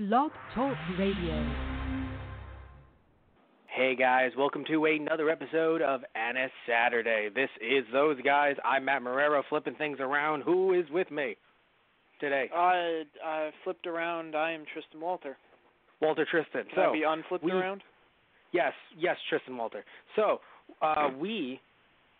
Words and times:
Blog 0.00 0.30
Talk 0.54 0.74
Radio. 0.98 1.46
Hey 3.66 3.94
guys, 3.94 4.30
welcome 4.34 4.64
to 4.68 4.86
another 4.86 5.28
episode 5.28 5.82
of 5.82 6.00
Anna 6.14 6.46
Saturday. 6.66 7.28
This 7.34 7.50
is 7.60 7.84
those 7.92 8.16
guys. 8.22 8.56
I'm 8.64 8.86
Matt 8.86 9.02
Marrero, 9.02 9.42
flipping 9.50 9.74
things 9.74 9.98
around. 10.00 10.40
Who 10.40 10.72
is 10.72 10.86
with 10.90 11.10
me 11.10 11.36
today? 12.18 12.48
I 12.56 13.02
I 13.22 13.50
flipped 13.62 13.86
around. 13.86 14.34
I 14.34 14.52
am 14.52 14.64
Tristan 14.72 15.02
Walter. 15.02 15.36
Walter 16.00 16.26
Tristan. 16.30 16.62
Can 16.64 16.76
so 16.76 16.80
I 16.82 16.92
be 16.94 17.02
unflipped 17.06 17.44
we- 17.44 17.52
around? 17.52 17.82
yes, 18.52 18.72
yes, 18.98 19.18
Tristan 19.28 19.54
Walter. 19.54 19.84
So 20.16 20.40
uh, 20.80 21.10
we 21.18 21.60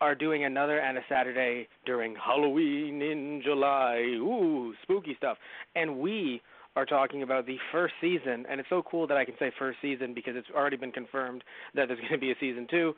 are 0.02 0.14
doing 0.14 0.44
another 0.44 0.78
Anna 0.80 1.00
Saturday 1.08 1.66
during 1.86 2.14
Halloween 2.14 3.00
in 3.00 3.40
July. 3.42 4.00
Ooh, 4.16 4.74
spooky 4.82 5.14
stuff. 5.16 5.38
And 5.74 5.98
we 5.98 6.42
are 6.76 6.86
talking 6.86 7.22
about 7.22 7.46
the 7.46 7.56
first 7.72 7.94
season, 8.00 8.46
and 8.48 8.60
it's 8.60 8.68
so 8.68 8.82
cool 8.88 9.06
that 9.08 9.16
I 9.16 9.24
can 9.24 9.34
say 9.38 9.50
first 9.58 9.78
season 9.82 10.14
because 10.14 10.34
it's 10.36 10.46
already 10.54 10.76
been 10.76 10.92
confirmed 10.92 11.42
that 11.74 11.88
there's 11.88 12.00
going 12.08 12.12
to 12.12 12.18
be 12.18 12.30
a 12.30 12.36
season 12.40 12.66
two. 12.70 12.94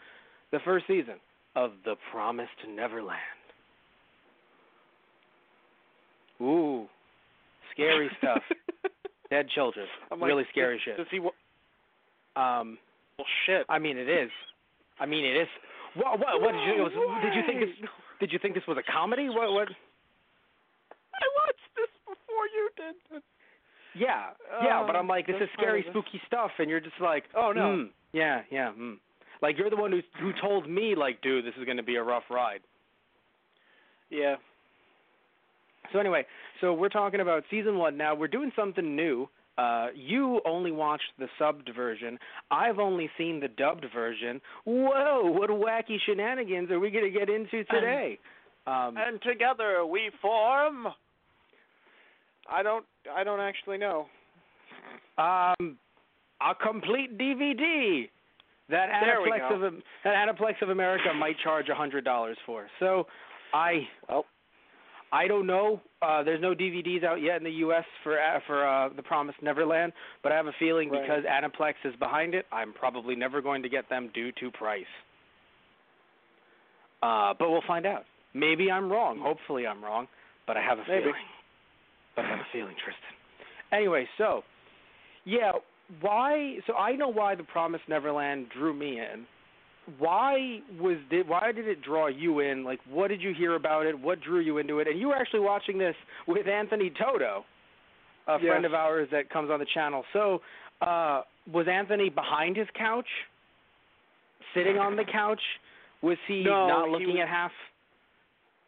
The 0.51 0.59
first 0.65 0.87
season 0.87 1.15
of 1.57 1.73
The 1.85 1.95
Promised 2.11 2.51
Neverland. 2.69 3.19
Ooh, 6.41 6.87
scary 7.73 8.11
stuff. 8.19 8.43
Dead 9.31 9.49
children. 9.55 9.87
I'm 10.11 10.21
like, 10.21 10.29
really 10.29 10.45
scary 10.51 10.77
does, 10.77 10.83
shit. 10.85 10.97
Does 10.99 11.07
he? 11.11 11.21
wa- 11.21 11.31
Um, 12.37 12.79
Well, 13.19 13.27
shit. 13.47 13.65
I 13.69 13.79
mean, 13.79 13.97
it 13.97 14.09
is. 14.09 14.31
I 15.01 15.07
mean, 15.07 15.25
it 15.25 15.37
is. 15.37 15.49
What? 15.95 16.19
What? 16.19 16.41
What 16.41 16.53
did 16.53 16.77
you? 16.77 16.83
Was, 16.83 16.93
did 17.23 17.35
you 17.35 17.43
think 17.47 17.61
this? 17.61 17.89
Did 18.21 18.33
you 18.33 18.39
think 18.39 18.55
this 18.55 18.67
was 18.67 18.77
a 18.79 18.83
comedy? 18.93 19.29
What? 19.29 19.53
What? 19.53 19.69
I 19.69 21.25
watched 21.47 21.69
this 21.77 21.89
before 22.05 22.47
you 22.55 22.71
did. 22.77 23.23
Yeah, 23.95 24.31
yeah. 24.63 24.85
But 24.87 24.97
I'm 24.97 25.07
like, 25.09 25.27
this 25.27 25.37
is 25.41 25.49
scary, 25.59 25.85
spooky 25.91 26.21
stuff, 26.27 26.51
and 26.59 26.71
you're 26.71 26.81
just 26.81 27.01
like, 27.01 27.25
Oh, 27.37 27.53
no. 27.53 27.61
mm, 27.63 27.89
yeah, 28.13 28.43
yeah. 28.51 28.73
Mm. 28.79 28.97
Like 29.43 29.59
you're 29.59 29.71
the 29.71 29.77
one 29.77 29.91
who 29.93 30.01
who 30.21 30.33
told 30.41 30.69
me, 30.71 30.95
like, 30.97 31.21
dude, 31.21 31.45
this 31.45 31.55
is 31.59 31.65
going 31.65 31.77
to 31.77 31.83
be 31.83 31.97
a 31.97 32.03
rough 32.03 32.25
ride. 32.31 32.61
Yeah. 34.11 34.37
So 35.93 35.99
anyway, 35.99 36.25
so 36.61 36.73
we're 36.73 36.89
talking 36.89 37.21
about 37.21 37.43
season 37.51 37.77
one 37.77 37.97
now. 37.97 38.15
We're 38.15 38.29
doing 38.29 38.53
something 38.57 38.95
new. 38.97 39.29
Uh, 39.59 39.89
you 39.95 40.41
only 40.47 40.71
watched 40.71 41.13
the 41.19 41.27
subbed 41.39 41.75
version. 41.75 42.19
I've 42.51 42.79
only 42.79 43.11
seen 43.19 43.41
the 43.41 43.49
dubbed 43.49 43.85
version. 43.93 44.41
Whoa! 44.65 45.25
What 45.31 45.51
wacky 45.51 45.99
shenanigans 46.07 46.71
are 46.71 46.81
we 46.81 46.91
going 46.91 47.05
to 47.05 47.11
get 47.19 47.29
into 47.29 47.65
today? 47.65 48.19
Um, 48.67 48.95
And 48.97 49.21
together 49.23 49.85
we 49.85 50.11
form. 50.23 50.87
I 52.51 52.63
don't. 52.63 52.85
I 53.15 53.25
don't 53.25 53.41
actually 53.41 53.79
know. 53.79 54.07
Um, 55.19 55.79
a 56.41 56.55
complete 56.61 57.17
DVD 57.19 58.09
that 58.71 58.89
Aniplex 58.89 59.55
of 59.55 59.75
that 60.05 60.15
Aniplex 60.15 60.63
of 60.63 60.71
America 60.71 61.13
might 61.17 61.37
charge 61.43 61.69
a 61.69 61.75
hundred 61.75 62.05
dollars 62.05 62.37
for. 62.47 62.67
So, 62.81 63.07
I 63.55 63.87
Well. 64.09 64.25
I 65.15 65.29
don't 65.29 65.47
know. 65.47 65.79
Uh, 66.01 66.23
there's 66.23 66.41
no 66.41 66.55
DVDs 66.55 67.05
out 67.05 67.21
yet 67.21 67.37
in 67.37 67.45
the 67.45 67.51
U.S. 67.67 67.85
for 68.03 68.19
uh, 68.19 68.41
for 68.47 68.67
uh, 68.67 68.89
The 68.97 69.03
Promised 69.03 69.43
Neverland, 69.43 69.93
but 70.23 70.33
I 70.33 70.37
have 70.37 70.47
a 70.47 70.55
feeling 70.59 70.89
Right. 70.89 71.03
because 71.03 71.25
Aniplex 71.25 71.75
is 71.85 71.95
behind 71.97 72.35
it, 72.35 72.47
I'm 72.51 72.73
probably 72.73 73.15
never 73.15 73.43
going 73.43 73.63
to 73.63 73.69
get 73.69 73.91
them 73.91 74.11
due 74.15 74.33
to 74.41 74.51
price. 74.51 74.87
Uh, 77.03 77.35
but 77.39 77.51
we'll 77.51 77.63
find 77.67 77.85
out. 77.85 78.05
Maybe 78.33 78.71
I'm 78.71 78.91
wrong. 78.91 79.19
Hopefully 79.21 79.67
I'm 79.67 79.85
wrong, 79.85 80.07
but 80.47 80.57
I 80.57 80.63
have 80.63 80.79
a 80.79 80.85
Maybe. 80.89 81.03
feeling. 81.03 81.15
But 82.17 82.25
I 82.27 82.29
have 82.31 82.39
a 82.41 82.47
feeling, 82.53 82.75
Tristan. 82.83 83.15
Anyway, 83.73 84.07
so 84.19 84.43
yeah, 85.25 85.53
why? 86.01 86.57
So 86.67 86.75
I 86.75 86.93
know 86.97 87.09
why 87.09 87.35
The 87.35 87.43
Promised 87.45 87.85
Neverland 87.89 88.47
drew 88.51 88.73
me 88.75 88.99
in. 89.01 89.27
Why 89.99 90.61
was 90.79 90.99
did 91.11 91.29
why 91.29 91.51
did 91.53 91.67
it 91.67 91.83
draw 91.83 92.07
you 92.07 92.41
in? 92.41 92.65
Like, 92.65 92.81
what 92.89 93.09
did 93.09 93.21
you 93.23 93.33
hear 93.37 93.55
about 93.57 93.87
it? 93.87 93.99
What 93.99 94.21
drew 94.21 94.41
you 94.41 94.59
into 94.59 94.79
it? 94.79 94.87
And 94.89 94.99
you 95.01 95.09
were 95.09 95.17
actually 95.17 95.41
watching 95.41 95.79
this 95.79 95.97
with 96.29 96.47
Anthony 96.47 96.91
Toto, 96.91 97.45
a 98.29 98.33
Yes. 98.35 98.43
friend 98.43 98.65
of 98.65 98.75
ours 98.75 99.09
that 99.11 99.29
comes 99.31 99.51
on 99.51 99.59
the 99.59 99.67
channel. 99.75 100.05
So, 100.13 100.41
uh, 100.83 101.23
was 101.51 101.67
Anthony 101.67 102.11
behind 102.11 102.57
his 102.57 102.69
couch, 102.75 103.09
sitting 104.55 104.79
on 104.79 104.95
the 104.97 105.05
couch? 105.05 105.43
Was 106.03 106.19
he 106.27 106.45
No, 106.45 106.69
not 106.69 106.87
he 106.87 106.93
looking 106.93 107.09
was- 107.15 107.21
at 107.21 107.29
half? 107.29 107.53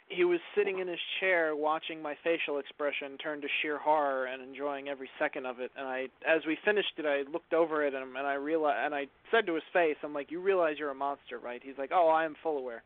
He 0.09 0.25
was 0.25 0.41
sitting 0.55 0.81
in 0.81 0.87
his 0.87 1.01
chair, 1.19 1.57
watching 1.57 2.03
my 2.03 2.15
facial 2.23 2.59
expression 2.59 3.17
turn 3.19 3.41
to 3.41 3.49
sheer 3.63 3.79
horror 3.79 4.27
and 4.27 4.43
enjoying 4.43 4.89
every 4.89 5.09
second 5.19 5.47
of 5.47 5.61
it. 5.61 5.71
And 5.77 5.89
I, 5.89 6.09
as 6.29 6.43
we 6.47 6.57
finished 6.65 6.93
it, 6.99 7.07
I 7.07 7.23
looked 7.31 7.55
over 7.55 7.83
at 7.85 7.95
him 7.95 8.15
and 8.17 8.27
I 8.27 8.35
realized, 8.35 8.85
and 8.85 8.95
I 8.95 9.07
said 9.31 9.47
to 9.47 9.55
his 9.55 9.65
face, 9.73 9.97
"I'm 10.05 10.13
like, 10.13 10.31
you 10.31 10.41
realize 10.41 10.79
you're 10.79 10.91
a 10.91 10.95
monster, 10.95 11.39
right?" 11.39 11.61
He's 11.65 11.79
like, 11.79 11.91
"Oh, 11.93 12.09
I 12.09 12.25
am 12.25 12.37
full 12.43 12.59
aware." 12.59 12.83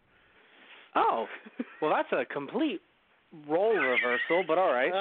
Oh, 0.94 1.26
well, 1.82 1.90
that's 1.90 2.12
a 2.12 2.24
complete 2.32 2.80
role 3.46 3.76
reversal, 3.76 4.44
but 4.46 4.56
all 4.56 4.72
right. 4.72 4.92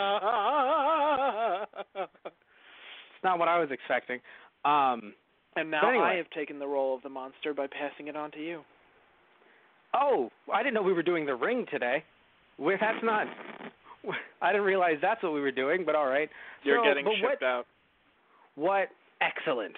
It's 1.95 3.23
not 3.23 3.39
what 3.39 3.47
I 3.47 3.59
was 3.59 3.69
expecting. 3.71 4.19
Um, 4.65 5.13
and 5.55 5.71
now 5.71 5.89
anyway. 5.89 6.05
I 6.05 6.15
have 6.15 6.29
taken 6.31 6.59
the 6.59 6.67
role 6.67 6.93
of 6.95 7.03
the 7.03 7.09
monster 7.09 7.53
by 7.53 7.67
passing 7.67 8.07
it 8.07 8.15
on 8.15 8.31
to 8.31 8.39
you. 8.39 8.63
Oh, 9.99 10.29
I 10.53 10.61
didn't 10.63 10.75
know 10.75 10.81
we 10.83 10.93
were 10.93 11.03
doing 11.03 11.25
the 11.25 11.35
ring 11.35 11.65
today. 11.71 12.03
we 12.57 12.75
that's 12.79 13.03
not. 13.03 13.27
I 14.41 14.51
didn't 14.51 14.65
realize 14.65 14.97
that's 15.01 15.21
what 15.23 15.33
we 15.33 15.41
were 15.41 15.51
doing, 15.51 15.83
but 15.85 15.95
all 15.95 16.07
right. 16.07 16.29
You're 16.63 16.79
So, 16.79 16.83
getting 16.83 17.05
but 17.05 17.13
shipped 17.15 17.41
what, 17.41 17.47
out. 17.47 17.65
What 18.55 18.87
excellent. 19.21 19.75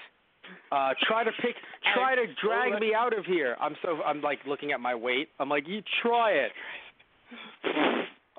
Uh, 0.71 0.93
try 1.07 1.23
to 1.23 1.31
pick, 1.41 1.55
try 1.93 2.15
to 2.15 2.25
drag 2.43 2.79
me 2.81 2.93
out 2.95 3.17
of 3.17 3.25
here. 3.25 3.55
I'm 3.59 3.75
so, 3.83 4.01
I'm 4.03 4.21
like 4.21 4.39
looking 4.47 4.71
at 4.71 4.79
my 4.79 4.95
weight. 4.95 5.29
I'm 5.39 5.49
like, 5.49 5.67
you 5.67 5.81
try 6.01 6.31
it. 6.31 6.51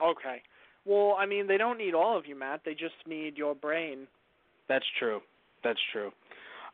Okay. 0.02 0.42
Well, 0.86 1.16
I 1.18 1.26
mean, 1.26 1.46
they 1.46 1.58
don't 1.58 1.78
need 1.78 1.94
all 1.94 2.16
of 2.16 2.26
you, 2.26 2.34
Matt. 2.38 2.62
They 2.64 2.72
just 2.72 2.94
need 3.06 3.36
your 3.36 3.54
brain. 3.54 4.06
That's 4.68 4.84
true. 4.98 5.20
That's 5.62 5.78
true. 5.92 6.10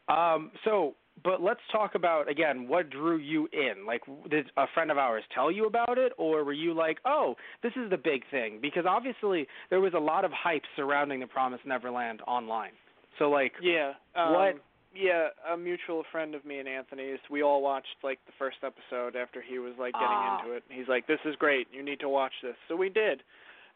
Um, 0.08 0.52
so, 0.64 0.94
but 1.24 1.42
let's 1.42 1.60
talk 1.72 1.94
about 1.94 2.28
again 2.30 2.68
what 2.68 2.90
drew 2.90 3.16
you 3.16 3.48
in. 3.52 3.86
Like, 3.86 4.02
did 4.30 4.50
a 4.56 4.66
friend 4.74 4.90
of 4.90 4.98
ours 4.98 5.24
tell 5.34 5.50
you 5.50 5.66
about 5.66 5.98
it, 5.98 6.12
or 6.18 6.44
were 6.44 6.52
you 6.52 6.72
like, 6.74 6.98
"Oh, 7.04 7.36
this 7.62 7.72
is 7.76 7.90
the 7.90 7.96
big 7.96 8.22
thing"? 8.30 8.58
Because 8.60 8.84
obviously 8.86 9.48
there 9.70 9.80
was 9.80 9.94
a 9.94 9.98
lot 9.98 10.24
of 10.24 10.32
hype 10.32 10.62
surrounding 10.76 11.20
the 11.20 11.26
Promise 11.26 11.60
Neverland 11.64 12.20
online. 12.26 12.72
So, 13.18 13.30
like, 13.30 13.54
Yeah. 13.60 13.94
Um, 14.14 14.32
What? 14.34 14.56
Yeah, 14.94 15.28
a 15.46 15.56
mutual 15.58 16.04
friend 16.04 16.34
of 16.34 16.46
me 16.46 16.58
and 16.58 16.66
Anthony's. 16.66 17.18
We 17.28 17.42
all 17.42 17.60
watched 17.60 18.02
like 18.02 18.18
the 18.24 18.32
first 18.38 18.58
episode 18.64 19.14
after 19.14 19.42
he 19.42 19.58
was 19.58 19.76
like 19.78 19.92
getting 19.92 20.08
Ah. 20.08 20.40
into 20.40 20.52
it. 20.52 20.64
He's 20.70 20.88
like, 20.88 21.06
"This 21.06 21.20
is 21.26 21.36
great. 21.36 21.68
You 21.72 21.82
need 21.82 22.00
to 22.00 22.08
watch 22.08 22.32
this." 22.40 22.56
So 22.68 22.76
we 22.76 22.88
did. 22.88 23.22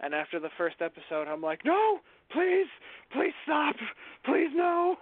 And 0.01 0.15
after 0.15 0.39
the 0.39 0.49
first 0.57 0.81
episode, 0.81 1.29
I'm 1.29 1.43
like, 1.43 1.63
"No, 1.63 2.01
please, 2.31 2.69
please 3.11 3.35
stop, 3.43 3.77
please 4.25 4.51
no." 4.55 4.97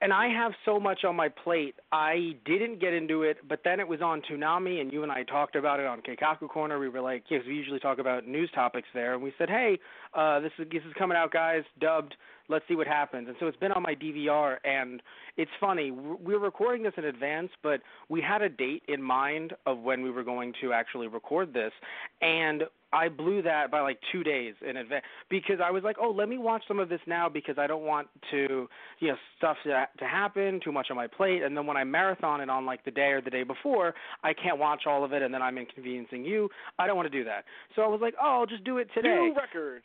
And 0.00 0.12
I 0.12 0.28
have 0.28 0.52
so 0.64 0.80
much 0.80 1.04
on 1.04 1.14
my 1.14 1.28
plate. 1.28 1.74
I 1.92 2.36
didn't 2.46 2.80
get 2.80 2.94
into 2.94 3.22
it, 3.22 3.36
but 3.48 3.60
then 3.64 3.80
it 3.80 3.86
was 3.86 4.00
on 4.00 4.22
Toonami, 4.22 4.80
and 4.80 4.92
you 4.92 5.02
and 5.02 5.12
I 5.12 5.24
talked 5.24 5.56
about 5.56 5.78
it 5.78 5.86
on 5.86 6.00
Keikaku 6.00 6.48
Corner. 6.48 6.78
We 6.78 6.88
were 6.88 7.00
like, 7.00 7.24
yes, 7.28 7.42
we 7.46 7.54
usually 7.54 7.80
talk 7.80 7.98
about 7.98 8.26
news 8.26 8.50
topics 8.54 8.88
there, 8.94 9.12
and 9.14 9.22
we 9.22 9.32
said, 9.36 9.50
hey, 9.50 9.78
uh, 10.14 10.40
this 10.40 10.52
is 10.58 10.66
this 10.70 10.82
is 10.86 10.92
coming 10.98 11.16
out, 11.16 11.32
guys, 11.32 11.62
dubbed. 11.80 12.14
Let's 12.48 12.64
see 12.66 12.74
what 12.74 12.88
happens. 12.88 13.28
And 13.28 13.36
so 13.38 13.46
it's 13.46 13.56
been 13.58 13.70
on 13.70 13.82
my 13.82 13.94
DVR, 13.94 14.56
and 14.64 15.00
it's 15.36 15.50
funny. 15.60 15.92
We 15.92 16.34
were 16.34 16.40
recording 16.40 16.82
this 16.82 16.92
in 16.96 17.04
advance, 17.04 17.50
but 17.62 17.80
we 18.08 18.20
had 18.20 18.42
a 18.42 18.48
date 18.48 18.82
in 18.88 19.00
mind 19.00 19.52
of 19.66 19.78
when 19.78 20.02
we 20.02 20.10
were 20.10 20.24
going 20.24 20.52
to 20.60 20.72
actually 20.72 21.06
record 21.06 21.54
this, 21.54 21.72
and 22.20 22.64
I 22.92 23.08
blew 23.08 23.40
that 23.42 23.70
by 23.70 23.80
like 23.80 24.00
two 24.10 24.24
days 24.24 24.54
in 24.68 24.78
advance 24.78 25.04
because 25.28 25.58
I 25.62 25.70
was 25.70 25.84
like, 25.84 25.96
oh, 26.00 26.10
let 26.10 26.28
me 26.28 26.38
watch 26.38 26.62
some 26.66 26.80
of 26.80 26.88
this 26.88 27.00
now 27.06 27.28
because 27.28 27.56
I 27.56 27.68
don't 27.68 27.84
want 27.84 28.08
to 28.32 28.68
you 28.98 29.08
know 29.08 29.16
stuff 29.38 29.56
to, 29.64 29.86
to 29.98 30.04
happen, 30.04 30.60
too 30.62 30.72
much 30.72 30.88
on 30.90 30.96
my 30.96 31.06
plate, 31.06 31.42
and 31.42 31.56
then 31.56 31.66
when 31.66 31.76
I 31.76 31.84
marathon 31.84 32.40
it 32.40 32.50
on 32.50 32.66
like 32.66 32.84
the 32.84 32.90
day 32.90 33.10
or 33.12 33.20
the 33.20 33.30
day 33.30 33.44
before, 33.44 33.94
I 34.24 34.32
can't 34.32 34.58
watch 34.58 34.82
all 34.86 35.04
of 35.04 35.12
it, 35.12 35.22
and 35.22 35.32
then 35.32 35.40
I'm 35.40 35.56
inconveniencing 35.56 36.24
you. 36.24 36.48
I 36.80 36.88
don't 36.88 36.96
want 36.96 37.10
to 37.10 37.16
do 37.16 37.24
that. 37.24 37.44
So 37.76 37.82
I 37.82 37.86
was 37.86 38.00
like, 38.00 38.14
oh, 38.20 38.40
I'll 38.40 38.46
just 38.46 38.64
do 38.64 38.78
it 38.78 38.88
today. 38.92 39.08
New 39.08 39.34
record. 39.36 39.82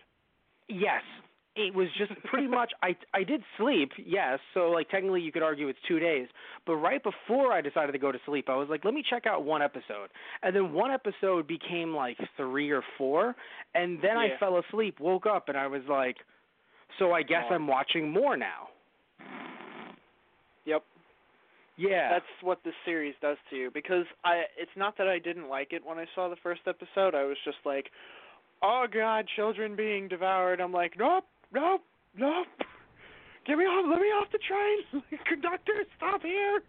Yes. 0.67 1.03
It 1.57 1.73
was 1.73 1.87
just 1.97 2.11
pretty 2.25 2.47
much 2.47 2.73
I 2.83 2.97
I 3.13 3.23
did 3.23 3.41
sleep, 3.57 3.93
yes, 4.05 4.39
so 4.53 4.71
like 4.71 4.89
technically 4.89 5.21
you 5.21 5.31
could 5.31 5.41
argue 5.41 5.69
it's 5.69 5.79
2 5.87 5.99
days, 5.99 6.27
but 6.65 6.75
right 6.75 7.01
before 7.01 7.53
I 7.53 7.61
decided 7.61 7.93
to 7.93 7.97
go 7.97 8.11
to 8.11 8.19
sleep, 8.25 8.49
I 8.49 8.57
was 8.57 8.67
like 8.69 8.83
let 8.83 8.93
me 8.93 9.01
check 9.09 9.25
out 9.25 9.45
one 9.45 9.61
episode. 9.61 10.09
And 10.43 10.53
then 10.53 10.73
one 10.73 10.91
episode 10.91 11.47
became 11.47 11.95
like 11.95 12.17
3 12.35 12.71
or 12.71 12.83
4, 12.97 13.33
and 13.73 13.99
then 14.01 14.17
I 14.17 14.37
fell 14.37 14.57
asleep, 14.57 14.99
woke 14.99 15.25
up 15.25 15.47
and 15.47 15.57
I 15.57 15.67
was 15.67 15.83
like 15.89 16.17
so 16.99 17.13
I 17.13 17.23
guess 17.23 17.45
Oh. 17.49 17.53
I'm 17.53 17.67
watching 17.67 18.11
more 18.11 18.35
now. 18.35 18.67
Yep. 20.65 20.83
Yeah. 21.77 22.09
That's 22.09 22.25
what 22.41 22.59
this 22.65 22.73
series 22.83 23.15
does 23.21 23.37
to 23.49 23.55
you 23.55 23.71
because 23.73 24.05
I 24.25 24.43
it's 24.57 24.75
not 24.75 24.97
that 24.97 25.07
I 25.07 25.19
didn't 25.19 25.47
like 25.47 25.71
it 25.71 25.85
when 25.85 25.99
I 25.99 26.05
saw 26.15 26.27
the 26.27 26.35
first 26.43 26.61
episode. 26.67 27.15
I 27.15 27.23
was 27.23 27.37
just 27.45 27.59
like, 27.65 27.91
"Oh 28.65 28.87
god, 28.91 29.27
children 29.35 29.75
being 29.75 30.07
devoured." 30.07 30.59
I'm 30.59 30.73
like, 30.73 30.97
"Nope, 30.97 31.25
nope, 31.53 31.83
nope. 32.17 32.47
get 33.45 33.57
me 33.59 33.65
off, 33.65 33.85
let 33.87 33.99
me 34.01 34.07
off 34.07 34.27
the 34.31 34.39
train, 34.39 35.03
conductor, 35.25 35.85
stop 35.97 36.23
here. 36.23 36.63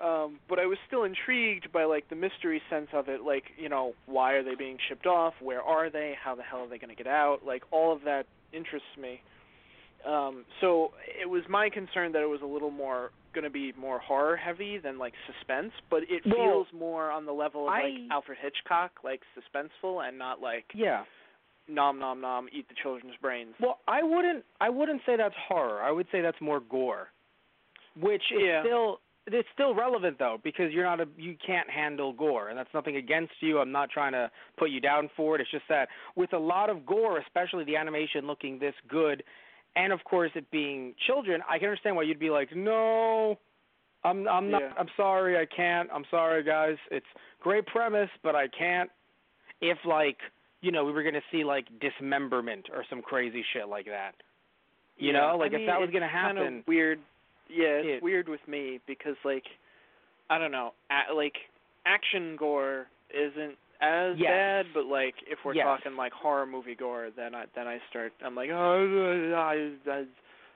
Um, 0.00 0.38
but 0.48 0.58
I 0.58 0.66
was 0.66 0.78
still 0.86 1.04
intrigued 1.04 1.72
by 1.72 1.84
like 1.84 2.08
the 2.08 2.16
mystery 2.16 2.62
sense 2.70 2.88
of 2.92 3.08
it, 3.08 3.22
like 3.22 3.44
you 3.58 3.68
know, 3.68 3.94
why 4.06 4.32
are 4.32 4.42
they 4.42 4.54
being 4.54 4.78
shipped 4.88 5.06
off? 5.06 5.34
Where 5.40 5.62
are 5.62 5.90
they? 5.90 6.14
How 6.22 6.34
the 6.34 6.42
hell 6.42 6.60
are 6.60 6.68
they 6.68 6.78
going 6.78 6.94
to 6.94 6.96
get 6.96 7.06
out? 7.06 7.40
Like 7.44 7.64
all 7.72 7.92
of 7.92 8.02
that 8.04 8.26
interests 8.52 8.96
me. 9.00 9.20
Um, 10.06 10.44
so 10.60 10.90
it 11.20 11.28
was 11.28 11.42
my 11.48 11.68
concern 11.70 12.12
that 12.12 12.22
it 12.22 12.28
was 12.28 12.40
a 12.42 12.46
little 12.46 12.70
more 12.70 13.10
going 13.34 13.44
to 13.44 13.50
be 13.50 13.72
more 13.78 13.98
horror 13.98 14.36
heavy 14.36 14.78
than 14.78 14.98
like 14.98 15.14
suspense, 15.26 15.72
but 15.90 16.02
it 16.08 16.22
Well, 16.26 16.34
feels 16.36 16.66
more 16.72 17.10
on 17.10 17.24
the 17.24 17.32
level 17.32 17.62
of 17.62 17.68
like 17.68 17.94
Alfred 18.10 18.38
Hitchcock, 18.42 18.92
like 19.04 19.22
suspenseful, 19.36 20.06
and 20.06 20.18
not 20.18 20.40
like 20.40 20.64
Yeah. 20.74 21.04
nom 21.68 21.98
nom 21.98 22.20
nom, 22.20 22.48
eat 22.52 22.68
the 22.68 22.74
children's 22.82 23.16
brains. 23.22 23.54
Well, 23.60 23.78
I 23.88 24.02
wouldn't. 24.02 24.44
I 24.60 24.68
wouldn't 24.68 25.02
say 25.06 25.16
that's 25.16 25.34
horror. 25.48 25.82
I 25.82 25.90
would 25.90 26.06
say 26.12 26.20
that's 26.20 26.40
more 26.40 26.60
gore, 26.60 27.10
which 27.98 28.24
is 28.32 28.42
Yeah. 28.42 28.62
still 28.62 29.00
it's 29.26 29.48
still 29.54 29.72
relevant 29.72 30.18
though 30.18 30.40
because 30.42 30.72
you're 30.72 30.84
not 30.84 31.00
a 31.00 31.06
you 31.16 31.36
can't 31.46 31.70
handle 31.70 32.12
gore 32.12 32.48
and 32.48 32.58
that's 32.58 32.72
nothing 32.74 32.96
against 32.96 33.32
you. 33.40 33.60
I'm 33.60 33.70
not 33.72 33.88
trying 33.90 34.12
to 34.12 34.30
put 34.56 34.70
you 34.70 34.80
down 34.80 35.08
for 35.16 35.36
it. 35.36 35.40
It's 35.40 35.50
just 35.50 35.68
that 35.68 35.88
with 36.16 36.32
a 36.32 36.38
lot 36.38 36.70
of 36.70 36.84
gore, 36.84 37.18
especially 37.18 37.64
the 37.64 37.76
animation 37.76 38.26
looking 38.26 38.58
this 38.58 38.74
good, 38.88 39.22
and 39.76 39.92
of 39.92 40.02
course 40.04 40.30
it 40.34 40.50
being 40.50 40.94
children, 41.06 41.40
I 41.48 41.58
can 41.58 41.68
understand 41.68 41.96
why 41.96 42.02
you'd 42.02 42.18
be 42.18 42.30
like, 42.30 42.54
no. 42.54 43.38
I'm 44.04 44.26
I'm 44.26 44.50
not 44.50 44.62
Yeah. 44.62 44.72
I'm 44.78 44.88
sorry 44.96 45.38
I 45.38 45.46
can't. 45.46 45.88
I'm 45.94 46.04
sorry 46.10 46.42
guys. 46.42 46.76
It's 46.90 47.06
great 47.40 47.64
premise, 47.66 48.10
but 48.24 48.34
I 48.34 48.48
can't. 48.48 48.90
If 49.60 49.78
like 49.86 50.16
you 50.60 50.72
know, 50.72 50.84
we 50.84 50.92
were 50.92 51.02
gonna 51.04 51.20
see 51.30 51.44
like 51.44 51.66
dismemberment 51.80 52.68
or 52.74 52.84
some 52.90 53.00
crazy 53.02 53.44
shit 53.52 53.68
like 53.68 53.86
that. 53.86 54.12
You 54.98 55.12
Yeah, 55.12 55.20
know, 55.20 55.36
like 55.38 55.52
I 55.52 55.54
if 55.54 55.58
mean, 55.60 55.66
that 55.66 55.80
was 55.80 55.90
gonna 55.90 56.08
kind 56.10 56.36
happen. 56.38 56.58
of 56.58 56.66
weird. 56.66 56.98
Yeah, 57.48 57.66
it's 57.78 57.88
It- 57.98 58.02
weird 58.02 58.28
with 58.28 58.46
me 58.48 58.80
because 58.86 59.16
like 59.24 59.44
I 60.30 60.38
don't 60.38 60.50
know, 60.52 60.72
a- 60.90 61.14
like 61.14 61.36
action 61.86 62.34
gore 62.36 62.86
isn't 63.14 63.56
as 63.82 64.16
Yes. 64.16 64.30
bad, 64.30 64.66
but 64.74 64.86
like 64.86 65.14
if 65.26 65.38
we're 65.44 65.54
Yes. 65.54 65.66
talking 65.66 65.96
like 65.96 66.12
horror 66.12 66.46
movie 66.46 66.74
gore, 66.74 67.10
then 67.14 67.34
I 67.34 67.44
then 67.54 67.66
I 67.66 67.78
start 67.90 68.12
I'm 68.24 68.34
like 68.34 68.50
oh 68.50 69.34
I 69.36 69.72
I 69.90 70.04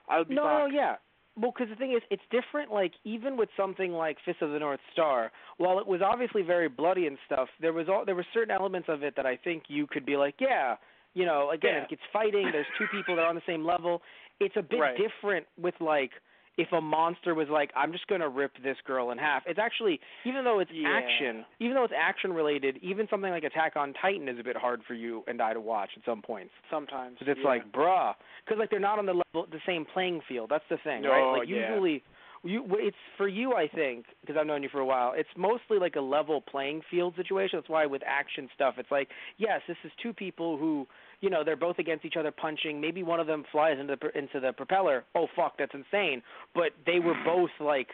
I'll 0.09 0.23
be 0.25 0.35
no, 0.35 0.43
back. 0.43 0.73
yeah. 0.73 0.95
Well, 1.39 1.51
because 1.55 1.69
the 1.69 1.75
thing 1.75 1.91
is, 1.93 2.01
it's 2.09 2.23
different. 2.31 2.71
Like 2.71 2.93
even 3.03 3.37
with 3.37 3.49
something 3.55 3.91
like 3.91 4.17
Fist 4.25 4.41
of 4.41 4.51
the 4.51 4.57
North 4.59 4.79
Star, 4.91 5.31
while 5.57 5.77
it 5.77 5.85
was 5.85 6.01
obviously 6.01 6.41
very 6.41 6.67
bloody 6.67 7.05
and 7.05 7.17
stuff, 7.27 7.49
there 7.61 7.73
was 7.73 7.87
all 7.89 8.05
there 8.05 8.15
were 8.15 8.25
certain 8.33 8.49
elements 8.51 8.87
of 8.89 9.03
it 9.03 9.15
that 9.17 9.25
I 9.27 9.35
think 9.37 9.63
you 9.67 9.85
could 9.85 10.05
be 10.05 10.17
like, 10.17 10.35
yeah, 10.39 10.77
you 11.13 11.25
know, 11.25 11.51
again, 11.51 11.81
Yeah. 11.83 11.87
it's 11.91 12.01
fighting. 12.11 12.49
There's 12.51 12.65
two 12.79 12.87
people 12.87 13.15
that 13.17 13.21
are 13.23 13.27
on 13.29 13.35
the 13.35 13.41
same 13.45 13.63
level. 13.65 14.01
It's 14.39 14.55
a 14.57 14.63
bit 14.63 14.79
Right. 14.79 14.97
different 14.97 15.45
with 15.59 15.75
like 15.79 16.11
if 16.57 16.71
a 16.71 16.81
monster 16.81 17.35
was 17.35 17.47
like, 17.49 17.71
I'm 17.75 17.91
just 17.91 18.07
gonna 18.07 18.27
rip 18.29 18.51
this 18.63 18.77
girl 18.85 19.11
in 19.11 19.17
half. 19.17 19.43
It's 19.45 19.59
actually 19.59 19.99
even 20.25 20.43
though 20.43 20.59
it's 20.59 20.71
Yeah. 20.73 20.89
action, 20.89 21.45
even 21.59 21.75
though 21.75 21.83
it's 21.83 21.93
action 21.95 22.33
related, 22.33 22.77
even 22.81 23.07
something 23.09 23.29
like 23.31 23.43
Attack 23.43 23.75
on 23.75 23.93
Titan 23.93 24.27
is 24.27 24.39
a 24.39 24.43
bit 24.43 24.57
hard 24.57 24.81
for 24.87 24.93
you 24.93 25.23
and 25.27 25.41
I 25.41 25.53
to 25.53 25.61
watch 25.61 25.91
at 25.95 26.03
some 26.05 26.21
points. 26.21 26.53
Sometimes 26.69 27.17
Because 27.19 27.31
it's 27.33 27.41
yeah. 27.41 27.47
like, 27.47 27.71
bruh, 27.71 28.13
because 28.45 28.59
like 28.59 28.69
they're 28.69 28.79
not 28.79 28.99
on 28.99 29.05
the 29.05 29.13
level, 29.13 29.47
the 29.51 29.61
same 29.65 29.85
playing 29.85 30.21
field. 30.27 30.49
That's 30.49 30.67
the 30.69 30.77
thing, 30.83 31.03
right? 31.03 31.23
Oh, 31.23 31.37
Like 31.39 31.47
yeah. 31.47 31.69
usually, 31.71 32.03
you 32.43 32.63
it's 32.79 32.95
for 33.17 33.27
you. 33.27 33.53
I 33.53 33.67
think 33.67 34.05
because 34.21 34.35
I've 34.39 34.47
known 34.47 34.63
you 34.63 34.69
for 34.69 34.79
a 34.79 34.85
while. 34.85 35.13
It's 35.15 35.29
mostly 35.35 35.79
like 35.79 35.95
a 35.95 36.01
level 36.01 36.41
playing 36.41 36.81
field 36.89 37.15
situation. 37.15 37.57
That's 37.59 37.69
why 37.69 37.85
with 37.85 38.01
action 38.05 38.47
stuff, 38.53 38.75
it's 38.77 38.91
like, 38.91 39.09
yes, 39.37 39.61
this 39.67 39.77
is 39.83 39.91
two 40.01 40.13
people 40.13 40.57
who, 40.57 40.87
you 41.21 41.29
know, 41.29 41.43
they're 41.43 41.55
both 41.55 41.79
against 41.79 42.05
each 42.05 42.15
other 42.17 42.31
punching. 42.31 42.79
Maybe 42.79 43.01
one 43.03 43.19
of 43.19 43.27
them 43.27 43.43
flies 43.51 43.77
into 43.79 43.95
the 43.95 44.17
into 44.17 44.39
the 44.39 44.53
propeller. 44.53 45.03
Oh 45.15 45.27
fuck, 45.35 45.57
that's 45.57 45.73
insane. 45.73 46.21
But 46.53 46.71
they 46.85 46.99
were 46.99 47.15
both 47.25 47.49
like, 47.59 47.87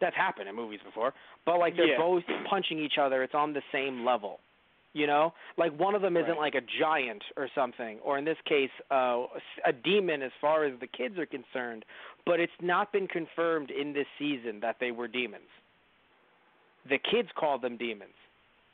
that's 0.00 0.16
happened 0.16 0.48
in 0.48 0.54
movies 0.54 0.80
before. 0.84 1.14
But 1.44 1.58
like 1.58 1.76
they're 1.76 1.92
Yeah. 1.92 1.98
both 1.98 2.24
punching 2.48 2.78
each 2.78 2.98
other. 2.98 3.22
It's 3.22 3.34
on 3.34 3.52
the 3.52 3.62
same 3.72 4.04
level. 4.04 4.40
You 4.92 5.06
know, 5.06 5.34
like 5.58 5.72
one 5.78 5.94
of 5.94 6.00
them 6.00 6.16
isn't 6.16 6.30
Right. 6.30 6.38
like 6.38 6.54
a 6.54 6.62
giant 6.62 7.22
or 7.36 7.48
something, 7.54 7.98
or 8.00 8.16
in 8.16 8.24
this 8.24 8.38
case, 8.46 8.70
uh, 8.90 9.26
a 9.66 9.72
demon 9.72 10.22
as 10.22 10.32
far 10.40 10.64
as 10.64 10.78
the 10.80 10.86
kids 10.86 11.18
are 11.18 11.26
concerned. 11.26 11.84
But 12.24 12.40
it's 12.40 12.60
not 12.62 12.92
been 12.92 13.06
confirmed 13.06 13.70
in 13.70 13.92
this 13.92 14.06
season 14.18 14.60
that 14.60 14.78
they 14.78 14.92
were 14.92 15.06
demons. 15.06 15.50
The 16.86 16.98
kids 16.98 17.28
called 17.34 17.60
them 17.60 17.76
demons. 17.76 18.14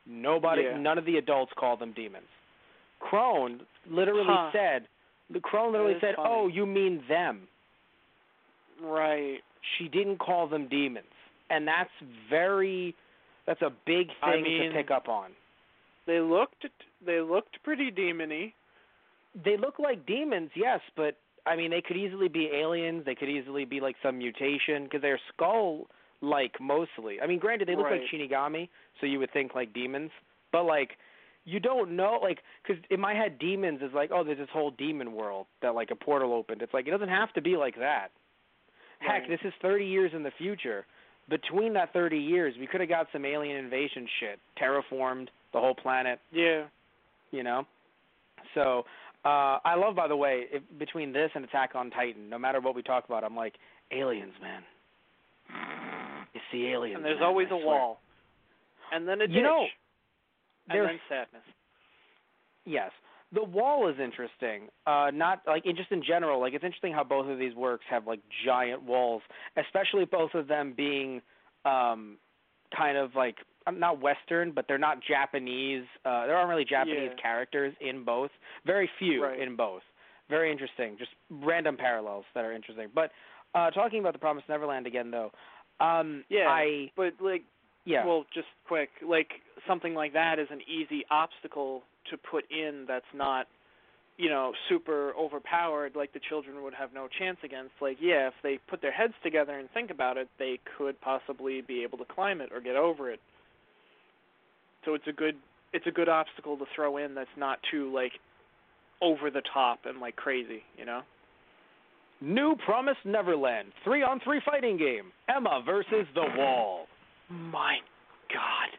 Nobody, 0.06 0.62
Yeah. 0.62 0.76
none 0.76 0.96
of 0.98 1.04
the 1.04 1.16
adults 1.18 1.52
called 1.54 1.80
them 1.80 1.92
demons. 1.92 2.28
Krone 3.02 3.60
literally 3.90 4.24
Huh. 4.26 4.50
said, 4.52 4.88
the 5.30 5.40
Krone 5.40 5.72
literally 5.72 5.98
said, 6.00 6.14
funny. 6.16 6.28
"Oh, 6.30 6.46
you 6.48 6.64
mean 6.66 7.04
them." 7.08 7.48
right. 8.80 9.38
She 9.78 9.88
didn't 9.88 10.18
call 10.18 10.46
them 10.48 10.66
demons, 10.68 11.06
and 11.50 11.66
that's 11.68 11.90
very, 12.28 12.94
that's 13.46 13.62
a 13.62 13.70
big 13.86 14.08
thing 14.08 14.14
I 14.22 14.36
mean- 14.42 14.70
to 14.70 14.76
pick 14.76 14.90
up 14.90 15.08
on. 15.08 15.30
They 16.06 16.18
looked 16.20 16.66
they 17.04 17.20
looked 17.20 17.62
pretty 17.62 17.90
demony. 17.92 18.52
They 19.44 19.56
look 19.56 19.78
like 19.78 20.04
demons, 20.04 20.50
yes, 20.56 20.80
but 20.96 21.16
I 21.46 21.54
mean, 21.56 21.70
they 21.70 21.80
could 21.80 21.96
easily 21.96 22.28
be 22.28 22.48
aliens. 22.52 23.04
They 23.04 23.14
could 23.14 23.28
easily 23.28 23.64
be 23.64 23.80
like 23.80 23.96
some 24.02 24.18
mutation 24.18 24.84
because 24.84 25.00
they're 25.00 25.20
skull-like 25.32 26.60
mostly. 26.60 27.20
I 27.20 27.26
mean, 27.26 27.38
granted, 27.38 27.66
they 27.68 27.76
look 27.76 27.90
like 27.90 28.00
Right. 28.00 28.08
Shinigami, 28.10 28.68
so 29.00 29.06
you 29.06 29.18
would 29.20 29.30
think 29.32 29.54
like 29.54 29.72
demons, 29.72 30.10
but 30.52 30.64
like 30.64 30.98
you 31.44 31.58
don't 31.60 31.96
know, 31.96 32.18
like, 32.22 32.38
because 32.66 32.82
in 32.90 33.00
my 33.00 33.14
head, 33.14 33.38
demons 33.38 33.80
is 33.82 33.90
like, 33.94 34.10
oh, 34.12 34.22
there's 34.24 34.38
this 34.38 34.48
whole 34.52 34.70
demon 34.72 35.12
world 35.12 35.46
that 35.60 35.74
like 35.74 35.90
a 35.90 35.96
portal 35.96 36.32
opened. 36.32 36.62
It's 36.62 36.72
like 36.74 36.86
it 36.86 36.90
doesn't 36.90 37.08
have 37.08 37.32
to 37.34 37.40
be 37.42 37.56
like 37.56 37.76
that. 37.78 38.08
Heck, 39.00 39.26
this 39.28 39.40
is 39.44 39.52
30 39.60 39.84
years 39.84 40.12
in 40.14 40.22
the 40.22 40.30
future. 40.38 40.86
Between 41.28 41.72
that 41.74 41.92
30 41.92 42.16
years, 42.18 42.54
we 42.58 42.66
could 42.68 42.80
have 42.80 42.88
got 42.88 43.06
some 43.12 43.24
alien 43.24 43.56
invasion 43.56 44.06
shit, 44.20 44.38
terraformed 44.60 45.28
the 45.52 45.58
whole 45.60 45.74
planet 45.74 46.20
Yeah. 46.32 46.64
you 47.32 47.42
know. 47.42 47.66
So 48.54 48.84
uh 49.24 49.58
I 49.64 49.74
love, 49.76 49.94
by 49.96 50.08
the 50.08 50.16
way, 50.16 50.44
if, 50.52 50.62
between 50.78 51.12
this 51.12 51.30
and 51.34 51.44
Attack 51.44 51.74
on 51.74 51.90
Titan, 51.90 52.28
no 52.28 52.38
matter 52.38 52.60
what 52.60 52.74
we 52.74 52.82
talk 52.82 53.04
about, 53.06 53.24
I'm 53.24 53.36
like 53.36 53.54
aliens, 53.92 54.34
man. 54.40 54.62
You 56.34 56.40
see 56.50 56.66
aliens. 56.68 56.96
And 56.96 57.04
there's 57.04 57.18
man, 57.20 57.28
always 57.28 57.48
I 57.50 57.56
a 57.56 57.60
swear. 57.60 57.66
wall. 57.66 58.00
And 58.92 59.06
then 59.08 59.20
a 59.20 59.26
ditch. 59.26 59.36
You 59.36 59.42
know, 59.42 59.66
and 60.68 60.76
there's 60.76 60.88
then 60.88 61.00
sadness. 61.08 61.42
yes, 62.64 62.90
the 63.32 63.42
wall 63.42 63.88
is 63.88 63.96
interesting. 63.98 64.68
Uh 64.86 65.10
Not 65.12 65.42
like 65.46 65.64
it 65.66 65.76
just 65.76 65.90
in 65.92 66.02
general. 66.02 66.40
Like 66.40 66.54
it's 66.54 66.64
interesting 66.64 66.92
how 66.92 67.04
both 67.04 67.28
of 67.28 67.38
these 67.38 67.54
works 67.54 67.84
have 67.90 68.06
like 68.06 68.20
giant 68.44 68.82
walls, 68.82 69.22
especially 69.56 70.04
both 70.04 70.34
of 70.34 70.48
them 70.48 70.74
being 70.76 71.20
um 71.64 72.16
kind 72.76 72.96
of 72.96 73.14
like 73.14 73.36
um, 73.66 73.78
not 73.78 74.00
Western, 74.00 74.50
but 74.50 74.64
they're 74.66 74.78
not 74.78 74.98
Japanese. 75.06 75.84
Uh, 76.04 76.26
there 76.26 76.34
aren't 76.36 76.48
really 76.50 76.64
Japanese 76.64 77.10
Yeah. 77.14 77.22
characters 77.22 77.72
in 77.80 78.02
both. 78.02 78.30
Very 78.66 78.90
few 78.98 79.22
Right. 79.24 79.38
in 79.38 79.54
both. 79.54 79.82
Very 80.28 80.50
interesting. 80.50 80.96
Just 80.98 81.12
random 81.30 81.76
parallels 81.76 82.24
that 82.34 82.44
are 82.44 82.52
interesting. 82.52 82.88
But 82.92 83.12
uh, 83.54 83.70
talking 83.70 84.00
about 84.00 84.14
the 84.14 84.18
Promised 84.18 84.48
Neverland 84.48 84.86
again, 84.88 85.10
though. 85.12 85.30
Um, 85.78 86.24
Yeah. 86.28 86.48
I 86.48 86.90
But 86.96 87.14
like 87.20 87.44
yeah. 87.84 88.06
well, 88.06 88.24
just 88.34 88.48
quick, 88.66 88.90
like 89.06 89.28
something 89.66 89.94
like 89.94 90.12
that 90.12 90.38
is 90.38 90.48
an 90.50 90.60
easy 90.62 91.04
obstacle 91.10 91.82
to 92.10 92.16
put 92.16 92.44
in 92.50 92.84
that's 92.86 93.04
not 93.14 93.46
you 94.18 94.28
know, 94.28 94.52
super 94.68 95.12
overpowered 95.18 95.96
like 95.96 96.12
the 96.12 96.20
children 96.28 96.62
would 96.62 96.74
have 96.74 96.90
no 96.94 97.08
chance 97.18 97.38
against. 97.42 97.72
Like, 97.80 97.96
yeah, 98.00 98.28
if 98.28 98.34
they 98.42 98.58
put 98.68 98.82
their 98.82 98.92
heads 98.92 99.14
together 99.22 99.58
and 99.58 99.70
think 99.70 99.90
about 99.90 100.16
it, 100.16 100.28
they 100.38 100.60
could 100.76 101.00
possibly 101.00 101.62
be 101.62 101.82
able 101.82 101.98
to 101.98 102.04
climb 102.04 102.40
it 102.40 102.50
or 102.52 102.60
get 102.60 102.76
over 102.76 103.10
it. 103.10 103.20
So 104.84 104.94
it's 104.94 105.06
a 105.08 105.12
good 105.12 105.36
it's 105.72 105.86
a 105.86 105.90
good 105.90 106.08
obstacle 106.08 106.58
to 106.58 106.64
throw 106.74 106.98
in 106.98 107.14
that's 107.14 107.30
not 107.36 107.58
too 107.70 107.92
like 107.92 108.12
over 109.00 109.30
the 109.30 109.42
top 109.52 109.80
and 109.86 110.00
like 110.00 110.16
crazy, 110.16 110.62
you 110.76 110.84
know? 110.84 111.00
New 112.20 112.54
Promised 112.64 113.00
Neverland 113.04 113.68
three 113.82 114.02
on 114.02 114.20
three 114.22 114.40
fighting 114.44 114.76
game. 114.76 115.10
Emma 115.34 115.62
versus 115.64 116.06
the 116.14 116.26
Wall. 116.36 116.86
My 117.32 117.76
God. 118.32 118.70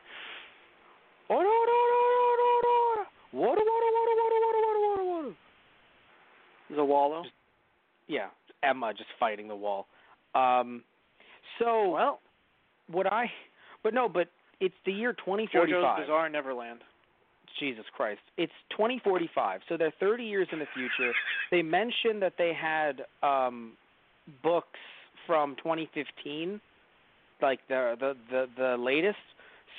Order, 1.30 1.50
order, 1.50 1.72
order, 1.72 2.44
order, 2.44 2.68
order. 2.68 3.10
Water, 3.34 3.62
water, 3.66 3.90
water, 3.98 4.14
water, 4.22 4.40
water, 4.44 4.62
water, 4.62 4.80
water, 4.88 5.04
water. 5.04 5.36
Zawallow? 6.72 7.24
Yeah, 8.08 8.28
Emma 8.62 8.94
just 8.94 9.10
fighting 9.20 9.48
the 9.48 9.56
wall. 9.56 9.88
Um, 10.36 10.84
so 11.60 11.90
Well, 11.90 12.20
what 12.92 13.12
I, 13.12 13.32
but 13.84 13.94
no, 13.94 14.10
but 14.10 14.28
it's 14.60 14.76
the 14.86 14.92
year 14.92 15.14
JoJo's 15.14 15.50
2045. 15.50 16.00
Bizarre 16.02 16.30
Neverland. 16.30 16.80
Jesus 17.60 17.86
Christ. 17.96 18.22
It's 18.38 18.54
2045. 18.72 19.62
So 19.70 19.78
they're 19.78 19.94
30 20.00 20.24
years 20.24 20.48
in 20.52 20.60
the 20.60 20.66
future. 20.74 21.14
They 21.52 21.62
mentioned 21.62 22.22
that 22.22 22.34
they 22.38 22.52
had 22.54 23.04
um 23.22 23.74
books 24.42 24.80
from 25.28 25.56
2015, 25.58 26.60
like 27.44 27.60
the 27.68 27.96
the 28.00 28.14
the 28.32 28.46
the 28.58 28.78
latest. 28.78 29.18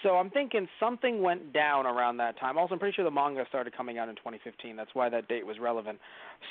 So 0.02 0.10
I'm 0.16 0.28
thinking 0.30 0.68
something 0.78 1.22
went 1.22 1.52
down 1.52 1.86
around 1.86 2.18
that 2.18 2.38
time. 2.38 2.58
Also, 2.58 2.74
I'm 2.74 2.78
pretty 2.78 2.94
sure 2.94 3.04
the 3.04 3.10
manga 3.10 3.44
started 3.48 3.74
coming 3.74 3.96
out 3.98 4.08
in 4.08 4.16
2015. 4.16 4.76
That's 4.76 4.90
why 4.92 5.08
that 5.08 5.28
date 5.28 5.46
was 5.46 5.58
relevant. 5.58 5.98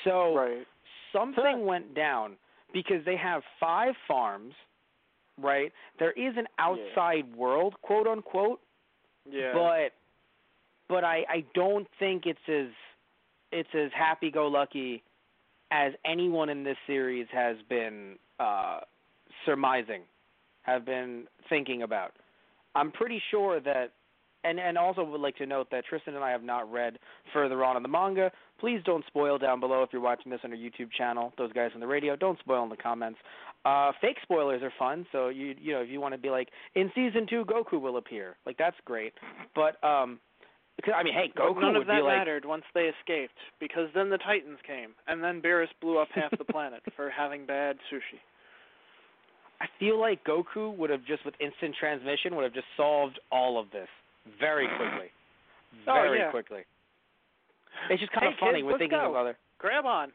So 0.02 0.34
Right. 0.34 0.66
something 1.12 1.64
went 1.64 1.94
down 1.94 2.36
because 2.72 3.04
they 3.04 3.16
have 3.16 3.42
five 3.60 3.94
farms, 4.08 4.54
right? 5.40 5.72
There 6.00 6.10
is 6.12 6.36
an 6.36 6.48
outside 6.58 7.32
world, 7.36 7.74
quote 7.82 8.06
unquote, 8.08 8.60
Yeah. 9.30 9.52
but 9.52 9.92
but 10.88 11.04
I 11.04 11.24
I 11.28 11.44
don't 11.54 11.86
think 11.98 12.26
it's 12.26 12.48
as 12.48 12.72
it's 13.52 13.72
as 13.74 13.92
happy 13.92 14.30
go 14.32 14.48
lucky 14.48 15.02
as 15.70 15.92
anyone 16.04 16.48
in 16.48 16.64
this 16.64 16.76
series 16.88 17.28
has 17.32 17.56
been 17.68 18.18
uh 18.40 18.80
surmising, 19.44 20.02
have 20.64 20.84
been 20.84 21.24
thinking 21.48 21.82
about. 21.82 22.12
I'm 22.74 22.90
pretty 22.90 23.22
sure 23.30 23.60
that 23.60 23.92
and 24.44 24.60
and 24.60 24.76
also 24.76 25.02
would 25.02 25.20
like 25.20 25.36
to 25.36 25.46
note 25.46 25.68
that 25.70 25.84
Tristan 25.86 26.14
and 26.14 26.22
I 26.22 26.30
have 26.30 26.42
not 26.42 26.70
read 26.70 26.98
further 27.32 27.64
on 27.64 27.76
in 27.76 27.82
the 27.82 27.88
manga. 27.88 28.30
Please 28.60 28.80
don't 28.84 29.04
spoil 29.06 29.38
down 29.38 29.58
below 29.60 29.82
if 29.82 29.90
you're 29.92 30.02
watching 30.02 30.30
this 30.30 30.40
on 30.44 30.52
our 30.52 30.56
YouTube 30.56 30.92
channel. 30.96 31.32
Those 31.38 31.52
guys 31.52 31.70
on 31.74 31.80
the 31.80 31.86
radio, 31.86 32.14
don't 32.14 32.38
spoil 32.38 32.62
in 32.62 32.68
the 32.68 32.76
comments. 32.76 33.18
Uh, 33.64 33.92
fake 34.00 34.18
spoilers 34.22 34.62
are 34.62 34.72
fun, 34.78 35.06
so 35.10 35.28
you 35.28 35.54
you 35.60 35.72
know 35.72 35.80
if 35.80 35.88
you 35.88 36.00
want 36.00 36.14
to 36.14 36.18
be 36.18 36.30
like 36.30 36.50
in 36.74 36.90
season 36.94 37.26
two, 37.28 37.44
Goku 37.46 37.80
will 37.80 37.96
appear, 37.96 38.36
like 38.46 38.58
that's 38.58 38.76
great. 38.84 39.14
But 39.54 39.82
um, 39.82 40.20
I 40.94 41.02
mean, 41.02 41.14
hey, 41.14 41.32
Goku 41.36 41.54
But 41.54 41.60
none 41.60 41.72
would 41.74 41.82
of 41.82 41.86
that 41.88 41.96
be 41.98 42.02
like 42.02 42.18
mattered 42.18 42.44
once 42.44 42.64
they 42.74 42.90
escaped, 43.00 43.34
because 43.60 43.88
then 43.94 44.10
the 44.10 44.18
Titans 44.18 44.58
came, 44.66 44.90
and 45.08 45.22
then 45.22 45.40
Beerus 45.40 45.68
blew 45.80 45.98
up 45.98 46.08
half 46.14 46.36
the 46.36 46.44
planet 46.52 46.82
for 46.96 47.10
having 47.10 47.46
bad 47.46 47.76
sushi. 47.92 48.20
I 49.60 49.66
feel 49.78 49.98
like 50.00 50.24
Goku 50.24 50.76
would 50.76 50.90
have 50.90 51.04
just 51.04 51.24
with 51.24 51.34
instant 51.40 51.74
transmission 51.78 52.34
would 52.36 52.44
have 52.44 52.54
just 52.54 52.66
solved 52.76 53.18
all 53.30 53.58
of 53.58 53.70
this 53.70 53.88
very 54.38 54.66
quickly, 54.76 55.10
Oh, 55.86 55.94
very 55.94 56.18
yeah. 56.18 56.30
quickly. 56.30 56.62
It's 57.90 58.00
just 58.00 58.12
kind 58.12 58.26
Hey, 58.26 58.32
of 58.32 58.38
funny. 58.38 58.54
kids, 58.60 58.66
We're 58.66 58.78
thinking 58.78 58.98
go. 58.98 59.10
of 59.10 59.16
other. 59.16 59.36
Grab 59.58 59.84
on. 59.86 60.12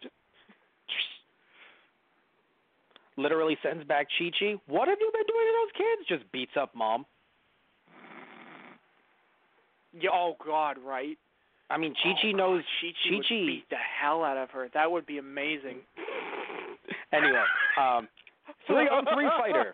Literally 3.18 3.58
sends 3.62 3.84
back 3.84 4.08
Chi 4.18 4.32
Chi. 4.40 4.56
What 4.68 4.88
have 4.88 4.98
you 5.02 5.12
been 5.12 5.26
doing 5.28 5.46
to 5.48 5.54
those 5.62 5.72
kids? 5.76 6.08
Just 6.08 6.32
beats 6.32 6.56
up 6.56 6.74
mom. 6.74 7.06
Yeah, 9.94 10.12
oh 10.14 10.38
God, 10.46 10.78
right? 10.86 11.18
I 11.70 11.78
mean, 11.78 11.94
Chi 12.02 12.14
Chi 12.22 12.30
oh, 12.34 12.38
knows. 12.38 12.64
Chi-Chi 12.82 13.18
Chi-Chi- 13.18 13.46
beat 13.46 13.70
the 13.70 13.76
hell 13.76 14.24
out 14.24 14.38
of 14.38 14.50
her. 14.52 14.70
That 14.74 14.90
would 14.92 15.06
be 15.06 15.18
amazing. 15.18 15.78
Anyway, 17.12 17.44
um, 17.80 18.08
three 18.70 18.88
on 18.88 19.06
three 19.14 19.28
fighter, 19.38 19.74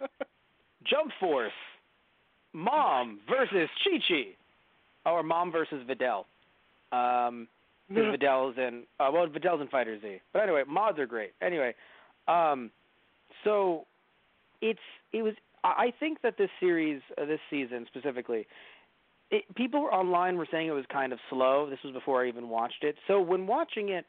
Jump 0.83 1.11
Force, 1.19 1.51
Mom 2.53 3.19
versus 3.29 3.69
Chi 3.83 3.99
Chi, 4.07 5.09
or 5.09 5.23
Mom 5.23 5.51
versus 5.51 5.83
Videl. 5.87 6.25
Um, 6.91 7.47
Videl's 7.91 8.55
in 8.57 8.83
uh, 8.99 9.09
well, 9.13 9.27
Videl's 9.27 9.61
in 9.61 9.67
Fighter 9.67 9.99
Z. 10.01 10.19
But 10.33 10.43
anyway, 10.43 10.63
mods 10.67 10.97
are 10.97 11.05
great. 11.05 11.33
Anyway, 11.41 11.75
um, 12.27 12.71
so 13.43 13.85
it's 14.61 14.79
it 15.13 15.21
was. 15.21 15.33
I 15.63 15.67
I 15.67 15.93
think 15.99 16.21
that 16.23 16.37
this 16.37 16.49
series, 16.59 17.01
uh, 17.21 17.25
this 17.25 17.39
season 17.49 17.85
specifically, 17.87 18.47
it, 19.29 19.43
people 19.55 19.87
online 19.91 20.37
were 20.37 20.47
saying 20.51 20.67
it 20.67 20.71
was 20.71 20.85
kind 20.91 21.13
of 21.13 21.19
slow. 21.29 21.69
This 21.69 21.79
was 21.83 21.93
before 21.93 22.23
I 22.23 22.27
even 22.27 22.49
watched 22.49 22.83
it. 22.83 22.95
So 23.07 23.21
when 23.21 23.45
watching 23.45 23.89
it, 23.89 24.05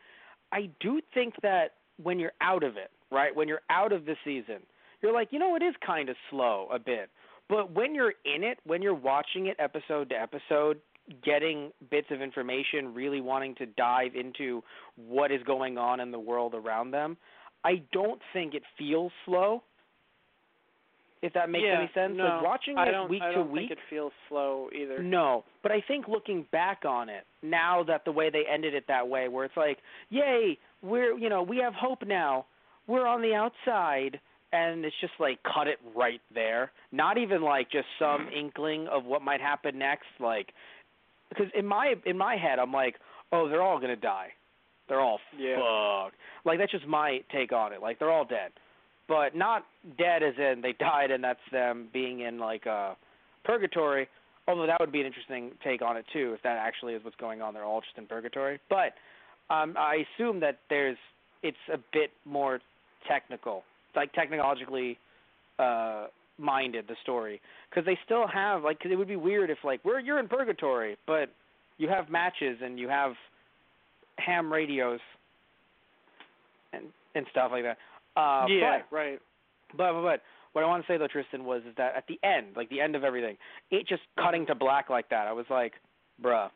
I 0.52 0.70
do 0.80 1.00
think 1.12 1.34
that 1.42 1.72
when 2.02 2.18
you're 2.18 2.32
out 2.40 2.62
of 2.62 2.76
it, 2.76 2.90
right? 3.10 3.34
When 3.34 3.46
you're 3.48 3.62
out 3.68 3.92
of 3.92 4.06
the 4.06 4.16
season, 4.24 4.60
you're 5.02 5.12
like, 5.12 5.28
you 5.30 5.38
know, 5.38 5.56
it 5.56 5.62
is 5.62 5.74
kind 5.84 6.08
of 6.08 6.16
slow 6.30 6.68
a 6.72 6.78
bit. 6.78 7.10
But 7.48 7.72
when 7.72 7.94
you're 7.94 8.14
in 8.24 8.42
it, 8.42 8.58
when 8.64 8.82
you're 8.82 8.94
watching 8.94 9.46
it 9.46 9.56
episode 9.58 10.08
to 10.10 10.16
episode, 10.20 10.80
getting 11.24 11.70
bits 11.90 12.08
of 12.10 12.20
information, 12.20 12.92
really 12.92 13.20
wanting 13.20 13.54
to 13.56 13.66
dive 13.66 14.16
into 14.16 14.62
what 14.96 15.30
is 15.30 15.40
going 15.44 15.78
on 15.78 16.00
in 16.00 16.10
the 16.10 16.18
world 16.18 16.54
around 16.54 16.90
them, 16.90 17.16
I 17.64 17.82
don't 17.92 18.20
think 18.32 18.54
it 18.54 18.62
feels 18.78 19.12
slow. 19.24 19.62
If 21.22 21.32
that 21.32 21.48
makes 21.50 21.64
yeah, 21.66 21.78
any 21.78 21.90
sense, 21.94 22.14
no, 22.16 22.24
like 22.24 22.42
watching 22.42 22.76
I 22.76 22.88
it 22.88 23.10
week 23.10 23.22
I 23.22 23.28
to 23.30 23.34
don't 23.36 23.50
week, 23.50 23.68
think 23.68 23.72
it 23.72 23.78
feels 23.88 24.12
slow 24.28 24.68
either. 24.72 25.02
no, 25.02 25.44
but 25.62 25.72
I 25.72 25.80
think 25.88 26.08
looking 26.08 26.46
back 26.52 26.84
on 26.86 27.08
it 27.08 27.24
now 27.42 27.82
that 27.84 28.04
the 28.04 28.12
way 28.12 28.28
they 28.30 28.42
ended 28.52 28.74
it 28.74 28.84
that 28.88 29.08
way, 29.08 29.26
where 29.28 29.44
it's 29.44 29.56
like, 29.56 29.78
yay, 30.10 30.58
we're 30.82 31.16
you 31.16 31.28
know 31.28 31.42
we 31.42 31.56
have 31.58 31.72
hope 31.74 32.06
now, 32.06 32.46
we're 32.86 33.06
on 33.06 33.22
the 33.22 33.34
outside, 33.34 34.20
and 34.52 34.84
it's 34.84 34.96
just 35.00 35.12
like 35.18 35.38
cut 35.42 35.66
it 35.66 35.78
right 35.94 36.20
there. 36.34 36.70
Not 36.92 37.18
even 37.18 37.42
like 37.42 37.70
just 37.70 37.86
some 37.98 38.28
inkling 38.28 38.86
of 38.88 39.04
what 39.04 39.22
might 39.22 39.40
happen 39.40 39.78
next, 39.78 40.06
like 40.20 40.48
because 41.28 41.46
in 41.54 41.66
my 41.66 41.94
in 42.04 42.16
my 42.16 42.36
head 42.36 42.58
I'm 42.58 42.72
like, 42.72 42.96
oh, 43.32 43.48
they're 43.48 43.62
all 43.62 43.80
gonna 43.80 43.96
die, 43.96 44.28
they're 44.88 45.00
all 45.00 45.20
Yeah. 45.36 45.56
fucked. 45.56 46.16
Like 46.44 46.58
that's 46.58 46.72
just 46.72 46.86
my 46.86 47.20
take 47.32 47.52
on 47.52 47.72
it. 47.72 47.80
Like 47.82 47.98
they're 47.98 48.12
all 48.12 48.24
dead, 48.24 48.52
but 49.08 49.34
not 49.34 49.64
dead 49.98 50.22
as 50.22 50.34
in 50.38 50.60
they 50.62 50.72
died 50.78 51.10
and 51.10 51.22
that's 51.22 51.40
them 51.52 51.88
being 51.92 52.20
in 52.20 52.38
like 52.38 52.66
uh 52.66 52.94
purgatory. 53.44 54.08
Although 54.48 54.66
that 54.66 54.78
would 54.78 54.92
be 54.92 55.00
an 55.00 55.06
interesting 55.06 55.50
take 55.64 55.82
on 55.82 55.96
it 55.96 56.04
too, 56.12 56.32
if 56.34 56.42
that 56.42 56.56
actually 56.56 56.94
is 56.94 57.02
what's 57.04 57.16
going 57.16 57.42
on. 57.42 57.52
They're 57.52 57.64
all 57.64 57.80
just 57.80 57.98
in 57.98 58.06
purgatory. 58.06 58.60
But 58.70 58.94
um, 59.52 59.74
I 59.76 60.04
assume 60.16 60.38
that 60.40 60.58
there's 60.70 60.96
it's 61.42 61.56
a 61.72 61.78
bit 61.92 62.10
more 62.24 62.60
technical, 63.08 63.64
like 63.96 64.12
technologically 64.12 64.98
uh, 65.58 66.06
minded. 66.38 66.86
The 66.88 66.96
story 67.02 67.40
because 67.70 67.84
they 67.84 67.98
still 68.04 68.26
have 68.26 68.62
like 68.62 68.80
'cause 68.80 68.92
it 68.92 68.96
would 68.96 69.08
be 69.08 69.16
weird 69.16 69.50
if 69.50 69.58
like 69.64 69.84
we're 69.84 70.00
you're 70.00 70.18
in 70.18 70.28
purgatory, 70.28 70.96
but 71.06 71.30
you 71.78 71.88
have 71.88 72.10
matches 72.10 72.58
and 72.62 72.78
you 72.78 72.88
have 72.88 73.12
ham 74.18 74.52
radios 74.52 75.00
and 76.72 76.84
and 77.14 77.26
stuff 77.30 77.50
like 77.52 77.64
that. 77.64 77.78
Uh, 78.20 78.46
yeah, 78.48 78.78
but, 78.90 78.96
right. 78.96 79.18
but 79.76 79.92
but 79.92 80.02
but 80.02 80.22
what 80.52 80.64
I 80.64 80.68
want 80.68 80.86
to 80.86 80.92
say 80.92 80.96
though, 80.96 81.06
Tristan, 81.06 81.44
was 81.44 81.62
is 81.68 81.74
that 81.76 81.94
at 81.96 82.04
the 82.08 82.18
end, 82.26 82.56
like 82.56 82.70
the 82.70 82.80
end 82.80 82.96
of 82.96 83.04
everything, 83.04 83.36
it 83.70 83.86
just 83.86 84.02
cutting 84.18 84.46
to 84.46 84.54
black 84.54 84.88
like 84.88 85.10
that. 85.10 85.26
I 85.26 85.32
was 85.32 85.46
like, 85.50 85.74
bruh. 86.22 86.48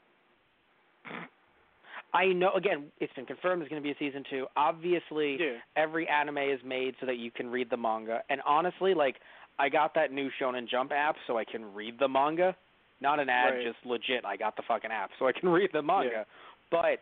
I 2.13 2.27
know. 2.27 2.53
Again, 2.55 2.87
it's 3.01 3.13
been 3.15 3.27
confirmed 3.27 3.61
there's 3.63 3.69
going 3.71 3.83
to 3.83 3.87
be 3.87 3.93
a 3.93 3.99
season 3.99 4.25
two. 4.29 4.47
Obviously, 4.57 5.37
Yeah. 5.41 5.59
every 5.77 6.09
anime 6.09 6.39
is 6.39 6.61
made 6.65 6.95
so 7.01 7.07
that 7.07 7.17
you 7.19 7.31
can 7.31 7.49
read 7.51 7.71
the 7.71 7.77
manga. 7.77 8.23
And 8.29 8.41
honestly, 8.47 8.95
like 8.95 9.17
I 9.59 9.69
got 9.69 9.95
that 9.95 10.13
new 10.13 10.29
Shonen 10.41 10.69
Jump 10.69 10.91
app 10.93 11.17
so 11.27 11.39
I 11.39 11.45
can 11.45 11.73
read 11.75 11.99
the 11.99 12.09
manga. 12.09 12.57
Not 13.01 13.21
an 13.21 13.29
ad, 13.29 13.55
Right. 13.55 13.65
just 13.65 13.79
legit. 13.87 14.25
I 14.25 14.37
got 14.37 14.57
the 14.57 14.63
fucking 14.67 14.91
app 14.91 15.11
so 15.19 15.27
I 15.29 15.33
can 15.33 15.49
read 15.59 15.71
the 15.73 15.83
manga. 15.83 16.11
Yeah. 16.13 16.25
But 16.71 17.01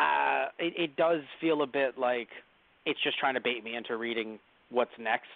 uh 0.00 0.48
it, 0.58 0.74
it 0.76 0.96
does 0.96 1.22
feel 1.40 1.62
a 1.62 1.66
bit 1.66 1.98
like 1.98 2.28
it's 2.86 3.00
just 3.02 3.18
trying 3.18 3.34
to 3.34 3.40
bait 3.40 3.62
me 3.64 3.74
into 3.76 3.96
reading 3.96 4.38
what's 4.70 4.90
next. 4.98 5.28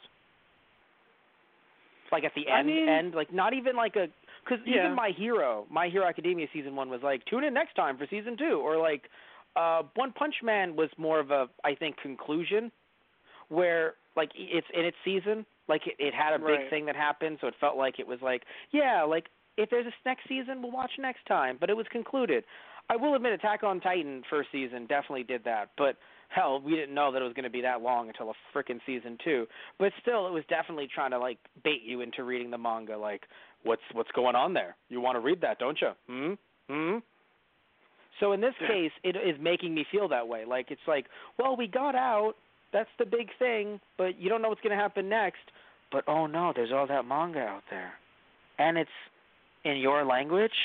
Like 2.11 2.25
at 2.25 2.33
the 2.35 2.49
I 2.51 2.61
end, 2.61 2.69
mean- 2.69 2.89
end, 2.89 3.15
like 3.15 3.33
not 3.33 3.53
even 3.53 3.77
like 3.77 3.97
a 3.97 4.07
because 4.49 4.64
Yeah. 4.67 4.78
even 4.85 4.95
My 4.95 5.11
Hero, 5.11 5.67
My 5.71 5.88
Hero 5.88 6.07
Academia 6.07 6.47
season 6.52 6.75
one 6.76 6.88
was 6.88 7.02
like 7.02 7.25
tune 7.26 7.45
in 7.45 7.52
next 7.55 7.75
time 7.75 7.99
for 7.99 8.07
season 8.09 8.37
two, 8.37 8.61
or 8.62 8.76
like 8.78 9.11
uh 9.57 9.83
One 9.95 10.12
Punch 10.12 10.37
Man 10.43 10.76
was 10.76 10.90
more 10.97 11.21
of 11.21 11.31
a 11.31 11.49
I 11.64 11.75
think 11.75 11.97
conclusion 11.99 12.71
where 13.49 13.95
like 14.17 14.31
it's 14.35 14.67
in 14.75 14.85
its 14.85 14.97
season, 15.05 15.47
like 15.69 15.87
it, 15.87 15.95
it 15.99 16.14
had 16.14 16.33
a 16.35 16.38
big 16.38 16.47
Right. 16.49 16.71
thing 16.71 16.87
that 16.87 16.97
happened, 16.97 17.38
so 17.40 17.47
it 17.47 17.55
felt 17.61 17.76
like 17.76 17.99
it 17.99 18.07
was 18.07 18.21
like 18.23 18.45
yeah, 18.73 19.02
like 19.02 19.26
if 19.57 19.71
there's 19.71 19.87
a 19.87 19.93
next 20.05 20.28
season, 20.28 20.62
we'll 20.62 20.71
watch 20.71 20.93
next 20.99 21.26
time, 21.26 21.57
but 21.61 21.69
it 21.71 21.76
was 21.76 21.87
concluded. 21.90 22.45
I 22.90 22.97
will 22.97 23.14
admit, 23.14 23.33
Attack 23.35 23.64
on 23.64 23.81
Titan 23.81 24.23
first 24.31 24.49
season 24.50 24.87
definitely 24.87 25.25
did 25.25 25.45
that, 25.45 25.71
but 25.76 25.97
hell, 26.28 26.61
we 26.61 26.75
didn't 26.75 26.95
know 26.95 27.11
that 27.12 27.21
it 27.21 27.25
was 27.25 27.35
going 27.35 27.45
to 27.45 27.50
be 27.50 27.61
that 27.62 27.83
long 27.83 28.09
until 28.09 28.31
a 28.31 28.35
freaking 28.57 28.81
season 28.87 29.19
two. 29.23 29.47
But 29.78 29.93
still, 30.00 30.26
it 30.26 30.33
was 30.33 30.45
definitely 30.49 30.88
trying 30.95 31.11
to 31.11 31.19
like 31.19 31.38
bait 31.64 31.83
you 31.85 32.00
into 32.00 32.25
reading 32.25 32.50
the 32.50 32.57
manga. 32.59 32.97
Like, 32.97 33.23
what's 33.69 33.83
what's 33.93 34.11
going 34.13 34.35
on 34.35 34.55
there? 34.55 34.75
You 34.89 35.01
want 35.01 35.17
to 35.17 35.21
read 35.21 35.41
that, 35.43 35.59
don't 35.59 35.79
you? 35.81 35.91
Hmm. 36.09 36.33
Hmm. 36.73 36.99
So 38.21 38.33
in 38.33 38.41
this 38.41 38.55
Yeah. 38.61 38.69
case, 38.69 38.93
it 39.05 39.15
is 39.17 39.37
making 39.41 39.75
me 39.75 39.85
feel 39.93 40.09
that 40.09 40.27
way. 40.27 40.45
Like 40.45 40.71
it's 40.71 40.87
like, 40.89 41.07
well, 41.39 41.55
we 41.57 41.67
got 41.69 41.95
out. 41.95 42.35
That's 42.73 42.91
the 42.99 43.07
big 43.07 43.29
thing, 43.39 43.81
but 43.97 44.19
you 44.21 44.29
don't 44.29 44.43
know 44.43 44.49
what's 44.49 44.61
going 44.61 44.77
to 44.77 44.83
happen 44.83 45.09
next. 45.09 45.45
But 45.93 46.05
oh 46.09 46.27
no, 46.27 46.53
there's 46.55 46.73
all 46.73 46.87
that 46.89 47.05
manga 47.07 47.41
out 47.41 47.63
there, 47.71 47.93
and 48.59 48.77
it's 48.77 48.99
in 49.65 49.77
your 49.77 50.05
language. 50.05 50.59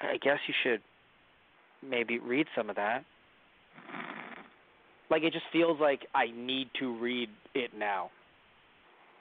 I 0.00 0.16
guess 0.18 0.38
you 0.48 0.54
should 0.62 0.82
maybe 1.82 2.18
read 2.18 2.46
some 2.56 2.68
of 2.70 2.76
that. 2.76 3.04
Like 5.10 5.22
it 5.24 5.32
just 5.32 5.46
feels 5.52 5.78
like 5.80 6.00
I 6.14 6.26
need 6.34 6.68
to 6.80 6.92
read 6.98 7.28
it 7.54 7.70
now. 7.76 8.10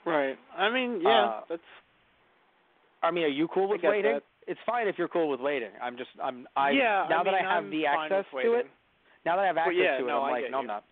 Right. 0.05 0.37
I 0.57 0.69
mean, 0.69 1.01
yeah, 1.01 1.25
Uh, 1.25 1.41
that's 1.49 1.71
I 3.03 3.11
mean, 3.11 3.23
are 3.23 3.27
you 3.27 3.47
cool 3.47 3.69
with 3.69 3.81
waiting? 3.83 4.13
that. 4.13 4.23
It's 4.47 4.59
fine 4.65 4.87
if 4.87 4.97
you're 4.97 5.07
cool 5.07 5.29
with 5.29 5.39
waiting. 5.39 5.69
I'm 5.81 5.97
just 5.97 6.09
I'm 6.21 6.47
I 6.55 6.71
yeah. 6.71 7.05
now 7.09 7.21
I 7.21 7.23
that 7.23 7.33
I 7.33 7.41
have 7.41 7.63
I'm 7.63 7.71
the 7.71 7.85
access 7.85 8.25
to 8.31 8.53
it. 8.53 8.67
Now 9.25 9.35
that 9.35 9.43
I 9.43 9.47
have 9.47 9.55
Well, 9.55 9.65
access 9.65 9.81
yeah, 9.83 9.97
to 9.97 10.05
it, 10.05 10.07
no, 10.07 10.21
I'm 10.23 10.31
like, 10.31 10.51
no, 10.51 10.59
I'm 10.59 10.67
not. 10.67 10.83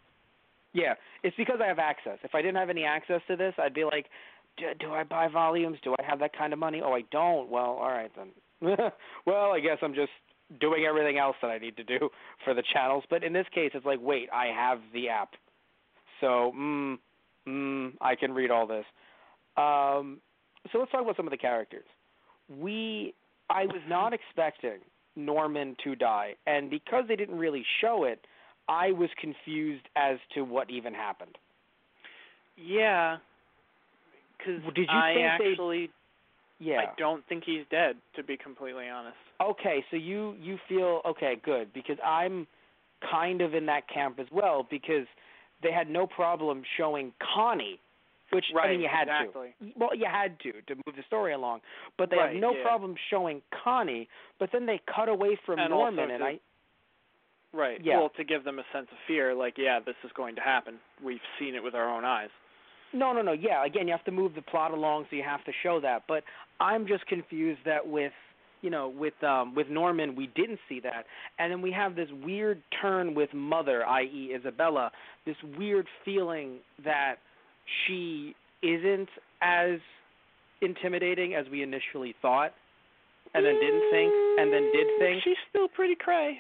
Yeah, 0.74 0.94
it's 1.24 1.36
because 1.36 1.60
I 1.64 1.68
have 1.68 1.80
access. 1.80 2.20
If 2.24 2.36
I 2.36 2.42
didn't 2.42 2.58
have 2.58 2.70
any 2.70 2.84
access 2.84 3.22
to 3.28 3.36
this, 3.36 3.56
I'd 3.58 3.74
be 3.74 3.86
like, 3.86 4.06
do, 4.58 4.66
do 4.80 4.94
I 4.94 5.04
buy 5.04 5.28
volumes? 5.28 5.80
Do 5.84 5.96
I 5.98 6.04
have 6.04 6.20
that 6.20 6.38
kind 6.38 6.54
of 6.54 6.60
money? 6.60 6.82
Oh, 6.84 6.94
I 6.94 7.02
don't. 7.12 7.50
Well, 7.50 7.80
all 7.82 7.90
right 7.90 8.12
then. 8.16 8.30
well, 9.26 9.52
I 9.52 9.60
guess 9.60 9.78
I'm 9.82 9.96
just 9.96 10.12
doing 10.60 10.86
everything 10.86 11.18
else 11.18 11.36
that 11.42 11.50
I 11.50 11.58
need 11.58 11.78
to 11.78 11.84
do 11.84 12.10
for 12.44 12.54
the 12.54 12.64
channels. 12.74 13.04
But 13.10 13.24
in 13.24 13.34
this 13.34 13.48
case, 13.54 13.72
it's 13.74 13.86
like, 13.86 14.00
wait, 14.02 14.30
I 14.34 14.48
have 14.48 14.80
the 14.94 15.10
app. 15.10 15.32
So, 16.22 16.54
mm, 16.56 16.98
hmm, 17.46 17.88
I 18.02 18.16
can 18.16 18.34
read 18.34 18.52
all 18.52 18.68
this. 18.68 18.86
Um, 19.58 20.20
so 20.72 20.80
let's 20.80 20.92
talk 20.92 21.02
about 21.02 21.16
some 21.16 21.26
of 21.28 21.32
the 21.32 21.38
characters. 21.38 21.86
We, 22.50 23.14
I 23.50 23.66
was 23.66 23.82
not 23.88 24.14
expecting 24.14 24.80
Norman 25.16 25.76
to 25.84 25.96
die, 25.96 26.36
and 26.48 26.70
because 26.70 27.06
they 27.08 27.16
didn't 27.16 27.38
really 27.38 27.66
show 27.82 28.06
it, 28.06 28.26
I 28.68 28.92
was 28.92 29.10
confused 29.20 29.86
as 29.96 30.18
to 30.36 30.42
what 30.44 30.70
even 30.70 30.94
happened. 30.94 31.38
Yeah, 32.58 33.18
because 34.38 34.62
Did 34.76 34.88
you 34.92 34.98
I 34.98 35.14
think 35.14 35.44
they- 35.44 35.52
actually 35.52 35.90
Yeah. 36.60 36.82
I 36.82 36.86
don't 36.98 37.26
think 37.28 37.44
he's 37.46 37.66
dead. 37.72 37.96
To 38.16 38.24
be 38.24 38.36
completely 38.38 38.90
honest. 38.90 39.18
Okay, 39.42 39.84
so 39.90 39.96
you 39.96 40.36
you 40.42 40.58
feel 40.68 41.02
okay, 41.06 41.36
good 41.44 41.72
because 41.74 41.98
I'm 42.06 42.46
kind 43.10 43.42
of 43.42 43.54
in 43.54 43.66
that 43.68 43.88
camp 43.88 44.20
as 44.20 44.28
well 44.32 44.68
because 44.70 45.08
they 45.64 45.72
had 45.72 45.90
no 45.90 46.06
problem 46.06 46.64
showing 46.78 47.14
Connie, 47.34 47.80
which 48.32 48.46
right. 48.54 48.70
I 48.70 48.72
mean 48.72 48.82
you 48.82 48.90
had 48.92 49.08
exactly. 49.08 49.56
to. 49.62 49.72
Well, 49.78 49.96
you 49.96 50.08
had 50.12 50.40
to 50.42 50.52
to 50.52 50.76
move 50.76 50.96
the 50.96 51.04
story 51.08 51.34
along, 51.34 51.62
but 51.98 52.10
they 52.10 52.18
Right, 52.18 52.34
have 52.34 52.42
no 52.42 52.54
yeah. 52.54 52.64
problem 52.64 52.96
showing 53.10 53.42
Connie. 53.64 54.08
But 54.40 54.50
then 54.52 54.66
they 54.66 54.82
cut 54.94 55.10
away 55.10 55.38
from 55.46 55.60
And 55.60 55.70
Norman, 55.72 56.12
and 56.12 56.20
to- 56.20 56.26
I 56.26 56.40
Right. 57.52 57.82
Yeah. 57.84 57.98
Well, 57.98 58.10
to 58.10 58.24
give 58.24 58.44
them 58.44 58.60
a 58.60 58.64
sense 58.72 58.88
of 58.92 58.98
fear, 59.08 59.34
like, 59.34 59.56
yeah, 59.58 59.80
this 59.80 59.96
is 60.04 60.12
going 60.14 60.36
to 60.36 60.42
happen. 60.42 60.76
We've 61.04 61.20
seen 61.40 61.56
it 61.56 61.64
with 61.64 61.74
our 61.74 61.90
own 61.90 62.06
eyes. 62.06 62.30
No, 62.94 63.12
no, 63.14 63.22
no. 63.22 63.32
Yeah, 63.32 63.66
again, 63.66 63.88
you 63.88 63.92
have 63.94 64.04
to 64.06 64.12
move 64.12 64.36
the 64.36 64.42
plot 64.42 64.72
along, 64.72 65.08
so 65.10 65.16
you 65.16 65.24
have 65.24 65.44
to 65.46 65.52
show 65.64 65.80
that. 65.82 66.04
But 66.08 66.24
I'm 66.60 66.88
just 66.88 67.06
confused 67.08 67.62
that 67.66 67.88
with, 67.88 68.14
you 68.62 68.70
know, 68.70 68.90
with 68.90 69.14
um 69.24 69.56
with 69.56 69.68
Norman, 69.70 70.16
we 70.16 70.28
didn't 70.28 70.60
see 70.68 70.80
that, 70.82 71.06
and 71.38 71.52
then 71.52 71.62
we 71.62 71.72
have 71.72 71.96
this 71.96 72.10
weird 72.24 72.62
turn 72.82 73.16
with 73.16 73.34
Mother, 73.34 73.86
i.e., 73.86 74.34
Isabella. 74.36 74.92
This 75.26 75.38
weird 75.58 75.88
feeling 76.04 76.58
that 76.84 77.16
she 77.86 78.36
isn't 78.62 79.10
as 79.42 79.80
intimidating 80.62 81.36
as 81.36 81.46
we 81.52 81.64
initially 81.64 82.16
thought, 82.22 82.54
and 83.34 83.46
then 83.46 83.56
didn't 83.56 83.92
think, 83.92 84.12
and 84.40 84.52
then 84.52 84.72
did 84.74 84.88
think. 85.00 85.24
She's 85.24 85.38
still 85.50 85.68
pretty 85.68 85.96
cray. 85.96 86.40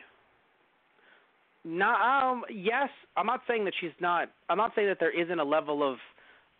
Not, 1.63 2.31
um, 2.31 2.43
yes, 2.53 2.89
I'm 3.17 3.25
not 3.25 3.41
saying 3.47 3.65
that 3.65 3.73
she's 3.79 3.91
not. 3.99 4.29
I'm 4.49 4.57
not 4.57 4.71
saying 4.75 4.87
that 4.87 4.97
there 4.99 5.11
isn't 5.11 5.39
a 5.39 5.43
level 5.43 5.83
of 5.83 5.97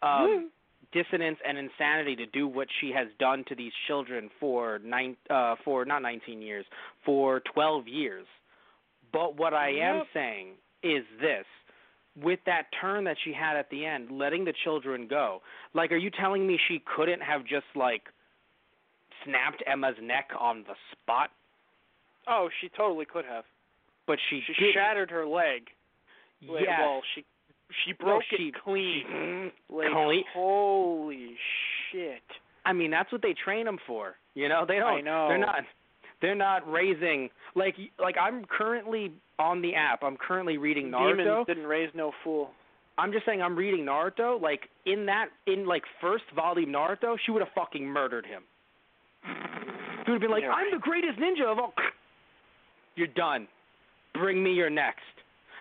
um, 0.01 0.51
dissonance 0.91 1.37
and 1.47 1.57
insanity 1.57 2.15
to 2.17 2.25
do 2.27 2.47
what 2.47 2.67
she 2.79 2.91
has 2.91 3.07
done 3.19 3.43
to 3.47 3.55
these 3.55 3.71
children 3.87 4.29
for 4.39 4.79
nine, 4.83 5.15
uh, 5.29 5.55
for 5.63 5.85
not 5.85 6.01
19 6.01 6.41
years, 6.41 6.65
for 7.05 7.41
12 7.53 7.87
years. 7.87 8.25
But 9.11 9.37
what 9.37 9.53
I 9.53 9.69
am 9.69 10.03
saying 10.13 10.49
is 10.83 11.03
this: 11.19 11.45
with 12.23 12.39
that 12.45 12.63
turn 12.81 13.03
that 13.05 13.17
she 13.23 13.33
had 13.33 13.55
at 13.57 13.69
the 13.69 13.85
end, 13.85 14.09
letting 14.11 14.45
the 14.45 14.53
children 14.63 15.07
go. 15.07 15.41
Like, 15.73 15.91
are 15.91 15.97
you 15.97 16.09
telling 16.09 16.45
me 16.47 16.57
she 16.67 16.81
couldn't 16.95 17.21
have 17.21 17.41
just 17.45 17.65
like 17.75 18.03
snapped 19.25 19.63
Emma's 19.67 19.95
neck 20.01 20.29
on 20.39 20.63
the 20.67 20.73
spot? 20.91 21.29
Oh, 22.27 22.49
she 22.61 22.69
totally 22.69 23.05
could 23.05 23.25
have. 23.25 23.43
But 24.07 24.17
she, 24.29 24.41
She 24.47 24.53
didn't. 24.53 24.73
shattered 24.73 25.11
her 25.11 25.25
leg. 25.25 25.69
Wait, 26.47 26.63
Yes. 26.67 26.79
Well, 26.79 27.01
she 27.15 27.25
she 27.85 27.91
No, 27.99 28.05
broke 28.05 28.23
she- 28.29 28.47
it 28.47 28.55
clean. 28.63 29.03
she- 29.07 29.51
like, 29.75 29.91
clean. 29.91 30.23
holy 30.33 31.35
shit. 31.91 32.23
I 32.65 32.73
mean, 32.73 32.91
that's 32.91 33.11
what 33.11 33.21
they 33.21 33.33
train 33.33 33.65
them 33.65 33.77
for. 33.85 34.15
You 34.33 34.49
know, 34.49 34.65
they 34.67 34.75
don't. 34.79 34.97
I 34.97 35.01
know. 35.01 35.27
They're 35.29 35.37
not. 35.37 35.63
They're 36.21 36.35
not 36.35 36.69
raising 36.69 37.29
like 37.55 37.75
like 37.99 38.15
I'm 38.21 38.45
currently 38.45 39.13
on 39.37 39.61
the 39.61 39.75
app. 39.75 40.03
I'm 40.03 40.17
currently 40.17 40.57
reading 40.57 40.91
Naruto. 40.91 41.17
Demons 41.17 41.47
didn't 41.47 41.65
raise 41.67 41.89
no 41.95 42.11
fool. 42.23 42.51
I'm 42.97 43.13
just 43.13 43.25
saying 43.25 43.41
I'm 43.41 43.55
reading 43.55 43.85
Naruto. 43.85 44.41
Like 44.41 44.67
in 44.85 45.05
that 45.05 45.27
in 45.47 45.65
like 45.65 45.83
first 46.01 46.25
volume 46.35 46.71
Naruto, 46.71 47.15
she 47.25 47.31
would 47.31 47.41
have 47.41 47.53
fucking 47.55 47.85
murdered 47.85 48.25
him. 48.25 48.43
She 50.05 50.11
would 50.11 50.15
have 50.15 50.21
been 50.21 50.31
like, 50.31 50.43
Yeah. 50.43 50.51
"I'm 50.51 50.71
the 50.71 50.79
greatest 50.79 51.17
ninja 51.19 51.49
of 51.49 51.59
all." 51.59 51.73
You're 52.95 53.07
done. 53.07 53.47
Bring 54.13 54.43
me 54.43 54.51
your 54.51 54.69
next. 54.69 55.03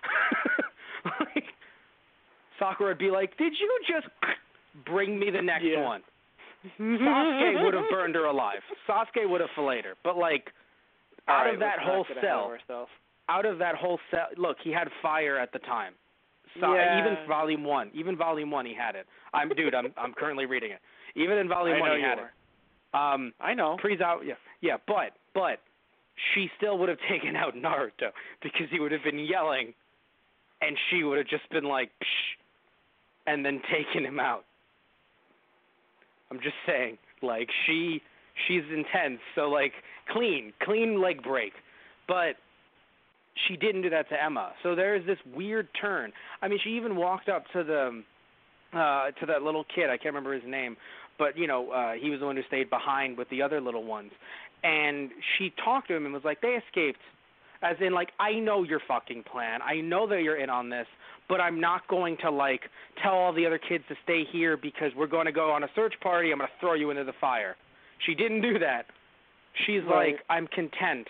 like, 1.05 1.45
Sakura 2.57 2.89
would 2.89 2.97
be 2.97 3.11
like, 3.11 3.37
"Did 3.37 3.53
you 3.59 3.79
just 3.87 4.07
bring 4.85 5.17
me 5.19 5.29
the 5.31 5.41
next 5.41 5.63
Yeah. 5.63 5.83
one?" 5.83 6.01
Sasuke 6.77 7.63
would 7.63 7.73
have 7.73 7.89
burned 7.89 8.15
her 8.15 8.25
alive. 8.25 8.59
Sasuke 8.87 9.29
would 9.29 9.39
have 9.39 9.49
filleted 9.55 9.85
her. 9.85 9.93
But 10.03 10.17
like, 10.17 10.51
out 11.29 11.45
right, 11.45 11.53
of 11.53 11.59
that 11.59 11.79
whole 11.79 11.97
not 11.99 12.07
get 12.07 12.17
ahead 12.17 12.51
of 12.53 12.59
cell, 12.67 12.87
out 13.29 13.45
of 13.45 13.59
that 13.59 13.75
whole 13.75 13.99
cell, 14.11 14.27
look, 14.37 14.57
he 14.63 14.71
had 14.71 14.87
fire 15.01 15.37
at 15.37 15.51
the 15.53 15.59
time. 15.59 15.93
So 16.59 16.73
Yeah. 16.73 16.99
even 16.99 17.27
volume 17.27 17.63
one, 17.63 17.91
even 17.93 18.17
volume 18.17 18.49
one, 18.51 18.65
he 18.65 18.73
had 18.73 18.95
it. 18.95 19.05
I'm 19.33 19.49
dude. 19.49 19.75
I'm 19.75 19.93
I'm 19.97 20.13
currently 20.13 20.45
reading 20.45 20.71
it. 20.71 20.79
Even 21.15 21.37
in 21.37 21.47
volume 21.47 21.77
I 21.77 21.79
one, 21.79 21.97
he 21.97 22.01
had 22.03 22.19
are. 22.19 22.25
it. 22.25 22.33
Um, 22.93 23.33
I 23.39 23.53
know. 23.53 23.77
Pre's 23.79 24.01
out. 24.01 24.25
Yeah, 24.25 24.33
yeah. 24.61 24.77
But 24.87 25.13
but 25.35 25.59
she 26.33 26.49
still 26.57 26.77
would 26.79 26.89
have 26.89 26.97
taken 27.09 27.35
out 27.35 27.53
Naruto 27.55 28.11
because 28.41 28.67
he 28.71 28.79
would 28.79 28.91
have 28.91 29.03
been 29.03 29.19
yelling, 29.19 29.73
and 30.61 30.75
she 30.89 31.03
would 31.03 31.19
have 31.19 31.27
just 31.27 31.47
been 31.51 31.65
like, 31.65 31.91
Psh, 32.01 33.31
and 33.31 33.45
then 33.45 33.61
taken 33.71 34.05
him 34.05 34.19
out. 34.19 34.45
I'm 36.31 36.39
just 36.41 36.55
saying, 36.65 36.97
like 37.21 37.49
she 37.65 38.01
she's 38.47 38.63
intense, 38.73 39.19
so 39.35 39.49
like 39.49 39.73
clean, 40.11 40.53
clean 40.61 41.01
leg 41.01 41.23
break, 41.23 41.53
but 42.07 42.35
she 43.47 43.55
didn't 43.55 43.83
do 43.83 43.89
that 43.89 44.09
to 44.09 44.21
Emma. 44.21 44.51
So 44.63 44.75
there's 44.75 45.05
this 45.05 45.17
weird 45.35 45.67
turn. 45.79 46.11
I 46.41 46.47
mean, 46.47 46.59
she 46.63 46.71
even 46.71 46.95
walked 46.95 47.29
up 47.29 47.45
to 47.53 47.63
the 47.63 48.03
uh 48.73 49.11
to 49.19 49.25
that 49.27 49.41
little 49.41 49.65
kid. 49.75 49.89
I 49.89 49.97
can't 49.97 50.13
remember 50.13 50.33
his 50.33 50.43
name, 50.45 50.77
but 51.17 51.37
you 51.37 51.47
know, 51.47 51.71
uh 51.71 51.93
he 51.93 52.09
was 52.09 52.19
the 52.19 52.25
one 52.25 52.35
who 52.35 52.43
stayed 52.47 52.69
behind 52.69 53.17
with 53.17 53.29
the 53.29 53.41
other 53.41 53.61
little 53.61 53.83
ones. 53.83 54.11
And 54.63 55.09
she 55.37 55.53
talked 55.63 55.87
to 55.87 55.95
him 55.95 56.05
and 56.05 56.13
was 56.13 56.23
like, 56.25 56.41
"They 56.41 56.59
escaped." 56.67 56.99
As 57.61 57.77
in 57.79 57.93
like, 57.93 58.09
"I 58.19 58.33
know 58.33 58.63
your 58.63 58.81
fucking 58.87 59.23
plan. 59.23 59.61
I 59.61 59.81
know 59.81 60.07
that 60.07 60.21
you're 60.21 60.37
in 60.37 60.49
on 60.49 60.69
this, 60.69 60.87
but 61.29 61.39
I'm 61.39 61.59
not 61.59 61.87
going 61.87 62.17
to 62.23 62.31
like 62.31 62.61
tell 63.01 63.13
all 63.13 63.33
the 63.33 63.45
other 63.45 63.57
kids 63.57 63.83
to 63.89 63.95
stay 64.03 64.23
here 64.31 64.57
because 64.57 64.91
we're 64.95 65.07
going 65.07 65.25
to 65.27 65.31
go 65.31 65.51
on 65.51 65.63
a 65.63 65.69
search 65.75 65.93
party. 66.01 66.31
I'm 66.31 66.39
going 66.39 66.49
to 66.49 66.59
throw 66.59 66.73
you 66.73 66.89
into 66.89 67.05
the 67.05 67.13
fire." 67.21 67.55
She 68.05 68.15
didn't 68.15 68.41
do 68.41 68.59
that. 68.59 68.85
She's 69.65 69.83
Right. 69.83 70.13
like, 70.13 70.23
"I'm 70.29 70.47
content. 70.47 71.07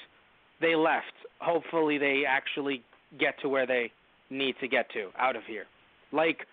They 0.59 0.75
left. 0.75 1.13
Hopefully 1.39 1.97
they 1.97 2.25
actually 2.25 2.83
get 3.17 3.39
to 3.41 3.49
where 3.49 3.65
they 3.65 3.91
need 4.29 4.57
to 4.59 4.67
get 4.67 4.89
to 4.91 5.11
out 5.17 5.35
of 5.35 5.45
here." 5.45 5.67
Like 6.11 6.45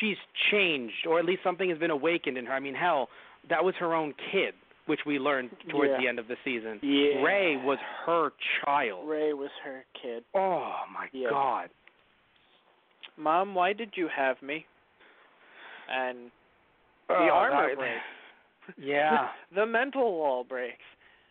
she's 0.00 0.18
changed 0.50 1.06
or 1.06 1.18
at 1.18 1.24
least 1.24 1.42
something 1.42 1.68
has 1.68 1.78
been 1.78 1.90
awakened 1.90 2.38
in 2.38 2.46
her. 2.46 2.54
I 2.54 2.60
mean, 2.60 2.74
hell, 2.74 3.10
that 3.48 3.62
was 3.64 3.74
her 3.76 3.94
own 3.94 4.14
kid, 4.30 4.54
which 4.86 5.04
we 5.04 5.18
learned 5.18 5.50
towards 5.68 5.90
Yeah. 5.90 5.98
the 5.98 6.08
end 6.08 6.18
of 6.18 6.28
the 6.28 6.36
season. 6.44 6.78
Yeah. 6.82 7.22
Ray 7.22 7.56
was 7.56 7.78
her 8.06 8.32
child. 8.64 9.08
Ray 9.08 9.32
was 9.32 9.50
her 9.64 9.84
kid. 9.94 10.24
Oh 10.34 10.84
my 10.90 11.08
Yeah. 11.12 11.28
god. 11.30 11.70
Mom, 13.16 13.54
why 13.54 13.72
did 13.74 13.96
you 13.96 14.08
have 14.08 14.40
me? 14.40 14.64
And 15.88 16.30
oh, 17.10 17.14
the 17.26 17.30
Oh, 17.30 17.34
armor. 17.34 18.00
Yeah. 18.78 19.28
the 19.54 19.66
mental 19.66 20.12
wall 20.12 20.44
breaks. 20.44 20.82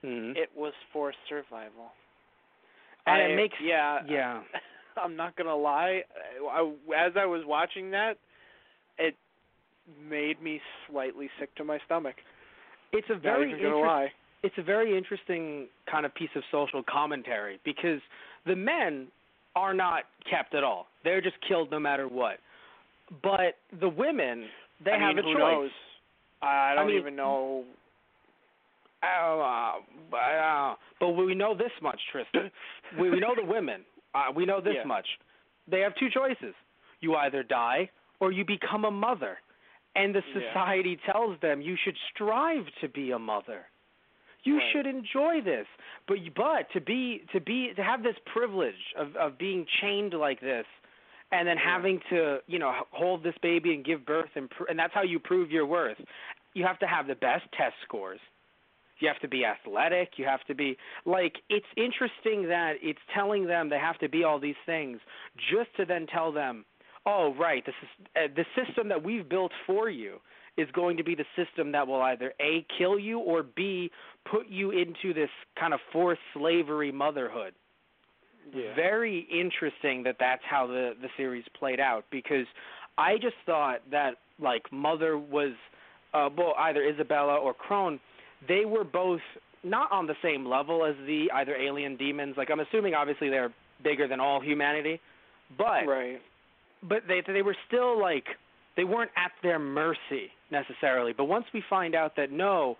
Mhm. 0.04 0.36
It 0.36 0.50
was 0.56 0.74
for 0.92 1.14
survival. 1.30 1.92
and 3.06 3.22
I- 3.22 3.26
it 3.26 3.36
makes 3.36 3.56
yeah. 3.62 4.00
yeah. 4.08 4.42
I'm 5.02 5.16
not 5.16 5.36
gonna 5.38 5.56
lie. 5.56 6.02
I, 6.52 6.72
as 6.98 7.14
I 7.18 7.26
was 7.26 7.44
watching 7.46 7.92
that, 7.92 8.18
it 8.98 9.16
made 10.10 10.42
me 10.42 10.60
slightly 10.90 11.30
sick 11.40 11.54
to 11.56 11.64
my 11.64 11.80
stomach. 11.86 12.16
It's 12.92 13.08
a 13.10 13.16
very 13.16 13.54
lie. 13.72 14.12
it's 14.44 14.56
a 14.58 14.62
very 14.64 14.98
interesting 14.98 15.68
kind 15.90 16.06
of 16.06 16.14
piece 16.14 16.30
of 16.36 16.44
social 16.52 16.84
commentary 16.84 17.60
because 17.64 18.02
the 18.46 18.56
men 18.56 19.08
are 19.56 19.74
not 19.74 20.04
kept 20.30 20.54
at 20.56 20.64
all. 20.64 20.88
They're 21.04 21.22
just 21.22 21.38
killed 21.48 21.72
no 21.72 21.80
matter 21.80 22.08
what. 22.08 22.40
But 23.24 23.56
the 23.80 23.90
women, 23.90 24.48
they 24.84 24.92
I 24.92 25.00
have 25.00 25.16
mean, 25.16 25.20
a 25.20 25.34
choice. 25.34 25.38
knows? 25.40 25.72
I 26.42 26.74
don't 26.76 26.88
mean, 26.88 26.98
even 26.98 27.16
know. 27.16 27.64
Uh, 29.04 29.80
but, 30.10 30.18
uh, 30.18 30.76
but 31.00 31.10
we 31.10 31.34
know 31.34 31.56
this 31.56 31.72
much, 31.82 32.00
Tristan. 32.12 32.52
we, 33.00 33.10
we 33.10 33.20
know 33.20 33.34
the 33.36 33.46
women. 33.46 33.82
Uh, 34.14 34.32
we 34.36 34.46
know 34.46 34.62
this 34.62 34.76
Yeah. 34.76 34.84
much. 34.84 35.08
They 35.68 35.80
have 35.82 35.96
two 35.96 36.10
choices. 36.10 36.54
You 37.00 37.16
either 37.16 37.44
die 37.44 37.90
or 38.20 38.32
you 38.32 38.46
become 38.46 38.86
a 38.86 38.92
mother. 38.92 39.40
And 39.96 40.14
the 40.16 40.22
Yeah. 40.28 40.42
society 40.54 40.98
tells 41.06 41.40
them 41.42 41.62
you 41.62 41.76
should 41.84 41.98
strive 42.14 42.66
to 42.82 42.88
be 42.88 43.12
a 43.12 43.20
mother. 43.20 43.68
You 44.44 44.58
Right. 44.58 44.72
should 44.72 44.88
enjoy 44.88 45.42
this. 45.42 45.68
But 46.08 46.18
but 46.34 46.70
to 46.72 46.82
be 46.82 47.20
to 47.32 47.40
be 47.40 47.74
to 47.74 47.84
have 47.84 48.02
this 48.02 48.18
privilege 48.26 48.94
of 48.96 49.16
of 49.16 49.38
being 49.38 49.66
chained 49.82 50.14
like 50.14 50.40
this 50.40 50.66
and 51.32 51.48
then 51.48 51.58
having 51.58 52.00
to, 52.10 52.40
you 52.48 52.60
know, 52.60 52.74
hold 52.92 53.24
this 53.24 53.36
baby 53.42 53.74
and 53.74 53.86
give 53.86 54.06
birth 54.06 54.30
and 54.36 54.50
pr- 54.50 54.66
and 54.70 54.78
that's 54.78 54.94
how 54.94 55.04
you 55.04 55.20
prove 55.20 55.52
your 55.52 55.66
worth. 55.66 55.98
You 56.54 56.66
have 56.66 56.80
to 56.80 56.88
have 56.88 57.08
the 57.08 57.16
best 57.16 57.44
test 57.58 57.76
scores. 57.86 58.20
You 59.00 59.08
have 59.08 59.20
to 59.22 59.28
be 59.28 59.46
athletic. 59.46 60.12
You 60.18 60.26
have 60.26 60.44
to 60.46 60.54
be 60.54 60.78
like 61.06 61.38
it's 61.50 61.66
interesting 61.76 62.48
that 62.50 62.74
it's 62.82 63.00
telling 63.16 63.48
them 63.48 63.70
they 63.70 63.80
have 63.80 63.98
to 64.00 64.10
be 64.10 64.24
all 64.24 64.40
these 64.40 64.56
things 64.66 65.00
just 65.52 65.76
to 65.78 65.86
then 65.86 66.06
tell 66.08 66.32
them, 66.32 66.66
oh 67.06 67.34
right, 67.40 67.66
this 67.66 67.76
is 67.82 68.08
uh, 68.16 68.28
the 68.36 68.46
system 68.64 68.90
that 68.90 69.04
we've 69.04 69.28
built 69.28 69.52
for 69.66 69.90
you 69.90 70.18
is 70.58 70.68
going 70.74 70.98
to 70.98 71.04
be 71.04 71.16
the 71.16 71.26
system 71.36 71.72
that 71.72 71.88
will 71.88 72.02
either 72.02 72.34
a 72.42 72.66
kill 72.78 73.00
you 73.00 73.20
or 73.20 73.42
b 73.42 73.90
put 74.30 74.48
you 74.48 74.72
into 74.72 75.14
this 75.14 75.30
kind 75.58 75.74
of 75.74 75.80
forced 75.92 76.22
slavery 76.34 76.92
motherhood. 76.92 77.54
Yeah. 78.54 78.76
Very 78.76 79.28
interesting 79.32 80.04
that 80.04 80.18
that's 80.20 80.42
how 80.50 80.68
the 80.68 80.94
the 81.02 81.08
series 81.18 81.44
played 81.58 81.80
out 81.80 82.06
because 82.12 82.46
I 82.98 83.16
just 83.16 83.36
thought 83.46 83.80
that 83.92 84.16
like 84.40 84.64
Mother 84.72 85.18
was 85.18 85.54
uh 86.14 86.30
well 86.38 86.54
either 86.58 86.84
Isabella 86.84 87.36
or 87.36 87.54
Krone 87.54 88.00
they 88.48 88.66
were 88.66 88.84
both 88.84 89.22
not 89.64 89.92
on 89.92 90.08
the 90.08 90.16
same 90.24 90.46
level 90.46 90.84
as 90.86 90.96
the 91.06 91.28
either 91.34 91.56
alien 91.56 91.96
demons 91.96 92.36
like 92.38 92.50
I'm 92.52 92.60
assuming 92.60 92.94
obviously 92.94 93.30
they're 93.30 93.54
bigger 93.84 94.08
than 94.08 94.20
all 94.20 94.42
humanity 94.42 95.00
but 95.58 95.86
right. 95.88 96.22
but 96.88 97.04
they 97.08 97.22
they 97.32 97.42
were 97.42 97.56
still 97.68 98.00
like 98.00 98.26
they 98.78 98.84
weren't 98.84 99.12
at 99.18 99.32
their 99.44 99.60
mercy 99.60 100.32
necessarily. 100.52 101.14
But 101.14 101.26
once 101.26 101.46
we 101.54 101.64
find 101.70 101.96
out 101.96 102.16
that 102.18 102.32
no, 102.32 102.78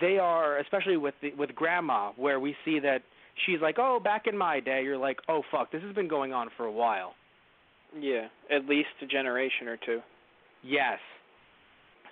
they 0.00 0.18
are, 0.18 0.58
especially 0.58 0.96
with 0.96 1.14
the, 1.22 1.32
with 1.34 1.54
Grandma, 1.54 2.12
where 2.16 2.40
we 2.40 2.54
see 2.64 2.78
that 2.80 3.02
she's 3.46 3.60
like, 3.60 3.76
oh, 3.78 4.00
back 4.02 4.26
in 4.26 4.36
my 4.36 4.60
day, 4.60 4.82
you're 4.82 4.98
like, 4.98 5.18
oh 5.28 5.42
fuck, 5.50 5.72
this 5.72 5.82
has 5.82 5.94
been 5.94 6.08
going 6.08 6.32
on 6.32 6.48
for 6.56 6.66
a 6.66 6.72
while. 6.72 7.14
Yeah, 7.98 8.28
at 8.54 8.66
least 8.66 8.88
a 9.02 9.06
generation 9.06 9.66
or 9.66 9.76
two. 9.76 10.00
Yes. 10.62 10.98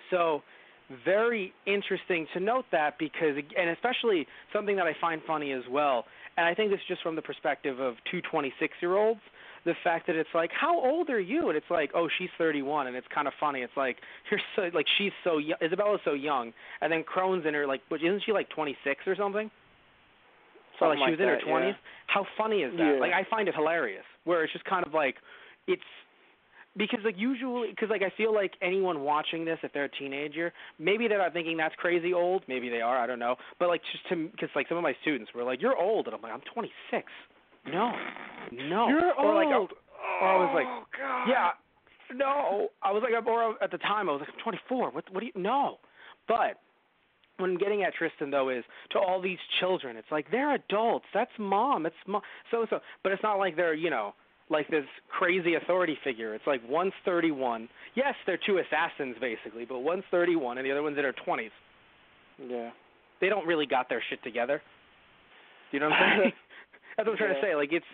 So 0.09 0.41
very 1.05 1.53
interesting 1.67 2.27
to 2.33 2.39
note 2.39 2.65
that 2.71 2.97
because 2.97 3.35
and 3.57 3.69
especially 3.69 4.27
something 4.51 4.75
that 4.75 4.87
I 4.87 4.95
find 4.99 5.21
funny 5.25 5.51
as 5.51 5.63
well. 5.69 6.05
And 6.37 6.45
I 6.45 6.53
think 6.55 6.71
this 6.71 6.79
is 6.79 6.87
just 6.87 7.03
from 7.03 7.15
the 7.15 7.21
perspective 7.21 7.79
of 7.79 7.95
two 8.09 8.21
26 8.21 8.73
year 8.81 8.97
olds 8.97 9.21
the 9.65 9.73
fact 9.83 10.07
that 10.07 10.15
it's 10.15 10.29
like, 10.33 10.51
how 10.51 10.79
old 10.79 11.09
are 11.09 11.19
you? 11.19 11.49
And 11.49 11.57
it's 11.57 11.69
like, 11.69 11.91
oh, 11.93 12.07
she's 12.17 12.29
31, 12.37 12.87
and 12.87 12.95
it's 12.95 13.07
kind 13.13 13.27
of 13.27 13.33
funny. 13.39 13.61
It's 13.61 13.75
like 13.75 13.97
you're 14.31 14.39
so 14.55 14.69
like 14.73 14.85
she's 14.97 15.11
so 15.23 15.37
young. 15.37 15.57
Isabella's 15.61 16.01
so 16.05 16.13
young, 16.13 16.53
and 16.81 16.91
then 16.91 17.03
Krone's 17.03 17.45
in 17.45 17.53
her 17.53 17.67
like, 17.67 17.81
which 17.89 18.03
isn't 18.03 18.23
she 18.25 18.31
like 18.31 18.49
26 18.49 19.01
or 19.07 19.15
something? 19.15 19.51
So 20.79 20.85
like 20.87 20.97
she 21.05 21.11
was 21.11 21.19
in 21.19 21.27
her 21.27 21.37
20s. 21.45 21.67
yeah. 21.69 21.73
How 22.07 22.25
funny 22.37 22.61
is 22.61 22.71
that? 22.77 22.93
Yeah. 22.95 22.99
Like 22.99 23.11
I 23.13 23.25
find 23.29 23.47
it 23.47 23.55
hilarious. 23.55 24.05
Where 24.23 24.43
it's 24.43 24.53
just 24.53 24.65
kind 24.65 24.85
of 24.85 24.93
like, 24.93 25.15
it's 25.67 25.81
because 26.77 26.99
like 27.03 27.15
usually 27.17 27.69
because 27.71 27.89
like 27.89 28.03
I 28.03 28.11
feel 28.15 28.33
like 28.33 28.53
anyone 28.61 29.01
watching 29.01 29.43
this 29.43 29.57
if 29.63 29.73
they're 29.73 29.85
a 29.85 29.89
teenager 29.89 30.53
maybe 30.77 31.07
they're 31.07 31.17
not 31.17 31.33
thinking 31.33 31.57
that's 31.57 31.73
crazy 31.75 32.13
old 32.13 32.43
maybe 32.47 32.69
they 32.69 32.79
are 32.79 32.95
I 32.97 33.07
don't 33.07 33.17
know 33.17 33.35
but 33.57 33.69
like 33.69 33.81
just 33.91 34.07
to 34.09 34.29
because 34.29 34.49
like 34.55 34.67
some 34.69 34.77
of 34.77 34.83
my 34.83 34.95
students 35.01 35.33
were 35.33 35.43
like 35.43 35.61
you're 35.63 35.75
old 35.75 36.05
and 36.05 36.15
I'm 36.15 36.21
like 36.21 36.31
I'm 36.31 36.41
26 36.53 37.03
no 37.73 37.91
no 38.53 38.87
You're 38.87 39.13
or 39.15 39.33
like 39.33 39.47
old. 39.47 39.71
or 40.21 40.27
I 40.27 40.35
was 40.37 40.51
like 40.53 40.67
Oh, 40.69 40.83
God. 40.95 41.25
yeah 41.27 41.49
no 42.13 42.69
I 42.83 42.91
was 42.91 43.01
like 43.03 43.25
or 43.25 43.55
at 43.63 43.71
the 43.71 43.77
time 43.79 44.07
I 44.07 44.11
was 44.13 44.21
like 44.21 44.29
I'm 44.29 44.39
24 44.39 44.91
what 44.91 45.11
what 45.11 45.19
do 45.21 45.25
you 45.25 45.31
no 45.35 45.79
but 46.27 46.59
what 47.39 47.49
I'm 47.49 47.57
getting 47.57 47.83
at 47.83 47.93
Tristan 47.93 48.31
though 48.31 48.49
is 48.49 48.63
to 48.91 48.99
all 48.99 49.21
these 49.21 49.39
children 49.59 49.97
it's 49.97 50.11
like 50.11 50.29
they're 50.31 50.55
adults 50.55 51.05
that's 51.13 51.31
mom 51.37 51.85
it's 51.85 51.95
mom 52.07 52.21
so 52.51 52.65
so 52.69 52.79
but 53.03 53.11
it's 53.11 53.23
not 53.23 53.35
like 53.37 53.55
they're 53.55 53.73
you 53.73 53.89
know 53.89 54.13
like 54.49 54.67
this 54.69 54.85
crazy 55.09 55.55
authority 55.55 55.97
figure. 56.03 56.33
It's 56.33 56.47
like 56.47 56.61
one's 56.67 56.93
31. 57.05 57.69
Yes, 57.95 58.15
they're 58.25 58.39
two 58.45 58.57
assassins 58.57 59.15
basically, 59.21 59.65
but 59.65 59.79
one's 59.79 60.03
31 60.11 60.57
and 60.57 60.65
the 60.65 60.71
other 60.71 60.81
one's 60.81 60.97
in 60.97 61.03
her 61.03 61.13
20s. 61.13 61.51
Yeah. 62.47 62.71
They 63.21 63.29
don't 63.29 63.45
really 63.45 63.65
got 63.65 63.89
their 63.89 64.01
shit 64.09 64.23
together. 64.23 64.61
You 65.71 65.79
know 65.79 65.89
what 65.89 65.99
I'm 65.99 66.19
saying? 66.19 66.33
That's 66.97 67.07
what 67.07 67.13
I'm 67.13 67.17
trying 67.17 67.35
to 67.35 67.41
say. 67.41 67.55
Like 67.55 67.71
it's, 67.71 67.85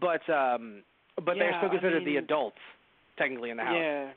but 0.00 0.28
um, 0.32 0.82
but 1.16 1.34
they're 1.36 1.50
Yeah, 1.50 1.58
still 1.58 1.68
I 1.68 1.72
considered 1.72 2.04
the 2.04 2.16
adults 2.16 2.58
technically 3.18 3.50
in 3.50 3.56
the 3.56 3.64
house. 3.64 3.76
Yeah. 3.78 4.10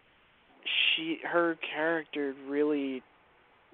She 0.95 1.19
her 1.29 1.57
character 1.73 2.33
really 2.47 3.03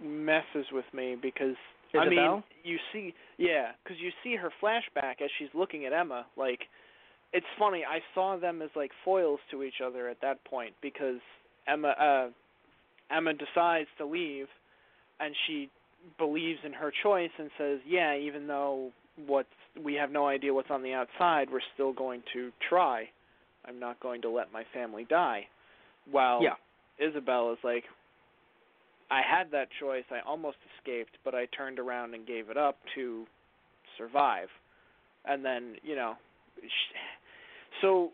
messes 0.04 0.66
with 0.72 0.86
me 0.94 1.16
because 1.22 1.56
I 1.94 2.08
mean, 2.08 2.44
you 2.64 2.78
see 2.94 3.14
yeah, 3.38 3.72
cuz 3.86 3.98
you 4.00 4.12
see 4.24 4.36
her 4.36 4.52
flashback 4.62 5.22
as 5.22 5.30
she's 5.38 5.50
looking 5.54 5.86
at 5.86 5.94
Emma 5.94 6.26
like 6.36 6.68
it's 7.34 7.46
funny. 7.58 7.86
I 7.86 8.02
saw 8.14 8.38
them 8.38 8.62
as 8.62 8.70
like 8.76 8.92
foils 9.04 9.40
to 9.52 9.64
each 9.64 9.82
other 9.82 10.08
at 10.08 10.22
that 10.22 10.44
point 10.46 10.74
because 10.82 11.20
Emma 11.68 11.90
uh 11.90 12.30
Emma 13.12 13.34
decides 13.34 13.90
to 13.98 14.06
leave 14.06 14.48
and 15.20 15.36
she 15.48 15.70
believes 16.18 16.60
in 16.64 16.74
her 16.74 16.92
choice 17.04 17.32
and 17.38 17.50
says, 17.58 17.80
"Yeah, 17.86 18.16
even 18.16 18.48
though 18.48 18.92
what 19.26 19.48
we 19.84 19.96
have 19.96 20.12
no 20.12 20.28
idea 20.28 20.54
what's 20.54 20.72
on 20.72 20.82
the 20.82 20.94
outside, 20.94 21.50
we're 21.52 21.60
still 21.74 21.92
going 21.92 22.24
to 22.34 22.52
try. 22.68 23.10
I'm 23.66 23.80
not 23.80 24.00
going 24.00 24.22
to 24.22 24.30
let 24.30 24.52
my 24.52 24.64
family 24.74 25.06
die." 25.06 25.48
While 26.10 26.42
Yeah. 26.42 26.56
Isabel 26.98 27.52
is 27.52 27.60
like, 27.64 27.86
I 29.12 29.22
had 29.22 29.52
that 29.52 29.68
choice. 29.80 30.04
I 30.12 30.20
almost 30.28 30.58
escaped, 30.78 31.18
but 31.26 31.34
I 31.34 31.46
turned 31.48 31.80
around 31.80 32.14
and 32.14 32.26
gave 32.28 32.50
it 32.50 32.58
up 32.58 32.78
to 32.96 33.26
survive. 33.98 34.48
And 35.26 35.44
then, 35.44 35.76
you 35.84 35.96
know, 35.96 36.14
sh 36.62 36.94
so 37.82 38.12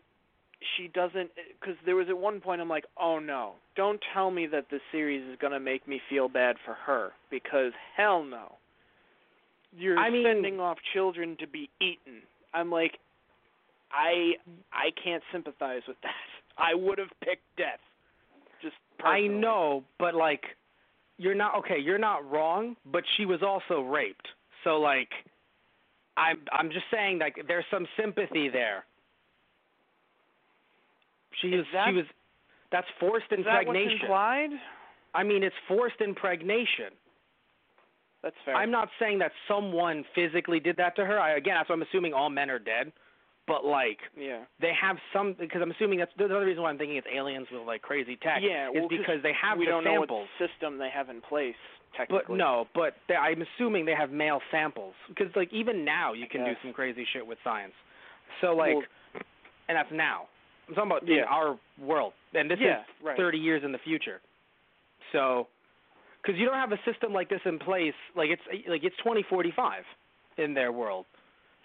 she 0.76 0.88
doesn't 0.88 1.30
because 1.60 1.76
there 1.84 1.96
was 1.96 2.06
at 2.08 2.16
one 2.16 2.40
point 2.40 2.60
I'm 2.60 2.68
like, 2.68 2.84
oh 3.00 3.18
no, 3.18 3.52
don't 3.76 4.00
tell 4.14 4.30
me 4.30 4.46
that 4.46 4.66
this 4.70 4.80
series 4.90 5.22
is 5.30 5.36
gonna 5.40 5.60
make 5.60 5.86
me 5.86 6.00
feel 6.08 6.28
bad 6.28 6.56
for 6.64 6.74
her 6.74 7.12
because 7.30 7.72
hell 7.96 8.24
no. 8.24 8.52
You're 9.76 9.98
I 9.98 10.10
mean- 10.10 10.24
sending 10.24 10.60
off 10.60 10.78
children 10.94 11.36
to 11.40 11.46
be 11.46 11.68
eaten. 11.80 12.22
I'm 12.54 12.70
like, 12.70 12.98
I 13.92 14.32
I 14.72 14.90
can't 15.02 15.22
sympathize 15.32 15.82
with 15.86 16.00
that. 16.02 16.14
I 16.58 16.74
would 16.74 16.98
have 16.98 17.10
picked 17.22 17.44
death. 17.58 17.80
Just 18.62 18.76
I 19.04 19.26
know, 19.26 19.84
but 19.98 20.14
like, 20.14 20.42
you're 21.18 21.34
not 21.34 21.54
okay. 21.58 21.78
You're 21.78 21.98
not 21.98 22.28
wrong, 22.30 22.76
but 22.84 23.02
she 23.16 23.24
was 23.26 23.42
also 23.42 23.80
raped. 23.82 24.26
So 24.64 24.78
like, 24.78 25.08
I'm 26.16 26.38
I'm 26.52 26.70
just 26.70 26.86
saying 26.90 27.18
like 27.18 27.36
there's 27.48 27.64
some 27.70 27.86
sympathy 27.98 28.48
there. 28.48 28.84
She 31.40 31.48
Is 31.48 31.58
was 31.58 31.66
that- 31.72 31.86
she 31.88 31.96
was 31.96 32.06
that's 32.72 32.86
forced 32.98 33.26
Is 33.30 33.44
that 33.44 33.64
what's 33.66 33.68
impregnation. 33.68 34.00
implied? 34.02 34.50
I 35.14 35.22
mean, 35.22 35.42
it's 35.44 35.54
forced 35.68 36.00
impregnation. 36.00 36.90
That's 38.22 38.34
fair. 38.44 38.56
I'm 38.56 38.72
not 38.72 38.88
saying 38.98 39.20
that 39.20 39.30
someone 39.46 40.04
physically 40.14 40.58
did 40.58 40.76
that 40.78 40.96
to 40.96 41.04
her. 41.04 41.18
I, 41.20 41.36
again, 41.36 41.54
that's 41.54 41.68
what 41.68 41.76
I'm 41.76 41.82
assuming 41.82 42.12
all 42.12 42.28
men 42.28 42.50
are 42.50 42.58
dead. 42.58 42.92
But 43.46 43.64
like, 43.64 43.98
Yeah. 44.16 44.40
they 44.60 44.72
have 44.80 44.96
some 45.12 45.34
because 45.38 45.62
I'm 45.62 45.70
assuming 45.70 45.98
that's 46.00 46.10
the 46.18 46.24
other 46.24 46.44
reason 46.44 46.62
why 46.62 46.70
I'm 46.70 46.78
thinking 46.78 46.96
it's 46.96 47.06
aliens 47.12 47.46
with 47.52 47.62
like 47.62 47.80
crazy 47.82 48.16
tech. 48.16 48.40
Yeah, 48.42 48.70
is 48.70 48.88
because 48.88 49.22
they 49.22 49.32
have 49.40 49.58
we 49.58 49.66
the 49.66 49.70
don't 49.70 49.84
samples. 49.84 50.08
know 50.08 50.16
what 50.16 50.50
system 50.50 50.78
they 50.78 50.90
have 50.90 51.08
in 51.10 51.20
place 51.20 51.54
But 51.92 51.96
technically. 51.98 52.36
no, 52.38 52.66
but 52.74 52.94
they, 53.08 53.14
I'm 53.14 53.42
assuming 53.42 53.84
they 53.86 53.94
have 53.94 54.10
male 54.10 54.40
samples 54.50 54.94
because 55.08 55.28
like 55.36 55.52
even 55.52 55.84
now 55.84 56.12
you 56.12 56.26
can 56.26 56.44
do 56.44 56.52
some 56.62 56.72
crazy 56.72 57.06
shit 57.12 57.24
with 57.26 57.38
science. 57.44 57.74
So 58.40 58.54
like, 58.56 58.74
Well- 58.74 58.82
and 59.68 59.76
that's 59.76 59.90
now. 59.92 60.26
I'm 60.68 60.74
talking 60.74 60.90
about 60.90 61.08
in 61.08 61.20
our 61.28 61.56
world, 61.80 62.12
and 62.34 62.50
this 62.50 62.58
Yeah, 62.60 62.80
is 62.80 62.86
right. 63.04 63.16
30 63.16 63.38
years 63.38 63.62
in 63.64 63.70
the 63.70 63.78
future. 63.78 64.20
So, 65.12 65.46
because 66.20 66.38
you 66.38 66.44
don't 66.46 66.54
have 66.58 66.72
a 66.72 66.78
system 66.84 67.12
like 67.12 67.28
this 67.28 67.40
in 67.44 67.58
place, 67.60 67.94
like 68.16 68.30
it's 68.30 68.42
like 68.68 68.82
it's 68.82 68.96
2045 68.98 69.84
in 70.38 70.54
their 70.54 70.72
world, 70.72 71.06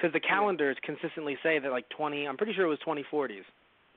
because 0.01 0.13
the 0.13 0.19
calendars 0.19 0.77
consistently 0.83 1.37
say 1.43 1.59
that 1.59 1.71
like 1.71 1.87
20. 1.89 2.27
I'm 2.27 2.37
pretty 2.37 2.53
sure 2.53 2.65
it 2.65 2.69
was 2.69 2.79
2040s, 2.85 3.45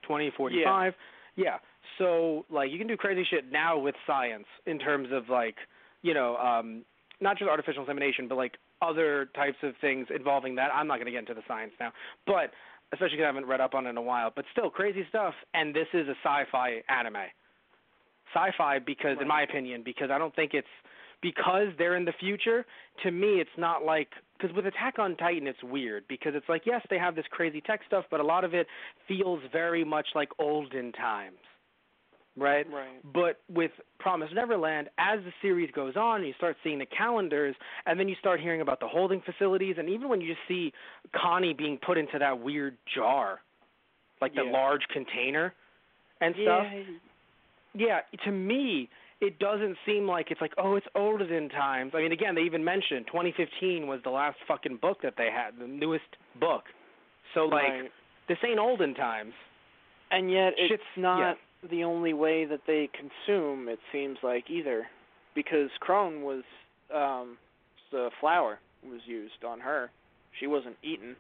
2045. 0.03 0.95
Yeah. 1.37 1.45
yeah. 1.45 1.57
So 1.99 2.45
like 2.51 2.71
you 2.71 2.79
can 2.79 2.87
do 2.87 2.97
crazy 2.97 3.25
shit 3.29 3.51
now 3.51 3.79
with 3.79 3.95
science 4.07 4.47
in 4.67 4.79
terms 4.79 5.09
of 5.13 5.29
like 5.29 5.57
you 6.03 6.15
know 6.15 6.37
um, 6.37 6.85
not 7.21 7.39
just 7.39 7.49
artificial 7.49 7.83
insemination, 7.83 8.29
but 8.29 8.37
like 8.37 8.59
other 8.83 9.29
types 9.35 9.57
of 9.63 9.75
things 9.81 10.07
involving 10.15 10.55
that. 10.57 10.71
I'm 10.75 10.87
not 10.87 10.97
going 10.97 11.07
to 11.07 11.13
get 11.13 11.21
into 11.21 11.35
the 11.35 11.43
science 11.49 11.73
now, 11.81 11.93
but 12.27 12.53
especially 12.93 13.17
because 13.17 13.25
I 13.25 13.35
haven't 13.35 13.47
read 13.47 13.61
up 13.61 13.75
on 13.75 13.87
it 13.87 13.91
in 13.91 13.97
a 13.97 14.03
while. 14.03 14.31
But 14.35 14.45
still, 14.53 14.69
crazy 14.69 15.07
stuff. 15.09 15.35
And 15.55 15.75
this 15.75 15.87
is 15.95 16.07
a 16.09 16.15
sci-fi 16.23 16.83
anime. 16.89 17.31
Sci-fi 18.35 18.81
because, 18.81 19.17
in 19.21 19.29
my 19.29 19.43
opinion, 19.43 19.83
because 19.85 20.11
I 20.11 20.19
don't 20.19 20.35
think 20.35 20.53
it's 20.55 20.69
because 21.25 21.69
they're 21.79 21.97
in 21.97 22.05
the 22.05 22.13
future. 22.21 22.67
To 23.03 23.11
me, 23.11 23.41
it's 23.41 23.57
not 23.57 23.83
like 23.83 24.09
because 24.39 24.55
with 24.55 24.67
Attack 24.67 24.99
on 24.99 25.17
Titan, 25.17 25.49
it's 25.49 25.63
weird 25.63 26.05
because 26.07 26.35
it's 26.37 26.49
like 26.51 26.63
yes, 26.67 26.83
they 26.91 26.99
have 26.99 27.17
this 27.17 27.25
crazy 27.31 27.63
tech 27.63 27.81
stuff, 27.87 28.05
but 28.11 28.21
a 28.21 28.23
lot 28.23 28.45
of 28.45 28.53
it 28.53 28.67
feels 29.09 29.41
very 29.51 29.85
much 29.85 30.07
like 30.15 30.29
olden 30.39 30.93
times, 30.93 31.39
right? 32.37 32.71
Right. 32.71 33.01
But 33.15 33.41
with 33.49 33.71
Promise 33.99 34.29
Neverland, 34.35 34.91
as 34.99 35.21
the 35.25 35.33
series 35.41 35.71
goes 35.71 35.97
on, 35.97 36.23
you 36.25 36.35
start 36.37 36.57
seeing 36.63 36.79
the 36.79 36.87
calendars, 36.87 37.57
and 37.87 37.99
then 37.99 38.07
you 38.07 38.17
start 38.21 38.39
hearing 38.39 38.61
about 38.61 38.81
the 38.81 38.89
holding 38.89 39.23
facilities, 39.23 39.77
and 39.79 39.89
even 39.89 40.11
when 40.11 40.21
you 40.21 40.29
just 40.29 40.47
see 40.47 40.75
Connie 41.17 41.55
being 41.55 41.79
put 41.85 41.97
into 41.97 42.19
that 42.19 42.39
weird 42.39 42.77
jar, 42.95 43.41
like 44.21 44.35
the 44.35 44.45
large 44.45 44.83
container 44.93 45.55
and 46.21 46.35
stuff. 46.35 46.65
Yeah. 46.71 46.83
Yeah, 47.77 47.99
to 48.25 48.31
me, 48.31 48.89
it 49.21 49.39
doesn't 49.39 49.77
seem 49.87 50.07
like 50.07 50.31
it's 50.31 50.41
like, 50.41 50.53
oh, 50.59 50.77
it's 50.77 50.87
olden 50.95 51.49
times. 51.49 51.93
I 51.95 51.99
mean, 52.01 52.13
again, 52.13 52.35
they 52.35 52.43
even 52.43 52.65
mentioned 52.65 53.07
2015 53.07 53.87
was 53.87 54.01
the 54.05 54.11
last 54.11 54.37
fucking 54.47 54.79
book 54.81 54.99
that 55.03 55.15
they 55.17 55.29
had, 55.35 55.59
the 55.59 55.67
newest 55.67 56.05
book. 56.39 56.65
So 57.35 57.43
like, 57.43 57.63
right. 57.63 57.91
this 58.29 58.39
ain't 58.47 58.59
olden 58.59 58.95
times. 58.95 59.33
And 60.11 60.31
yet 60.31 60.53
it's 60.57 60.71
Shit's- 60.71 60.83
not 60.97 61.37
the 61.71 61.85
only 61.85 62.13
way 62.13 62.45
that 62.45 62.61
they 62.67 62.89
consume, 62.93 63.69
it 63.69 63.79
seems 63.93 64.19
like 64.23 64.51
either. 64.51 64.87
Because 65.35 65.71
Krone 65.81 66.23
was 66.23 66.45
um 66.95 67.39
the 67.91 68.11
flour 68.21 68.59
was 68.85 69.01
used 69.07 69.45
on 69.47 69.61
her. 69.61 69.91
She 70.39 70.47
wasn't 70.47 70.77
eaten. 70.83 71.17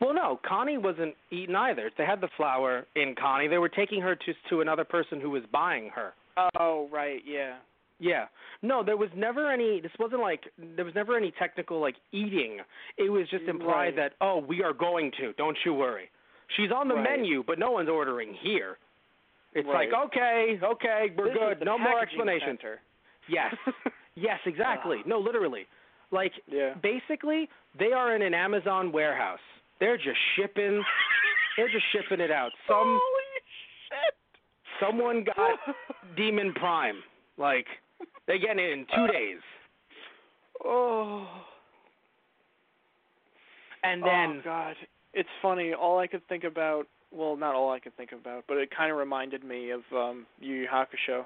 Well, 0.00 0.14
no, 0.14 0.40
Connie 0.46 0.78
wasn't 0.78 1.14
eaten 1.30 1.54
either. 1.54 1.90
They 1.98 2.04
had 2.04 2.20
the 2.20 2.28
flour 2.36 2.86
in 2.94 3.14
Connie. 3.20 3.48
They 3.48 3.58
were 3.58 3.68
taking 3.68 4.00
her 4.00 4.14
to 4.14 4.34
to 4.50 4.60
another 4.60 4.84
person 4.84 5.20
who 5.20 5.30
was 5.30 5.42
buying 5.52 5.90
her. 5.94 6.12
Oh, 6.58 6.88
right, 6.92 7.20
yeah. 7.26 7.56
Yeah. 8.00 8.26
No, 8.62 8.84
there 8.84 8.96
was 8.96 9.08
never 9.16 9.50
any 9.50 9.80
this 9.80 9.90
wasn't 9.98 10.20
like 10.22 10.44
there 10.76 10.84
was 10.84 10.94
never 10.94 11.16
any 11.16 11.32
technical 11.38 11.80
like 11.80 11.96
eating. 12.12 12.58
It 12.96 13.10
was 13.10 13.28
just 13.28 13.44
implied 13.44 13.96
Right. 13.96 13.96
that 13.96 14.12
oh, 14.20 14.38
we 14.38 14.62
are 14.62 14.72
going 14.72 15.10
to. 15.20 15.32
Don't 15.34 15.56
you 15.64 15.74
worry. 15.74 16.08
She's 16.56 16.70
on 16.70 16.86
the 16.88 16.94
Right. 16.94 17.18
menu, 17.18 17.42
but 17.44 17.58
no 17.58 17.72
one's 17.72 17.88
ordering 17.88 18.34
here. 18.34 18.78
It's 19.54 19.66
Right. 19.66 19.90
like, 19.90 20.06
okay, 20.06 20.58
okay, 20.62 21.12
we're 21.16 21.30
This 21.30 21.38
good. 21.38 21.64
No 21.64 21.76
more 21.78 21.98
explanation. 22.00 22.48
center. 22.58 22.80
Yes. 23.28 23.54
yes, 24.14 24.38
exactly. 24.46 24.98
Ugh. 25.00 25.06
No, 25.06 25.18
literally. 25.18 25.66
Like 26.12 26.32
Yeah. 26.46 26.74
basically 26.80 27.48
they 27.78 27.92
are 27.92 28.14
in 28.14 28.22
an 28.22 28.32
Amazon 28.34 28.92
warehouse. 28.92 29.40
They're 29.80 29.98
just 29.98 30.18
shipping 30.36 30.84
they're 31.56 31.68
just 31.68 31.86
shipping 31.90 32.20
it 32.20 32.30
out. 32.30 32.52
Some 32.68 33.00
Holy. 33.02 33.27
Someone 34.80 35.24
got 35.24 35.58
Demon 36.16 36.52
Prime. 36.54 36.96
Like 37.36 37.66
they 38.26 38.38
get 38.38 38.58
it 38.58 38.70
in 38.72 38.86
2 38.94 39.06
days. 39.12 39.38
Oh. 40.64 41.26
And 43.84 44.02
then 44.02 44.38
oh 44.40 44.40
God, 44.44 44.76
it's 45.14 45.28
funny. 45.40 45.72
All 45.72 45.98
I 45.98 46.06
could 46.06 46.26
think 46.28 46.44
about, 46.44 46.86
well, 47.12 47.36
not 47.36 47.54
all 47.54 47.70
I 47.70 47.78
could 47.78 47.96
think 47.96 48.10
about, 48.12 48.44
but 48.48 48.56
it 48.56 48.70
kind 48.76 48.90
of 48.90 48.98
reminded 48.98 49.44
me 49.44 49.70
of 49.70 49.80
um 49.92 50.26
Yu 50.40 50.54
Yu 50.54 50.66
Hakusho, 50.72 51.24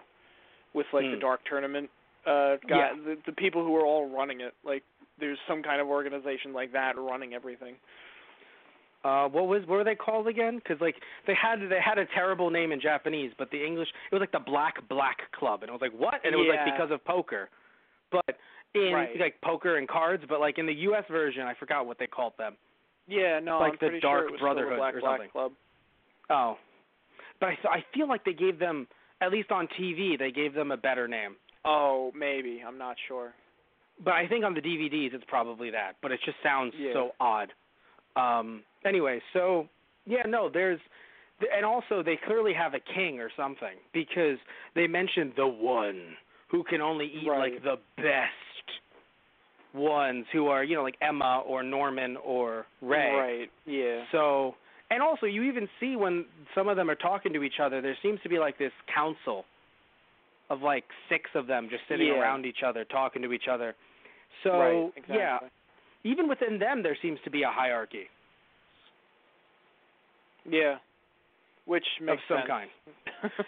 with 0.74 0.86
like 0.92 1.04
the 1.04 1.12
Hmm. 1.14 1.20
Dark 1.20 1.40
Tournament. 1.48 1.88
Uh, 2.26 2.56
guy, 2.68 2.76
Yeah. 2.76 2.92
the, 3.04 3.16
the 3.26 3.32
people 3.32 3.64
who 3.64 3.74
are 3.76 3.84
all 3.84 4.08
running 4.08 4.42
it. 4.42 4.54
Like, 4.64 4.84
there's 5.18 5.38
some 5.48 5.60
kind 5.60 5.80
of 5.80 5.88
organization 5.88 6.52
like 6.52 6.72
that 6.72 6.96
running 6.96 7.34
everything. 7.34 7.74
Uh 9.04 9.26
what 9.28 9.46
was 9.48 9.62
what 9.66 9.76
were 9.76 9.84
they 9.84 9.94
called 9.96 10.28
again? 10.28 10.60
Cuz 10.60 10.80
like 10.80 10.96
they 11.26 11.34
had 11.34 11.60
they 11.68 11.80
had 11.80 11.98
a 11.98 12.06
terrible 12.06 12.50
name 12.50 12.72
in 12.72 12.80
Japanese, 12.80 13.32
but 13.36 13.50
the 13.50 13.64
English 13.64 13.88
it 14.10 14.14
was 14.14 14.20
like 14.20 14.32
the 14.32 14.38
Black 14.40 14.76
Black 14.88 15.30
Club 15.32 15.62
and 15.62 15.68
it 15.70 15.72
was 15.72 15.80
like 15.82 15.92
what? 15.92 16.24
And 16.24 16.34
it 16.34 16.38
was 16.38 16.46
like 16.48 16.64
because 16.64 16.90
of 16.90 17.04
poker. 17.04 17.48
But 18.10 18.36
in 18.74 18.92
Right. 18.94 19.18
like 19.18 19.40
poker 19.42 19.76
and 19.76 19.88
cards, 19.88 20.24
but 20.28 20.40
like 20.40 20.58
in 20.58 20.66
the 20.66 20.74
US 20.88 21.04
version, 21.10 21.42
I 21.46 21.54
forgot 21.54 21.86
what 21.86 21.98
they 21.98 22.06
called 22.06 22.32
them. 22.38 22.56
Yeah, 23.08 23.40
no, 23.40 23.58
Like 23.58 23.72
I'm 23.72 23.78
the 23.80 23.86
pretty 23.88 24.00
Dark 24.00 24.20
sure 24.20 24.28
it 24.28 24.32
was 24.32 24.40
Brotherhood 24.40 24.72
the 24.72 24.76
Black 24.76 24.94
or 24.94 25.00
Black. 25.00 25.32
Club. 25.32 25.52
Oh. 26.30 26.58
But 27.40 27.50
I 27.50 27.78
I 27.78 27.84
feel 27.92 28.06
like 28.08 28.24
they 28.24 28.32
gave 28.34 28.58
them 28.58 28.86
at 29.20 29.30
least 29.32 29.50
on 29.52 29.66
TV, 29.68 30.16
they 30.18 30.30
gave 30.30 30.52
them 30.54 30.70
a 30.70 30.76
better 30.76 31.06
name. 31.08 31.36
Oh, 31.64 32.12
maybe. 32.14 32.62
I'm 32.66 32.78
not 32.78 32.96
sure. 33.08 33.34
But 34.02 34.14
I 34.14 34.26
think 34.26 34.44
on 34.44 34.54
the 34.54 34.60
DVDs 34.60 35.12
it's 35.14 35.24
probably 35.28 35.70
that. 35.70 35.96
But 36.02 36.12
it 36.12 36.20
just 36.24 36.38
sounds 36.42 36.74
Yeah. 36.76 36.92
so 36.92 37.14
odd. 37.20 37.52
Um. 38.16 38.62
Anyway, 38.84 39.20
so 39.32 39.68
yeah, 40.06 40.22
no, 40.26 40.50
there's, 40.52 40.80
and 41.54 41.64
also 41.64 42.02
they 42.02 42.18
clearly 42.26 42.52
have 42.52 42.74
a 42.74 42.80
king 42.94 43.20
or 43.20 43.30
something 43.36 43.76
because 43.94 44.38
they 44.74 44.86
mentioned 44.88 45.32
the 45.36 45.46
one 45.46 46.16
who 46.50 46.64
can 46.64 46.80
only 46.80 47.06
eat 47.06 47.28
Right. 47.28 47.52
like 47.54 47.62
the 47.62 47.76
best 47.96 48.34
ones 49.74 50.26
who 50.32 50.48
are 50.48 50.64
you 50.64 50.74
know 50.76 50.82
like 50.82 50.96
Emma 51.00 51.42
or 51.46 51.62
Norman 51.62 52.16
or 52.24 52.66
Ray. 52.80 53.12
Right. 53.14 53.50
Yeah. 53.66 54.02
So, 54.12 54.54
and 54.90 55.02
also 55.02 55.26
you 55.26 55.44
even 55.44 55.68
see 55.80 55.96
when 55.96 56.26
some 56.54 56.68
of 56.68 56.76
them 56.76 56.90
are 56.90 56.94
talking 56.96 57.32
to 57.32 57.42
each 57.42 57.60
other, 57.62 57.80
there 57.80 57.96
seems 58.02 58.20
to 58.22 58.28
be 58.28 58.38
like 58.38 58.58
this 58.58 58.72
council 58.94 59.44
of 60.50 60.60
like 60.60 60.84
six 61.08 61.30
of 61.34 61.46
them 61.46 61.68
just 61.70 61.82
sitting 61.88 62.08
Yeah. 62.08 62.20
around 62.20 62.44
each 62.44 62.62
other, 62.66 62.84
talking 62.84 63.22
to 63.22 63.32
each 63.32 63.48
other. 63.50 63.74
So, 64.42 64.50
right. 64.50 64.92
Exactly. 64.96 65.16
yeah, 65.16 65.38
even 66.04 66.28
within 66.28 66.58
them, 66.58 66.82
there 66.82 66.96
seems 67.00 67.18
to 67.24 67.30
be 67.30 67.42
a 67.42 67.50
hierarchy 67.50 68.08
Yeah. 70.48 70.76
Which 71.64 71.84
makes 72.00 72.22
of 72.28 72.36
some 72.36 72.38
sense. 72.38 72.48
kind. 72.48 72.70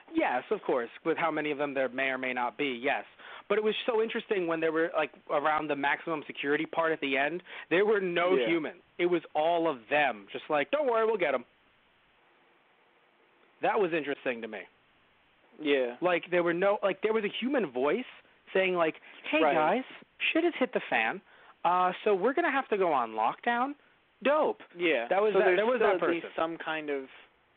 yes, 0.15 0.45
of 0.53 0.63
course, 0.63 0.89
with 1.05 1.17
how 1.19 1.33
many 1.33 1.51
of 1.51 1.59
them 1.59 1.75
there 1.75 1.89
may 1.89 2.11
or 2.11 2.19
may 2.19 2.33
not 2.33 2.57
be. 2.57 2.79
Yes, 2.81 3.05
but 3.49 3.59
it 3.59 3.65
was 3.65 3.75
so 3.87 4.01
interesting 4.01 4.47
when 4.47 4.61
they 4.61 4.69
were 4.71 4.91
like 4.97 5.11
around 5.31 5.69
the 5.69 5.75
maximum 5.75 6.23
security 6.29 6.65
part 6.65 6.93
at 6.93 7.01
the 7.01 7.17
end. 7.19 7.43
There 7.71 7.85
were 7.85 8.01
no 8.01 8.37
Yeah. 8.37 8.47
humans. 8.47 8.83
It 8.99 9.07
was 9.07 9.23
all 9.35 9.67
of 9.69 9.79
them, 9.91 10.29
just 10.33 10.45
like, 10.49 10.71
don't 10.71 10.87
worry, 10.87 11.05
we'll 11.05 11.17
get 11.17 11.33
them. 11.33 11.45
That 13.63 13.81
was 13.81 13.93
interesting 13.93 14.41
to 14.43 14.49
me. 14.49 14.61
yeah. 15.61 15.97
Like 16.01 16.31
there 16.31 16.43
were 16.45 16.55
no 16.55 16.79
like 16.85 17.01
there 17.03 17.13
was 17.13 17.25
a 17.25 17.33
human 17.41 17.67
voice 17.67 18.05
saying 18.53 18.75
like, 18.75 18.95
"Hey 19.31 19.43
Right. 19.43 19.55
guys, 19.55 19.85
shit 20.33 20.45
has 20.45 20.55
hit 20.59 20.73
the 20.73 20.81
fan. 20.89 21.21
Uh 21.65 21.93
so 22.05 22.15
we're 22.15 22.35
going 22.35 22.45
to 22.45 22.51
have 22.51 22.69
to 22.69 22.77
go 22.79 22.93
on 22.93 23.13
lockdown." 23.13 23.75
Dope. 24.23 24.61
Yeah. 24.77 25.07
That 25.09 25.21
was 25.23 25.33
so 25.35 25.41
that- 25.41 25.57
there 25.57 25.67
was 25.67 25.81
that 25.81 26.03
at 26.03 26.09
least 26.09 26.23
person. 26.25 26.31
some 26.37 26.57
kind 26.59 26.89
of 26.91 27.05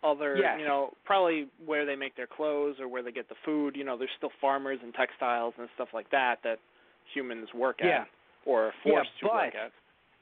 other, 0.04 0.38
Yes. 0.38 0.60
you 0.60 0.66
know, 0.68 0.94
probably 1.06 1.48
where 1.66 1.86
they 1.86 1.96
make 1.96 2.16
their 2.16 2.28
clothes 2.28 2.76
or 2.80 2.88
where 2.88 3.02
they 3.02 3.12
get 3.12 3.30
the 3.30 3.36
food. 3.44 3.76
You 3.76 3.84
know, 3.84 3.98
there's 3.98 4.12
still 4.18 4.32
farmers 4.40 4.80
and 4.84 4.94
textiles 4.94 5.54
and 5.58 5.68
stuff 5.76 5.90
like 5.94 6.10
that 6.12 6.42
that 6.44 6.60
humans 7.14 7.48
work 7.54 7.80
Yeah. 7.82 8.02
at 8.02 8.08
or 8.46 8.66
are 8.68 8.74
Yeah, 8.86 8.92
forced 8.92 9.20
to 9.20 9.26
work 9.28 9.56
at. 9.56 9.72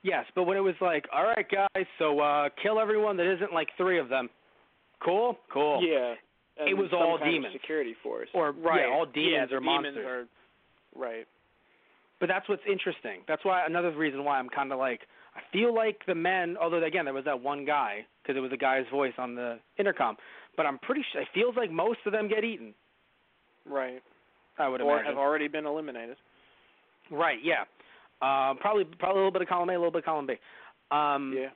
Yes, 0.03 0.25
but 0.35 0.43
when 0.43 0.55
it 0.55 0.61
was 0.61 0.79
like, 0.81 1.07
"All 1.11 1.23
right 1.25 1.47
guys, 1.49 1.85
so 1.97 2.19
uh 2.19 2.49
kill 2.61 2.79
everyone 2.79 3.17
that 3.17 3.25
isn't 3.25 3.51
like 3.53 3.69
3 3.75 3.97
of 3.97 4.07
them." 4.09 4.29
Cool? 4.99 5.37
Cool. 5.49 5.81
Yeah. 5.83 6.15
And 6.57 6.69
It 6.69 6.73
was 6.77 6.93
all 6.93 7.17
demons. 7.17 7.51
security 7.53 7.95
force. 7.95 8.29
Or, 8.33 8.51
right. 8.51 8.81
yeah, 8.87 8.93
all 8.93 9.05
yeah, 9.07 9.11
demons 9.13 9.49
the 9.49 9.55
or 9.57 9.59
demons 9.59 9.83
monsters. 9.95 10.05
Are, 10.05 10.27
right. 10.99 11.27
But 12.25 12.33
that's 12.33 12.49
what's 12.49 12.63
interesting. 12.67 13.19
That's 13.27 13.45
why 13.45 13.63
another 13.67 13.91
reason 13.91 14.23
why 14.23 14.39
I'm 14.39 14.49
kind 14.49 14.71
of 14.71 14.79
like 14.79 15.01
I 15.35 15.41
feel 15.53 15.75
like 15.75 15.99
the 16.07 16.15
men, 16.15 16.57
although 16.59 16.83
again 16.83 17.05
there 17.05 17.13
was 17.13 17.25
that 17.25 17.39
one 17.39 17.65
guy 17.65 18.03
because 18.23 18.35
it 18.35 18.39
was 18.39 18.51
a 18.51 18.57
guy's 18.57 18.85
voice 18.91 19.13
on 19.19 19.35
the 19.35 19.59
intercom, 19.77 20.17
but 20.57 20.65
I'm 20.65 20.79
pretty 20.79 21.03
sure 21.11 21.21
it 21.21 21.27
feels 21.35 21.55
like 21.55 21.69
most 21.69 21.99
of 22.07 22.13
them 22.13 22.27
get 22.27 22.43
eaten. 22.43 22.73
Right. 23.69 24.01
I 24.57 24.67
would 24.67 24.81
Or 24.81 24.93
imagine. 24.93 25.11
have 25.11 25.19
already 25.19 25.47
been 25.47 25.67
eliminated. 25.67 26.17
Right. 27.11 27.37
Yeah. 27.43 27.65
Uh, 28.23 28.55
probably 28.59 28.85
probably 28.85 29.21
a 29.21 29.25
little 29.25 29.31
bit 29.31 29.43
of 29.43 29.47
column 29.47 29.69
A, 29.69 29.73
a 29.73 29.77
little 29.77 29.91
bit 29.91 29.99
of 29.99 30.05
column 30.05 30.25
B. 30.25 30.33
Um, 30.89 31.31
yeah. 31.37 31.49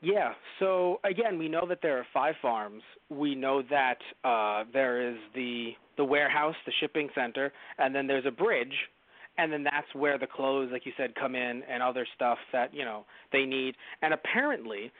Yeah. 0.00 0.32
So 0.58 0.98
again, 1.04 1.38
we 1.38 1.48
know 1.48 1.64
that 1.68 1.78
there 1.80 1.96
are 1.98 2.06
five 2.12 2.34
farms. 2.42 2.82
We 3.08 3.36
know 3.36 3.62
that 3.70 3.98
uh, 4.24 4.64
there 4.72 5.10
is 5.10 5.16
the 5.36 5.74
the 5.96 6.04
warehouse, 6.04 6.56
the 6.66 6.72
shipping 6.80 7.08
center, 7.14 7.52
and 7.78 7.94
then 7.94 8.08
there's 8.08 8.26
a 8.26 8.32
bridge, 8.32 8.74
and 9.38 9.52
then 9.52 9.62
that's 9.64 9.86
where 9.94 10.18
the 10.18 10.26
clothes, 10.26 10.70
like 10.72 10.84
you 10.86 10.92
said, 10.96 11.14
come 11.14 11.34
in 11.34 11.62
and 11.70 11.82
other 11.82 12.06
stuff 12.14 12.38
that 12.52 12.74
you 12.74 12.84
know 12.84 13.04
they 13.32 13.44
need. 13.44 13.74
And 14.02 14.12
apparently, 14.14 14.90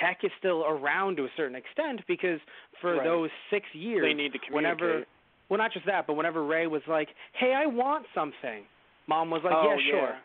tech 0.00 0.18
is 0.22 0.30
still 0.38 0.64
around 0.64 1.16
to 1.16 1.24
a 1.24 1.28
certain 1.36 1.56
extent 1.56 2.00
because 2.06 2.40
for 2.80 2.94
Right. 2.96 3.04
those 3.04 3.30
six 3.50 3.66
years, 3.74 4.02
They 4.02 4.14
need 4.14 4.32
to 4.32 4.38
communicate. 4.38 4.80
whenever 4.80 5.06
well, 5.48 5.58
not 5.58 5.72
just 5.72 5.86
that, 5.86 6.06
but 6.06 6.14
whenever 6.14 6.44
Ray 6.44 6.66
was 6.66 6.82
like, 6.86 7.08
"Hey, 7.32 7.52
I 7.52 7.66
want 7.66 8.06
something," 8.14 8.64
Mom 9.06 9.30
was 9.30 9.42
like, 9.44 9.54
oh, 9.54 9.76
"Yeah, 9.76 9.90
sure." 9.90 10.18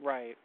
Right. 0.00 0.36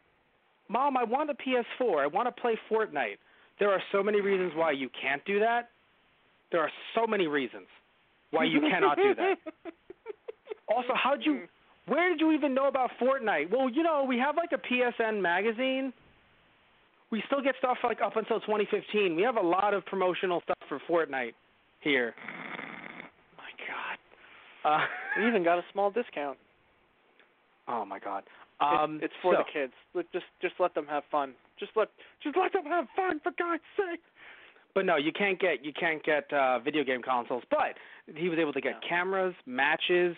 Mom, 0.68 0.96
I 0.96 1.04
want 1.04 1.30
a 1.30 1.34
PS4. 1.34 2.00
I 2.02 2.06
want 2.06 2.26
to 2.34 2.40
play 2.40 2.56
Fortnite. 2.70 3.18
There 3.58 3.70
are 3.70 3.82
so 3.92 4.02
many 4.02 4.20
reasons 4.20 4.54
why 4.54 4.72
you 4.72 4.88
can't 4.88 5.22
do 5.26 5.38
that. 5.40 5.68
There 6.50 6.60
are 6.60 6.72
so 6.94 7.06
many 7.06 7.26
reasons 7.26 7.66
why 8.30 8.44
you 8.44 8.60
cannot 8.60 8.96
do 8.96 9.14
that. 9.14 9.38
Also, 10.66 10.94
how'd 10.94 11.22
you? 11.22 11.46
Where 11.86 12.08
did 12.08 12.20
you 12.20 12.32
even 12.32 12.54
know 12.54 12.66
about 12.68 12.90
Fortnite? 13.00 13.50
Well, 13.50 13.68
you 13.68 13.82
know, 13.82 14.04
we 14.08 14.18
have 14.18 14.36
like 14.36 14.50
a 14.52 14.58
PSN 14.58 15.20
magazine. 15.20 15.92
We 17.10 17.22
still 17.26 17.42
get 17.42 17.54
stuff 17.58 17.76
like 17.84 18.00
up 18.00 18.16
until 18.16 18.40
2015. 18.40 19.14
We 19.14 19.22
have 19.22 19.36
a 19.36 19.40
lot 19.40 19.74
of 19.74 19.84
promotional 19.86 20.40
stuff 20.42 20.58
for 20.68 20.80
Fortnite 20.88 21.34
here. 21.80 22.14
My 23.36 23.50
God. 23.68 24.78
Uh, 24.82 24.86
We 25.20 25.28
even 25.28 25.44
got 25.44 25.58
a 25.58 25.62
small 25.72 25.90
discount. 25.90 26.38
oh 27.68 27.84
my 27.84 27.98
God. 27.98 28.24
It- 28.24 28.64
Um, 28.64 29.00
it's 29.02 29.12
for 29.20 29.34
so, 29.34 29.38
the 29.38 29.44
kids. 29.52 29.72
Let, 29.94 30.10
just 30.12 30.24
just 30.40 30.54
let 30.58 30.74
them 30.74 30.86
have 30.86 31.04
fun. 31.10 31.34
Just 31.58 31.72
let 31.76 31.88
just 32.22 32.36
let 32.36 32.52
them 32.52 32.64
have 32.66 32.86
fun 32.96 33.20
for 33.20 33.32
God's 33.38 33.62
sake. 33.76 34.00
But 34.74 34.86
no, 34.86 34.96
you 34.96 35.12
can't 35.12 35.38
get 35.38 35.64
you 35.64 35.72
can't 35.72 36.02
get 36.02 36.32
uh 36.32 36.58
video 36.60 36.82
game 36.84 37.02
consoles. 37.02 37.42
But 37.50 37.76
he 38.16 38.28
was 38.28 38.38
able 38.38 38.52
to 38.54 38.60
get 38.60 38.74
No. 38.80 38.88
cameras, 38.88 39.34
matches, 39.46 40.16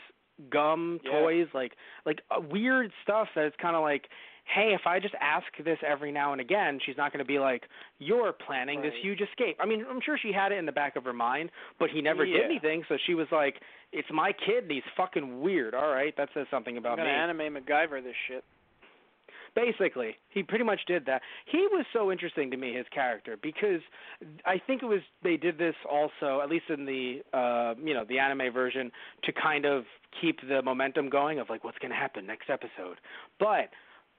gum, 0.51 1.01
Yeah. 1.05 1.11
toys, 1.21 1.47
like 1.55 1.73
like 2.05 2.21
uh, 2.31 2.41
weird 2.41 2.91
stuff 3.03 3.29
that 3.35 3.45
it's 3.45 3.57
kind 3.61 3.77
of 3.77 3.83
like, 3.83 4.09
hey, 4.55 4.75
if 4.75 4.87
I 4.87 5.01
just 5.01 5.15
ask 5.21 5.47
this 5.65 5.79
every 5.85 6.13
now 6.13 6.31
and 6.33 6.41
again, 6.41 6.79
she's 6.85 6.97
not 6.97 7.13
going 7.13 7.19
to 7.25 7.27
be 7.27 7.39
like, 7.41 7.65
you're 7.99 8.33
planning 8.33 8.81
this 8.81 8.93
huge 9.03 9.21
escape. 9.21 9.57
I 9.61 9.67
mean, 9.67 9.85
I'm 9.91 10.01
sure 10.05 10.17
she 10.21 10.31
had 10.33 10.53
it 10.53 10.59
in 10.59 10.67
the 10.67 10.73
back 10.73 10.95
of 10.97 11.03
her 11.05 11.13
mind, 11.13 11.51
but 11.81 11.91
he 11.91 12.01
never 12.01 12.25
Yeah. 12.25 12.37
did 12.43 12.45
anything. 12.51 12.85
So 12.89 12.97
she 13.07 13.15
was 13.15 13.27
like, 13.33 13.57
it's 13.93 14.09
my 14.13 14.33
kid, 14.33 14.65
and 14.65 14.71
he's 14.71 14.85
fucking 14.97 15.41
weird. 15.41 15.75
All 15.75 15.89
right, 15.91 16.15
that 16.17 16.29
says 16.33 16.47
something 16.51 16.77
about 16.77 17.01
I'm 17.01 17.07
me. 17.07 17.11
anime 17.11 17.55
MacGyver 17.57 18.03
this 18.03 18.15
shit. 18.29 18.45
Basically, 19.57 20.17
he 20.29 20.43
pretty 20.43 20.65
much 20.65 20.81
did 20.87 21.07
that. 21.07 21.23
He 21.47 21.67
was 21.73 21.87
so 21.95 22.13
interesting 22.13 22.51
to 22.51 22.59
me, 22.59 22.75
his 22.75 22.85
character, 22.95 23.39
because 23.43 23.81
I 24.45 24.61
think 24.67 24.83
it 24.83 24.87
was 24.87 25.01
they 25.23 25.39
did 25.39 25.57
this 25.57 25.75
also, 25.91 26.43
at 26.43 26.51
least 26.51 26.67
in 26.69 26.85
the 26.85 27.23
uh, 27.33 27.75
you 27.83 27.95
know 27.95 28.05
the 28.07 28.19
anime 28.19 28.53
version, 28.53 28.93
to 29.25 29.33
kind 29.33 29.65
of 29.65 29.85
keep 30.21 30.47
the 30.47 30.61
momentum 30.61 31.09
going 31.09 31.39
of 31.39 31.49
like 31.49 31.65
what's 31.65 31.79
going 31.79 31.91
to 31.91 31.97
happen 31.97 32.27
next 32.27 32.51
episode. 32.51 32.99
But 33.41 33.71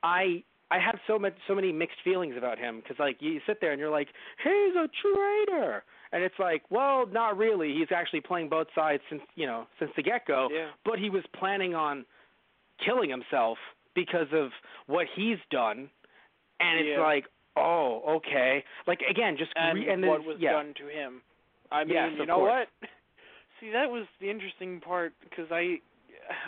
I 0.02 0.43
I 0.71 0.80
had 0.80 0.95
so 1.06 1.19
much 1.19 1.36
so 1.47 1.54
many 1.54 1.71
mixed 1.71 1.97
feelings 2.04 2.34
about 2.36 2.58
him 2.58 2.78
because 2.78 2.97
like 3.00 3.17
you 3.19 3.39
sit 3.45 3.62
there 3.62 3.71
and 3.71 3.80
you're 3.80 3.91
like 3.91 4.08
he's 4.43 4.76
a 4.76 4.89
traitor, 5.04 5.84
and 6.12 6.23
it's 6.23 6.39
like 6.39 6.63
well 6.71 7.06
not 7.06 7.38
really. 7.38 7.76
He's 7.78 7.91
actually 7.95 8.21
playing 8.21 8.50
both 8.50 8.67
sides 8.73 9.04
since 9.08 9.21
you 9.36 9.45
know 9.45 9.67
since 9.78 9.91
the 9.95 10.02
get 10.02 10.26
go. 10.26 10.47
Yeah. 10.52 10.69
But 10.84 10.97
he 10.97 11.12
was 11.12 11.23
planning 11.38 11.76
on 11.76 12.06
killing 12.84 13.12
himself 13.12 13.60
because 13.97 14.27
of 14.31 14.51
what 14.86 15.07
he's 15.15 15.39
done, 15.49 15.89
and 16.60 16.79
it's 16.79 16.99
like, 17.01 17.25
oh, 17.57 18.03
okay. 18.17 18.63
Like 18.86 18.99
again, 19.10 19.36
just 19.38 19.51
and, 19.55 19.79
re- 19.79 19.89
and 19.89 20.05
what 20.05 20.23
was 20.23 20.38
yeah, 20.39 20.53
done 20.53 20.73
to 20.77 20.88
him. 20.88 21.21
I 21.71 21.83
mean, 21.83 21.95
Yes, 21.95 22.12
you 22.17 22.25
know 22.27 22.36
course. 22.38 22.67
what? 22.81 22.89
See, 23.60 23.71
that 23.71 23.89
was 23.89 24.05
the 24.21 24.29
interesting 24.29 24.79
part 24.79 25.13
because 25.23 25.47
I, 25.51 25.77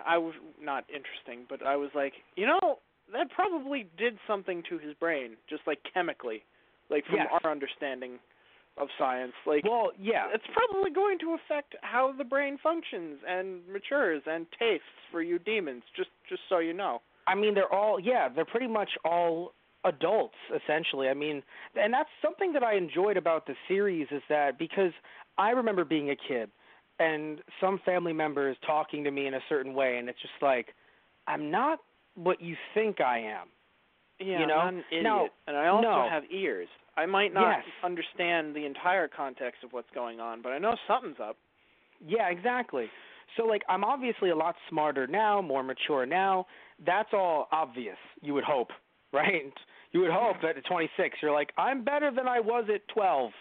I 0.06 0.20
was 0.20 0.36
not 0.62 0.86
interesting, 0.90 1.48
but 1.50 1.66
I 1.66 1.76
was 1.76 1.90
like, 1.96 2.14
you 2.36 2.46
know, 2.46 2.78
that 3.12 3.32
probably 3.32 3.88
did 3.98 4.14
something 4.28 4.62
to 4.70 4.78
his 4.78 4.94
brain, 4.94 5.32
just 5.50 5.64
like 5.66 5.80
chemically, 5.92 6.44
like 6.92 7.04
from 7.08 7.16
Yes. 7.16 7.28
our 7.44 7.52
understanding 7.52 8.20
of 8.78 8.88
science. 9.00 9.34
Like, 9.48 9.64
Well, 9.66 9.90
yeah, 10.00 10.28
it's 10.32 10.46
probably 10.54 10.92
going 10.92 11.18
to 11.20 11.34
affect 11.36 11.76
how 11.82 12.14
the 12.16 12.24
brain 12.24 12.60
functions 12.62 13.18
and 13.28 13.68
matures 13.68 14.22
and 14.28 14.46
tastes 14.60 14.86
for 15.12 15.24
you 15.24 15.40
demons. 15.40 15.82
Just, 15.98 16.12
just 16.30 16.42
so 16.48 16.60
you 16.60 16.74
know. 16.74 17.02
I 17.30 17.36
mean, 17.36 17.54
they're 17.54 17.74
all 17.74 18.00
yeah, 18.00 18.30
they're 18.34 18.46
pretty 18.46 18.68
much 18.68 18.90
all 19.06 19.54
adults 19.86 20.36
essentially. 20.56 21.08
I 21.10 21.14
mean, 21.14 21.44
and 21.76 21.94
that's 21.94 22.10
something 22.22 22.52
that 22.54 22.64
I 22.64 22.76
enjoyed 22.76 23.18
about 23.18 23.46
the 23.46 23.56
series 23.68 24.08
is 24.12 24.22
that 24.30 24.58
because 24.60 24.92
I 25.38 25.52
remember 25.52 25.86
being 25.86 26.10
a 26.10 26.16
kid 26.16 26.50
and 27.00 27.40
some 27.62 27.80
family 27.86 28.14
members 28.14 28.58
talking 28.66 29.04
to 29.06 29.12
me 29.12 29.28
in 29.28 29.36
a 29.36 29.40
certain 29.48 29.74
way, 29.74 29.98
and 29.98 30.10
it's 30.10 30.22
just 30.22 30.42
like 30.42 30.68
I'm 31.28 31.50
not 31.52 31.80
what 32.16 32.42
you 32.42 32.56
think 32.74 33.00
I 33.00 33.20
am. 33.20 33.48
Yeah, 34.20 34.42
You 34.42 34.48
know? 34.48 34.58
I'm 34.58 34.78
an 34.80 34.84
idiot, 34.92 35.04
No, 35.06 35.30
and 35.48 35.56
I 35.56 35.68
also 35.68 35.88
no. 35.88 36.10
have 36.10 36.24
ears. 36.30 36.68
I 36.98 37.06
might 37.06 37.34
not 37.34 37.60
Yes. 37.60 37.66
understand 37.84 38.54
the 38.54 38.66
entire 38.66 39.08
context 39.08 39.64
of 39.64 39.72
what's 39.72 39.90
going 39.92 40.20
on, 40.20 40.42
but 40.42 40.52
I 40.52 40.58
know 40.58 40.76
something's 40.88 41.20
up. 41.22 41.38
Yeah, 42.06 42.28
exactly. 42.30 42.90
So 43.38 43.44
like 43.46 43.62
I'm 43.70 43.84
obviously 43.84 44.30
a 44.30 44.36
lot 44.36 44.56
smarter 44.70 45.08
now, 45.08 45.42
more 45.42 45.64
mature 45.64 46.06
now. 46.06 46.46
That's 46.86 47.10
all 47.14 47.48
obvious. 47.52 47.98
You 48.22 48.34
would 48.34 48.44
hope, 48.44 48.70
right? 49.14 49.54
You 49.92 50.02
would 50.02 50.12
hope 50.12 50.38
that 50.44 50.58
at 50.58 50.66
26 50.66 51.18
you're 51.22 51.32
like 51.32 51.52
I'm 51.58 51.84
better 51.84 52.12
than 52.16 52.28
I 52.28 52.40
was 52.40 52.66
at 52.74 52.82
12, 52.94 53.32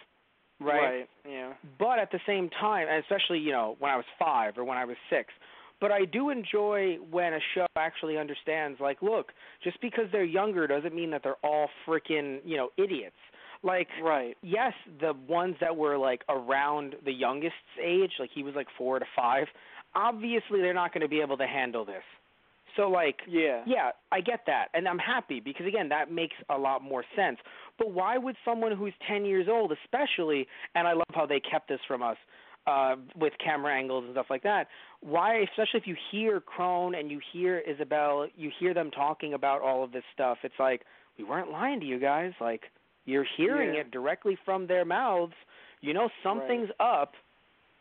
right? 0.61 1.09
Yeah. 1.29 1.53
But 1.79 1.98
at 1.98 2.11
the 2.11 2.20
same 2.27 2.48
time, 2.61 2.87
and 2.88 3.03
especially 3.03 3.38
you 3.38 3.53
know 3.53 3.77
when 3.79 3.90
I 3.90 3.96
was 3.96 4.07
5 4.18 4.59
or 4.59 4.64
when 4.64 4.79
I 4.79 4.85
was 4.85 4.96
6, 5.11 5.33
but 5.81 5.92
I 5.92 6.05
do 6.05 6.31
enjoy 6.31 6.96
when 7.11 7.35
a 7.35 7.38
show 7.55 7.66
actually 7.77 8.18
understands 8.18 8.81
like 8.81 9.03
look, 9.03 9.33
just 9.62 9.81
because 9.81 10.07
they're 10.11 10.24
younger 10.24 10.66
doesn't 10.66 10.94
mean 10.94 11.11
that 11.11 11.22
they're 11.22 11.37
all 11.44 11.68
freaking, 11.87 12.38
you 12.44 12.57
know, 12.57 12.70
idiots. 12.77 13.16
Like 13.62 13.88
Right. 14.03 14.37
yes, 14.42 14.72
the 15.01 15.14
ones 15.29 15.57
that 15.61 15.77
were 15.77 15.98
like 15.98 16.22
around 16.29 16.94
the 17.05 17.12
youngest's 17.12 17.57
age, 17.83 18.12
like 18.20 18.31
he 18.33 18.42
was 18.44 18.55
like 18.55 18.68
four 18.79 18.98
to 19.01 19.05
five, 19.16 19.46
obviously 19.94 20.61
they're 20.61 20.74
not 20.74 20.92
going 20.92 21.03
to 21.03 21.09
be 21.09 21.20
able 21.20 21.37
to 21.38 21.46
handle 21.46 21.85
this. 21.85 22.03
So 22.77 22.88
like, 22.88 23.16
Yeah. 23.27 23.62
yeah, 23.66 23.90
I 24.12 24.20
get 24.20 24.40
that, 24.46 24.66
and 24.74 24.87
I'm 24.87 24.98
happy 24.98 25.40
because 25.40 25.66
again, 25.66 25.88
that 25.88 26.12
makes 26.12 26.37
a 26.48 26.57
lot 26.57 26.83
more 26.83 27.05
sense. 27.16 27.38
But 27.79 27.90
why 27.92 28.18
would 28.18 28.37
someone 28.44 28.72
who's 28.72 28.92
10 29.09 29.24
years 29.24 29.48
old, 29.48 29.72
especially, 29.72 30.46
and 30.74 30.87
I 30.87 30.92
love 30.92 31.07
how 31.12 31.27
they 31.27 31.40
kept 31.40 31.68
this 31.68 31.81
from 31.88 32.03
us 32.03 32.16
uh, 32.66 32.96
with 33.16 33.33
camera 33.42 33.74
angles 33.74 34.05
and 34.05 34.12
stuff 34.12 34.27
like 34.29 34.42
that. 34.42 34.68
Why, 35.01 35.38
especially 35.38 35.81
if 35.81 35.87
you 35.87 35.96
hear 36.11 36.38
Krone 36.40 36.94
and 36.94 37.11
you 37.11 37.18
hear 37.33 37.59
Isabel, 37.59 38.27
you 38.37 38.51
hear 38.61 38.74
them 38.74 38.90
talking 38.90 39.33
about 39.33 39.62
all 39.62 39.83
of 39.83 39.90
this 39.90 40.05
stuff. 40.12 40.38
It's 40.42 40.59
like 40.61 40.83
we 41.16 41.24
weren't 41.24 41.51
lying 41.51 41.81
to 41.81 41.87
you 41.87 41.98
guys. 41.98 42.33
Like 42.40 42.64
you're 43.07 43.24
hearing 43.38 43.74
Yeah. 43.74 43.81
it 43.81 43.90
directly 43.90 44.37
from 44.44 44.66
their 44.66 44.85
mouths. 44.85 45.33
You 45.81 45.94
know 45.94 46.11
something's 46.22 46.68
up, 46.79 47.14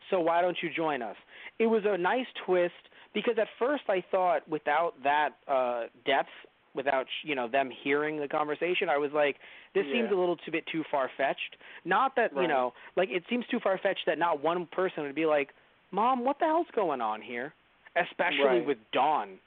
so 0.10 0.22
why 0.22 0.41
don't 0.41 0.58
you 0.63 0.70
join 0.70 1.02
us? 1.02 1.17
It 1.60 1.67
was 1.67 1.84
a 1.86 1.98
nice 1.98 2.28
twist 2.46 2.74
because 3.13 3.36
at 3.39 3.48
first 3.58 3.84
I 3.89 4.04
thought 4.12 4.48
without 4.48 4.93
that 5.04 5.30
uh 5.48 5.86
depth, 6.06 6.30
without 6.76 7.08
you 7.24 7.36
know 7.36 7.48
them 7.48 7.70
hearing 7.84 8.20
the 8.20 8.28
conversation, 8.28 8.89
I 8.89 8.98
was 8.98 9.12
like, 9.12 9.38
this 9.74 9.86
Yeah. 9.86 9.93
seems 9.93 10.12
a 10.12 10.15
little 10.15 10.38
too 10.38 10.52
bit 10.52 10.65
too 10.67 10.84
far 10.91 11.10
fetched. 11.17 11.58
Not 11.86 12.15
that 12.15 12.32
you 12.36 12.48
know, 12.48 12.74
like 12.96 13.10
it 13.10 13.24
seems 13.30 13.46
too 13.48 13.60
far 13.60 13.78
fetched 13.78 14.06
that 14.06 14.17
not 14.20 14.41
one 14.43 14.65
person 14.67 15.04
would 15.04 15.15
be 15.15 15.26
like, 15.26 15.50
"Mom, 15.91 16.24
what 16.24 16.38
the 16.39 16.46
hell's 16.46 16.67
going 16.74 17.02
on 17.02 17.22
here?" 17.22 17.54
Especially 17.96 18.43
Right. 18.46 18.65
with 18.65 18.78
Dawn 18.91 19.39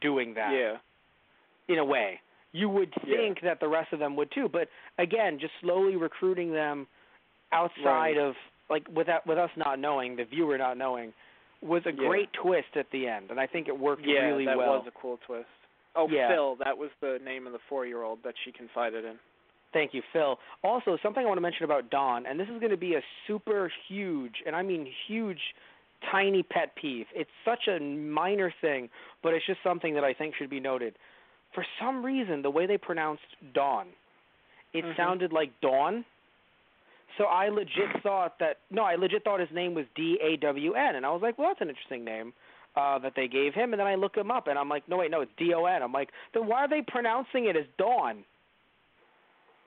doing 0.00 0.34
that 0.34 0.52
Yeah. 0.52 0.78
in 1.68 1.78
a 1.78 1.84
way. 1.84 2.20
You 2.52 2.68
would 2.68 2.92
Yeah. 3.04 3.16
think 3.16 3.40
that 3.40 3.58
the 3.60 3.66
rest 3.68 3.92
of 3.92 3.98
them 3.98 4.14
would 4.16 4.30
too, 4.30 4.48
but 4.48 4.68
again, 4.98 5.38
just 5.40 5.52
slowly 5.60 5.96
recruiting 5.96 6.52
them 6.52 6.86
outside 7.52 7.84
Right. 7.84 8.16
of 8.18 8.36
like 8.68 8.86
without 8.88 9.26
with 9.26 9.38
us 9.38 9.50
not 9.56 9.78
knowing, 9.78 10.14
the 10.16 10.24
viewer 10.24 10.56
not 10.58 10.76
knowing, 10.76 11.12
was 11.66 11.84
a 11.86 11.92
Yeah. 11.92 12.08
great 12.08 12.32
twist 12.32 12.76
at 12.76 12.90
the 12.90 13.08
end, 13.08 13.30
and 13.30 13.40
I 13.40 13.46
think 13.46 13.68
it 13.68 13.78
worked 13.78 14.02
Yeah, 14.04 14.26
really 14.26 14.44
that 14.46 14.56
well. 14.56 14.78
was 14.78 14.86
a 14.86 14.90
cool 14.92 15.18
twist. 15.18 15.48
Oh, 15.94 16.08
Yeah. 16.08 16.28
Phil, 16.28 16.56
that 16.56 16.76
was 16.76 16.90
the 17.00 17.18
name 17.20 17.46
of 17.46 17.52
the 17.52 17.58
four-year-old 17.60 18.22
that 18.22 18.34
she 18.44 18.52
confided 18.52 19.04
in. 19.04 19.18
Thank 19.72 19.92
you, 19.94 20.02
Phil. 20.12 20.38
Also, 20.62 20.96
something 20.98 21.24
I 21.24 21.26
want 21.26 21.38
to 21.38 21.42
mention 21.42 21.64
about 21.64 21.90
Dawn, 21.90 22.24
and 22.26 22.38
this 22.38 22.48
is 22.48 22.58
going 22.60 22.70
to 22.70 22.76
be 22.76 22.94
a 22.94 23.02
super 23.26 23.68
huge, 23.88 24.42
and 24.46 24.54
I 24.54 24.62
mean 24.62 24.86
huge, 25.06 25.54
tiny 26.10 26.42
pet 26.42 26.74
peeve. 26.76 27.06
It's 27.14 27.30
such 27.44 27.66
a 27.68 27.78
minor 27.80 28.50
thing, 28.60 28.90
but 29.22 29.34
it's 29.34 29.44
just 29.46 29.62
something 29.62 29.94
that 29.94 30.04
I 30.04 30.12
think 30.12 30.34
should 30.36 30.50
be 30.50 30.60
noted. 30.60 30.94
For 31.52 31.64
some 31.80 32.04
reason, 32.04 32.42
the 32.42 32.50
way 32.50 32.66
they 32.66 32.78
pronounced 32.78 33.24
Dawn, 33.52 33.88
it 34.72 34.84
Mhm. 34.84 34.96
sounded 34.96 35.32
like 35.32 35.58
Dawn. 35.60 36.04
So 37.18 37.24
I 37.24 37.48
legit 37.48 37.88
thought 38.02 38.38
that 38.40 38.58
no, 38.70 38.82
I 38.82 38.96
legit 38.96 39.24
thought 39.24 39.40
his 39.40 39.48
name 39.52 39.74
was 39.74 39.84
D 39.94 40.18
A 40.22 40.36
W 40.38 40.74
N, 40.74 40.96
and 40.96 41.06
I 41.06 41.10
was 41.10 41.22
like, 41.22 41.38
well, 41.38 41.48
that's 41.48 41.60
an 41.60 41.68
interesting 41.68 42.04
name 42.04 42.32
uh, 42.76 42.98
that 42.98 43.12
they 43.16 43.28
gave 43.28 43.54
him. 43.54 43.72
And 43.72 43.80
then 43.80 43.86
I 43.86 43.94
look 43.94 44.16
him 44.16 44.30
up, 44.30 44.46
and 44.48 44.58
I'm 44.58 44.68
like, 44.68 44.88
no, 44.88 44.98
wait, 44.98 45.10
no, 45.10 45.22
it's 45.22 45.32
D 45.38 45.52
O 45.54 45.64
N. 45.64 45.82
I'm 45.82 45.92
like, 45.92 46.10
then 46.34 46.46
why 46.46 46.64
are 46.64 46.68
they 46.68 46.82
pronouncing 46.86 47.46
it 47.46 47.56
as 47.56 47.64
Dawn? 47.78 48.24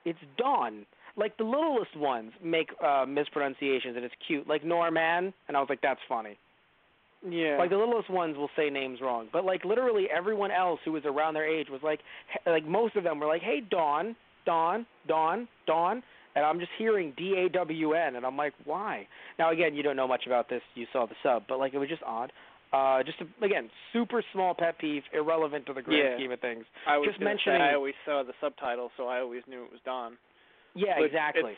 It's 0.06 0.20
Dawn. 0.38 0.86
Like 1.18 1.38
the 1.38 1.44
littlest 1.44 1.98
ones 1.98 2.32
make 2.42 2.70
uh, 2.84 3.06
mispronunciations, 3.08 3.96
and 3.96 4.06
it's 4.06 4.16
cute. 4.26 4.48
Like 4.48 4.64
Norman, 4.64 5.34
and 5.48 5.58
I 5.58 5.60
was 5.60 5.68
like, 5.70 5.82
that's 5.82 6.00
funny. 6.08 6.38
Yeah. 7.28 7.58
Like 7.58 7.70
the 7.70 7.78
littlest 7.78 8.10
ones 8.10 8.38
will 8.38 8.50
say 8.56 8.70
names 8.70 9.00
wrong, 9.02 9.28
but 9.34 9.44
like 9.44 9.66
literally 9.66 10.08
everyone 10.16 10.52
else 10.52 10.80
who 10.86 10.94
was 10.94 11.04
around 11.06 11.34
their 11.34 11.48
age 11.48 11.68
was 11.70 11.82
like, 11.84 12.00
like 12.46 12.66
most 12.66 12.96
of 12.96 13.04
them 13.04 13.20
were 13.20 13.28
like, 13.28 13.42
"Hey, 13.42 13.60
Dawn, 13.60 14.16
Dawn, 14.46 14.86
Dawn, 15.06 15.50
Dawn," 15.68 16.02
and 16.40 16.46
I'm 16.48 16.60
just 16.60 16.72
hearing 16.80 17.12
D 17.18 17.36
A 17.38 17.50
W 17.50 17.94
N, 17.94 18.16
and 18.16 18.26
I'm 18.26 18.38
like, 18.38 18.54
why? 18.64 19.08
Now 19.38 19.52
again, 19.52 19.76
you 19.76 19.84
don't 19.84 19.96
know 19.96 20.08
much 20.08 20.24
about 20.26 20.48
this. 20.50 20.62
You 20.76 20.86
saw 20.94 21.06
the 21.06 21.16
sub, 21.22 21.44
but 21.48 21.60
like 21.60 21.74
it 21.74 21.78
was 21.78 21.90
just 21.90 22.04
odd. 22.04 22.32
Uh, 22.72 23.02
just 23.04 23.18
a, 23.20 23.46
again, 23.46 23.68
super 23.92 24.24
small 24.32 24.54
pet 24.54 24.78
peeve, 24.80 25.02
irrelevant 25.12 25.66
to 25.66 25.74
the 25.74 25.82
grand 25.82 26.04
Yeah. 26.04 26.16
scheme 26.18 26.32
of 26.32 26.40
things. 26.40 26.66
I 26.88 26.98
was 26.98 27.08
just 27.08 27.20
gonna 27.20 27.32
say, 27.32 27.50
mentioning- 27.50 27.62
I 27.62 27.74
always 27.74 27.96
saw 28.06 28.22
the 28.24 28.34
subtitle, 28.40 28.92
so 28.96 29.08
I 29.08 29.20
always 29.20 29.42
knew 29.48 29.64
it 29.66 29.72
was 29.72 29.82
Dawn. 29.86 30.18
Yeah, 30.76 30.94
But 30.98 31.06
exactly. 31.06 31.58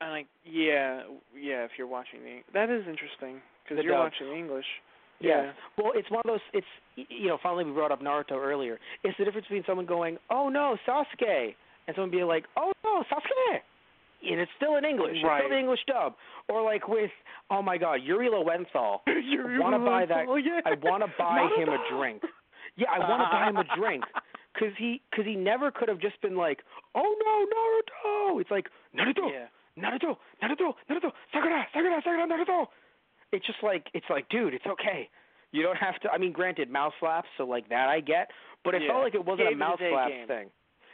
And 0.00 0.10
like, 0.10 0.26
yeah, 0.44 1.02
yeah. 1.38 1.62
If 1.64 1.70
you're 1.78 1.86
watching 1.86 2.20
the, 2.24 2.40
that 2.52 2.68
is 2.70 2.82
interesting 2.88 3.40
because 3.62 3.82
you're 3.84 3.94
dub. 3.94 4.10
watching 4.10 4.36
English. 4.36 4.66
yeah. 5.20 5.52
Well, 5.78 5.92
it's 5.94 6.10
one 6.10 6.22
of 6.24 6.30
those. 6.34 6.40
It's 6.52 6.66
you 6.96 7.28
know, 7.28 7.38
finally 7.40 7.64
we 7.64 7.70
brought 7.70 7.92
up 7.92 8.02
Naruto 8.02 8.32
earlier. 8.32 8.80
It's 9.04 9.16
the 9.18 9.24
difference 9.24 9.46
between 9.46 9.62
someone 9.64 9.86
going, 9.86 10.18
"Oh 10.30 10.48
no, 10.48 10.76
Sasuke," 10.84 11.54
and 11.86 11.94
someone 11.94 12.10
being 12.10 12.26
like, 12.26 12.44
"Oh 12.56 12.72
no, 12.82 13.04
Sasuke," 13.08 13.60
and 14.28 14.40
it's 14.40 14.50
still 14.56 14.76
in 14.76 14.84
English. 14.84 15.16
It's 15.16 15.24
Right. 15.24 15.40
still 15.42 15.50
the 15.50 15.58
English 15.58 15.80
dub. 15.86 16.14
Or 16.48 16.62
like 16.62 16.88
with, 16.88 17.10
oh 17.50 17.62
my 17.62 17.78
God, 17.78 18.02
Yuri 18.02 18.28
Lowenthal. 18.30 19.02
you 19.06 19.58
wanna 19.60 19.78
buy 19.78 20.06
that- 20.06 20.26
yeah. 20.44 20.60
I 20.64 20.74
want 20.82 21.02
to 21.06 21.12
buy 21.18 21.48
him 21.56 21.68
a 21.68 21.78
drink. 21.90 22.22
Yeah, 22.76 22.90
I 22.90 22.98
want 23.00 23.20
to 23.22 23.28
buy 23.30 23.48
him 23.48 23.56
a 23.58 23.64
drink 23.76 24.04
because 24.54 24.72
he 24.78 25.02
because 25.10 25.26
he 25.26 25.34
never 25.36 25.70
could 25.70 25.88
have 25.88 25.98
just 25.98 26.20
been 26.22 26.36
like, 26.36 26.60
"Oh 26.94 27.02
no, 27.04 27.34
Naruto." 27.52 28.40
It's 28.40 28.50
like 28.50 28.68
Naruto, 28.96 29.28
Yeah. 29.30 29.46
Naruto, 29.76 30.16
Naruto, 30.42 30.74
Naruto, 30.88 31.12
Sakura, 31.32 31.66
Sakura, 31.74 32.00
Sakura, 32.02 32.26
Naruto. 32.26 32.66
It's 33.32 33.46
just 33.46 33.62
like 33.62 33.88
it's 33.94 34.06
like, 34.08 34.28
dude, 34.30 34.54
it's 34.54 34.66
okay. 34.66 35.08
You 35.50 35.62
don't 35.62 35.76
have 35.76 35.98
to. 36.00 36.10
I 36.10 36.16
mean, 36.18 36.32
granted, 36.32 36.70
mouth 36.70 36.92
flaps, 36.98 37.28
so 37.36 37.44
like 37.44 37.68
that 37.68 37.88
I 37.88 38.00
get, 38.00 38.30
but 38.64 38.74
it 38.74 38.82
Yeah. 38.82 38.88
felt 38.92 39.02
like 39.04 39.14
it 39.14 39.24
wasn't 39.24 39.48
Gave 39.48 39.48
a 39.48 39.50
it 39.52 39.56
mouth 39.58 39.78
his 39.80 39.90
flaps 39.92 40.10
game. 40.12 40.26
thing. 40.26 40.50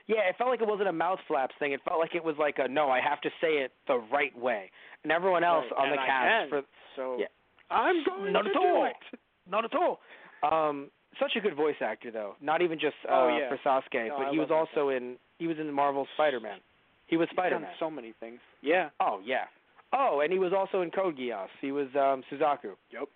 Yeah, 0.09 0.20
it 0.28 0.36
felt 0.38 0.50
like 0.50 0.61
it 0.62 0.66
wasn't 0.66 0.88
a 0.88 0.92
mouth 0.92 1.18
flaps 1.28 1.54
thing. 1.59 1.72
It 1.72 1.80
felt 1.86 2.00
like 2.00 2.14
it 2.14 2.24
was 2.24 2.34
like 2.38 2.56
a 2.59 2.66
no, 2.66 2.90
I 2.90 3.00
have 3.00 3.20
to 3.20 3.30
say 3.40 3.59
it 3.64 3.72
the 3.86 3.98
right 4.11 4.36
way. 4.36 4.70
And 5.04 5.12
everyone 5.12 5.44
else 5.44 5.66
Right, 5.70 5.84
on 5.84 5.90
the 5.90 5.96
cast 5.96 6.48
for 6.50 6.62
so 6.96 7.16
Yeah. 7.20 7.26
I'm 7.70 8.02
going 8.04 8.32
not 8.32 8.42
to 8.42 8.50
at 8.50 8.56
all. 8.56 8.84
it. 8.86 9.18
not 9.48 9.64
at 9.64 9.74
all. 9.74 10.00
Um, 10.42 10.90
such 11.20 11.32
a 11.36 11.40
good 11.40 11.54
voice 11.54 11.76
actor 11.80 12.11
though. 12.11 12.36
Not 12.40 12.62
even 12.62 12.78
just 12.78 12.96
uh, 13.09 13.12
Oh, 13.12 13.36
yeah. 13.38 13.48
for 13.50 13.59
Sasuke, 13.59 14.09
No, 14.09 14.14
but 14.18 14.26
I 14.28 14.30
he 14.30 14.38
was 14.38 14.50
also 14.50 14.88
in 14.88 15.16
he 15.38 15.46
was 15.46 15.59
in 15.59 15.70
Marvel's 15.72 16.09
Spider-Man. 16.14 16.59
He 17.06 17.16
was 17.16 17.28
Spider-Man. 17.30 17.62
done 17.62 17.70
so 17.78 17.90
many 17.90 18.12
things. 18.18 18.40
Yeah. 18.62 18.88
Oh 19.00 19.20
yeah. 19.24 19.44
Oh, 19.92 20.20
and 20.22 20.32
he 20.32 20.38
was 20.38 20.52
also 20.56 20.80
in 20.82 20.90
Code 20.90 21.16
Geass. 21.18 21.48
He 21.61 21.70
was 21.72 21.88
um 21.94 22.22
Suzaku. 22.32 22.72
Yep. 22.92 23.09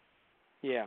Yeah. 0.63 0.87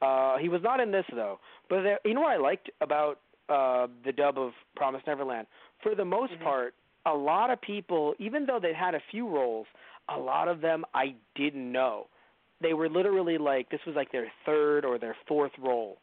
Uh 0.00 0.38
he 0.38 0.48
was 0.48 0.62
not 0.62 0.80
in 0.80 0.90
this 0.90 1.04
though. 1.14 1.38
But 1.68 1.82
there, 1.82 1.98
you 2.04 2.14
know 2.14 2.22
what 2.22 2.32
I 2.32 2.36
liked 2.38 2.70
about 2.80 3.18
uh 3.48 3.86
the 4.04 4.12
dub 4.12 4.38
of 4.38 4.52
Promise 4.76 5.02
Neverland? 5.06 5.46
For 5.82 5.94
the 5.94 6.04
most 6.04 6.32
Mhm. 6.34 6.42
part, 6.42 6.74
a 7.06 7.14
lot 7.14 7.50
of 7.50 7.60
people, 7.60 8.14
even 8.18 8.46
though 8.46 8.58
they 8.58 8.72
had 8.72 8.94
a 8.94 9.00
few 9.10 9.28
roles, 9.28 9.66
a 10.08 10.18
lot 10.18 10.48
of 10.48 10.60
them 10.60 10.84
I 10.94 11.14
didn't 11.34 11.70
know. 11.70 12.08
They 12.60 12.72
were 12.72 12.88
literally 12.88 13.36
like 13.38 13.68
this 13.70 13.84
was 13.86 13.96
like 13.96 14.10
their 14.12 14.30
third 14.46 14.84
or 14.84 14.98
their 14.98 15.16
fourth 15.26 15.52
role. 15.58 15.98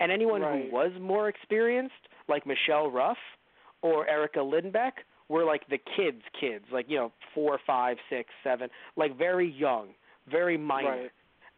And 0.00 0.12
anyone 0.12 0.42
Right. 0.42 0.64
who 0.68 0.70
was 0.70 0.92
more 1.00 1.28
experienced, 1.28 2.08
like 2.28 2.46
Michelle 2.46 2.90
Ruff 2.90 3.18
or 3.82 4.06
Erica 4.08 4.40
Lindbeck, 4.40 4.92
were 5.28 5.44
like 5.44 5.66
the 5.68 5.78
kids' 5.78 6.22
kids, 6.38 6.64
like 6.70 6.88
you 6.90 6.96
know, 6.98 7.12
four, 7.34 7.58
five, 7.58 7.98
six, 8.10 8.32
seven, 8.44 8.70
like 8.96 9.16
very 9.16 9.48
young, 9.48 9.94
very 10.26 10.56
minor. 10.58 10.90
Right. 11.02 11.10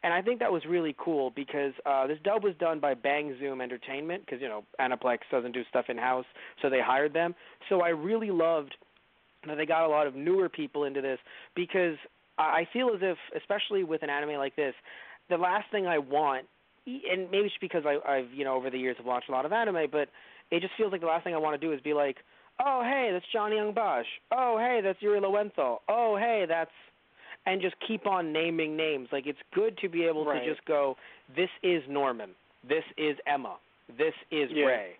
And 0.05 0.13
I 0.13 0.21
think 0.21 0.39
that 0.41 0.53
was 0.53 0.63
really 0.69 0.95
cool 0.99 1.33
because 1.35 1.73
uh, 1.87 2.07
this 2.07 2.19
dub 2.23 2.45
was 2.45 2.53
done 2.61 2.79
by 2.79 2.93
Bang 2.93 3.35
Zoom 3.41 3.63
Entertainment 3.63 4.25
because 4.25 4.41
you 4.43 4.49
know 4.49 4.63
Aniplex 4.79 5.21
doesn't 5.31 5.53
do 5.53 5.63
stuff 5.71 5.87
in 5.89 5.97
house, 5.97 6.27
so 6.61 6.69
they 6.69 6.81
hired 6.81 7.15
them. 7.15 7.35
So 7.71 7.81
I 7.81 7.89
really 7.89 8.31
loved 8.31 8.75
that 9.47 9.57
they 9.57 9.65
got 9.65 9.87
a 9.87 9.89
lot 9.89 10.07
of 10.07 10.15
newer 10.15 10.51
people 10.51 10.85
into 10.85 11.01
this 11.01 11.19
because 11.57 11.97
I 12.37 12.69
feel 12.71 12.91
as 12.95 13.01
if, 13.01 13.17
especially 13.35 13.83
with 13.83 14.03
an 14.03 14.11
anime 14.11 14.37
like 14.37 14.55
this, 14.57 14.75
the 15.31 15.39
last 15.39 15.71
thing 15.71 15.87
I 15.87 15.99
want, 15.99 16.45
and 16.87 17.31
maybe 17.31 17.47
it's 17.47 17.55
because 17.59 17.85
I, 17.87 17.97
I've 18.07 18.31
you 18.31 18.45
know 18.45 18.57
over 18.57 18.69
the 18.69 18.79
years 18.79 18.99
have 18.99 19.07
watched 19.07 19.31
a 19.31 19.33
lot 19.33 19.47
of 19.47 19.55
anime, 19.55 19.87
but 19.91 20.11
it 20.51 20.61
just 20.61 20.75
feels 20.77 20.93
like 20.93 21.01
the 21.01 21.07
last 21.07 21.25
thing 21.25 21.35
I 21.35 21.39
want 21.39 21.59
to 21.59 21.67
do 21.67 21.73
is 21.73 21.81
be 21.81 21.95
like, 21.95 22.19
oh 22.63 22.83
hey, 22.85 23.09
that's 23.11 23.25
Johnny 23.33 23.57
Yong 23.57 23.73
Bosch. 23.73 24.07
Oh 24.31 24.59
hey, 24.59 24.81
that's 24.85 25.01
Yuri 25.01 25.21
Lowenthal. 25.21 25.81
Oh 25.89 26.19
hey, 26.19 26.45
that's 26.47 26.71
and 27.47 27.61
just 27.61 27.75
keep 27.87 28.07
on 28.07 28.33
naming 28.33 28.77
names. 28.77 29.09
Like 29.13 29.27
it's 29.27 29.39
good 29.55 29.77
to 29.79 29.89
be 29.89 30.05
able 30.05 30.25
Right. 30.25 30.41
to 30.45 30.55
just 30.55 30.65
go, 30.67 30.97
this 31.37 31.51
is 31.63 31.83
Norman, 31.89 32.31
this 32.69 32.85
is 32.97 33.17
Emma, 33.27 33.57
this 33.99 34.15
is 34.31 34.51
Yeah. 34.51 34.65
Ray, 34.67 34.97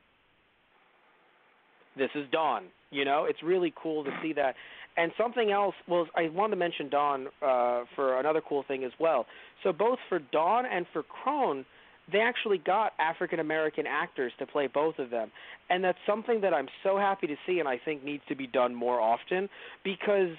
this 1.97 2.11
is 2.15 2.29
Dawn. 2.31 2.65
You 2.91 3.05
know, 3.05 3.25
it's 3.25 3.43
really 3.43 3.73
cool 3.81 4.05
to 4.05 4.11
see 4.23 4.33
that. 4.35 4.55
And 4.97 5.11
something 5.19 5.51
else 5.51 5.75
was 5.89 6.07
I 6.15 6.29
wanted 6.29 6.53
to 6.53 6.57
mention 6.57 6.89
Dawn 6.89 7.27
uh, 7.43 7.85
for 7.97 8.21
another 8.21 8.41
cool 8.41 8.63
thing 8.63 8.85
as 8.85 8.93
well. 9.01 9.27
So 9.63 9.73
both 9.73 9.99
for 10.09 10.21
Dawn 10.21 10.65
and 10.67 10.87
for 10.93 11.03
Krone, 11.03 11.65
they 12.13 12.21
actually 12.21 12.59
got 12.59 12.93
African 13.01 13.41
American 13.41 13.87
actors 13.87 14.33
to 14.39 14.47
play 14.47 14.67
both 14.69 14.99
of 14.99 15.11
them, 15.11 15.33
and 15.71 15.83
that's 15.83 15.99
something 16.07 16.41
that 16.43 16.53
I'm 16.53 16.69
so 16.83 16.99
happy 16.99 17.27
to 17.27 17.37
see, 17.47 17.59
and 17.61 17.69
I 17.69 17.79
think 17.83 18.05
needs 18.05 18.23
to 18.29 18.37
be 18.37 18.47
done 18.47 18.75
more 18.75 19.01
often 19.01 19.49
because 19.83 20.37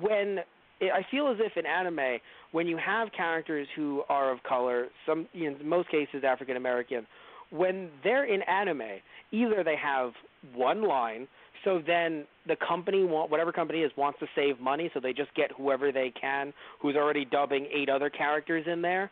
when 0.00 0.40
I 0.80 1.04
feel 1.10 1.28
as 1.28 1.38
if 1.40 1.56
in 1.56 1.64
anime, 1.66 2.18
when 2.52 2.66
you 2.66 2.76
have 2.76 3.08
characters 3.16 3.66
who 3.74 4.02
are 4.08 4.30
of 4.30 4.42
color, 4.42 4.88
some 5.06 5.26
in 5.34 5.56
most 5.64 5.88
cases 5.90 6.22
African 6.24 6.56
American, 6.56 7.06
when 7.50 7.90
they're 8.04 8.24
in 8.24 8.42
anime, 8.42 9.00
either 9.32 9.62
they 9.64 9.76
have 9.76 10.12
one 10.54 10.86
line, 10.86 11.28
so 11.64 11.80
then 11.84 12.26
the 12.46 12.56
company 12.56 13.04
want 13.04 13.30
whatever 13.30 13.52
company 13.52 13.80
is 13.80 13.90
wants 13.96 14.18
to 14.20 14.26
save 14.34 14.60
money, 14.60 14.90
so 14.92 15.00
they 15.00 15.12
just 15.12 15.34
get 15.34 15.50
whoever 15.56 15.92
they 15.92 16.12
can 16.20 16.52
who's 16.80 16.94
already 16.96 17.24
dubbing 17.24 17.66
eight 17.74 17.88
other 17.88 18.10
characters 18.10 18.64
in 18.70 18.82
there, 18.82 19.10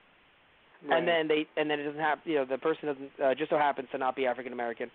Right. 0.87 0.99
and 0.99 1.09
then 1.09 1.29
they 1.29 1.47
and 1.57 1.71
then 1.71 1.81
it 1.81 1.85
doesn't 1.85 2.01
have 2.01 2.19
you 2.25 2.35
know 2.35 2.45
the 2.45 2.59
person 2.59 2.89
doesn't 2.89 3.11
uh, 3.25 3.35
just 3.35 3.51
so 3.51 3.57
happens 3.57 3.89
to 3.93 3.99
not 3.99 4.15
be 4.17 4.27
African 4.27 4.53
American, 4.53 4.91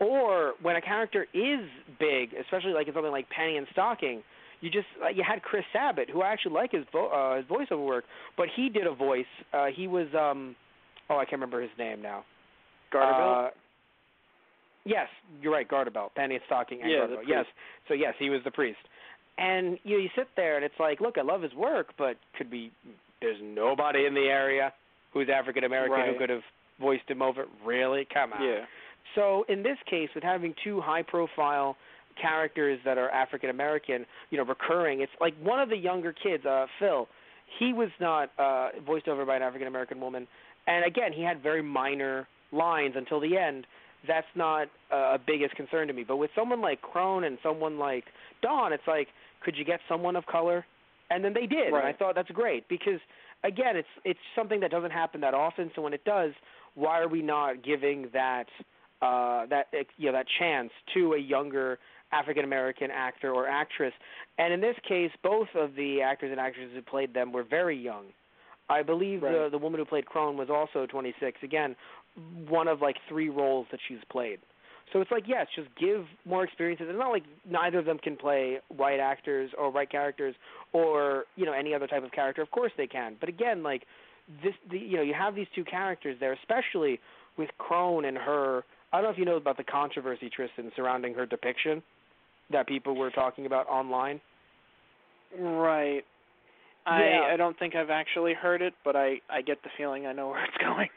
or 0.00 0.54
when 0.62 0.74
a 0.76 0.80
character 0.80 1.26
is 1.32 1.60
big, 2.00 2.34
especially 2.34 2.72
like 2.72 2.88
in 2.88 2.94
something 2.94 3.12
like 3.12 3.26
Panty 3.30 3.56
and 3.56 3.66
Stocking, 3.72 4.22
you 4.60 4.70
just 4.70 4.86
uh, 5.04 5.08
you 5.08 5.22
had 5.22 5.42
Chris 5.42 5.64
Sabat 5.72 6.10
who 6.10 6.22
I 6.22 6.32
actually 6.32 6.54
like 6.54 6.72
his 6.72 6.84
vo- 6.92 7.08
uh, 7.08 7.36
his 7.36 7.46
voiceover 7.46 7.84
work, 7.86 8.04
but 8.36 8.48
he 8.54 8.68
did 8.68 8.86
a 8.86 8.94
voice. 8.94 9.26
Uh, 9.52 9.66
he 9.74 9.86
was 9.86 10.06
um 10.18 10.56
oh 11.10 11.16
I 11.16 11.24
can't 11.24 11.32
remember 11.40 11.60
his 11.60 11.70
name 11.78 12.02
now. 12.02 12.24
Garterbelt? 12.92 13.46
Uh, 13.46 13.50
yes, 14.84 15.08
you're 15.42 15.52
right, 15.52 15.68
Garterbelt, 15.68 16.10
Panty 16.16 16.32
and 16.34 16.40
Stocking 16.46 16.80
and 16.82 16.90
Yeah, 16.90 17.06
Yes, 17.26 17.44
so 17.86 17.94
yes, 17.94 18.14
he 18.18 18.30
was 18.30 18.40
the 18.44 18.50
priest. 18.50 18.78
And 19.36 19.78
you 19.84 19.96
know, 19.96 20.02
you 20.02 20.08
sit 20.16 20.28
there 20.36 20.56
and 20.56 20.64
it's 20.64 20.74
like, 20.80 21.00
look, 21.00 21.16
I 21.18 21.22
love 21.22 21.42
his 21.42 21.54
work, 21.54 21.88
but 21.98 22.16
could 22.36 22.50
be 22.50 22.72
there's 23.20 23.38
nobody 23.42 24.06
in 24.06 24.14
the 24.14 24.22
area 24.28 24.72
who's 25.12 25.28
African 25.32 25.64
American 25.64 25.92
Right. 25.98 26.12
who 26.12 26.18
could 26.18 26.30
have 26.30 26.42
voiced 26.80 27.08
him 27.08 27.22
over. 27.22 27.44
Really? 27.64 28.06
Come 28.12 28.32
on. 28.32 28.42
yeah. 28.42 28.64
So 29.14 29.44
in 29.48 29.62
this 29.62 29.78
case, 29.88 30.08
with 30.14 30.22
having 30.24 30.54
two 30.62 30.80
high-profile 30.80 31.76
characters 32.20 32.78
that 32.84 32.98
are 32.98 33.10
African 33.10 33.50
American, 33.50 34.06
you 34.30 34.38
know, 34.38 34.44
recurring, 34.44 35.00
it's 35.00 35.12
like 35.20 35.34
one 35.42 35.60
of 35.60 35.68
the 35.68 35.76
younger 35.76 36.12
kids, 36.12 36.44
uh, 36.44 36.66
Phil. 36.78 37.08
He 37.58 37.72
was 37.72 37.88
not 37.98 38.30
uh, 38.38 38.68
voiced 38.86 39.08
over 39.08 39.24
by 39.24 39.36
an 39.36 39.42
African 39.42 39.68
American 39.68 40.00
woman, 40.00 40.26
and 40.66 40.84
again, 40.84 41.12
he 41.12 41.22
had 41.22 41.42
very 41.42 41.62
minor 41.62 42.28
lines 42.52 42.94
until 42.96 43.20
the 43.20 43.36
end. 43.36 43.66
That's 44.06 44.26
not 44.34 44.68
uh, 44.92 45.14
a 45.14 45.18
biggest 45.24 45.56
concern 45.56 45.88
to 45.88 45.94
me. 45.94 46.04
But 46.06 46.18
with 46.18 46.30
someone 46.36 46.60
like 46.60 46.82
Krone 46.82 47.24
and 47.24 47.38
someone 47.42 47.78
like 47.78 48.04
Dawn, 48.42 48.72
it's 48.72 48.86
like, 48.86 49.08
could 49.42 49.56
you 49.56 49.64
get 49.64 49.80
someone 49.88 50.14
of 50.14 50.26
color? 50.26 50.64
And 51.10 51.24
then 51.24 51.32
they 51.32 51.46
did, 51.46 51.68
and 51.68 51.76
I 51.76 51.94
thought 51.94 52.14
that's 52.14 52.30
great 52.30 52.68
because 52.68 53.00
again, 53.44 53.76
it's 53.76 53.88
it's 54.04 54.20
something 54.36 54.60
that 54.60 54.70
doesn't 54.70 54.90
happen 54.90 55.20
that 55.22 55.34
often. 55.34 55.70
So 55.74 55.82
when 55.82 55.94
it 55.94 56.04
does, 56.04 56.32
why 56.74 57.00
are 57.00 57.08
we 57.08 57.22
not 57.22 57.64
giving 57.64 58.08
that 58.12 58.46
uh, 59.00 59.46
that 59.46 59.66
you 59.96 60.06
know 60.06 60.12
that 60.12 60.26
chance 60.38 60.70
to 60.94 61.14
a 61.14 61.18
younger 61.18 61.78
African 62.12 62.44
American 62.44 62.90
actor 62.90 63.32
or 63.32 63.46
actress? 63.48 63.92
And 64.38 64.52
in 64.52 64.60
this 64.60 64.76
case, 64.86 65.10
both 65.22 65.48
of 65.54 65.74
the 65.74 66.02
actors 66.02 66.30
and 66.30 66.40
actresses 66.40 66.74
who 66.74 66.82
played 66.82 67.14
them 67.14 67.32
were 67.32 67.44
very 67.44 67.76
young. 67.76 68.06
I 68.70 68.82
believe 68.82 69.22
the 69.22 69.48
the 69.50 69.58
woman 69.58 69.80
who 69.80 69.86
played 69.86 70.06
Krone 70.06 70.36
was 70.36 70.48
also 70.50 70.86
26. 70.86 71.38
Again, 71.42 71.74
one 72.48 72.68
of 72.68 72.82
like 72.82 72.96
three 73.08 73.28
roles 73.28 73.66
that 73.70 73.80
she's 73.88 73.98
played. 74.10 74.40
So 74.92 75.00
it's 75.00 75.10
like 75.10 75.24
yes, 75.26 75.46
just 75.54 75.68
give 75.78 76.04
more 76.24 76.44
experiences. 76.44 76.86
It's 76.88 76.98
not 76.98 77.10
like 77.10 77.24
neither 77.48 77.78
of 77.78 77.84
them 77.84 77.98
can 77.98 78.16
play 78.16 78.58
white 78.68 79.00
actors 79.00 79.50
or 79.58 79.70
white 79.70 79.90
characters 79.90 80.34
or 80.72 81.24
you 81.36 81.46
know 81.46 81.52
any 81.52 81.74
other 81.74 81.86
type 81.86 82.04
of 82.04 82.12
character. 82.12 82.42
Of 82.42 82.50
course 82.50 82.72
they 82.76 82.86
can, 82.86 83.16
but 83.20 83.28
again, 83.28 83.62
like 83.62 83.84
this, 84.42 84.54
the, 84.70 84.78
you 84.78 84.96
know, 84.96 85.02
you 85.02 85.14
have 85.14 85.34
these 85.34 85.46
two 85.54 85.64
characters 85.64 86.16
there, 86.20 86.32
especially 86.34 87.00
with 87.36 87.50
Krone 87.58 88.06
and 88.06 88.16
her. 88.16 88.64
I 88.92 88.98
don't 88.98 89.04
know 89.04 89.10
if 89.10 89.18
you 89.18 89.24
know 89.24 89.36
about 89.36 89.56
the 89.56 89.64
controversy, 89.64 90.30
Tristan, 90.34 90.70
surrounding 90.74 91.14
her 91.14 91.26
depiction 91.26 91.82
that 92.50 92.66
people 92.66 92.94
were 92.96 93.10
talking 93.10 93.46
about 93.46 93.68
online. 93.68 94.20
Right. 95.38 96.04
Yeah. 96.86 96.92
I 96.92 97.34
I 97.34 97.36
don't 97.36 97.58
think 97.58 97.74
I've 97.74 97.90
actually 97.90 98.34
heard 98.34 98.62
it, 98.62 98.74
but 98.84 98.96
I 98.96 99.20
I 99.30 99.42
get 99.42 99.62
the 99.62 99.70
feeling 99.76 100.06
I 100.06 100.12
know 100.12 100.28
where 100.32 100.44
it's 100.44 100.56
going. 100.58 100.88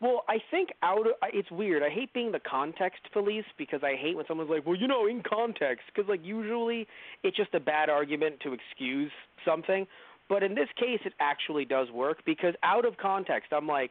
Well, 0.00 0.22
I 0.28 0.38
think 0.50 0.70
out 0.82 1.06
of 1.06 1.14
I- 1.22 1.30
it's 1.32 1.50
weird. 1.50 1.82
I 1.82 1.88
hate 1.90 2.12
being 2.12 2.30
the 2.32 2.40
context 2.40 3.00
police 3.12 3.44
because 3.58 3.80
I 3.82 3.94
hate 3.96 4.16
when 4.16 4.26
someone's 4.26 4.50
like, 4.50 4.66
"Well, 4.66 4.76
you 4.76 4.86
know, 4.86 5.06
in 5.06 5.22
context," 5.22 5.84
because 5.92 6.08
like 6.08 6.20
usually 6.24 6.86
it's 7.22 7.36
just 7.36 7.54
a 7.54 7.60
bad 7.60 7.88
argument 7.88 8.40
to 8.40 8.52
excuse 8.52 9.10
something. 9.44 9.86
But 10.28 10.42
in 10.42 10.54
this 10.54 10.68
case, 10.76 11.00
it 11.04 11.12
actually 11.20 11.64
does 11.64 11.90
work 11.90 12.18
because 12.24 12.54
out 12.62 12.84
of 12.84 12.96
context, 12.96 13.52
I'm 13.52 13.66
like, 13.66 13.90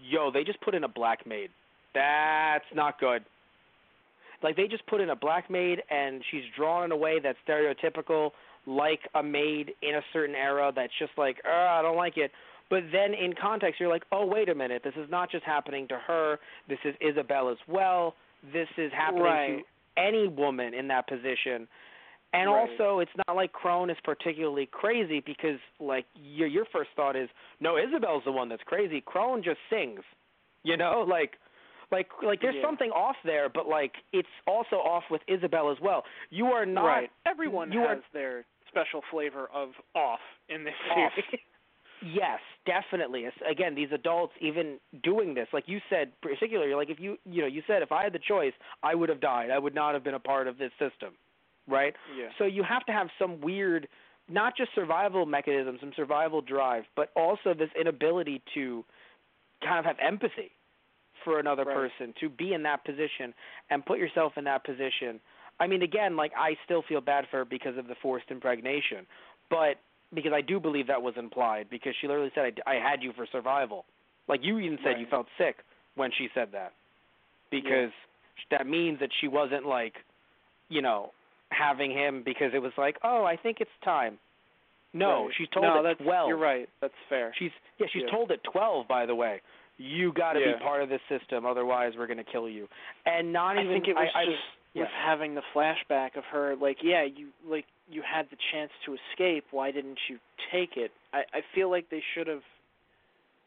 "Yo, 0.00 0.30
they 0.30 0.44
just 0.44 0.60
put 0.60 0.74
in 0.74 0.84
a 0.84 0.88
black 0.88 1.26
maid. 1.26 1.50
That's 1.94 2.64
not 2.74 3.00
good." 3.00 3.24
Like 4.42 4.56
they 4.56 4.66
just 4.68 4.86
put 4.86 5.00
in 5.00 5.10
a 5.10 5.16
black 5.16 5.50
maid 5.50 5.82
and 5.90 6.22
she's 6.30 6.42
drawn 6.56 6.84
in 6.84 6.92
a 6.92 6.96
way 6.96 7.20
that's 7.20 7.38
stereotypical, 7.48 8.30
like 8.66 9.00
a 9.14 9.22
maid 9.22 9.72
in 9.82 9.94
a 9.96 10.02
certain 10.12 10.34
era. 10.34 10.72
That's 10.74 10.92
just 10.98 11.12
like, 11.16 11.40
"Uh, 11.44 11.50
I 11.50 11.82
don't 11.82 11.96
like 11.96 12.16
it." 12.16 12.32
But 12.70 12.84
then 12.90 13.12
in 13.12 13.34
context, 13.34 13.78
you're 13.78 13.90
like, 13.90 14.04
oh, 14.12 14.24
wait 14.24 14.48
a 14.48 14.54
minute. 14.54 14.82
This 14.82 14.94
is 14.96 15.10
not 15.10 15.30
just 15.30 15.44
happening 15.44 15.86
to 15.88 15.98
her. 15.98 16.38
This 16.70 16.78
is 16.86 16.94
Isabel 17.02 17.50
as 17.50 17.58
well. 17.68 18.14
This 18.50 18.68
is 18.78 18.90
happening 18.92 19.22
Right. 19.24 19.58
to 19.58 20.00
any 20.00 20.26
woman 20.26 20.72
in 20.72 20.88
that 20.88 21.06
position. 21.06 21.68
And 22.32 22.50
Right. 22.50 22.70
also, 22.70 23.00
it's 23.00 23.14
not 23.28 23.36
like 23.36 23.52
Krone 23.52 23.90
is 23.90 24.00
particularly 24.04 24.64
crazy 24.64 25.20
because, 25.20 25.60
like, 25.80 26.06
your 26.14 26.48
your 26.48 26.64
first 26.66 26.88
thought 26.96 27.14
is, 27.14 27.28
no, 27.60 27.76
Isabel's 27.76 28.24
the 28.24 28.32
one 28.32 28.48
that's 28.48 28.62
crazy. 28.62 29.02
Krone 29.02 29.42
just 29.42 29.60
sings, 29.68 30.02
you 30.62 30.78
know, 30.78 31.02
like, 31.02 31.38
like, 31.92 32.08
like 32.22 32.40
there's 32.40 32.56
Yeah. 32.56 32.62
something 32.62 32.90
off 32.90 33.16
there, 33.24 33.48
but 33.48 33.68
like, 33.68 33.94
it's 34.12 34.28
also 34.46 34.76
off 34.76 35.04
with 35.10 35.22
Isabel 35.28 35.70
as 35.70 35.78
well. 35.80 36.04
You 36.30 36.46
are 36.52 36.66
not 36.66 36.84
right. 36.86 37.10
Everyone 37.26 37.70
you 37.70 37.82
are- 37.84 37.94
has 37.96 38.02
their 38.12 38.44
special 38.68 39.02
flavor 39.10 39.48
of 39.52 39.74
off 39.94 40.20
in 40.48 40.64
this 40.64 40.74
Off. 40.90 41.12
series. 41.14 41.40
Yes, 42.04 42.40
definitely. 42.66 43.26
It's- 43.26 43.40
Again, 43.48 43.76
these 43.76 43.92
adults 43.92 44.32
even 44.40 44.80
doing 45.04 45.34
this, 45.34 45.46
like 45.52 45.68
you 45.68 45.80
said, 45.88 46.10
particularly, 46.20 46.74
like 46.74 46.90
if 46.90 46.98
you, 46.98 47.16
you 47.24 47.42
know, 47.42 47.46
you 47.46 47.62
said 47.68 47.80
if 47.80 47.92
I 47.92 48.02
had 48.02 48.12
the 48.12 48.18
choice, 48.18 48.52
I 48.82 48.96
would 48.96 49.08
have 49.08 49.20
died. 49.20 49.50
I 49.52 49.58
would 49.60 49.72
not 49.74 49.94
have 49.94 50.02
been 50.02 50.14
a 50.14 50.18
part 50.18 50.48
of 50.48 50.58
this 50.58 50.72
system, 50.80 51.14
right? 51.68 51.94
yeah. 52.18 52.30
So 52.38 52.44
you 52.44 52.64
have 52.64 52.84
to 52.86 52.92
have 52.92 53.08
some 53.20 53.40
weird, 53.40 53.86
not 54.28 54.56
just 54.56 54.74
survival 54.74 55.26
mechanism, 55.26 55.78
some 55.78 55.92
survival 55.94 56.40
drive, 56.40 56.86
but 56.96 57.12
also 57.14 57.54
this 57.54 57.70
inability 57.80 58.42
to 58.54 58.84
kind 59.64 59.78
of 59.78 59.84
have 59.84 59.98
empathy 60.00 60.50
for 61.24 61.38
another 61.38 61.64
Right. 61.64 61.74
person 61.74 62.12
to 62.20 62.28
be 62.28 62.54
in 62.54 62.62
that 62.64 62.84
position 62.84 63.34
and 63.70 63.84
put 63.84 63.98
yourself 63.98 64.36
in 64.36 64.44
that 64.44 64.64
position. 64.64 65.20
I 65.60 65.66
mean, 65.66 65.82
again, 65.82 66.16
like 66.16 66.32
I 66.36 66.56
still 66.64 66.82
feel 66.82 67.00
bad 67.00 67.26
for 67.28 67.38
her 67.38 67.44
because 67.44 67.76
of 67.76 67.86
the 67.86 67.94
forced 67.96 68.30
impregnation, 68.30 69.06
but 69.50 69.78
because 70.14 70.32
I 70.32 70.40
do 70.40 70.60
believe 70.60 70.86
that 70.88 71.00
was 71.00 71.16
implied 71.16 71.68
because 71.70 71.94
she 72.00 72.06
literally 72.08 72.32
said, 72.34 72.60
"I, 72.66 72.72
I 72.72 72.74
had 72.76 73.02
you 73.02 73.12
for 73.12 73.26
survival." 73.26 73.84
Like 74.28 74.42
you 74.42 74.58
even 74.58 74.78
said, 74.84 75.00
you 75.00 75.06
felt 75.06 75.26
sick 75.38 75.56
when 75.94 76.10
she 76.12 76.28
said 76.34 76.52
that 76.52 76.72
because 77.50 77.90
that 78.50 78.66
means 78.66 78.98
that 79.00 79.10
she 79.20 79.28
wasn't 79.28 79.66
like, 79.66 79.94
you 80.68 80.80
know, 80.80 81.12
having 81.50 81.90
him 81.90 82.22
because 82.24 82.52
it 82.54 82.62
was 82.62 82.72
like, 82.78 82.98
"Oh, 83.02 83.24
I 83.24 83.36
think 83.36 83.60
it's 83.60 83.70
time." 83.84 84.18
No, 84.94 85.26
Right. 85.26 85.34
she's 85.36 85.48
told 85.48 85.64
no, 85.64 85.78
at 85.78 85.82
that's, 85.82 86.00
twelve. 86.00 86.28
You're 86.28 86.36
right. 86.36 86.68
That's 86.80 86.94
fair. 87.08 87.32
She's 87.38 87.52
yeah, 87.78 87.86
she's 87.92 88.02
Yeah. 88.02 88.10
told 88.10 88.30
at 88.30 88.42
twelve. 88.44 88.86
By 88.88 89.06
the 89.06 89.14
way, 89.14 89.40
you 89.82 90.12
got 90.12 90.34
to 90.34 90.40
Yeah. 90.40 90.52
be 90.56 90.62
part 90.62 90.82
of 90.82 90.88
this 90.88 91.00
system, 91.08 91.44
otherwise 91.44 91.92
we're 91.96 92.06
gonna 92.06 92.24
kill 92.24 92.48
you. 92.48 92.68
And 93.06 93.32
not 93.32 93.56
even 93.58 93.68
I 93.68 93.72
think 93.74 93.88
it 93.88 93.94
was 93.94 94.08
I, 94.14 94.20
I, 94.20 94.24
just 94.24 94.38
yeah. 94.74 94.82
with 94.82 94.90
having 95.04 95.34
the 95.34 95.42
flashback 95.54 96.16
of 96.16 96.24
her 96.32 96.54
like, 96.56 96.78
yeah, 96.82 97.02
you 97.04 97.28
like 97.46 97.66
you 97.90 98.02
had 98.02 98.26
the 98.30 98.36
chance 98.52 98.70
to 98.86 98.96
escape. 99.10 99.44
Why 99.50 99.70
didn't 99.70 99.98
you 100.08 100.18
take 100.52 100.76
it? 100.76 100.92
I 101.12 101.20
I 101.34 101.40
feel 101.54 101.70
like 101.70 101.88
they 101.90 102.02
should 102.14 102.26
have. 102.28 102.42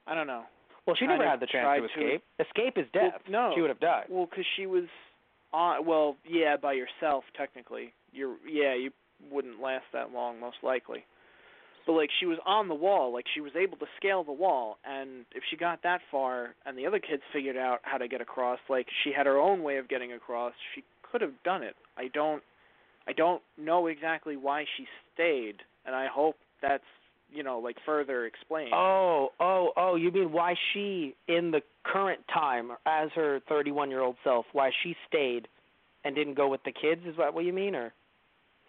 I 0.07 0.13
don't 0.13 0.27
know. 0.27 0.43
well, 0.85 0.95
she 0.95 1.07
never 1.07 1.27
had 1.27 1.39
the 1.39 1.47
chance 1.47 1.81
to 1.81 1.87
to- 1.87 2.05
escape. 2.05 2.23
Escape 2.39 2.77
is 2.77 2.85
Well, 2.93 3.09
death. 3.11 3.21
no. 3.27 3.51
she 3.55 3.61
would 3.61 3.69
have 3.71 3.79
died. 3.79 4.05
Well, 4.09 4.27
because 4.27 4.45
she 4.55 4.65
was 4.67 4.85
on. 5.53 5.85
Well, 5.85 6.15
yeah, 6.27 6.57
by 6.57 6.73
yourself 6.73 7.23
technically. 7.35 7.91
You're 8.11 8.35
yeah, 8.47 8.75
you 8.75 8.91
wouldn't 9.31 9.59
last 9.61 9.85
that 9.93 10.11
long 10.11 10.39
most 10.39 10.57
likely. 10.61 11.05
But 11.85 11.93
like 11.93 12.09
she 12.19 12.25
was 12.25 12.39
on 12.45 12.67
the 12.67 12.75
wall, 12.75 13.13
like 13.13 13.25
she 13.33 13.41
was 13.41 13.51
able 13.55 13.77
to 13.77 13.85
scale 13.97 14.23
the 14.23 14.31
wall, 14.31 14.77
and 14.83 15.25
if 15.35 15.43
she 15.49 15.55
got 15.55 15.83
that 15.83 16.01
far, 16.09 16.55
and 16.65 16.77
the 16.77 16.87
other 16.87 16.99
kids 16.99 17.21
figured 17.31 17.57
out 17.57 17.79
how 17.83 17.97
to 17.97 18.07
get 18.07 18.21
across, 18.21 18.59
like 18.69 18.87
she 19.03 19.11
had 19.15 19.27
her 19.27 19.37
own 19.37 19.61
way 19.61 19.77
of 19.77 19.87
getting 19.87 20.11
across, 20.13 20.53
she 20.73 20.83
could 21.03 21.21
have 21.21 21.33
done 21.43 21.61
it. 21.61 21.75
I 21.97 22.07
don't, 22.07 22.41
I 23.07 23.13
don't 23.13 23.41
know 23.57 23.87
exactly 23.87 24.35
why 24.35 24.65
she 24.77 24.87
stayed, 25.13 25.57
and 25.85 25.95
I 25.95 26.07
hope 26.07 26.37
that's 26.61 26.83
you 27.31 27.43
know 27.43 27.59
like 27.59 27.77
further 27.85 28.25
explained. 28.25 28.71
Oh, 28.73 29.29
oh, 29.39 29.71
oh! 29.77 29.95
You 29.95 30.11
mean 30.11 30.31
why 30.31 30.55
she, 30.73 31.13
in 31.27 31.51
the 31.51 31.61
current 31.83 32.21
time, 32.33 32.71
as 32.87 33.09
her 33.13 33.41
31-year-old 33.49 34.15
self, 34.23 34.45
why 34.53 34.71
she 34.83 34.95
stayed 35.07 35.47
and 36.03 36.15
didn't 36.15 36.35
go 36.35 36.47
with 36.47 36.63
the 36.63 36.71
kids? 36.71 37.01
Is 37.05 37.15
that 37.17 37.35
what 37.35 37.45
you 37.45 37.53
mean, 37.53 37.75
or? 37.75 37.93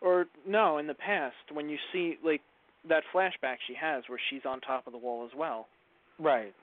Or 0.03 0.27
no, 0.47 0.77
in 0.77 0.87
the 0.87 0.95
past 0.95 1.35
when 1.51 1.71
you 1.71 1.79
see 1.91 2.19
like 2.23 2.43
that 2.89 3.03
flashback 3.15 3.57
she 3.67 3.75
has 3.75 4.05
where 4.09 4.19
she's 4.31 4.43
on 4.47 4.61
top 4.61 4.87
of 4.87 4.93
the 4.93 4.99
wall 4.99 5.25
as 5.25 5.37
well. 5.37 5.67
Right. 6.19 6.55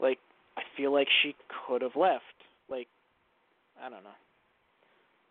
Like 0.00 0.18
I 0.56 0.62
feel 0.76 0.92
like 0.92 1.08
she 1.22 1.34
could 1.66 1.82
have 1.82 1.96
left. 1.96 2.22
Like 2.68 2.88
I 3.82 3.88
don't 3.88 4.04
know. 4.04 4.10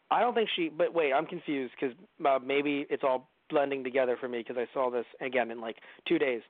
I 0.10 0.20
don't 0.20 0.34
think 0.34 0.50
she. 0.56 0.70
But 0.70 0.94
wait, 0.94 1.14
I'm 1.14 1.26
confused 1.26 1.74
because 1.80 1.96
uh, 2.26 2.40
maybe 2.46 2.86
it's 2.90 3.04
all 3.04 3.28
blending 3.50 3.84
together 3.84 4.18
for 4.20 4.28
me 4.28 4.40
because 4.40 4.58
I 4.58 4.66
saw 4.74 4.90
this 4.90 5.06
again 5.22 5.52
in 5.52 5.62
like 5.62 5.78
two 6.08 6.18
days. 6.18 6.42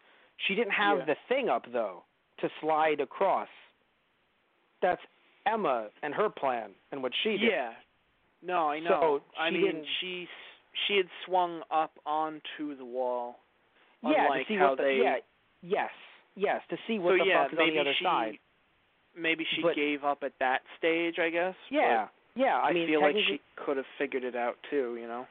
She 0.47 0.55
didn't 0.55 0.71
have 0.73 0.99
Yeah. 0.99 1.05
the 1.05 1.15
thing 1.29 1.49
up 1.49 1.65
though 1.71 2.03
to 2.39 2.49
slide 2.61 2.99
across. 2.99 3.49
That's 4.81 5.01
Emma 5.45 5.89
and 6.01 6.13
her 6.13 6.29
plan 6.29 6.71
and 6.91 7.03
what 7.03 7.11
she 7.23 7.31
did. 7.31 7.41
Yeah. 7.51 7.71
No, 8.43 8.69
I 8.69 8.79
know. 8.79 9.21
So 9.35 9.39
I 9.39 9.51
mean, 9.51 9.65
didn't- 9.65 9.85
she 9.99 10.27
she 10.87 10.97
had 10.97 11.07
swung 11.25 11.61
up 11.71 11.91
onto 12.05 12.75
the 12.77 12.85
wall. 12.85 13.39
yeah, 14.03 14.27
to 14.27 14.43
see 14.47 14.55
how 14.55 14.69
what 14.69 14.77
the, 14.77 14.83
they 14.83 14.99
yeah, 15.03 15.15
yes, 15.61 15.89
yes, 16.35 16.61
to 16.69 16.77
see 16.87 16.99
what 16.99 17.13
so 17.13 17.23
the 17.23 17.29
yeah, 17.29 17.43
fuck 17.43 17.53
is 17.53 17.59
on 17.59 17.65
maybe 17.65 17.75
the 17.75 17.81
other 17.81 17.93
she 17.97 18.05
side. 18.05 18.33
maybe 19.17 19.45
she 19.55 19.61
But- 19.61 19.75
gave 19.75 20.03
up 20.03 20.23
at 20.23 20.33
that 20.39 20.61
stage, 20.77 21.15
I 21.19 21.29
guess. 21.29 21.55
Yeah, 21.69 22.07
yeah. 22.35 22.57
I, 22.57 22.69
I, 22.69 22.73
mean, 22.73 22.87
feel 22.87 23.01
like 23.01 23.15
she 23.27 23.39
could 23.55 23.77
have 23.77 23.85
figured 23.97 24.23
it 24.23 24.35
out 24.35 24.57
too, 24.69 24.97
you 24.99 25.07
know. 25.07 25.25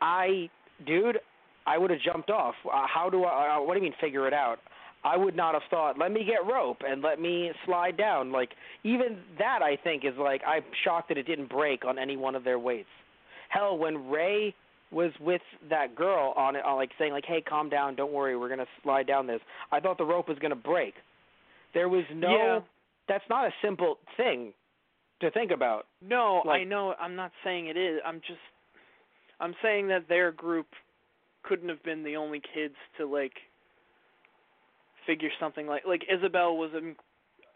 I, 0.00 0.50
dude, 0.86 1.18
I 1.66 1.78
would 1.78 1.90
have 1.90 2.00
jumped 2.00 2.30
off. 2.30 2.54
Uh, 2.66 2.86
how 2.86 3.08
do 3.10 3.24
I? 3.24 3.56
Uh, 3.56 3.62
what 3.62 3.74
do 3.74 3.80
you 3.80 3.84
mean 3.84 3.94
figure 4.00 4.26
it 4.26 4.34
out? 4.34 4.58
I 5.04 5.16
would 5.18 5.36
not 5.36 5.52
have 5.54 5.62
thought. 5.70 5.98
Let 5.98 6.12
me 6.12 6.24
get 6.24 6.50
rope 6.50 6.78
and 6.86 7.02
let 7.02 7.20
me 7.20 7.52
slide 7.66 7.96
down. 7.96 8.32
Like 8.32 8.50
even 8.84 9.18
that, 9.38 9.60
I 9.62 9.76
think 9.76 10.04
is 10.04 10.14
like 10.18 10.40
I'm 10.46 10.62
shocked 10.82 11.08
that 11.08 11.18
it 11.18 11.26
didn't 11.26 11.50
break 11.50 11.84
on 11.84 11.98
any 11.98 12.16
one 12.16 12.34
of 12.34 12.44
their 12.44 12.58
weights. 12.58 12.88
Hell, 13.54 13.78
when 13.78 14.10
Ray 14.10 14.54
was 14.90 15.12
with 15.20 15.42
that 15.70 15.94
girl 15.94 16.34
on 16.36 16.56
it, 16.56 16.64
on 16.64 16.76
like 16.76 16.90
saying 16.98 17.12
like, 17.12 17.24
"Hey, 17.24 17.40
calm 17.40 17.68
down, 17.68 17.94
don't 17.94 18.12
worry, 18.12 18.36
we're 18.36 18.48
gonna 18.48 18.66
slide 18.82 19.06
down 19.06 19.26
this." 19.26 19.40
I 19.70 19.80
thought 19.80 19.98
the 19.98 20.04
rope 20.04 20.28
was 20.28 20.38
gonna 20.40 20.56
break. 20.56 20.94
There 21.72 21.88
was 21.88 22.04
no. 22.12 22.36
Yeah. 22.36 22.60
That's 23.06 23.24
not 23.28 23.46
a 23.46 23.50
simple 23.62 23.98
thing 24.16 24.54
to 25.20 25.30
think 25.30 25.50
about. 25.50 25.86
No, 26.00 26.42
I 26.42 26.64
know. 26.64 26.94
I'm 26.98 27.14
not 27.14 27.32
saying 27.44 27.66
it 27.66 27.76
is. 27.76 28.00
I'm 28.04 28.20
just 28.20 28.40
I'm 29.40 29.54
saying 29.62 29.88
that 29.88 30.08
their 30.08 30.32
group 30.32 30.66
couldn't 31.42 31.68
have 31.68 31.82
been 31.82 32.02
the 32.02 32.16
only 32.16 32.40
kids 32.54 32.74
to 32.98 33.06
like 33.06 33.34
figure 35.06 35.30
something 35.38 35.66
like 35.66 35.82
like 35.86 36.02
Isabel 36.08 36.56
was 36.56 36.70
in, 36.76 36.96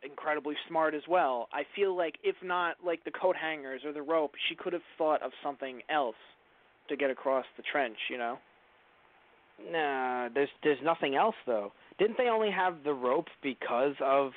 incredibly 0.02 0.54
smart 0.68 0.94
as 0.94 1.02
well. 1.08 1.48
I 1.52 1.62
feel 1.74 1.96
like 1.96 2.16
if 2.22 2.36
not 2.42 2.76
like 2.84 3.04
the 3.04 3.10
coat 3.10 3.36
hangers 3.36 3.82
or 3.84 3.92
the 3.92 4.02
rope, 4.02 4.32
she 4.48 4.54
could 4.54 4.72
have 4.72 4.82
thought 4.96 5.22
of 5.22 5.32
something 5.42 5.80
else 5.90 6.16
to 6.88 6.96
get 6.96 7.10
across 7.10 7.44
the 7.56 7.62
trench, 7.70 7.96
you 8.10 8.18
know. 8.18 8.38
Nah, 9.70 10.28
there's 10.32 10.48
there's 10.62 10.78
nothing 10.84 11.14
else 11.16 11.34
though. 11.46 11.72
Didn't 11.98 12.16
they 12.16 12.28
only 12.28 12.50
have 12.50 12.84
the 12.84 12.92
rope 12.92 13.26
because 13.42 13.94
of 14.00 14.30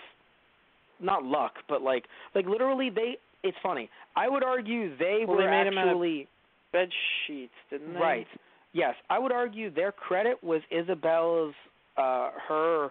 not 0.99 1.23
luck, 1.23 1.53
but 1.69 1.81
like 1.81 2.05
like 2.33 2.45
literally 2.47 2.89
they 2.89 3.17
it's 3.43 3.57
funny. 3.61 3.89
I 4.15 4.27
would 4.29 4.43
argue 4.43 4.95
they 4.97 5.23
Well, 5.27 5.37
were 5.37 5.43
they 5.43 5.49
made 5.49 5.67
'em 5.67 5.77
out 5.77 5.87
of 5.87 5.91
actually 5.91 6.27
Bed 6.71 6.89
sheets, 7.27 7.53
didn't 7.69 7.93
they? 7.93 7.99
right. 7.99 8.27
Yes, 8.73 8.95
I 9.09 9.19
would 9.19 9.31
argue 9.31 9.69
their 9.69 9.91
credit 9.91 10.43
was 10.43 10.61
Isabella's 10.71 11.53
uh 11.97 12.31
her 12.47 12.89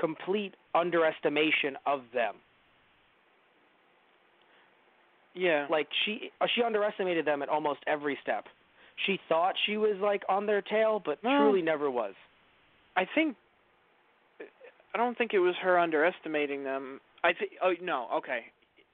complete 0.00 0.54
underestimation 0.74 1.76
of 1.86 2.00
them. 2.14 2.34
Yeah. 5.34 5.66
Like 5.70 5.88
she 6.04 6.30
uh, 6.40 6.46
she 6.54 6.62
underestimated 6.62 7.24
them 7.24 7.42
at 7.42 7.48
almost 7.48 7.80
every 7.86 8.18
step. 8.22 8.44
She 9.06 9.18
thought 9.28 9.54
she 9.66 9.76
was 9.76 9.96
like 10.02 10.22
on 10.28 10.46
their 10.46 10.62
tail, 10.62 11.00
but 11.04 11.22
No. 11.22 11.38
truly 11.38 11.62
never 11.62 11.90
was. 11.90 12.14
I 12.96 13.06
think 13.14 13.36
I 14.92 14.98
don't 14.98 15.16
think 15.16 15.32
it 15.32 15.38
was 15.38 15.54
her 15.62 15.78
underestimating 15.78 16.64
them. 16.64 17.00
I 17.22 17.32
think 17.32 17.52
oh 17.62 17.74
no, 17.80 18.08
okay. 18.16 18.46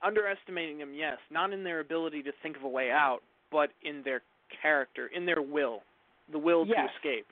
Underestimating 0.03 0.79
them, 0.79 0.93
yes, 0.95 1.17
not 1.31 1.53
in 1.53 1.65
their 1.65 1.81
ability 1.81 2.23
to 2.25 2.33
think 2.43 2.57
of 2.57 2.65
a 2.65 2.69
way 2.69 2.91
out, 2.91 3.21
but 3.51 3.71
in 3.83 4.03
their 4.05 4.21
character, 4.61 5.07
in 5.15 5.25
their 5.25 5.41
will, 5.41 5.81
the 6.31 6.39
will 6.39 6.67
Yes. 6.67 6.77
to 6.77 7.09
escape. 7.09 7.27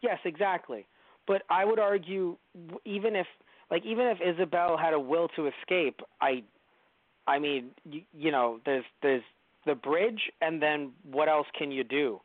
Yes, 0.00 0.18
exactly. 0.24 0.86
But 1.26 1.42
I 1.50 1.64
would 1.64 1.78
argue, 1.78 2.36
even 2.84 3.16
if 3.16 3.26
like 3.70 3.84
even 3.84 4.06
if 4.06 4.18
Isabel 4.20 4.76
had 4.76 4.94
a 4.94 5.00
will 5.00 5.28
to 5.36 5.48
escape, 5.48 6.00
I, 6.20 6.42
I 7.26 7.38
mean, 7.38 7.70
you, 7.90 8.02
you 8.16 8.30
know, 8.30 8.60
there's 8.64 8.84
there's 9.02 9.22
the 9.66 9.74
bridge, 9.74 10.20
and 10.40 10.62
then 10.62 10.92
what 11.10 11.28
else 11.28 11.46
can 11.58 11.72
you 11.72 11.82
do? 11.84 12.20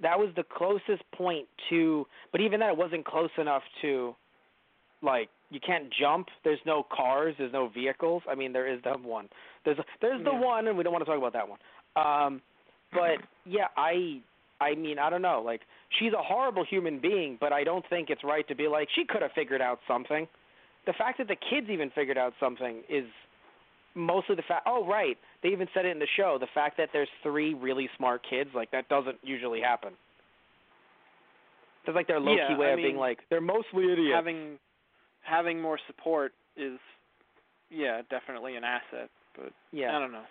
That 0.00 0.18
was 0.18 0.30
the 0.36 0.44
closest 0.44 1.02
point 1.14 1.46
to, 1.68 2.06
but 2.32 2.40
even 2.40 2.60
that, 2.60 2.70
it 2.70 2.76
wasn't 2.76 3.04
close 3.04 3.30
enough 3.36 3.64
to, 3.82 4.14
like, 5.02 5.28
you 5.50 5.58
can't 5.60 5.92
jump. 5.92 6.28
There's 6.44 6.60
no 6.64 6.86
cars. 6.90 7.34
There's 7.36 7.52
no 7.52 7.68
vehicles. 7.68 8.22
I 8.30 8.34
mean, 8.34 8.52
there 8.52 8.72
is 8.72 8.80
the 8.84 8.92
one. 8.92 9.28
There's 9.64 9.78
there's 10.00 10.22
the 10.24 10.30
Yeah. 10.32 10.40
one, 10.40 10.68
and 10.68 10.78
we 10.78 10.84
don't 10.84 10.92
want 10.92 11.04
to 11.04 11.10
talk 11.10 11.18
about 11.18 11.32
that 11.34 11.48
one. 11.48 11.58
Um, 11.96 12.40
but 12.92 13.18
yeah, 13.44 13.66
I 13.76 14.20
I 14.60 14.74
mean, 14.74 14.98
I 14.98 15.10
don't 15.10 15.22
know. 15.22 15.42
Like, 15.44 15.62
she's 15.98 16.12
a 16.12 16.22
horrible 16.22 16.64
human 16.64 16.98
being, 17.00 17.38
but 17.40 17.52
I 17.52 17.64
don't 17.64 17.84
think 17.88 18.10
it's 18.10 18.24
right 18.24 18.46
to 18.48 18.54
be 18.54 18.68
like 18.68 18.88
she 18.94 19.04
could 19.04 19.22
have 19.22 19.32
figured 19.34 19.62
out 19.62 19.78
something. 19.86 20.26
The 20.86 20.92
fact 20.92 21.18
that 21.18 21.28
the 21.28 21.36
kids 21.36 21.68
even 21.70 21.90
figured 21.90 22.18
out 22.18 22.32
something 22.40 22.82
is 22.88 23.04
mostly 23.94 24.36
the 24.36 24.42
fact. 24.42 24.66
Oh, 24.66 24.86
right. 24.86 25.16
They 25.42 25.50
even 25.50 25.68
said 25.74 25.84
it 25.84 25.90
in 25.90 25.98
the 25.98 26.08
show. 26.16 26.38
The 26.40 26.48
fact 26.54 26.76
that 26.78 26.88
there's 26.92 27.08
three 27.22 27.54
really 27.54 27.88
smart 27.96 28.22
kids, 28.28 28.50
like 28.54 28.70
that 28.70 28.88
doesn't 28.88 29.18
usually 29.22 29.60
happen. 29.60 29.92
That's 31.86 31.96
like 31.96 32.06
their 32.06 32.20
low 32.20 32.34
key 32.34 32.40
Yeah, 32.50 32.58
way 32.58 32.66
I 32.68 32.70
of 32.70 32.76
being 32.76 32.96
like 32.96 33.18
they're 33.30 33.40
mostly 33.40 33.90
idiots. 33.92 34.14
Having 34.14 34.58
having 35.22 35.60
more 35.60 35.78
support 35.86 36.32
is 36.56 36.78
yeah, 37.70 38.02
definitely 38.10 38.56
an 38.56 38.64
asset, 38.64 39.10
but 39.36 39.52
yeah. 39.72 39.96
I 39.96 40.00
don't 40.00 40.12
know. 40.12 40.24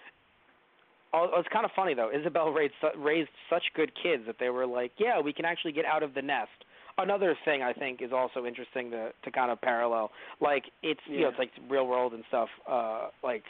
Oh, 1.14 1.30
it's 1.38 1.47
kind 1.51 1.66
of 1.66 1.72
funny 1.76 1.93
though. 1.93 2.10
Isabel 2.14 2.49
raised 2.49 2.74
raised 2.97 3.30
such 3.49 3.64
good 3.76 3.91
kids 4.01 4.24
that 4.28 4.36
they 4.39 4.49
were 4.49 4.66
like, 4.66 4.91
yeah, 4.97 5.20
we 5.22 5.34
can 5.34 5.45
actually 5.45 5.72
get 5.72 5.86
out 5.86 6.03
of 6.03 6.14
the 6.14 6.22
nest. 6.22 6.49
Another 6.97 7.38
thing 7.45 7.62
I 7.62 7.74
think 7.74 8.01
is 8.01 8.12
also 8.12 8.45
interesting 8.45 8.91
to 8.91 9.12
to 9.24 9.32
kind 9.32 9.51
of 9.51 9.62
parallel, 9.62 10.12
like 10.41 10.66
it's 10.84 10.99
you 11.08 11.22
know 11.22 11.30
it's 11.30 11.39
like 11.39 11.51
real 11.70 11.88
world 11.88 12.14
and 12.14 12.24
stuff, 12.28 12.49
uh, 12.70 13.08
like 13.24 13.43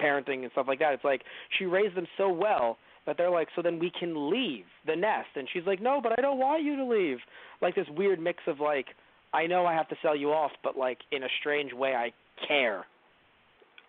parenting 0.00 0.42
and 0.42 0.52
stuff 0.52 0.66
like 0.68 0.78
that. 0.78 0.92
It's 0.92 1.04
like 1.04 1.22
she 1.58 1.64
raised 1.64 1.96
them 1.96 2.06
so 2.16 2.30
well 2.30 2.76
that 3.06 3.16
they're 3.16 3.30
like, 3.30 3.48
so 3.56 3.62
then 3.62 3.78
we 3.78 3.90
can 3.98 4.30
leave 4.30 4.64
the 4.86 4.94
nest, 4.94 5.28
and 5.34 5.48
she's 5.52 5.64
like, 5.66 5.82
no, 5.82 6.00
but 6.00 6.12
I 6.16 6.22
don't 6.22 6.38
want 6.38 6.62
you 6.62 6.76
to 6.76 6.84
leave. 6.84 7.18
Like 7.60 7.74
this 7.74 7.86
weird 7.96 8.20
mix 8.20 8.38
of 8.46 8.60
like, 8.60 8.86
I 9.32 9.46
know 9.46 9.66
I 9.66 9.74
have 9.74 9.88
to 9.88 9.96
sell 10.02 10.14
you 10.14 10.30
off, 10.30 10.52
but 10.62 10.76
like 10.76 10.98
in 11.10 11.24
a 11.24 11.28
strange 11.40 11.72
way 11.72 11.94
I 11.94 12.12
care. 12.46 12.84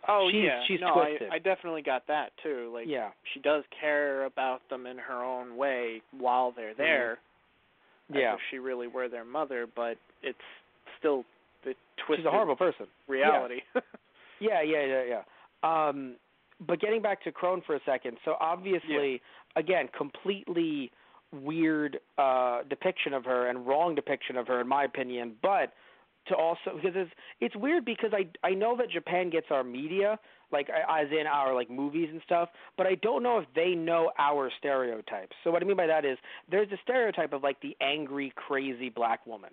Oh 0.08 0.30
she's, 0.32 0.44
yeah, 0.44 0.60
she's 0.68 0.80
no, 0.82 0.94
twisted. 0.94 1.30
I, 1.32 1.36
I 1.36 1.40
definitely 1.40 1.82
got 1.82 2.08
that 2.08 2.32
too. 2.42 2.72
Like 2.74 2.86
yeah, 2.88 3.10
she 3.34 3.40
does 3.40 3.64
care 3.80 4.26
about 4.26 4.62
them 4.70 4.86
in 4.86 4.98
her 4.98 5.24
own 5.24 5.56
way 5.56 6.02
while 6.18 6.52
they're 6.56 6.74
there. 6.76 7.20
Mm-hmm. 8.12 8.20
yeah. 8.20 8.34
As 8.34 8.36
if 8.36 8.42
she 8.52 8.58
really 8.60 8.88
were 8.88 9.08
their 9.08 9.26
mother, 9.26 9.68
but 9.74 9.98
it's 10.22 10.38
still 11.00 11.24
the 11.64 11.74
twisted 12.06 12.24
She's 12.24 12.28
a 12.28 12.32
horrible 12.32 12.56
person. 12.56 12.88
reality. 13.08 13.62
Yeah, 14.40 14.62
yeah, 14.62 14.86
yeah, 14.86 15.04
yeah. 15.04 15.22
Um, 15.64 16.16
but 16.66 16.80
getting 16.80 17.02
back 17.02 17.24
to 17.24 17.32
Krone 17.32 17.62
for 17.66 17.76
a 17.76 17.80
second, 17.86 18.18
so 18.26 18.36
obviously, 18.40 19.22
again, 19.56 19.88
completely 19.98 20.92
weird 21.32 22.00
uh, 22.18 22.60
depiction 22.70 23.14
of 23.14 23.26
her 23.26 23.48
and 23.50 23.66
wrong 23.66 23.96
depiction 23.96 24.38
of 24.38 24.48
her, 24.48 24.62
in 24.62 24.68
my 24.68 24.84
opinion. 24.84 25.36
But 25.42 25.74
to 26.28 26.36
also 26.36 26.76
because 26.76 26.94
it's 26.96 27.12
it's 27.42 27.56
weird 27.56 27.86
because 27.86 28.12
I 28.14 28.28
I 28.46 28.52
know 28.52 28.76
that 28.78 28.90
Japan 28.90 29.30
gets 29.30 29.48
our 29.52 29.64
media 29.64 30.20
like 30.52 30.70
as 30.70 31.08
in 31.12 31.26
our 31.28 31.54
like 31.54 31.70
movies 31.70 32.10
and 32.12 32.22
stuff, 32.26 32.50
but 32.78 32.86
I 32.86 32.96
don't 32.96 33.24
know 33.24 33.40
if 33.40 33.46
they 33.56 33.70
know 33.76 34.12
our 34.20 34.52
stereotypes. 34.60 35.36
So 35.44 35.52
what 35.52 35.64
I 35.64 35.66
mean 35.66 35.78
by 35.78 35.88
that 35.88 36.06
is 36.06 36.18
there's 36.50 36.72
a 36.72 36.78
stereotype 36.84 37.34
of 37.34 37.44
like 37.44 37.60
the 37.62 37.76
angry, 37.82 38.32
crazy 38.36 38.90
black 38.90 39.26
woman. 39.26 39.52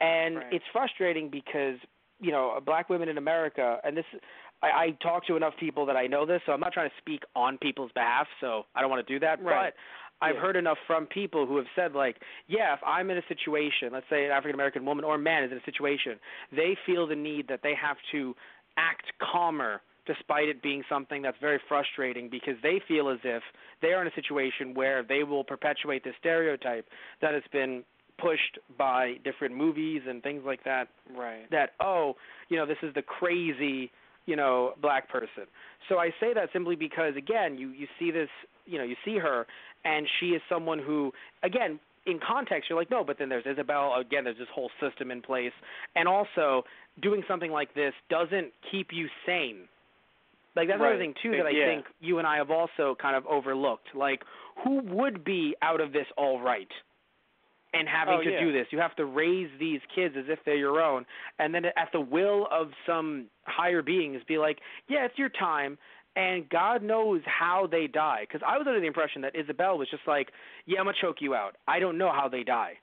And 0.00 0.36
Right. 0.36 0.52
it's 0.52 0.64
frustrating 0.72 1.30
because 1.30 1.78
you 2.22 2.30
know, 2.30 2.58
black 2.64 2.88
women 2.88 3.08
in 3.08 3.18
America, 3.18 3.78
and 3.82 3.96
this, 3.96 4.04
I, 4.62 4.66
I 4.66 4.90
talk 5.02 5.26
to 5.26 5.36
enough 5.36 5.54
people 5.58 5.84
that 5.86 5.96
I 5.96 6.06
know 6.06 6.24
this, 6.24 6.40
so 6.46 6.52
I'm 6.52 6.60
not 6.60 6.72
trying 6.72 6.88
to 6.88 6.94
speak 6.98 7.22
on 7.34 7.58
people's 7.58 7.90
behalf, 7.92 8.28
so 8.40 8.64
I 8.76 8.80
don't 8.80 8.90
want 8.90 9.04
to 9.04 9.12
do 9.12 9.18
that. 9.20 9.42
Right. 9.42 9.74
I've 10.22 10.36
heard 10.36 10.56
enough 10.56 10.78
from 10.86 11.06
people 11.06 11.46
who 11.46 11.56
have 11.56 11.66
said, 11.74 11.92
like, 11.92 12.16
yeah, 12.48 12.74
if 12.74 12.80
I'm 12.86 13.10
in 13.10 13.18
a 13.18 13.22
situation, 13.28 13.90
let's 13.92 14.06
say 14.08 14.24
an 14.24 14.30
African 14.30 14.54
American 14.54 14.84
woman 14.84 15.04
or 15.04 15.18
man 15.18 15.44
is 15.44 15.52
in 15.52 15.58
a 15.58 15.64
situation, 15.64 16.18
they 16.50 16.76
feel 16.86 17.06
the 17.06 17.16
need 17.16 17.48
that 17.48 17.60
they 17.62 17.74
have 17.74 17.96
to 18.12 18.34
act 18.76 19.12
calmer 19.20 19.80
despite 20.06 20.48
it 20.48 20.62
being 20.62 20.82
something 20.88 21.22
that's 21.22 21.36
very 21.40 21.60
frustrating 21.68 22.28
because 22.28 22.54
they 22.62 22.80
feel 22.88 23.08
as 23.08 23.18
if 23.24 23.42
they 23.80 23.88
are 23.88 24.02
in 24.02 24.08
a 24.08 24.14
situation 24.14 24.74
where 24.74 25.02
they 25.02 25.22
will 25.22 25.44
perpetuate 25.44 26.02
this 26.02 26.14
stereotype 26.18 26.86
that 27.20 27.34
has 27.34 27.42
been 27.52 27.84
pushed 28.18 28.58
by 28.78 29.14
different 29.24 29.56
movies 29.56 30.02
and 30.08 30.22
things 30.22 30.42
like 30.44 30.64
that. 30.64 30.88
Right. 31.16 31.50
that 31.50 31.70
oh 31.80 32.14
you 32.48 32.56
know 32.56 32.66
this 32.66 32.78
is 32.82 32.94
the 32.94 33.02
crazy 33.02 33.90
you 34.26 34.36
know 34.36 34.72
black 34.80 35.08
person. 35.08 35.44
So 35.88 35.98
i 35.98 36.10
say 36.20 36.34
that 36.34 36.48
simply 36.52 36.76
because 36.76 37.14
again 37.16 37.56
you 37.56 37.70
you 37.70 37.86
see 37.98 38.10
this 38.10 38.28
you 38.66 38.78
know 38.78 38.84
you 38.84 38.96
see 39.04 39.18
her 39.18 39.46
and 39.84 40.06
she 40.20 40.26
is 40.30 40.42
someone 40.48 40.78
who 40.78 41.12
again 41.42 41.78
in 42.06 42.18
context 42.26 42.68
you're 42.68 42.78
like 42.78 42.90
no 42.90 43.04
but 43.04 43.18
then 43.18 43.28
there's 43.28 43.46
isabel. 43.46 43.94
Again 44.00 44.24
there's 44.24 44.38
this 44.38 44.48
whole 44.54 44.70
system 44.80 45.10
in 45.10 45.22
place. 45.22 45.52
And 45.96 46.08
also 46.08 46.64
doing 47.00 47.22
something 47.28 47.50
like 47.50 47.74
this 47.74 47.94
doesn't 48.10 48.52
keep 48.70 48.88
you 48.92 49.08
sane. 49.26 49.68
Like 50.54 50.68
that's 50.68 50.80
another 50.80 50.98
thing 50.98 51.14
too 51.22 51.32
that 51.38 51.46
i 51.46 51.50
Yeah. 51.50 51.66
think 51.66 51.86
you 52.00 52.18
and 52.18 52.26
i 52.26 52.36
have 52.36 52.50
also 52.50 52.96
kind 53.00 53.16
of 53.16 53.26
overlooked. 53.26 53.88
Like 53.94 54.22
who 54.64 54.80
would 54.82 55.24
be 55.24 55.54
out 55.62 55.80
of 55.80 55.92
this 55.92 56.06
all 56.16 56.40
right 56.40 56.68
and 57.74 57.88
having 57.88 58.18
Oh, 58.20 58.22
to 58.22 58.30
yeah. 58.30 58.40
do 58.40 58.52
this. 58.52 58.66
You 58.70 58.78
have 58.80 58.94
to 58.96 59.06
raise 59.06 59.48
these 59.58 59.80
kids 59.94 60.14
as 60.18 60.26
if 60.28 60.38
they're 60.44 60.56
your 60.56 60.82
own, 60.82 61.06
and 61.38 61.54
then 61.54 61.64
at 61.64 61.88
the 61.92 62.00
will 62.02 62.46
of 62.50 62.68
some 62.86 63.26
higher 63.44 63.80
beings, 63.80 64.20
be 64.28 64.36
like, 64.36 64.58
yeah, 64.88 65.06
it's 65.06 65.18
your 65.18 65.30
time, 65.30 65.78
and 66.16 66.48
God 66.48 66.82
knows 66.82 67.22
how 67.24 67.66
they 67.70 67.86
die. 67.86 68.26
Because 68.28 68.42
I 68.46 68.58
was 68.58 68.66
under 68.66 68.80
the 68.80 68.86
impression 68.86 69.22
that 69.22 69.34
Isabel 69.34 69.78
was 69.78 69.88
just 69.90 70.06
like, 70.06 70.30
yeah, 70.66 70.78
I'm 70.80 70.86
gonna 70.86 70.96
choke 71.00 71.16
you 71.20 71.34
out. 71.34 71.56
I 71.66 71.78
don't 71.78 71.96
know 71.98 72.12
how 72.12 72.28
they 72.28 72.42
die. 72.42 72.74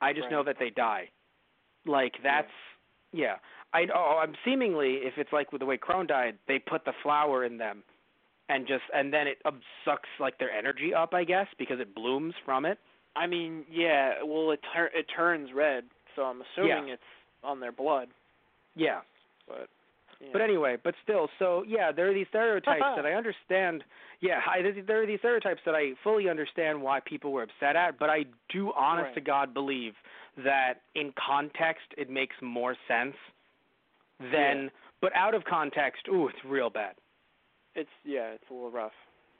I 0.00 0.12
just 0.12 0.24
Right. 0.24 0.32
know 0.32 0.42
that 0.44 0.58
they 0.58 0.70
die. 0.70 1.10
Like 1.86 2.14
that's 2.22 2.50
yeah. 3.12 3.36
I 3.72 3.86
oh, 3.94 4.18
I'm 4.22 4.34
seemingly 4.44 4.94
if 5.02 5.14
it's 5.18 5.32
like 5.32 5.52
with 5.52 5.60
the 5.60 5.66
way 5.66 5.76
Krone 5.76 6.06
died, 6.06 6.36
they 6.48 6.58
put 6.58 6.84
the 6.84 6.92
flower 7.02 7.44
in 7.44 7.56
them, 7.58 7.82
and 8.48 8.66
just 8.66 8.82
and 8.94 9.12
then 9.12 9.26
it 9.26 9.38
sucks 9.84 10.08
like 10.18 10.38
their 10.38 10.50
energy 10.50 10.92
up, 10.94 11.14
I 11.14 11.24
guess, 11.24 11.46
because 11.58 11.78
it 11.80 11.94
blooms 11.94 12.34
from 12.44 12.64
it. 12.64 12.78
I 13.16 13.26
mean, 13.26 13.64
yeah. 13.70 14.22
Well, 14.24 14.50
it 14.52 14.60
tur- 14.74 14.90
it 14.94 15.06
turns 15.14 15.52
red, 15.52 15.84
so 16.16 16.22
I'm 16.22 16.42
assuming 16.42 16.88
Yeah. 16.88 16.94
it's 16.94 17.02
on 17.44 17.60
their 17.60 17.72
blood. 17.72 18.08
Yeah. 18.76 19.00
But 19.48 19.68
yeah. 20.20 20.28
But 20.32 20.42
anyway, 20.42 20.76
but 20.82 20.94
still, 21.02 21.28
so 21.38 21.64
yeah, 21.66 21.92
there 21.92 22.10
are 22.10 22.14
these 22.14 22.26
stereotypes 22.28 22.84
that 22.96 23.06
I 23.06 23.12
understand. 23.12 23.82
Yeah, 24.20 24.40
I, 24.46 24.62
there 24.86 25.02
are 25.02 25.06
these 25.06 25.18
stereotypes 25.20 25.60
that 25.64 25.74
I 25.74 25.92
fully 26.04 26.28
understand 26.28 26.80
why 26.82 27.00
people 27.00 27.32
were 27.32 27.42
upset 27.44 27.74
at, 27.74 27.98
but 27.98 28.10
I 28.10 28.24
do, 28.52 28.70
honest 28.76 29.06
Right. 29.06 29.14
to 29.14 29.20
God, 29.22 29.54
believe 29.54 29.94
that 30.44 30.74
in 30.94 31.12
context 31.26 31.86
it 31.96 32.10
makes 32.10 32.36
more 32.42 32.76
sense 32.86 33.16
than. 34.20 34.64
Yeah. 34.64 34.68
But 35.00 35.12
out 35.16 35.34
of 35.34 35.44
context, 35.44 36.02
ooh, 36.08 36.28
it's 36.28 36.44
real 36.44 36.68
bad. 36.68 36.94
it's 37.74 37.88
yeah, 38.04 38.32
it's 38.34 38.44
a 38.50 38.52
little 38.52 38.70
rough. 38.70 38.92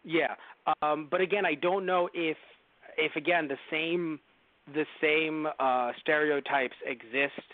Yeah, 0.05 0.35
um, 0.81 1.09
but 1.11 1.21
again, 1.21 1.45
I 1.45 1.55
don't 1.55 1.85
know 1.85 2.09
if 2.15 2.39
if 2.97 3.15
again 3.17 3.49
the 3.49 3.59
same 3.71 4.19
the 4.73 4.87
same 5.01 5.47
uh, 5.59 5.93
stereotypes 6.01 6.77
exist 6.87 7.45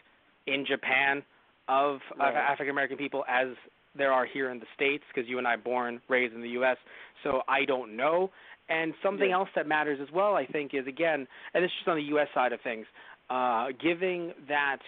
in 0.46 0.64
Japan 0.64 1.24
of, 1.68 2.00
Right. 2.18 2.34
African 2.34 2.70
American 2.70 2.96
people 2.96 3.24
as 3.28 3.48
there 3.96 4.12
are 4.12 4.26
here 4.26 4.50
in 4.50 4.58
the 4.58 4.66
states 4.74 5.04
because 5.12 5.28
you 5.28 5.38
and 5.38 5.46
I 5.48 5.56
born 5.56 6.00
raised 6.08 6.34
in 6.34 6.42
the 6.42 6.50
U.S. 6.50 6.76
So 7.22 7.42
I 7.48 7.64
don't 7.64 7.96
know. 7.96 8.30
And 8.68 8.94
something 9.02 9.30
Yeah. 9.30 9.36
else 9.36 9.48
that 9.54 9.66
matters 9.66 10.00
as 10.00 10.10
well, 10.12 10.34
I 10.34 10.44
think, 10.46 10.74
is 10.74 10.86
again, 10.86 11.26
and 11.54 11.64
this 11.64 11.70
is 11.70 11.76
just 11.78 11.88
on 11.88 11.96
the 11.96 12.02
U.S. 12.14 12.28
side 12.34 12.52
of 12.52 12.60
things, 12.62 12.86
uh, 13.30 13.68
giving 13.80 14.34
that 14.48 14.78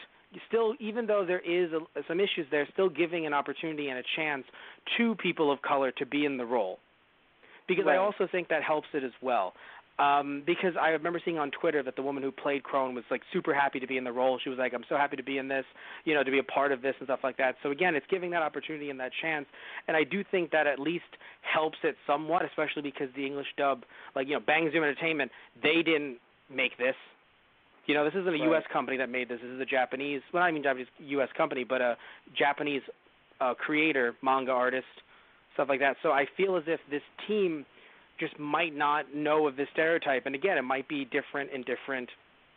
still, 0.49 0.74
even 0.79 1.07
though 1.07 1.24
there 1.24 1.41
is 1.41 1.72
a, 1.72 2.03
some 2.07 2.20
issues 2.20 2.47
there, 2.51 2.66
still 2.72 2.89
giving 2.89 3.24
an 3.26 3.33
opportunity 3.33 3.89
and 3.89 3.99
a 3.99 4.03
chance 4.16 4.45
to 4.99 5.14
people 5.14 5.51
of 5.51 5.62
color 5.62 5.91
to 5.93 6.05
be 6.05 6.24
in 6.24 6.37
the 6.37 6.45
role 6.45 6.79
because 7.68 7.87
I 7.87 7.97
also 7.97 8.26
think 8.31 8.49
that 8.49 8.62
helps 8.62 8.89
it 8.95 9.05
as 9.05 9.12
well. 9.20 9.53
Um, 9.99 10.44
because 10.46 10.74
I 10.80 10.90
remember 10.90 11.20
seeing 11.24 11.38
on 11.38 11.51
Twitter 11.51 11.82
that 11.82 11.96
the 11.96 12.03
woman 12.03 12.22
who 12.22 12.30
played 12.30 12.62
Krone 12.62 12.94
was 12.94 13.03
like 13.11 13.20
super 13.32 13.53
happy 13.53 13.80
to 13.80 13.86
be 13.86 13.96
in 13.96 14.05
the 14.05 14.12
role. 14.12 14.38
She 14.42 14.49
was 14.49 14.59
like, 14.59 14.72
"I'm 14.72 14.84
so 14.88 14.96
happy 14.96 15.16
to 15.16 15.24
be 15.24 15.38
in 15.38 15.49
this, 15.49 15.64
you 16.05 16.14
know, 16.14 16.22
to 16.22 16.30
be 16.30 16.38
a 16.38 16.44
part 16.44 16.70
of 16.70 16.82
this 16.82 16.94
and 17.01 17.07
stuff 17.09 17.20
like 17.24 17.36
that." 17.38 17.57
So 17.64 17.72
again, 17.72 17.96
it's 17.96 18.07
giving 18.09 18.30
that 18.30 18.42
opportunity 18.42 18.90
and 18.90 19.01
that 19.01 19.11
chance, 19.20 19.46
and 19.88 19.96
I 19.96 20.05
do 20.05 20.22
think 20.30 20.53
that 20.53 20.68
at 20.68 20.78
least 20.78 21.11
helps 21.42 21.78
it 21.82 21.96
somewhat, 22.07 22.44
especially 22.44 22.82
because 22.82 23.09
the 23.16 23.26
English 23.26 23.49
dub, 23.57 23.82
like 24.14 24.28
you 24.28 24.34
know, 24.34 24.40
Bang 24.40 24.70
Zoom 24.72 24.84
Entertainment, 24.84 25.32
they 25.62 25.82
didn't 25.82 26.18
make 26.49 26.78
this. 26.78 26.94
You 27.86 27.94
know, 27.94 28.05
this 28.05 28.14
isn't 28.14 28.28
a 28.28 28.30
Right. 28.32 28.42
U.S. 28.51 28.62
company 28.72 28.99
that 28.99 29.09
made 29.09 29.28
this. 29.28 29.40
This 29.42 29.51
is 29.51 29.61
a 29.61 29.64
Japanese, 29.64 30.20
well, 30.32 30.42
not 30.42 30.51
even 30.51 30.62
Japanese 30.62 30.88
U.S. 30.99 31.28
company, 31.36 31.64
but 31.64 31.80
a 31.80 31.96
Japanese 32.38 32.82
uh, 33.40 33.55
creator, 33.55 34.14
manga 34.22 34.53
artist, 34.53 34.86
stuff 35.55 35.68
like 35.68 35.80
that. 35.80 35.96
So 36.03 36.11
I 36.11 36.26
feel 36.36 36.57
as 36.57 36.64
if 36.66 36.80
this 36.90 37.03
team 37.26 37.64
just 38.18 38.38
might 38.38 38.74
not 38.74 39.14
know 39.14 39.46
of 39.46 39.56
this 39.56 39.68
stereotype, 39.72 40.26
and 40.26 40.34
again, 40.34 40.58
it 40.58 40.62
might 40.62 40.88
be 40.88 41.04
different 41.06 41.50
in 41.50 41.62
different, 41.62 42.08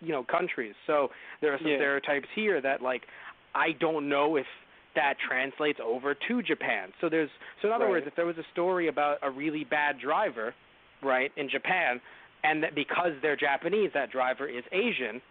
you 0.02 0.10
know, 0.12 0.24
countries. 0.24 0.74
So 0.88 1.12
there 1.42 1.54
are 1.54 1.58
some 1.60 1.68
Yeah. 1.68 1.78
stereotypes 1.78 2.28
here 2.36 2.62
that 2.62 2.82
like 2.82 3.08
I 3.54 3.74
don't 3.74 4.08
know 4.10 4.38
if 4.38 4.48
that 4.96 5.16
translates 5.20 5.80
over 5.80 6.14
to 6.14 6.42
Japan. 6.42 6.92
So 7.00 7.10
there's 7.10 7.30
so 7.62 7.68
in 7.68 7.74
other 7.74 7.86
Right. 7.86 7.92
words, 7.92 8.08
if 8.08 8.16
there 8.16 8.26
was 8.26 8.38
a 8.38 8.44
story 8.52 8.88
about 8.88 9.20
a 9.22 9.30
really 9.30 9.64
bad 9.64 10.00
driver, 10.00 10.54
right, 11.02 11.32
in 11.36 11.50
Japan, 11.50 12.02
and 12.44 12.64
that 12.64 12.76
because 12.76 13.14
they're 13.22 13.36
Japanese, 13.36 13.92
that 13.94 14.10
driver 14.12 14.48
is 14.48 14.64
Asian, 14.72 15.22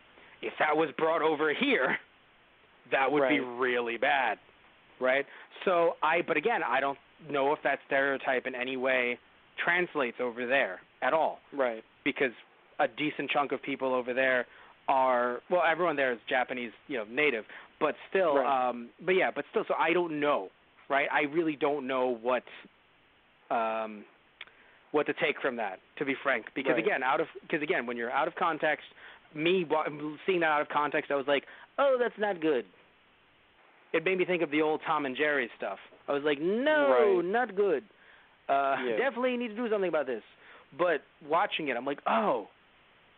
if 0.43 0.57
that 0.59 0.77
was 0.77 0.91
brought 0.93 1.23
over 1.23 1.53
here, 1.53 1.99
that 2.91 3.11
would 3.11 3.29
be 3.29 3.41
really 3.41 3.97
bad, 3.97 4.39
right? 5.01 5.27
So 5.65 5.97
I, 6.03 6.23
but 6.23 6.37
again, 6.37 6.63
I 6.63 6.81
don't 6.81 6.99
know 7.29 7.53
if 7.53 7.63
that 7.63 7.81
stereotype 7.87 8.47
in 8.47 8.55
any 8.55 8.77
way 8.77 9.19
translates 9.65 10.17
over 10.21 10.47
there 10.47 10.81
at 11.03 11.13
all 11.13 11.41
Right. 11.53 11.83
because 12.05 12.33
a 12.79 12.89
decent 12.89 13.31
chunk 13.31 13.53
of 13.53 13.63
people 13.63 13.93
over 13.95 14.13
there 14.15 14.47
are 14.89 15.41
well 15.51 15.63
everyone 15.71 15.97
there 15.97 16.13
is 16.13 16.19
Japanese, 16.29 16.73
you 16.89 16.97
know, 16.99 17.05
native, 17.11 17.45
but 17.79 17.95
still 18.09 18.37
Right. 18.37 18.69
um 18.71 18.91
but 19.05 19.13
yeah, 19.15 19.31
but 19.35 19.45
still 19.51 19.65
so 19.69 19.75
I 19.79 19.93
don't 19.93 20.19
know, 20.21 20.49
right? 20.89 21.09
I 21.13 21.23
really 21.23 21.57
don't 21.57 21.87
know 21.87 22.17
what 22.23 22.43
um 23.51 24.05
what 24.93 25.07
to 25.07 25.13
take 25.15 25.41
from 25.41 25.57
that 25.57 25.79
to 25.99 26.05
be 26.05 26.15
frank 26.23 26.47
because 26.55 26.73
Right. 26.75 26.85
again, 26.85 27.03
out 27.03 27.21
of 27.21 27.29
because 27.43 27.63
again, 27.63 27.87
when 27.87 27.97
you're 27.97 28.11
out 28.11 28.27
of 28.29 28.35
context, 28.35 28.87
me 29.35 29.65
seeing 30.27 30.41
that 30.41 30.47
out 30.51 30.61
of 30.63 30.69
context, 30.69 31.11
I 31.13 31.15
was 31.15 31.27
like, 31.29 31.45
"Oh, 31.79 31.97
that's 31.99 32.19
not 32.19 32.41
good." 32.41 32.65
It 33.93 34.05
made 34.05 34.19
me 34.19 34.25
think 34.25 34.43
of 34.43 34.51
the 34.51 34.63
old 34.63 34.81
Tom 34.87 35.05
and 35.07 35.17
Jerry 35.17 35.49
stuff. 35.57 35.79
I 36.09 36.13
was 36.13 36.23
like, 36.25 36.41
"No, 36.41 36.91
Right. 37.19 37.25
not 37.25 37.55
good." 37.55 37.85
Uh 38.51 38.77
Yeah. 38.85 38.97
definitely 38.97 39.37
need 39.37 39.49
to 39.49 39.57
do 39.57 39.69
something 39.71 39.89
about 39.89 40.07
this. 40.07 40.23
But 40.79 41.03
watching 41.27 41.69
it, 41.69 41.77
I'm 41.77 41.85
like, 41.85 42.01
"Oh, 42.07 42.49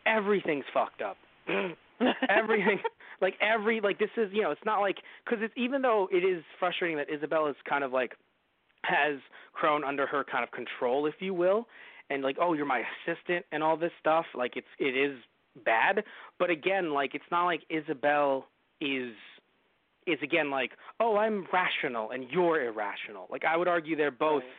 everything's 0.06 0.64
fucked 0.72 1.02
up." 1.02 1.16
everything 2.28 2.78
like 3.20 3.34
every 3.40 3.80
like 3.80 3.98
this 3.98 4.10
is 4.16 4.28
you 4.32 4.42
know 4.42 4.50
it's 4.50 4.64
not 4.64 4.80
like 4.80 4.96
because 5.24 5.42
it's 5.42 5.54
even 5.56 5.82
though 5.82 6.08
it 6.10 6.24
is 6.24 6.42
frustrating 6.58 6.96
that 6.96 7.08
Isabel 7.10 7.46
is 7.46 7.56
kind 7.68 7.84
of 7.84 7.92
like 7.92 8.12
has 8.84 9.18
Krone 9.52 9.84
under 9.84 10.06
her 10.06 10.24
kind 10.24 10.42
of 10.44 10.50
control 10.50 11.06
if 11.06 11.14
you 11.20 11.34
will 11.34 11.66
and 12.10 12.22
like 12.22 12.36
oh 12.40 12.52
you're 12.54 12.66
my 12.66 12.82
assistant 13.06 13.44
and 13.52 13.62
all 13.62 13.76
this 13.76 13.92
stuff 14.00 14.24
like 14.34 14.56
it's 14.56 14.66
it 14.78 14.96
is 14.96 15.18
bad 15.64 16.02
but 16.38 16.50
again 16.50 16.92
like 16.92 17.14
it's 17.14 17.24
not 17.30 17.44
like 17.46 17.62
Isabel 17.70 18.46
is 18.80 19.12
is 20.06 20.18
again 20.22 20.50
like, 20.50 20.72
oh, 21.00 21.16
I'm 21.16 21.46
rational 21.52 22.10
and 22.10 22.26
you're 22.30 22.60
irrational. 22.64 23.26
Like 23.30 23.44
I 23.44 23.56
would 23.56 23.68
argue 23.68 23.96
they're 23.96 24.10
both, 24.10 24.42
Right. 24.42 24.52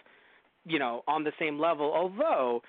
You 0.65 0.79
know, 0.79 1.03
on 1.07 1.23
the 1.23 1.31
same 1.39 1.59
level. 1.59 1.91
Although 1.93 2.61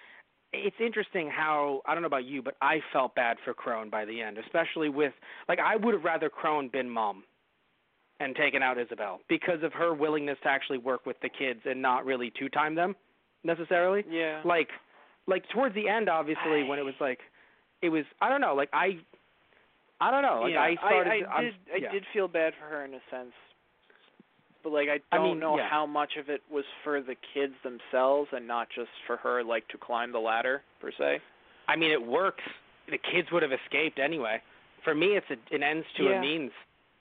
it's 0.53 0.77
interesting 0.81 1.29
how 1.31 1.83
I 1.87 1.95
don't 1.95 2.03
know 2.03 2.07
about 2.09 2.25
you, 2.25 2.43
but 2.43 2.55
I 2.63 2.81
felt 2.93 3.15
bad 3.15 3.37
for 3.45 3.55
Krone 3.55 3.91
by 3.91 4.05
the 4.05 4.21
end, 4.21 4.39
especially 4.39 4.89
with 4.89 5.13
like 5.49 5.59
I 5.59 5.77
would 5.77 5.95
have 5.95 6.05
rather 6.05 6.29
Krone 6.31 6.71
been 6.71 6.89
mom 6.89 7.25
and 8.21 8.35
taken 8.37 8.63
out 8.63 8.79
Isabel 8.79 9.21
because 9.29 9.63
of 9.63 9.73
her 9.73 9.93
willingness 9.93 10.39
to 10.45 10.49
actually 10.49 10.79
work 10.79 11.05
with 11.07 11.17
the 11.21 11.29
kids 11.29 11.61
and 11.65 11.83
not 11.83 12.05
really 12.05 12.33
two 12.39 12.49
time 12.49 12.75
them 12.75 12.95
necessarily. 13.43 14.05
Yeah. 14.09 14.43
Like 14.45 14.69
like 15.27 15.45
towards 15.53 15.75
the 15.75 15.89
end 15.89 16.09
obviously 16.09 16.63
when 16.65 16.79
it 16.79 16.85
was 16.85 16.95
like 17.01 17.19
it 17.83 17.89
was 17.89 18.05
I 18.21 18.29
don't 18.29 18.41
know, 18.41 18.55
like 18.55 18.71
I 18.73 18.99
I 20.01 20.11
don't 20.11 20.23
know, 20.23 20.41
like 20.43 20.53
yeah, 20.53 20.61
I 20.61 20.75
started 20.77 21.11
I, 21.11 21.15
I 21.31 21.35
I'm- 21.35 21.45
did 21.45 21.55
I 21.73 21.77
yeah. 21.79 21.93
did 21.93 22.05
feel 22.13 22.29
bad 22.29 22.53
for 22.61 22.67
her 22.69 22.85
in 22.85 22.95
a 22.95 23.01
sense. 23.11 23.33
But 24.65 24.73
like 24.73 24.89
I 24.89 24.99
I 25.15 25.19
don't 25.19 25.33
mean, 25.33 25.41
know 25.41 25.57
yeah. 25.59 25.69
how 25.69 25.87
much 25.87 26.17
of 26.19 26.29
it 26.31 26.41
was 26.51 26.65
for 26.83 27.01
the 27.03 27.15
kids 27.35 27.55
themselves 27.63 28.31
and 28.33 28.49
not 28.49 28.69
just 28.75 28.89
for 29.07 29.19
her 29.19 29.45
like 29.45 29.69
to 29.69 29.79
climb 29.79 30.11
the 30.11 30.19
ladder 30.19 30.63
per 30.81 30.91
se. 30.91 31.21
I 31.69 31.77
mean, 31.77 31.91
it 31.93 32.05
works. 32.05 32.43
The 32.91 32.99
kids 32.99 33.29
would 33.31 33.43
have 33.43 33.53
escaped 33.53 33.99
anyway. 33.99 34.43
For 34.83 34.95
me, 34.95 35.17
it's 35.17 35.27
a, 35.31 35.55
an 35.55 35.63
ends 35.63 35.87
to 35.99 36.05
Yeah. 36.05 36.19
a 36.19 36.21
means. 36.21 36.51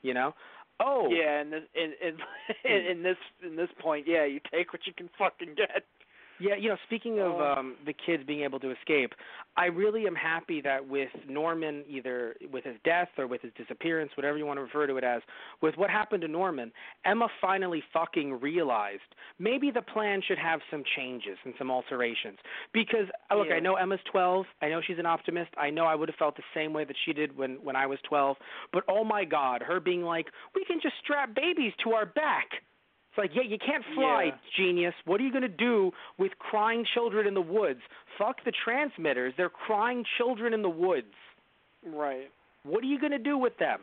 You 0.04 0.14
know. 0.14 0.36
Oh. 0.80 1.08
Yeah, 1.10 1.40
and 1.40 1.54
this 1.54 1.64
in 1.76 1.94
in 2.06 2.18
in, 2.66 2.86
in 2.92 3.04
this 3.04 3.18
in 3.46 3.56
this 3.56 3.70
point, 3.80 4.06
yeah, 4.08 4.26
you 4.26 4.40
take 4.52 4.74
what 4.74 4.86
you 4.86 4.94
can 4.94 5.10
fucking 5.18 5.56
get. 5.56 5.86
Yeah. 6.44 6.56
You 6.56 6.70
know, 6.70 6.78
speaking 6.88 7.20
of 7.20 7.32
Oh. 7.34 7.54
um 7.58 7.76
the 7.86 7.94
kids 7.94 8.24
being 8.26 8.42
able 8.42 8.60
to 8.60 8.72
escape, 8.72 9.12
I 9.56 9.66
really 9.68 10.06
am 10.08 10.16
happy 10.16 10.60
that 10.62 10.86
with 10.88 11.10
Norman, 11.28 11.84
either 11.88 12.36
with 12.52 12.64
his 12.66 12.76
death 12.84 13.10
or 13.18 13.28
with 13.28 13.42
his 13.42 13.54
disappearance, 13.54 14.12
whatever 14.18 14.38
you 14.38 14.46
want 14.46 14.58
to 14.58 14.64
refer 14.64 14.86
to 14.88 14.98
it 14.98 15.04
as, 15.04 15.22
with 15.62 15.76
what 15.78 15.90
happened 15.90 16.22
to 16.22 16.28
Norman, 16.28 16.72
Emma 17.06 17.28
finally 17.40 17.82
fucking 17.94 18.40
realized 18.42 19.10
maybe 19.40 19.72
the 19.72 19.82
plan 19.82 20.22
should 20.28 20.38
have 20.40 20.60
some 20.72 20.84
changes 20.96 21.38
and 21.46 21.54
some 21.58 21.70
alterations. 21.72 22.38
Because 22.74 23.08
uh, 23.32 23.36
look, 23.36 23.48
Yeah. 23.50 23.56
I 23.56 23.60
know 23.60 23.76
Emma's 23.76 24.02
12. 24.12 24.46
I 24.62 24.70
know 24.70 24.82
she's 24.86 25.00
an 25.00 25.06
optimist. 25.06 25.52
I 25.58 25.70
know 25.70 25.86
I 25.86 25.96
would 25.96 26.10
have 26.10 26.18
felt 26.18 26.36
the 26.36 26.44
same 26.54 26.74
way 26.74 26.84
that 26.86 26.96
she 27.06 27.14
did 27.14 27.36
when 27.38 27.52
when 27.64 27.76
I 27.76 27.86
was 27.86 28.00
12. 28.10 28.38
But 28.74 28.84
oh 28.90 29.04
my 29.04 29.24
God, 29.24 29.62
her 29.62 29.80
being 29.80 30.02
like, 30.04 30.28
we 30.56 30.66
can 30.66 30.80
just 30.82 30.96
strap 31.04 31.34
babies 31.36 31.74
to 31.84 31.92
our 31.94 32.06
back. 32.06 32.48
It's 33.14 33.18
like, 33.20 33.32
yeah, 33.36 33.44
you 33.44 33.60
can't 33.60 33.84
fly, 33.94 34.24
Yeah. 34.26 34.38
genius. 34.58 34.96
What 35.06 35.22
are 35.22 35.24
you 35.24 35.30
going 35.32 35.44
to 35.44 35.48
do 35.48 35.92
with 36.18 36.32
crying 36.40 36.84
children 36.96 37.28
in 37.28 37.36
the 37.36 37.42
woods? 37.42 37.80
Fuck 38.18 38.44
the 38.44 38.52
transmitters. 38.66 39.36
They're 39.38 39.50
crying 39.52 40.04
children 40.18 40.52
in 40.52 40.64
the 40.64 40.70
woods. 40.70 41.14
Right. 41.86 42.32
What 42.64 42.84
are 42.84 42.88
you 42.88 43.00
going 43.00 43.12
to 43.12 43.20
do 43.20 43.38
with 43.38 43.56
them? 43.60 43.82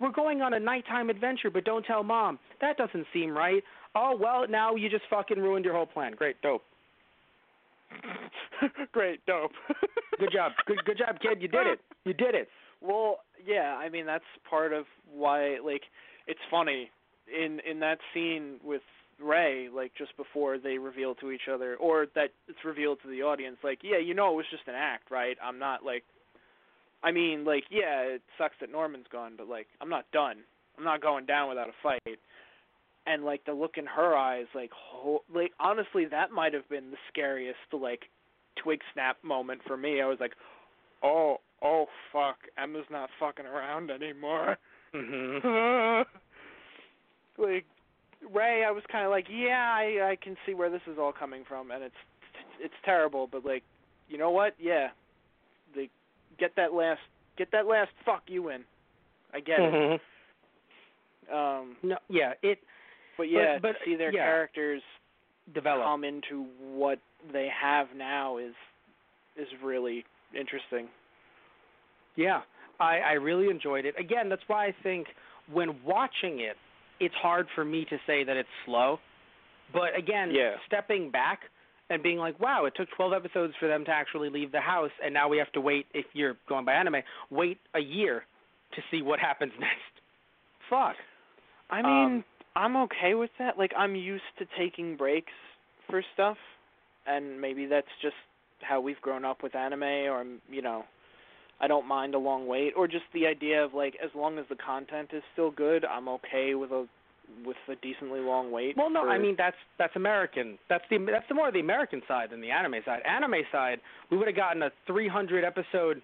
We're 0.00 0.10
going 0.10 0.42
on 0.42 0.52
a 0.54 0.58
nighttime 0.58 1.10
adventure, 1.10 1.48
but 1.48 1.62
don't 1.64 1.84
tell 1.84 2.02
mom. 2.02 2.40
That 2.60 2.76
doesn't 2.76 3.06
seem 3.12 3.30
right. 3.36 3.62
Oh, 3.94 4.16
well, 4.20 4.46
now 4.48 4.74
you 4.74 4.88
just 4.88 5.04
fucking 5.08 5.38
ruined 5.38 5.64
your 5.64 5.74
whole 5.74 5.86
plan. 5.86 6.14
Great, 6.16 6.40
dope. 6.42 6.62
Great, 8.92 9.24
dope. 9.26 9.52
Good 10.18 10.32
job. 10.32 10.52
Good 10.66 10.84
good 10.84 10.98
job, 10.98 11.16
kid. 11.20 11.40
You 11.42 11.48
did 11.48 11.66
it. 11.66 11.80
You 12.04 12.14
did 12.14 12.34
it. 12.34 12.48
Well, 12.80 13.18
yeah, 13.46 13.76
I 13.76 13.88
mean 13.88 14.06
that's 14.06 14.24
part 14.48 14.72
of 14.72 14.86
why 15.12 15.58
like 15.64 15.82
it's 16.26 16.40
funny 16.50 16.90
in 17.32 17.60
in 17.60 17.80
that 17.80 17.98
scene 18.12 18.58
with 18.64 18.82
Ray, 19.20 19.68
like 19.74 19.92
just 19.96 20.16
before 20.16 20.58
they 20.58 20.78
reveal 20.78 21.14
to 21.16 21.30
each 21.30 21.48
other 21.52 21.76
or 21.76 22.06
that 22.14 22.30
it's 22.48 22.64
revealed 22.64 22.98
to 23.02 23.08
the 23.08 23.22
audience, 23.22 23.56
like, 23.62 23.80
yeah, 23.82 23.98
you 23.98 24.14
know 24.14 24.32
it 24.32 24.36
was 24.36 24.46
just 24.50 24.64
an 24.66 24.74
act, 24.76 25.10
right? 25.10 25.36
I'm 25.42 25.58
not 25.58 25.84
like 25.84 26.04
I 27.04 27.10
mean, 27.10 27.44
like, 27.44 27.64
yeah, 27.70 28.00
it 28.02 28.22
sucks 28.38 28.54
that 28.60 28.70
Norman's 28.70 29.06
gone, 29.10 29.32
but 29.36 29.48
like 29.48 29.66
I'm 29.80 29.88
not 29.88 30.04
done. 30.12 30.38
I'm 30.78 30.84
not 30.84 31.02
going 31.02 31.26
down 31.26 31.48
without 31.48 31.68
a 31.68 31.72
fight. 31.82 32.18
And 33.06 33.24
like 33.24 33.44
the 33.44 33.52
look 33.52 33.76
in 33.76 33.86
her 33.86 34.16
eyes, 34.16 34.46
like, 34.54 34.70
ho- 34.72 35.24
like 35.32 35.52
honestly, 35.58 36.04
that 36.06 36.30
might 36.30 36.54
have 36.54 36.68
been 36.68 36.90
the 36.90 36.96
scariest, 37.08 37.58
like, 37.72 38.02
twig 38.62 38.80
snap 38.92 39.16
moment 39.24 39.60
for 39.66 39.76
me. 39.76 40.00
I 40.00 40.06
was 40.06 40.18
like, 40.20 40.32
oh, 41.02 41.38
oh, 41.62 41.86
fuck, 42.12 42.36
Emma's 42.56 42.84
not 42.90 43.10
fucking 43.18 43.46
around 43.46 43.90
anymore. 43.90 44.56
Mhm. 44.94 46.04
like 47.38 47.64
Ray, 48.32 48.64
I 48.64 48.70
was 48.70 48.82
kind 48.90 49.04
of 49.04 49.10
like, 49.10 49.26
yeah, 49.30 49.72
I 49.74 50.10
I 50.12 50.16
can 50.22 50.36
see 50.46 50.54
where 50.54 50.70
this 50.70 50.82
is 50.86 50.98
all 50.98 51.12
coming 51.12 51.44
from, 51.48 51.70
and 51.70 51.82
it's 51.82 51.94
it's 52.60 52.74
terrible, 52.84 53.28
but 53.30 53.44
like, 53.44 53.62
you 54.08 54.18
know 54.18 54.30
what? 54.30 54.54
Yeah, 54.60 54.88
they 55.74 55.90
get 56.38 56.52
that 56.56 56.72
last 56.72 57.00
get 57.36 57.50
that 57.52 57.66
last 57.66 57.90
fuck 58.04 58.22
you 58.26 58.50
in. 58.50 58.62
I 59.34 59.40
get 59.40 59.58
it. 59.60 59.72
Mhm. 59.72 60.00
Um, 61.32 61.76
No, 61.82 61.96
yeah, 62.08 62.34
it 62.42 62.58
but 63.16 63.24
yeah, 63.24 63.58
but, 63.60 63.72
to 63.72 63.74
see 63.84 63.96
their 63.96 64.12
yeah. 64.12 64.24
characters 64.24 64.82
develop 65.54 65.84
come 65.84 66.04
into 66.04 66.46
what 66.60 66.98
they 67.32 67.48
have 67.48 67.88
now 67.96 68.38
is 68.38 68.54
is 69.36 69.48
really 69.62 70.04
interesting. 70.38 70.88
Yeah, 72.16 72.42
I, 72.78 72.98
I 72.98 73.12
really 73.12 73.48
enjoyed 73.48 73.86
it. 73.86 73.94
Again, 73.98 74.28
that's 74.28 74.42
why 74.46 74.66
I 74.66 74.74
think 74.82 75.06
when 75.50 75.82
watching 75.84 76.40
it, 76.40 76.56
it's 77.02 77.14
hard 77.16 77.46
for 77.54 77.64
me 77.64 77.84
to 77.86 77.96
say 78.06 78.24
that 78.24 78.36
it's 78.36 78.48
slow. 78.64 78.98
But 79.72 79.96
again, 79.96 80.30
Yeah. 80.30 80.56
stepping 80.66 81.10
back 81.10 81.40
and 81.90 82.02
being 82.02 82.18
like, 82.18 82.38
wow, 82.40 82.64
it 82.66 82.74
took 82.76 82.88
12 82.96 83.12
episodes 83.12 83.54
for 83.58 83.68
them 83.68 83.84
to 83.84 83.90
actually 83.90 84.30
leave 84.30 84.52
the 84.52 84.60
house, 84.60 84.90
and 85.04 85.12
now 85.12 85.28
we 85.28 85.36
have 85.38 85.50
to 85.52 85.60
wait, 85.60 85.86
if 85.92 86.06
you're 86.14 86.36
going 86.48 86.64
by 86.64 86.72
anime, 86.74 87.02
wait 87.30 87.58
a 87.74 87.80
year 87.80 88.24
to 88.74 88.82
see 88.90 89.02
what 89.02 89.18
happens 89.18 89.52
next. 89.58 89.92
Fuck. 90.70 90.96
I 91.70 91.82
mean, 91.82 92.06
Um, 92.06 92.24
I'm 92.54 92.76
okay 92.76 93.14
with 93.14 93.30
that. 93.38 93.58
Like 93.58 93.72
I'm 93.76 93.94
used 93.96 94.24
to 94.38 94.46
taking 94.58 94.96
breaks 94.96 95.32
for 95.88 96.02
stuff, 96.14 96.36
and 97.06 97.40
maybe 97.40 97.66
that's 97.66 97.88
just 98.00 98.16
how 98.60 98.80
we've 98.80 99.00
grown 99.00 99.24
up 99.24 99.42
with 99.42 99.54
anime 99.54 99.82
or 99.82 100.24
you 100.50 100.62
know, 100.62 100.84
I 101.62 101.68
don't 101.68 101.86
mind 101.86 102.14
a 102.14 102.18
long 102.18 102.46
wait 102.46 102.72
or 102.76 102.88
just 102.88 103.04
the 103.14 103.26
idea 103.26 103.64
of 103.64 103.72
like 103.72 103.94
as 104.02 104.10
long 104.14 104.38
as 104.38 104.44
the 104.48 104.56
content 104.56 105.10
is 105.12 105.22
still 105.32 105.50
good, 105.50 105.84
I'm 105.84 106.08
okay 106.08 106.54
with 106.54 106.72
a 106.72 106.86
with 107.46 107.56
a 107.68 107.76
decently 107.76 108.20
long 108.20 108.50
wait. 108.50 108.76
Well, 108.76 108.90
no, 108.90 109.02
for- 109.02 109.08
I 109.10 109.18
mean 109.18 109.36
that's 109.38 109.56
that's 109.78 109.94
American. 109.96 110.58
That's 110.68 110.84
the 110.90 110.98
that's 110.98 111.26
the 111.28 111.34
more 111.34 111.50
the 111.52 111.60
American 111.60 112.02
side 112.08 112.30
than 112.30 112.40
the 112.40 112.50
anime 112.50 112.74
side. 112.84 113.00
Anime 113.08 113.42
side, 113.52 113.78
we 114.10 114.16
would 114.18 114.26
have 114.26 114.36
gotten 114.36 114.62
a 114.62 114.70
300 114.86 115.44
episode 115.44 116.02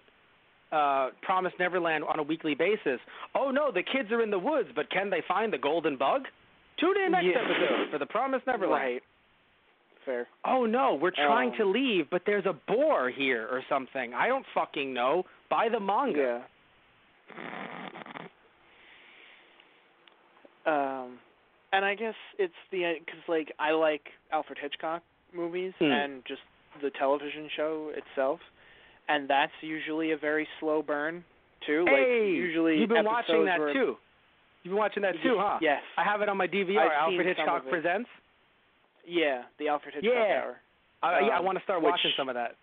uh 0.71 1.09
Promise 1.23 1.53
Neverland 1.59 2.03
on 2.03 2.19
a 2.19 2.23
weekly 2.23 2.55
basis. 2.55 2.99
Oh 3.35 3.49
no, 3.51 3.71
the 3.71 3.83
kids 3.83 4.11
are 4.11 4.21
in 4.21 4.31
the 4.31 4.39
woods, 4.39 4.69
but 4.75 4.89
can 4.91 5.09
they 5.09 5.21
find 5.27 5.51
the 5.51 5.57
golden 5.57 5.97
bug? 5.97 6.23
Tune 6.79 6.95
in 7.05 7.11
next 7.11 7.25
Yeah. 7.25 7.41
episode 7.43 7.91
for 7.91 7.97
the 7.97 8.05
Promise 8.05 8.41
Neverland. 8.47 8.71
Right. 8.83 9.03
Fair. 10.09 10.27
Oh 10.43 10.65
no, 10.65 10.95
we're 10.95 11.11
trying 11.11 11.51
Um, 11.51 11.57
to 11.57 11.65
leave, 11.65 12.09
but 12.09 12.23
there's 12.25 12.45
a 12.47 12.53
boar 12.67 13.09
here 13.11 13.47
or 13.51 13.61
something. 13.69 14.11
I 14.15 14.27
don't 14.27 14.45
fucking 14.55 14.91
know. 14.91 15.23
Buy 15.51 15.69
the 15.69 15.79
manga. 15.79 16.43
Yeah. 17.37 17.41
Um, 20.65 21.19
and 21.71 21.85
I 21.85 21.93
guess 21.95 22.15
it's 22.37 22.53
the 22.71 22.93
because 23.05 23.21
like 23.27 23.51
I 23.59 23.71
like 23.71 24.01
Alfred 24.31 24.57
Hitchcock 24.59 25.03
movies 25.31 25.73
Hmm. 25.79 25.85
and 25.91 26.25
just 26.25 26.41
the 26.81 26.89
television 26.91 27.47
show 27.55 27.91
itself, 27.95 28.39
and 29.07 29.27
that's 29.29 29.53
usually 29.61 30.11
a 30.11 30.17
very 30.17 30.47
slow 30.59 30.81
burn 30.81 31.23
too. 31.67 31.83
like 31.85 31.93
hey, 31.93 32.29
usually 32.31 32.77
you've 32.79 32.89
been 32.89 33.05
watching 33.05 33.45
that 33.45 33.59
where- 33.59 33.73
too. 33.73 33.97
You've 34.63 34.71
been 34.71 34.77
watching 34.79 35.03
that 35.03 35.21
too, 35.21 35.37
huh? 35.39 35.59
Yes. 35.61 35.81
I 35.97 36.03
have 36.03 36.21
it 36.21 36.29
on 36.29 36.35
my 36.35 36.47
DVR. 36.47 36.79
I've 36.81 36.91
Alfred 36.91 37.25
Hitchcock 37.27 37.67
presents. 37.69 38.09
Yeah, 39.05 39.43
the 39.57 39.67
Alfred 39.69 39.95
Hitchcock 39.95 40.13
Yeah. 40.13 40.41
hour. 40.43 40.59
Uh, 41.01 41.19
yeah, 41.25 41.35
I 41.35 41.37
Um, 41.39 41.45
want 41.45 41.57
to 41.57 41.63
start 41.63 41.81
which- 41.81 41.91
watching 41.91 42.11
some 42.17 42.29
of 42.29 42.35
that. 42.35 42.55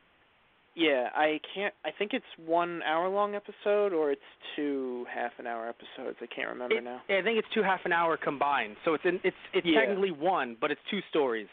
Yeah, 0.75 1.11
I 1.15 1.41
can't. 1.55 1.75
I 1.87 1.91
think 1.91 2.13
it's 2.13 2.27
one 2.37 2.83
hour 2.83 3.09
long 3.09 3.35
episode 3.35 3.95
or 3.95 4.11
it's 4.11 4.21
two 4.55 5.07
half 5.07 5.39
an 5.39 5.47
hour 5.47 5.69
episodes. 5.69 6.19
I 6.21 6.27
can't 6.27 6.49
remember 6.51 6.77
It- 6.77 6.85
now. 6.85 7.01
Yeah, 7.09 7.17
I 7.17 7.23
think 7.23 7.39
it's 7.39 7.49
two 7.49 7.63
half 7.63 7.87
an 7.87 7.93
hour 7.95 8.19
combined. 8.19 8.77
So 8.85 8.93
it's 8.93 9.05
in, 9.07 9.19
it's 9.25 9.37
it's 9.55 9.67
Yeah. 9.67 9.81
technically 9.81 10.11
one, 10.11 10.55
but 10.55 10.71
it's 10.71 10.83
two 10.91 11.01
stories. 11.09 11.49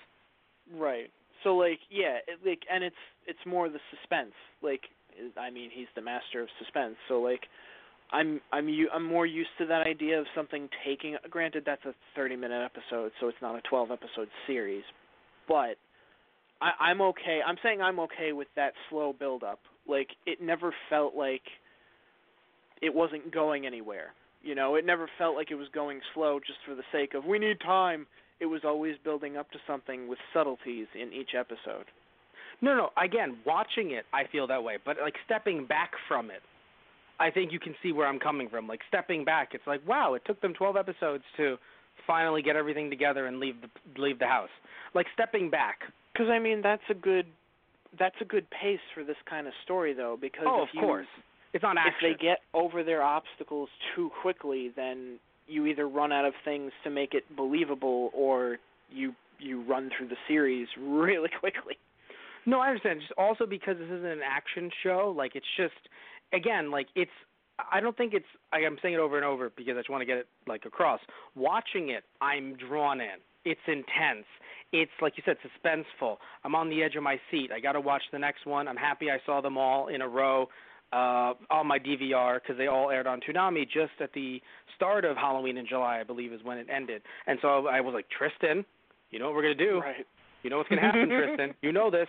Right. 0.71 1.09
So 1.43 1.55
like 1.55 1.79
yeah, 1.89 2.19
it, 2.27 2.45
like 2.45 2.65
and 2.69 2.83
it's 2.83 2.99
it's 3.25 3.45
more 3.45 3.69
the 3.69 3.79
suspense. 3.91 4.33
Like 4.61 4.89
I 5.37 5.49
mean, 5.51 5.69
he's 5.69 5.87
the 5.95 6.01
master 6.01 6.41
of 6.41 6.49
suspense. 6.59 6.97
So 7.07 7.21
like 7.21 7.47
I'm 8.11 8.41
I'm 8.51 8.69
u- 8.69 8.89
I'm 8.93 9.03
more 9.03 9.25
used 9.25 9.49
to 9.57 9.65
that 9.67 9.87
idea 9.87 10.19
of 10.19 10.25
something 10.35 10.69
taking 10.85 11.15
granted 11.29 11.63
that's 11.65 11.83
a 11.85 11.93
30 12.15 12.35
minute 12.35 12.63
episode, 12.63 13.11
so 13.19 13.27
it's 13.27 13.37
not 13.41 13.55
a 13.55 13.61
12 13.61 13.91
episode 13.91 14.27
series. 14.47 14.83
But 15.47 15.77
I 16.61 16.71
I'm 16.79 17.01
okay. 17.01 17.39
I'm 17.45 17.57
saying 17.63 17.81
I'm 17.81 17.99
okay 18.01 18.33
with 18.33 18.47
that 18.55 18.73
slow 18.89 19.13
build 19.17 19.43
up. 19.43 19.59
Like 19.87 20.09
it 20.25 20.41
never 20.41 20.73
felt 20.89 21.15
like 21.15 21.43
it 22.81 22.93
wasn't 22.93 23.33
going 23.33 23.65
anywhere. 23.65 24.13
You 24.43 24.55
know, 24.55 24.75
it 24.75 24.85
never 24.85 25.09
felt 25.17 25.35
like 25.35 25.51
it 25.51 25.55
was 25.55 25.69
going 25.73 26.01
slow 26.13 26.39
just 26.39 26.59
for 26.67 26.75
the 26.75 26.83
sake 26.91 27.13
of 27.13 27.25
we 27.25 27.39
need 27.39 27.59
time 27.61 28.05
it 28.39 28.45
was 28.45 28.61
always 28.65 28.95
building 29.03 29.37
up 29.37 29.49
to 29.51 29.57
something 29.65 30.07
with 30.07 30.19
subtleties 30.33 30.87
in 30.99 31.13
each 31.13 31.29
episode. 31.37 31.85
No, 32.61 32.75
no. 32.75 32.89
Again, 33.01 33.37
watching 33.45 33.91
it, 33.91 34.05
I 34.13 34.23
feel 34.31 34.47
that 34.47 34.63
way. 34.63 34.77
But 34.83 34.97
like 35.01 35.15
stepping 35.25 35.65
back 35.65 35.91
from 36.07 36.29
it, 36.29 36.41
I 37.19 37.29
think 37.29 37.51
you 37.51 37.59
can 37.59 37.75
see 37.81 37.91
where 37.91 38.07
I'm 38.07 38.19
coming 38.19 38.49
from. 38.49 38.67
Like 38.67 38.81
stepping 38.87 39.23
back, 39.23 39.49
it's 39.53 39.65
like, 39.67 39.87
wow, 39.87 40.13
it 40.13 40.23
took 40.25 40.41
them 40.41 40.53
12 40.53 40.75
episodes 40.75 41.23
to 41.37 41.57
finally 42.07 42.41
get 42.41 42.55
everything 42.55 42.89
together 42.89 43.27
and 43.27 43.39
leave 43.39 43.55
the 43.61 44.01
leave 44.01 44.19
the 44.19 44.27
house. 44.27 44.49
Like 44.93 45.05
stepping 45.13 45.49
back. 45.49 45.79
Because 46.11 46.27
I 46.29 46.39
mean, 46.39 46.61
that's 46.61 46.83
a 46.89 46.93
good 46.93 47.25
that's 47.97 48.15
a 48.21 48.25
good 48.25 48.45
pace 48.49 48.79
for 48.93 49.03
this 49.03 49.15
kind 49.29 49.47
of 49.47 49.53
story, 49.63 49.93
though. 49.93 50.17
Because 50.19 50.45
oh, 50.47 50.63
if 50.63 50.69
of 50.69 50.75
you, 50.75 50.81
course, 50.81 51.07
it's 51.53 51.63
not 51.63 51.77
action. 51.77 51.93
if 52.11 52.17
they 52.17 52.23
get 52.23 52.39
over 52.53 52.83
their 52.83 53.03
obstacles 53.03 53.69
too 53.95 54.09
quickly, 54.21 54.71
then 54.75 55.19
you 55.47 55.65
either 55.65 55.87
run 55.87 56.11
out 56.11 56.25
of 56.25 56.33
things 56.45 56.71
to 56.83 56.89
make 56.89 57.13
it 57.13 57.23
believable, 57.35 58.11
or 58.13 58.57
you 58.89 59.13
you 59.39 59.63
run 59.63 59.89
through 59.95 60.07
the 60.07 60.17
series 60.27 60.67
really 60.79 61.29
quickly. 61.39 61.77
No, 62.45 62.59
I 62.59 62.67
understand. 62.69 62.99
Just 63.01 63.13
also 63.17 63.45
because 63.45 63.77
this 63.77 63.87
isn't 63.87 64.05
an 64.05 64.21
action 64.25 64.69
show, 64.83 65.13
like 65.15 65.35
it's 65.35 65.45
just 65.57 65.73
again, 66.33 66.71
like 66.71 66.87
it's 66.95 67.11
I 67.71 67.79
don't 67.79 67.95
think 67.95 68.13
it's 68.13 68.25
I'm 68.51 68.77
saying 68.81 68.95
it 68.95 68.99
over 68.99 69.17
and 69.17 69.25
over 69.25 69.51
because 69.55 69.75
I 69.75 69.79
just 69.79 69.89
want 69.89 70.01
to 70.01 70.05
get 70.05 70.17
it 70.17 70.27
like 70.47 70.65
across. 70.65 70.99
Watching 71.35 71.89
it, 71.89 72.03
I'm 72.21 72.55
drawn 72.55 72.99
in. 73.01 73.21
It's 73.45 73.61
intense. 73.67 74.25
It's 74.71 74.91
like 75.01 75.13
you 75.17 75.23
said, 75.25 75.37
suspenseful. 75.43 76.17
I'm 76.43 76.55
on 76.55 76.69
the 76.69 76.81
edge 76.81 76.95
of 76.95 77.03
my 77.03 77.19
seat. 77.29 77.51
I 77.53 77.59
got 77.59 77.73
to 77.73 77.81
watch 77.81 78.01
the 78.11 78.19
next 78.19 78.45
one. 78.45 78.67
I'm 78.67 78.77
happy 78.77 79.11
I 79.11 79.17
saw 79.25 79.41
them 79.41 79.57
all 79.57 79.89
in 79.89 80.01
a 80.01 80.07
row 80.07 80.47
uh, 80.91 81.33
on 81.51 81.67
my 81.67 81.77
DVR 81.77 82.39
because 82.41 82.57
they 82.57 82.67
all 82.67 82.89
aired 82.89 83.05
on 83.05 83.19
Toonami 83.19 83.65
just 83.65 83.91
at 83.99 84.13
the 84.13 84.41
start 84.75 85.05
of 85.05 85.15
Halloween 85.17 85.57
in 85.57 85.67
July, 85.67 85.99
I 85.99 86.03
believe, 86.03 86.33
is 86.33 86.41
when 86.43 86.57
it 86.57 86.67
ended. 86.73 87.03
And 87.27 87.37
so 87.41 87.67
I 87.67 87.81
was 87.81 87.93
like, 87.93 88.05
Tristan, 88.09 88.65
you 89.11 89.19
know 89.19 89.25
what 89.25 89.35
we're 89.35 89.43
gonna 89.43 89.55
do? 89.55 89.79
Right. 89.79 90.07
You 90.41 90.49
know 90.49 90.57
what's 90.57 90.69
gonna 90.69 90.81
happen, 90.81 91.07
Tristan. 91.09 91.53
You 91.61 91.71
know 91.71 91.91
this. 91.91 92.07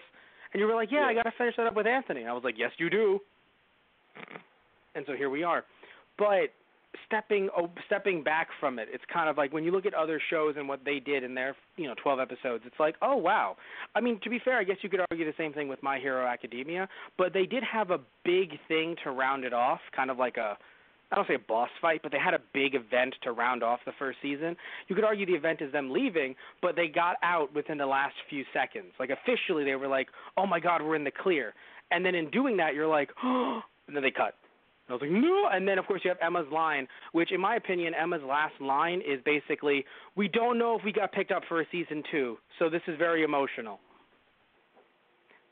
And 0.53 0.61
you 0.61 0.67
were 0.67 0.75
like, 0.75 0.91
yeah, 0.93 1.01
I 1.01 1.15
got 1.15 1.25
to 1.25 1.33
finish 1.37 1.57
that 1.57 1.67
up 1.67 1.75
with 1.75 1.87
Anthony. 1.87 2.21
And 2.21 2.31
I 2.31 2.33
was 2.33 2.45
like, 2.45 2.55
yes, 2.57 2.71
you 2.79 2.89
do. 2.89 3.19
And 4.95 5.05
so 5.07 5.15
here 5.15 5.31
we 5.31 5.43
are. 5.43 5.65
But 6.19 6.53
stepping 7.07 7.49
stepping 7.87 8.23
back 8.23 8.49
from 8.61 8.79
it, 8.79 8.89
it's 8.93 9.05
kind 9.13 9.29
of 9.29 9.37
like 9.37 9.53
when 9.53 9.65
you 9.65 9.71
look 9.71 9.87
at 9.87 9.95
other 9.95 10.21
shows 10.31 10.55
and 10.57 10.69
what 10.69 10.85
they 10.85 11.01
did 11.01 11.25
in 11.25 11.35
their 11.35 11.57
you 11.77 11.87
know 11.87 11.95
12 12.03 12.21
episodes, 12.21 12.65
it's 12.67 12.79
like, 12.79 12.95
oh 13.03 13.17
wow. 13.17 13.57
I 13.95 14.01
mean, 14.01 14.21
to 14.23 14.31
be 14.31 14.39
fair, 14.45 14.59
I 14.59 14.65
guess 14.65 14.77
you 14.83 14.89
could 14.89 15.01
argue 15.11 15.25
the 15.25 15.35
same 15.37 15.53
thing 15.53 15.69
with 15.69 15.83
My 15.83 15.99
Hero 15.99 16.27
Academia, 16.27 16.89
but 17.19 17.33
they 17.33 17.47
did 17.47 17.63
have 17.65 17.91
a 17.91 17.99
big 18.25 18.59
thing 18.69 18.97
to 19.05 19.11
round 19.11 19.45
it 19.45 19.53
off, 19.53 19.81
kind 19.95 20.11
of 20.11 20.19
like 20.19 20.37
a 20.37 20.57
I 21.13 21.17
don't 21.17 21.29
say 21.29 21.35
a 21.35 21.39
boss 21.39 21.69
fight, 21.81 22.01
but 22.03 22.11
they 22.11 22.19
had 22.19 22.35
a 22.35 22.41
big 22.53 22.75
event 22.75 23.15
to 23.23 23.33
round 23.33 23.63
off 23.63 23.79
the 23.87 23.93
first 23.99 24.19
season. 24.21 24.57
You 24.89 24.97
could 24.97 25.05
argue 25.05 25.27
the 25.27 25.35
event 25.35 25.61
is 25.61 25.71
them 25.71 25.93
leaving, 25.93 26.35
but 26.61 26.75
they 26.75 26.89
got 26.89 27.17
out 27.23 27.55
within 27.55 27.79
the 27.79 27.87
last 27.87 28.15
few 28.29 28.45
seconds. 28.53 28.93
Like 28.99 29.11
officially, 29.11 29.65
they 29.65 29.77
were 29.77 29.87
like, 29.87 30.09
"Oh 30.37 30.47
my 30.47 30.61
God, 30.61 30.83
we're 30.83 30.97
in 30.97 31.05
the 31.05 31.13
clear." 31.13 31.55
And 31.91 32.05
then 32.05 32.15
in 32.15 32.31
doing 32.31 32.57
that, 32.57 32.75
you're 32.75 32.89
like, 32.89 33.11
"Oh!" 33.23 33.61
And 33.87 33.97
then 33.97 34.03
they 34.03 34.11
cut. 34.11 34.35
I 34.89 34.93
was 34.93 35.01
like, 35.01 35.11
"No!" 35.11 35.49
And 35.51 35.67
then 35.67 35.79
of 35.79 35.87
course 35.87 36.03
you 36.05 36.11
have 36.11 36.19
Emma's 36.21 36.51
line, 36.53 36.87
which 37.13 37.33
in 37.33 37.41
my 37.41 37.57
opinion, 37.57 37.95
Emma's 37.95 38.23
last 38.23 38.61
line 38.61 39.01
is 39.01 39.21
basically, 39.25 39.85
"We 40.15 40.29
don't 40.29 40.59
know 40.59 40.77
if 40.77 40.85
we 40.85 40.93
got 40.93 41.13
picked 41.13 41.33
up 41.33 41.43
for 41.49 41.61
a 41.61 41.67
season 41.71 42.03
two, 42.11 42.39
so 42.59 42.69
this 42.69 42.83
is 42.87 42.97
very 42.99 43.23
emotional." 43.23 43.81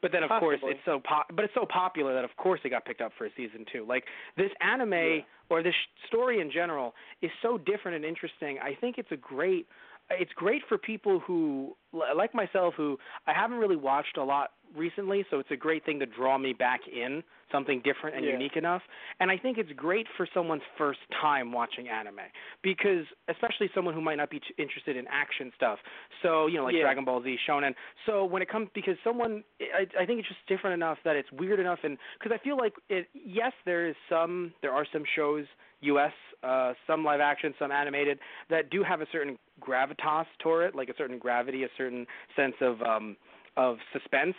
But 0.02 0.10
then 0.10 0.24
of 0.24 0.30
course 0.40 0.58
it's 0.64 0.80
so 0.84 1.00
po- 1.00 1.22
but 1.32 1.44
it's 1.44 1.54
so 1.54 1.64
popular 1.64 2.12
that 2.12 2.24
of 2.24 2.36
course 2.36 2.60
it 2.64 2.70
got 2.70 2.84
picked 2.84 3.00
up 3.00 3.12
for 3.16 3.26
a 3.26 3.30
season 3.36 3.64
two. 3.72 3.86
Like 3.86 4.04
this 4.36 4.50
anime 4.60 5.22
or 5.48 5.62
this 5.62 5.74
story 6.08 6.40
in 6.40 6.50
general 6.50 6.92
is 7.22 7.30
so 7.40 7.56
different 7.56 7.96
and 7.96 8.04
interesting. 8.04 8.58
I 8.58 8.74
think 8.74 8.98
it's 8.98 9.12
a 9.12 9.16
great 9.16 9.68
it's 10.10 10.32
great 10.34 10.62
for 10.68 10.76
people 10.76 11.20
who 11.20 11.76
like 11.92 12.34
myself 12.34 12.74
who 12.76 12.98
I 13.28 13.32
haven't 13.32 13.58
really 13.58 13.76
watched 13.76 14.16
a 14.16 14.24
lot 14.24 14.50
recently, 14.76 15.24
so 15.30 15.38
it's 15.38 15.50
a 15.50 15.56
great 15.56 15.84
thing 15.84 15.98
to 16.00 16.06
draw 16.06 16.38
me 16.38 16.52
back 16.52 16.80
in 16.88 17.22
something 17.50 17.80
different 17.82 18.16
and 18.16 18.24
Yeah. 18.24 18.32
unique 18.32 18.56
enough. 18.56 18.82
And 19.20 19.30
I 19.30 19.36
think 19.36 19.58
it's 19.58 19.70
great 19.72 20.08
for 20.16 20.26
someone's 20.32 20.62
first 20.78 21.00
time 21.10 21.52
watching 21.52 21.88
anime 21.88 22.20
because 22.62 23.06
especially 23.28 23.68
someone 23.74 23.92
who 23.94 24.00
might 24.00 24.16
not 24.16 24.30
be 24.30 24.40
t- 24.40 24.54
interested 24.56 24.96
in 24.96 25.06
action 25.08 25.52
stuff. 25.54 25.78
So, 26.22 26.46
you 26.46 26.56
know, 26.56 26.64
like 26.64 26.74
Yeah. 26.74 26.82
Dragon 26.82 27.04
Ball 27.04 27.20
Z, 27.22 27.38
Shonen. 27.46 27.74
So, 28.06 28.24
when 28.24 28.40
it 28.40 28.48
comes 28.48 28.70
because 28.72 28.96
someone 29.04 29.44
I 29.60 29.86
I 29.98 30.06
think 30.06 30.20
it's 30.20 30.28
just 30.28 30.46
different 30.46 30.74
enough 30.74 30.98
that 31.04 31.14
it's 31.16 31.30
weird 31.32 31.60
enough 31.60 31.84
and 31.84 31.98
cuz 32.20 32.32
I 32.32 32.38
feel 32.38 32.56
like 32.56 32.74
it 32.88 33.08
yes, 33.12 33.52
there 33.64 33.86
is 33.86 33.96
some 34.08 34.54
there 34.62 34.72
are 34.72 34.86
some 34.86 35.04
shows 35.04 35.46
US 35.82 36.14
uh 36.42 36.72
some 36.86 37.04
live 37.04 37.20
action, 37.20 37.54
some 37.58 37.70
animated 37.70 38.18
that 38.48 38.70
do 38.70 38.82
have 38.82 39.02
a 39.02 39.06
certain 39.12 39.38
gravitas 39.60 40.26
to 40.38 40.60
it, 40.60 40.74
like 40.74 40.88
a 40.88 40.94
certain 40.96 41.18
gravity, 41.18 41.64
a 41.64 41.68
certain 41.76 42.06
sense 42.34 42.56
of 42.62 42.80
um 42.82 43.16
of 43.56 43.78
suspense, 43.92 44.34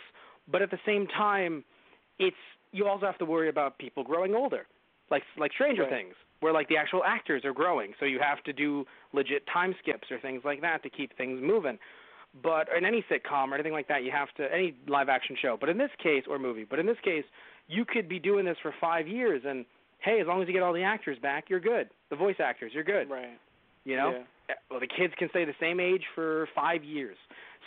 but 0.50 0.62
at 0.62 0.70
the 0.70 0.78
same 0.86 1.06
time 1.06 1.64
it's 2.18 2.36
you 2.72 2.86
also 2.86 3.06
have 3.06 3.18
to 3.18 3.24
worry 3.24 3.48
about 3.48 3.78
people 3.78 4.02
growing 4.02 4.34
older, 4.34 4.66
like 5.10 5.22
like 5.38 5.52
Stranger 5.52 5.82
Right. 5.82 5.90
Things, 5.90 6.14
where 6.40 6.52
like 6.52 6.68
the 6.68 6.76
actual 6.76 7.02
actors 7.04 7.44
are 7.44 7.52
growing, 7.52 7.94
so 7.98 8.06
you 8.06 8.18
have 8.20 8.42
to 8.44 8.52
do 8.52 8.84
legit 9.12 9.44
time 9.52 9.74
skips 9.80 10.10
or 10.10 10.18
things 10.18 10.42
like 10.44 10.60
that 10.60 10.82
to 10.82 10.90
keep 10.90 11.16
things 11.16 11.40
moving. 11.42 11.78
But 12.42 12.68
in 12.76 12.84
any 12.84 13.04
sitcom 13.08 13.50
or 13.50 13.54
anything 13.54 13.72
like 13.72 13.86
that, 13.88 14.02
you 14.02 14.10
have 14.10 14.28
to 14.38 14.52
any 14.52 14.74
live 14.88 15.08
action 15.08 15.36
show. 15.40 15.56
But 15.58 15.68
in 15.68 15.78
this 15.78 15.90
case, 16.02 16.24
or 16.28 16.38
movie, 16.38 16.66
but 16.68 16.80
in 16.80 16.86
this 16.86 16.98
case, 17.04 17.24
you 17.68 17.84
could 17.84 18.08
be 18.08 18.18
doing 18.18 18.44
this 18.44 18.56
for 18.60 18.74
five 18.80 19.06
years, 19.06 19.42
and 19.46 19.64
hey, 20.00 20.20
as 20.20 20.26
long 20.26 20.42
as 20.42 20.48
you 20.48 20.52
get 20.52 20.62
all 20.62 20.72
the 20.72 20.82
actors 20.82 21.18
back, 21.20 21.44
you're 21.48 21.60
good. 21.60 21.88
The 22.10 22.16
voice 22.16 22.36
actors, 22.40 22.72
you're 22.74 22.84
good. 22.84 23.08
Right. 23.08 23.38
You 23.84 23.96
know, 23.96 24.24
Yeah. 24.48 24.54
well, 24.70 24.80
the 24.80 24.86
kids 24.86 25.14
can 25.18 25.28
stay 25.30 25.44
the 25.44 25.54
same 25.60 25.80
age 25.80 26.04
for 26.14 26.48
five 26.54 26.82
years. 26.84 27.16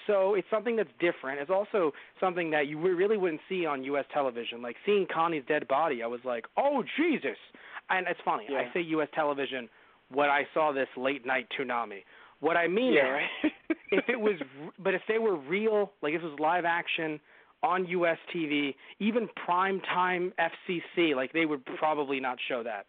So 0.06 0.36
it's 0.36 0.50
something 0.50 0.76
that's 0.76 0.92
different. 1.00 1.40
It's 1.42 1.52
also 1.52 1.94
something 2.20 2.50
that 2.52 2.68
you 2.68 2.78
really 2.80 3.18
wouldn't 3.18 3.42
see 3.50 3.66
on 3.66 3.84
U.S. 3.84 4.06
television. 4.14 4.62
Like 4.62 4.78
seeing 4.86 5.06
Connie's 5.14 5.44
dead 5.48 5.68
body, 5.68 6.02
I 6.02 6.08
was 6.08 6.22
like, 6.24 6.46
oh 6.58 6.84
Jesus! 6.98 7.38
And 7.90 8.08
it's 8.08 8.20
funny. 8.24 8.46
Yeah. 8.50 8.60
I 8.60 8.74
say 8.74 8.82
U.S. 8.82 9.10
television 9.14 9.70
when 10.14 10.30
I 10.30 10.44
saw 10.54 10.72
this 10.72 10.88
late 10.96 11.26
night 11.26 11.48
Toonami. 11.58 12.04
What 12.40 12.56
I 12.58 12.68
mean 12.68 12.94
Yeah. 12.94 13.20
is, 13.44 13.52
if 13.92 14.08
it 14.08 14.20
was, 14.20 14.36
but 14.80 14.94
if 14.94 15.02
they 15.08 15.20
were 15.20 15.36
real, 15.36 15.92
like 16.02 16.14
if 16.14 16.22
it 16.22 16.26
was 16.26 16.40
live 16.40 16.66
action 16.66 17.20
on 17.64 17.86
U.S. 17.88 18.18
TV, 18.34 18.76
even 19.00 19.28
prime 19.46 19.82
time 19.82 20.32
FCC, 20.40 21.16
like 21.16 21.34
they 21.34 21.46
would 21.46 21.66
probably 21.78 22.20
not 22.20 22.38
show 22.48 22.64
that. 22.64 22.86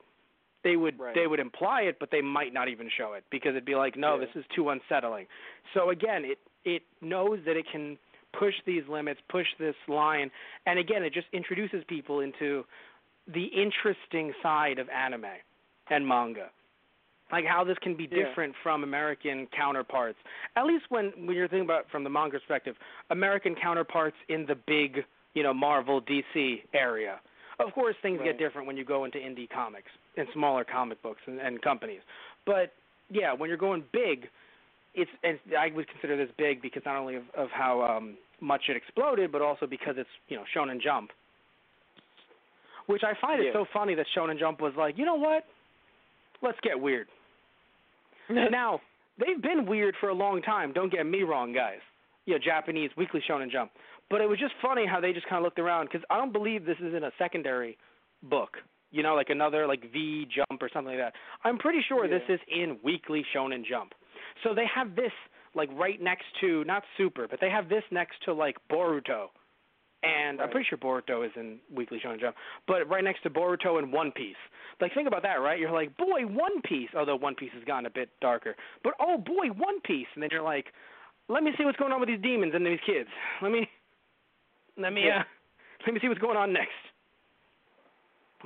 They 0.65 0.77
would 0.77 0.99
Right. 0.99 1.15
they 1.15 1.27
would 1.27 1.41
imply 1.41 1.83
it, 1.83 1.99
but 1.99 2.11
they 2.11 2.21
might 2.21 2.53
not 2.53 2.69
even 2.69 2.89
show 2.91 3.13
it 3.15 3.25
because 3.31 3.51
it'd 3.51 3.65
be 3.65 3.75
like, 3.77 3.97
no, 3.97 4.15
Yeah. 4.19 4.27
this 4.27 4.37
is 4.37 4.45
too 4.55 4.71
unsettling. 4.71 5.27
So 5.75 5.91
again, 5.91 6.25
it 6.25 6.39
it 6.65 6.83
knows 7.01 7.41
that 7.45 7.57
it 7.57 7.67
can 7.71 7.97
push 8.33 8.55
these 8.67 8.87
limits, 8.89 9.21
push 9.29 9.47
this 9.59 9.77
line, 9.87 10.31
and 10.67 10.79
again, 10.79 11.03
it 11.05 11.13
just 11.15 11.29
introduces 11.33 11.83
people 11.85 12.21
into 12.21 12.65
the 13.27 13.45
interesting 13.45 14.35
side 14.43 14.79
of 14.79 14.89
anime 14.91 15.27
and 15.89 16.07
manga. 16.07 16.51
Like 17.31 17.45
how 17.45 17.63
this 17.63 17.79
can 17.79 17.95
be 17.95 18.05
Yeah. 18.05 18.25
different 18.25 18.57
from 18.57 18.83
American 18.85 19.47
counterparts. 19.49 20.19
At 20.57 20.67
least 20.67 20.91
when 20.91 21.11
when 21.27 21.37
you're 21.37 21.47
thinking 21.49 21.67
about 21.67 21.83
it 21.83 21.91
from 21.91 22.03
the 22.05 22.11
manga 22.11 22.39
perspective, 22.39 22.77
American 23.11 23.55
counterparts 23.55 24.17
in 24.29 24.45
the 24.47 24.55
big, 24.57 25.05
you 25.35 25.43
know, 25.43 25.55
Marvel 25.55 26.01
DC 26.01 26.65
area. 26.75 27.21
Of 27.61 27.73
course, 27.75 27.97
things 28.03 28.19
Right. 28.21 28.27
get 28.27 28.39
different 28.39 28.67
when 28.67 28.77
you 28.77 28.85
go 28.85 29.05
into 29.05 29.19
indie 29.19 29.49
comics 29.51 29.91
and 30.19 30.29
smaller 30.35 30.65
comic 30.65 31.03
books 31.03 31.21
and, 31.27 31.39
and 31.41 31.61
companies. 31.63 32.01
But 32.45 32.73
yeah, 33.11 33.33
when 33.33 33.49
you're 33.49 33.59
going 33.59 33.85
big, 33.93 34.29
it's 34.95 35.11
and 35.23 35.39
I 35.59 35.69
would 35.75 35.89
consider 35.89 36.17
this 36.17 36.33
big 36.37 36.61
because 36.61 36.83
not 36.85 36.97
only 36.97 37.17
of, 37.17 37.23
of 37.37 37.49
how 37.51 37.83
um, 37.83 38.17
much 38.41 38.63
it 38.69 38.77
exploded, 38.77 39.33
but 39.33 39.43
also 39.43 39.67
because 39.67 39.95
it's 39.97 40.09
you 40.29 40.37
know 40.37 40.45
Shonen 40.55 40.81
Jump. 40.83 41.11
Which 42.87 43.03
I 43.05 43.13
find 43.21 43.43
Yeah. 43.43 43.51
it 43.51 43.53
so 43.53 43.67
funny 43.73 43.95
that 43.95 44.07
Shonen 44.17 44.39
Jump 44.39 44.61
was 44.61 44.73
like, 44.77 44.97
you 44.97 45.05
know 45.05 45.15
what? 45.15 45.45
Let's 46.43 46.59
get 46.63 46.79
weird. 46.81 47.07
now 48.31 48.81
they've 49.19 49.41
been 49.41 49.67
weird 49.67 49.95
for 50.01 50.09
a 50.09 50.15
long 50.15 50.43
time. 50.43 50.73
Don't 50.73 50.91
get 50.93 51.05
me 51.07 51.23
wrong, 51.23 51.53
guys. 51.53 51.81
You 52.27 52.35
know, 52.35 52.41
Japanese 52.45 52.91
Weekly 52.97 53.23
Shonen 53.29 53.51
Jump. 53.51 53.71
But 54.11 54.23
it 54.23 54.29
was 54.29 54.39
just 54.39 54.55
funny 54.63 54.87
how 54.87 55.01
they 55.01 55.13
just 55.13 55.27
kind 55.29 55.39
of 55.39 55.45
looked 55.45 55.59
around 55.59 55.87
because 55.87 56.03
I 56.09 56.17
don't 56.17 56.33
believe 56.33 56.65
this 56.65 56.79
is 56.81 56.95
in 56.95 57.05
a 57.05 57.11
secondary 57.19 57.77
book. 58.23 58.57
You 58.91 59.03
know, 59.03 59.15
like 59.15 59.29
another 59.31 59.67
like 59.67 59.93
V 59.93 60.27
Jump 60.35 60.63
or 60.63 60.69
something 60.73 60.97
like 60.97 61.03
that. 61.05 61.15
I'm 61.45 61.59
pretty 61.59 61.81
sure 61.89 62.07
Yeah. 62.07 62.19
this 62.19 62.29
is 62.29 62.41
in 62.49 62.79
Weekly 62.83 63.25
Shonen 63.35 63.65
Jump. 63.65 63.93
So 64.45 64.55
they 64.55 64.67
have 64.75 64.97
this 64.97 65.13
like 65.55 65.69
right 65.73 66.01
next 66.01 66.25
to 66.41 66.65
not 66.65 66.83
Super, 66.97 67.27
but 67.29 67.41
they 67.41 67.51
have 67.51 67.69
this 67.69 67.83
next 67.91 68.23
to 68.25 68.33
like 68.33 68.57
Boruto. 68.71 69.29
And 70.05 70.41
I'm 70.41 70.49
pretty 70.51 70.67
sure 70.69 70.79
Boruto 70.79 71.27
is 71.27 71.33
in 71.35 71.59
Weekly 71.75 71.99
Shonen 72.05 72.21
Jump, 72.21 72.37
but 72.69 72.89
right 72.89 73.03
next 73.03 73.23
to 73.25 73.31
Boruto 73.31 73.79
and 73.79 73.93
One 73.93 74.13
Piece. 74.13 74.37
Like 74.81 74.95
think 74.95 75.09
about 75.09 75.23
that, 75.23 75.41
right? 75.41 75.59
You're 75.59 75.73
like, 75.73 75.97
boy, 75.97 76.23
One 76.23 76.63
Piece. 76.63 76.89
Although 76.97 77.17
One 77.17 77.35
Piece 77.35 77.51
has 77.55 77.65
gotten 77.65 77.87
a 77.87 77.91
bit 77.91 78.09
darker, 78.21 78.55
but 78.85 78.95
oh 79.01 79.19
boy, 79.19 79.49
One 79.49 79.81
Piece. 79.81 80.07
And 80.15 80.23
then 80.23 80.31
you're 80.33 80.41
like, 80.43 80.67
let 81.29 81.43
me 81.43 81.51
see 81.59 81.65
what's 81.65 81.77
going 81.79 81.93
on 81.93 82.01
with 82.01 82.09
these 82.09 82.23
demons 82.23 82.53
and 82.55 82.65
these 82.65 82.79
kids. 82.87 83.09
Let 83.43 83.51
me, 83.53 83.69
let 84.79 84.93
me, 84.93 85.05
Yeah. 85.07 85.21
uh, 85.21 85.25
let 85.85 85.95
me 85.95 86.01
see 86.01 86.09
what's 86.09 86.21
going 86.21 86.37
on 86.37 86.53
next. 86.53 86.73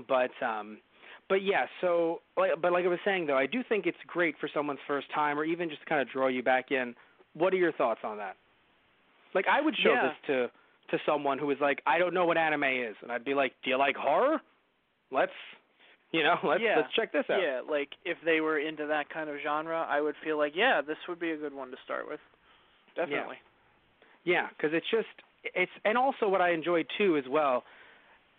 But 0.09 0.30
um, 0.45 0.78
but 1.28 1.43
yeah. 1.43 1.66
So, 1.80 2.20
like, 2.36 2.51
but 2.61 2.72
like 2.72 2.84
I 2.84 2.88
was 2.88 2.99
saying 3.05 3.26
though, 3.26 3.36
I 3.38 3.47
do 3.47 3.62
think 3.68 3.86
it's 3.86 3.97
great 4.07 4.34
for 4.40 4.49
someone's 4.53 4.80
first 4.86 5.07
time, 5.14 5.38
or 5.38 5.45
even 5.45 5.68
just 5.68 5.80
to 5.82 5.86
kind 5.86 6.01
of 6.01 6.09
draw 6.11 6.28
you 6.28 6.43
back 6.43 6.70
in. 6.70 6.95
What 7.34 7.53
are 7.55 7.57
your 7.57 7.72
thoughts 7.72 8.01
on 8.05 8.18
that? 8.18 8.36
Like, 9.34 9.47
I 9.51 9.61
would 9.61 9.74
show 9.82 9.93
Yeah. 9.95 10.09
this 10.09 10.16
to 10.26 10.51
to 10.90 10.99
someone 11.07 11.38
who 11.38 11.47
was 11.47 11.57
like, 11.61 11.80
I 11.86 11.99
don't 11.99 12.12
know 12.12 12.26
what 12.26 12.36
anime 12.36 12.64
is, 12.64 12.97
and 13.03 13.11
I'd 13.11 13.24
be 13.24 13.32
like, 13.34 13.53
Do 13.64 13.70
you 13.70 13.78
like 13.78 13.97
horror? 13.97 14.40
Let's 15.11 15.32
You 16.12 16.22
know, 16.22 16.36
let's 16.45 16.62
Yeah. 16.62 16.76
let's 16.76 16.93
check 16.95 17.12
this 17.12 17.24
out. 17.30 17.40
Yeah, 17.43 17.61
like 17.68 17.88
if 18.05 18.18
they 18.24 18.40
were 18.40 18.59
into 18.59 18.86
that 18.86 19.09
kind 19.09 19.30
of 19.30 19.36
genre, 19.43 19.86
I 19.88 20.01
would 20.01 20.16
feel 20.22 20.36
like, 20.36 20.53
yeah, 20.55 20.82
this 20.82 20.99
would 21.09 21.18
be 21.18 21.30
a 21.30 21.36
good 21.36 21.55
one 21.55 21.70
to 21.70 21.76
start 21.84 22.07
with. 22.09 22.20
Definitely. 22.95 23.36
Yeah, 24.24 24.49
because 24.51 24.74
it's 24.74 24.86
just 24.90 25.09
it's 25.43 25.72
and 25.84 25.97
also 25.97 26.28
what 26.28 26.40
I 26.43 26.51
enjoyed 26.53 26.86
too 26.99 27.16
as 27.16 27.24
well. 27.28 27.64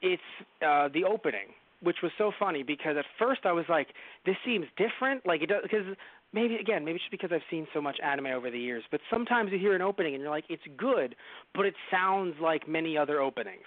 It's 0.03 0.21
uh 0.61 0.89
the 0.93 1.05
opening, 1.05 1.47
which 1.81 1.97
was 2.03 2.11
so 2.17 2.31
funny 2.37 2.61
because 2.61 2.97
at 2.97 3.05
first 3.17 3.41
I 3.45 3.53
was 3.53 3.65
like, 3.69 3.87
this 4.25 4.35
seems 4.45 4.65
different. 4.77 5.25
Like 5.25 5.41
it 5.41 5.47
does 5.47 5.63
because 5.63 5.85
maybe 6.33 6.55
again 6.57 6.83
maybe 6.85 6.95
it's 6.97 7.03
just 7.05 7.11
because 7.11 7.31
I've 7.33 7.47
seen 7.49 7.65
so 7.73 7.81
much 7.81 7.97
anime 8.03 8.27
over 8.27 8.51
the 8.51 8.59
years. 8.59 8.83
But 8.91 8.99
sometimes 9.09 9.51
you 9.51 9.57
hear 9.59 9.73
an 9.75 9.81
opening 9.81 10.13
and 10.13 10.21
you're 10.21 10.29
like, 10.31 10.45
it's 10.49 10.63
good, 10.77 11.15
but 11.55 11.65
it 11.65 11.73
sounds 11.89 12.35
like 12.41 12.67
many 12.67 12.97
other 12.97 13.21
openings, 13.21 13.65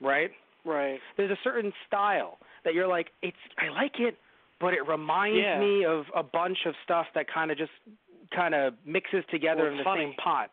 right? 0.00 0.30
Right. 0.64 1.00
There's 1.16 1.30
a 1.30 1.38
certain 1.44 1.72
style 1.86 2.38
that 2.64 2.72
you're 2.74 2.86
like, 2.88 3.08
it's 3.22 3.36
I 3.58 3.68
like 3.68 3.98
it, 3.98 4.16
but 4.60 4.72
it 4.74 4.86
reminds 4.88 5.38
Yeah. 5.38 5.58
me 5.60 5.84
of 5.84 6.04
a 6.16 6.22
bunch 6.22 6.58
of 6.66 6.74
stuff 6.84 7.06
that 7.14 7.26
kind 7.32 7.50
of 7.50 7.58
just 7.58 7.72
kind 8.34 8.54
of 8.54 8.74
mixes 8.86 9.24
together 9.30 9.64
Well, 9.64 9.72
in 9.72 9.78
the 9.78 9.84
funny. 9.84 10.04
same 10.06 10.14
pot. 10.14 10.50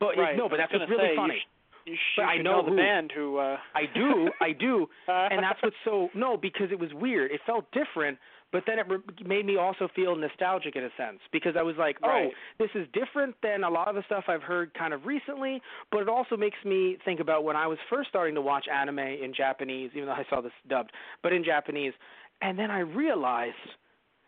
But 0.00 0.18
it- 0.18 0.20
right. 0.20 0.36
no, 0.36 0.48
but 0.48 0.56
that's 0.58 0.72
what's 0.72 0.90
really 0.90 1.08
say, 1.10 1.16
funny. 1.16 1.34
You, 1.36 1.40
you, 1.88 1.96
sh- 1.96 2.16
But 2.18 2.24
I 2.26 2.36
should 2.36 2.44
know 2.44 2.62
the 2.64 2.70
who- 2.70 2.76
band 2.76 3.12
who. 3.14 3.38
uh 3.38 3.56
I 3.74 3.82
do, 3.94 4.30
I 4.40 4.52
do, 4.52 4.88
and 5.08 5.42
that's 5.42 5.62
what's 5.62 5.76
so 5.84 6.08
no 6.14 6.36
because 6.36 6.68
it 6.70 6.78
was 6.78 6.90
weird. 6.94 7.30
It 7.30 7.40
felt 7.46 7.64
different, 7.72 8.18
but 8.52 8.64
then 8.66 8.78
it 8.78 8.86
re- 8.88 8.98
made 9.26 9.44
me 9.46 9.56
also 9.56 9.88
feel 9.94 10.16
nostalgic 10.16 10.76
in 10.76 10.84
a 10.84 10.90
sense 10.96 11.18
because 11.32 11.54
I 11.58 11.62
was 11.62 11.76
like, 11.78 11.96
oh, 12.02 12.08
Right. 12.08 12.32
this 12.58 12.70
is 12.74 12.86
different 12.92 13.34
than 13.42 13.64
a 13.64 13.70
lot 13.70 13.88
of 13.88 13.94
the 13.94 14.02
stuff 14.06 14.24
I've 14.28 14.42
heard 14.42 14.72
kind 14.74 14.92
of 14.94 15.06
recently. 15.06 15.60
But 15.92 16.00
it 16.02 16.08
also 16.08 16.36
makes 16.36 16.58
me 16.64 16.96
think 17.04 17.20
about 17.20 17.44
when 17.44 17.56
I 17.56 17.66
was 17.66 17.78
first 17.90 18.08
starting 18.08 18.34
to 18.36 18.40
watch 18.42 18.66
anime 18.68 18.98
in 19.00 19.32
Japanese, 19.36 19.90
even 19.94 20.06
though 20.06 20.12
I 20.12 20.24
saw 20.30 20.40
this 20.40 20.52
dubbed, 20.68 20.92
but 21.22 21.32
in 21.32 21.44
Japanese, 21.44 21.92
and 22.40 22.58
then 22.58 22.70
I 22.70 22.80
realized 22.80 23.54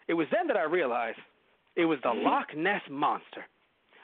it 0.09 0.15
was 0.15 0.27
then 0.33 0.47
that 0.49 0.57
I 0.57 0.65
realized 0.65 1.19
it 1.77 1.85
was 1.85 1.99
the 2.03 2.13
Loch 2.15 2.55
Ness 2.57 2.83
monster. 2.91 3.45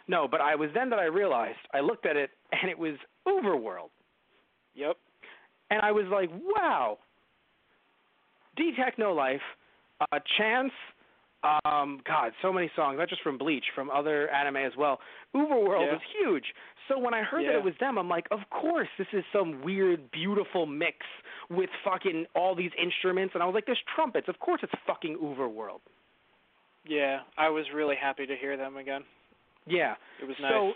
No, 0.09 0.29
but 0.29 0.41
I 0.41 0.55
was 0.55 0.71
then 0.75 0.91
that 0.91 0.99
I 0.99 1.05
realized 1.07 1.59
I 1.75 1.81
looked 1.81 2.07
at 2.07 2.17
it 2.17 2.31
and 2.53 2.71
it 2.71 2.79
was 2.79 2.95
UVERworld. 3.27 3.91
Yep. 4.75 4.97
And 5.71 5.81
I 5.81 5.91
was 5.93 6.05
like, 6.11 6.31
wow. 6.33 6.99
D 8.57 8.73
Techno 8.77 9.13
Life, 9.13 9.41
uh, 10.01 10.19
Chance, 10.39 10.73
um, 11.65 12.01
God, 12.07 12.33
so 12.41 12.53
many 12.53 12.71
songs, 12.77 12.99
not 12.99 13.09
just 13.09 13.23
from 13.23 13.37
Bleach, 13.37 13.65
from 13.75 13.91
other 13.91 14.29
anime 14.31 14.57
as 14.57 14.73
well. 14.77 15.01
UVERworld 15.35 15.87
Yeah. 15.87 15.93
was 15.93 16.01
huge. 16.19 16.55
So 16.89 16.99
when 16.99 17.15
I 17.15 17.23
heard 17.23 17.45
that 17.47 17.55
it 17.57 17.65
was 17.65 17.75
them, 17.81 17.99
I'm 17.99 18.09
like, 18.09 18.29
of 18.31 18.49
course, 18.51 18.89
this 18.97 19.09
is 19.13 19.25
some 19.33 19.61
weird, 19.63 20.09
beautiful 20.13 20.67
mix 20.67 20.99
with 21.51 21.69
fucking 21.83 22.27
all 22.37 22.55
these 22.55 22.71
instruments. 22.81 23.35
And 23.35 23.43
I 23.43 23.47
was 23.47 23.55
like, 23.55 23.67
there's 23.67 23.83
trumpets. 23.95 24.29
Of 24.29 24.39
course 24.39 24.61
it's 24.63 24.73
fucking 24.87 25.19
UVERworld. 25.19 25.81
Yeah, 26.85 27.21
I 27.37 27.49
was 27.49 27.65
really 27.75 27.97
happy 27.97 28.25
to 28.27 28.37
hear 28.37 28.57
them 28.57 28.77
again. 28.77 29.03
Yeah. 29.67 29.95
It 30.23 30.27
was 30.27 30.37
So. 30.41 30.73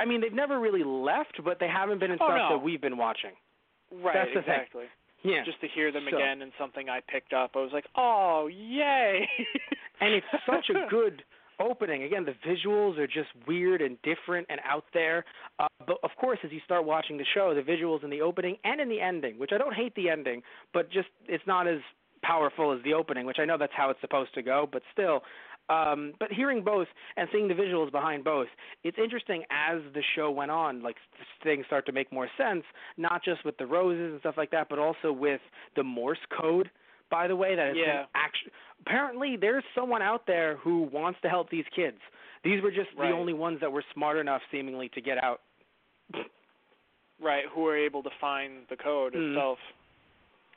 I 0.00 0.04
mean, 0.04 0.20
they've 0.20 0.32
never 0.32 0.58
really 0.58 0.82
left, 0.84 1.38
but 1.44 1.58
they 1.60 1.68
haven't 1.68 2.00
been 2.00 2.10
in 2.10 2.18
Oh, 2.20 2.26
stuff 2.26 2.50
no. 2.50 2.56
that 2.56 2.64
we've 2.64 2.80
been 2.80 2.96
watching. 2.96 3.32
right. 4.02 4.14
that's 4.14 4.30
the 4.34 4.42
thing. 4.42 4.54
exactly. 4.54 4.84
Yeah. 5.22 5.44
Just 5.44 5.60
to 5.60 5.68
hear 5.68 5.92
them 5.92 6.06
So- 6.10 6.16
again 6.16 6.42
and 6.42 6.50
something 6.58 6.88
I 6.88 7.00
picked 7.06 7.32
up, 7.32 7.52
I 7.54 7.58
was 7.60 7.70
like, 7.72 7.84
oh, 7.94 8.48
yay! 8.48 9.28
and 10.00 10.14
it's 10.14 10.26
such 10.46 10.68
a 10.70 10.88
good 10.90 11.22
opening. 11.60 12.02
Again, 12.02 12.24
the 12.24 12.34
visuals 12.44 12.98
are 12.98 13.06
just 13.06 13.28
weird 13.46 13.82
and 13.82 13.96
different 14.02 14.46
and 14.50 14.58
out 14.64 14.84
there. 14.92 15.24
Uh, 15.60 15.68
but 15.86 15.98
of 16.02 16.10
course, 16.18 16.38
as 16.42 16.50
you 16.50 16.58
start 16.64 16.84
watching 16.84 17.18
the 17.18 17.26
show, 17.34 17.54
the 17.54 17.60
visuals 17.62 18.02
in 18.02 18.10
the 18.10 18.20
opening 18.22 18.56
and 18.64 18.80
in 18.80 18.88
the 18.88 19.00
ending, 19.00 19.38
which 19.38 19.50
I 19.54 19.58
don't 19.58 19.74
hate 19.74 19.94
the 19.94 20.08
ending, 20.08 20.42
but 20.74 20.90
just 20.90 21.08
it's 21.28 21.46
not 21.46 21.68
as 21.68 21.78
powerful 22.22 22.72
as 22.72 22.82
the 22.82 22.94
opening, 22.94 23.26
which 23.26 23.38
I 23.38 23.44
know 23.44 23.58
that's 23.58 23.72
how 23.76 23.90
it's 23.90 24.00
supposed 24.00 24.34
to 24.34 24.42
go, 24.42 24.68
but 24.72 24.82
still. 24.92 25.22
Um, 25.68 26.12
but 26.18 26.30
hearing 26.32 26.62
both 26.62 26.88
and 27.16 27.28
seeing 27.32 27.48
the 27.48 27.54
visuals 27.54 27.90
behind 27.90 28.24
both, 28.24 28.48
it's 28.84 28.98
interesting 28.98 29.44
as 29.50 29.80
the 29.94 30.02
show 30.14 30.30
went 30.30 30.50
on, 30.50 30.82
like 30.82 30.96
things 31.42 31.64
start 31.66 31.86
to 31.86 31.92
make 31.92 32.12
more 32.12 32.28
sense, 32.36 32.64
not 32.96 33.24
just 33.24 33.44
with 33.44 33.56
the 33.58 33.66
roses 33.66 34.12
and 34.12 34.20
stuff 34.20 34.34
like 34.36 34.50
that, 34.50 34.68
but 34.68 34.78
also 34.78 35.12
with 35.12 35.40
the 35.76 35.82
Morse 35.82 36.18
code. 36.38 36.70
By 37.10 37.26
the 37.28 37.36
way, 37.36 37.54
that 37.54 37.68
has 37.68 37.76
Yeah. 37.76 37.84
been 37.98 38.06
act- 38.14 38.48
apparently 38.80 39.36
there's 39.36 39.64
someone 39.74 40.02
out 40.02 40.26
there 40.26 40.56
who 40.56 40.82
wants 40.82 41.20
to 41.22 41.28
help 41.28 41.48
these 41.50 41.66
kids. 41.68 42.00
These 42.42 42.60
were 42.62 42.70
just 42.72 42.92
Right. 42.94 43.08
the 43.10 43.14
only 43.14 43.32
ones 43.34 43.60
that 43.60 43.70
were 43.70 43.84
smart 43.92 44.16
enough, 44.18 44.42
seemingly, 44.50 44.88
to 44.90 45.00
get 45.00 45.22
out. 45.22 45.40
right, 47.20 47.44
who 47.46 47.60
were 47.62 47.76
able 47.76 48.02
to 48.02 48.10
find 48.20 48.66
the 48.68 48.76
code 48.76 49.12
Mhm. 49.14 49.30
itself. 49.30 49.60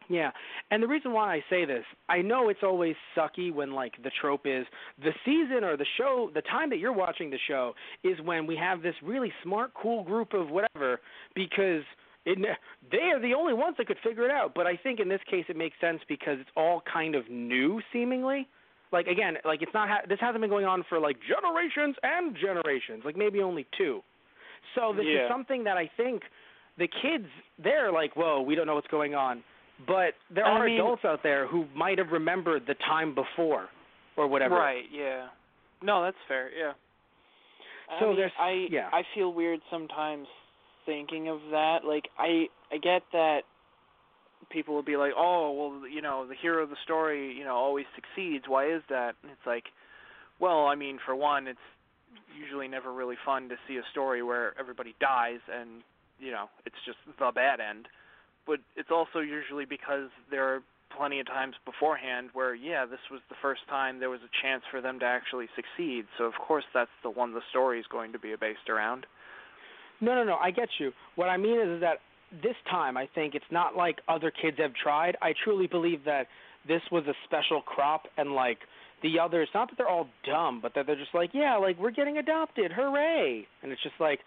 Yeah, 0.07 0.31
and 0.69 0.83
the 0.83 0.87
reason 0.87 1.13
why 1.13 1.33
I 1.33 1.43
say 1.49 1.65
this, 1.65 1.83
I 2.09 2.21
know 2.21 2.49
it's 2.49 2.61
always 2.61 2.95
sucky 3.17 3.51
when 3.51 3.71
like 3.73 3.93
the 4.03 4.11
trope 4.21 4.45
is 4.45 4.65
the 5.03 5.11
season 5.25 5.63
or 5.63 5.77
the 5.77 5.85
show, 5.97 6.29
the 6.33 6.41
time 6.43 6.69
that 6.69 6.77
you're 6.77 6.93
watching 6.93 7.31
the 7.31 7.39
show 7.47 7.73
is 8.03 8.17
when 8.23 8.45
we 8.45 8.55
have 8.55 8.83
this 8.83 8.93
really 9.01 9.33
smart, 9.41 9.71
cool 9.73 10.03
group 10.03 10.33
of 10.33 10.49
whatever 10.49 10.99
because 11.33 11.81
it, 12.25 12.37
they 12.91 13.11
are 13.13 13.19
the 13.19 13.33
only 13.33 13.53
ones 13.53 13.75
that 13.77 13.87
could 13.87 13.97
figure 14.03 14.25
it 14.25 14.31
out. 14.31 14.53
But 14.53 14.67
I 14.67 14.77
think 14.77 14.99
in 14.99 15.09
this 15.09 15.21
case 15.29 15.45
it 15.49 15.57
makes 15.57 15.75
sense 15.81 16.01
because 16.07 16.37
it's 16.39 16.49
all 16.55 16.83
kind 16.91 17.15
of 17.15 17.29
new, 17.29 17.81
seemingly. 17.91 18.47
Like 18.91 19.07
again, 19.07 19.35
like 19.43 19.63
it's 19.63 19.73
not 19.73 19.89
ha- 19.89 20.01
this 20.07 20.19
hasn't 20.21 20.41
been 20.41 20.49
going 20.51 20.65
on 20.65 20.83
for 20.87 20.99
like 20.99 21.17
generations 21.27 21.95
and 22.03 22.35
generations, 22.39 23.01
like 23.03 23.17
maybe 23.17 23.41
only 23.41 23.65
two. 23.75 24.01
So 24.75 24.93
this 24.95 25.05
Yeah. 25.07 25.23
is 25.25 25.29
something 25.29 25.63
that 25.63 25.77
I 25.77 25.89
think 25.97 26.21
the 26.77 26.87
kids 26.87 27.25
they're 27.63 27.91
like, 27.91 28.15
whoa, 28.15 28.41
we 28.41 28.53
don't 28.55 28.67
know 28.67 28.75
what's 28.75 28.87
going 28.87 29.15
on. 29.15 29.43
But 29.85 30.13
there 30.33 30.45
I 30.45 30.51
are 30.59 30.65
mean- 30.65 30.75
adults 30.75 31.03
out 31.05 31.21
there 31.23 31.47
who 31.47 31.65
might 31.75 31.97
have 31.97 32.11
remembered 32.11 32.65
the 32.67 32.75
time 32.75 33.13
before 33.13 33.67
or 34.17 34.27
whatever. 34.27 34.55
Right. 34.55 34.85
Yeah. 34.91 35.27
No, 35.81 36.03
that's 36.03 36.17
fair. 36.27 36.49
Yeah. 36.57 36.73
So 37.99 38.05
I 38.05 38.07
mean, 38.07 38.15
there's- 38.17 38.31
I 38.39 38.51
yeah. 38.71 38.89
I 38.91 39.03
feel 39.13 39.33
weird 39.33 39.59
sometimes 39.69 40.27
thinking 40.85 41.27
of 41.27 41.39
that. 41.51 41.83
Like 41.83 42.09
I 42.17 42.47
I 42.71 42.77
get 42.77 43.03
that 43.11 43.41
people 44.49 44.73
will 44.75 44.83
be 44.83 44.95
like, 44.97 45.13
"Oh, 45.15 45.51
well, 45.51 45.87
you 45.87 46.01
know, 46.01 46.25
the 46.25 46.35
hero 46.35 46.63
of 46.63 46.69
the 46.69 46.75
story, 46.83 47.33
you 47.33 47.43
know, 47.43 47.55
always 47.55 47.85
succeeds. 47.95 48.47
Why 48.47 48.67
is 48.67 48.81
that?" 48.89 49.15
And 49.21 49.31
it's 49.31 49.45
like, 49.45 49.65
well, 50.39 50.67
I 50.67 50.75
mean, 50.75 50.99
for 51.05 51.15
one, 51.15 51.47
it's 51.47 51.59
usually 52.37 52.67
never 52.67 52.91
really 52.93 53.15
fun 53.25 53.49
to 53.49 53.55
see 53.67 53.77
a 53.77 53.83
story 53.91 54.21
where 54.23 54.53
everybody 54.59 54.95
dies 54.99 55.39
and, 55.51 55.83
you 56.19 56.31
know, 56.31 56.49
it's 56.65 56.75
just 56.85 56.97
the 57.19 57.31
bad 57.31 57.59
end. 57.59 57.87
But 58.47 58.59
it's 58.75 58.91
also 58.91 59.19
usually 59.19 59.65
because 59.65 60.09
there 60.29 60.45
are 60.53 60.61
plenty 60.95 61.19
of 61.19 61.27
times 61.27 61.55
beforehand 61.65 62.29
where 62.33 62.55
yeah 62.55 62.85
this 62.85 62.99
was 63.11 63.19
the 63.27 63.35
first 63.41 63.61
time 63.67 63.99
there 63.99 64.09
was 64.09 64.21
a 64.21 64.31
chance 64.41 64.63
for 64.71 64.79
them 64.79 64.99
to 64.99 65.05
actually 65.05 65.47
succeed 65.55 66.05
so 66.17 66.23
of 66.23 66.33
course 66.47 66.63
that's 66.73 66.91
the 67.03 67.09
one 67.09 67.33
the 67.33 67.41
story 67.49 67.79
is 67.79 67.85
going 67.91 68.13
to 68.13 68.19
be 68.19 68.33
based 68.39 68.69
around 68.69 69.05
No, 70.01 70.15
no, 70.15 70.23
no. 70.23 70.35
I 70.35 70.51
get 70.51 70.69
you. 70.79 70.91
What 71.15 71.27
I 71.29 71.37
mean 71.37 71.59
is, 71.59 71.81
that 71.81 71.97
this 72.43 72.55
time 72.69 72.97
I 72.97 73.07
think 73.15 73.35
it's 73.35 73.51
not 73.51 73.75
like 73.75 73.97
other 74.07 74.31
kids 74.31 74.57
have 74.59 74.73
tried. 74.81 75.15
I 75.21 75.33
truly 75.43 75.67
believe 75.67 76.03
that 76.05 76.27
this 76.67 76.81
was 76.91 77.03
a 77.07 77.13
special 77.25 77.61
crop, 77.61 78.03
and 78.17 78.33
like 78.33 78.59
the 79.03 79.19
others, 79.19 79.47
not 79.53 79.69
that 79.69 79.77
they're 79.77 79.89
all 79.89 80.07
dumb, 80.25 80.59
but 80.61 80.73
that 80.75 80.85
they're 80.87 80.95
just 80.95 81.13
like, 81.13 81.31
yeah, 81.33 81.55
like 81.57 81.77
we're 81.79 81.91
getting 81.91 82.17
adopted, 82.17 82.71
hooray! 82.73 83.47
And 83.61 83.71
it's 83.71 83.83
just 83.83 83.95
like, 83.99 84.19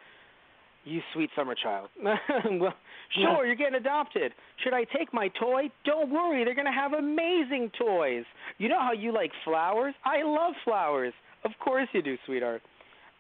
you 0.85 1.01
sweet 1.13 1.31
summer 1.37 1.55
child. 1.55 1.89
well, 2.03 2.75
sure, 3.15 3.47
you're 3.47 3.57
getting 3.57 3.75
adopted. 3.75 4.33
Should 4.65 4.75
I 4.75 4.85
take 4.85 5.13
my 5.13 5.29
toy? 5.41 5.71
Don't 5.85 6.11
worry, 6.11 6.45
they're 6.45 6.55
gonna 6.55 6.73
have 6.73 6.93
amazing 6.93 7.71
toys. 7.79 8.25
You 8.59 8.69
know 8.69 8.81
how 8.81 8.93
you 8.93 9.13
like 9.13 9.31
flowers? 9.45 9.95
I 10.05 10.23
love 10.23 10.55
flowers. 10.65 11.13
Of 11.45 11.53
course 11.63 11.89
you 11.93 12.03
do, 12.03 12.17
sweetheart. 12.27 12.63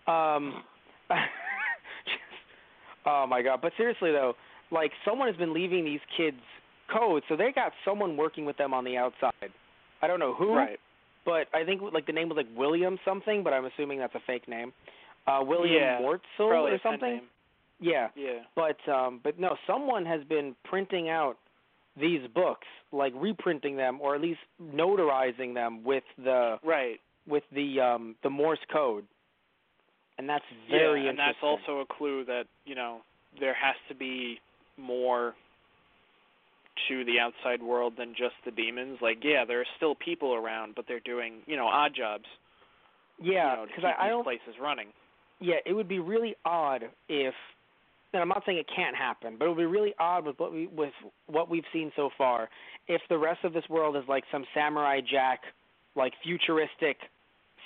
Um, 0.07 0.63
oh 3.07 3.27
my 3.29 3.43
god! 3.43 3.61
But 3.63 3.73
seriously 3.77 4.13
though, 4.13 4.35
like 4.71 4.93
someone 5.05 5.29
has 5.29 5.37
been 5.37 5.53
leaving 5.53 5.85
these 5.85 6.01
kids 6.17 6.39
codes, 6.93 7.25
so 7.29 7.37
they 7.37 7.53
got 7.55 7.73
someone 7.85 8.17
working 8.17 8.45
with 8.47 8.57
them 8.57 8.73
on 8.73 8.85
the 8.85 8.97
outside. 8.97 9.53
I 10.01 10.07
don't 10.07 10.21
know 10.21 10.35
who, 10.35 10.55
right 10.55 10.79
but 11.29 11.47
I 11.53 11.63
think 11.63 11.83
like 11.93 12.07
the 12.07 12.13
name 12.13 12.31
was 12.31 12.37
like 12.37 12.49
William 12.57 12.99
something, 13.05 13.45
but 13.45 13.53
I'm 13.53 13.67
assuming 13.67 13.99
that's 13.99 14.15
a 14.15 14.21
fake 14.27 14.49
name. 14.49 14.73
Uh, 15.27 15.41
William 15.43 15.75
Yeah, 15.75 16.01
Wartzel 16.01 16.41
or 16.41 16.79
something. 16.83 17.21
Yeah, 17.81 18.09
yeah. 18.16 18.41
But 18.57 18.76
um, 18.91 19.20
but 19.22 19.39
no, 19.39 19.57
someone 19.66 20.05
has 20.07 20.24
been 20.24 20.55
printing 20.64 21.09
out 21.09 21.37
these 22.01 22.20
books, 22.35 22.66
like 22.93 23.12
reprinting 23.16 23.76
them, 23.76 24.01
or 24.01 24.14
at 24.14 24.20
least 24.20 24.41
notarizing 24.62 25.55
them 25.55 25.85
with 25.85 26.05
the 26.22 26.57
right. 26.64 26.99
with 27.26 27.45
the 27.53 27.81
um, 27.81 28.16
the 28.22 28.31
Morse 28.31 28.59
code, 28.72 29.05
and 30.18 30.29
that's 30.29 30.45
very 30.70 31.05
yeah 31.05 31.11
and 31.11 31.18
that's 31.18 31.39
also 31.43 31.81
a 31.81 31.87
clue 31.87 32.24
that 32.24 32.45
you 32.64 32.74
know 32.74 32.99
there 33.41 33.55
has 33.55 33.76
to 33.89 33.95
be 33.95 34.39
more 34.76 35.35
to 36.89 37.05
the 37.05 37.18
outside 37.18 37.62
world 37.62 37.95
than 37.99 38.11
just 38.11 38.35
the 38.45 38.51
demons. 38.51 38.99
Like 39.01 39.18
yeah 39.22 39.45
there 39.47 39.61
are 39.61 39.66
still 39.76 39.95
people 39.95 40.35
around 40.35 40.74
but 40.74 40.87
they're 40.89 41.01
doing 41.01 41.35
you 41.47 41.57
know 41.57 41.66
odd 41.66 41.93
jobs. 41.97 42.24
Yeah, 43.20 43.51
you 43.51 43.57
know, 43.57 43.66
because 43.66 43.85
I, 43.85 44.07
I 44.07 44.09
don't 44.09 44.22
places 44.22 44.55
running. 44.61 44.89
Yeah, 45.41 45.57
it 45.66 45.72
would 45.72 45.89
be 45.89 45.99
really 45.99 46.37
odd 46.45 46.85
if 47.09 47.35
and 48.13 48.23
I'm 48.23 48.29
not 48.29 48.43
saying 48.47 48.59
it 48.59 48.67
can't 48.75 48.97
happen, 48.97 49.37
but 49.39 49.45
it 49.45 49.49
would 49.49 49.59
be 49.59 49.67
really 49.67 49.95
odd 49.99 50.25
with 50.25 50.39
what 50.39 50.53
we 50.53 50.67
with 50.69 50.93
what 51.27 51.51
we've 51.51 51.65
seen 51.73 51.93
so 51.97 52.11
far 52.17 52.49
if 52.87 53.03
the 53.09 53.19
rest 53.19 53.45
of 53.45 53.53
this 53.53 53.65
world 53.69 53.97
is 53.97 54.05
like 54.09 54.25
some 54.33 54.45
samurai 54.55 55.01
jack 55.01 55.41
like 55.95 56.13
futuristic 56.23 56.97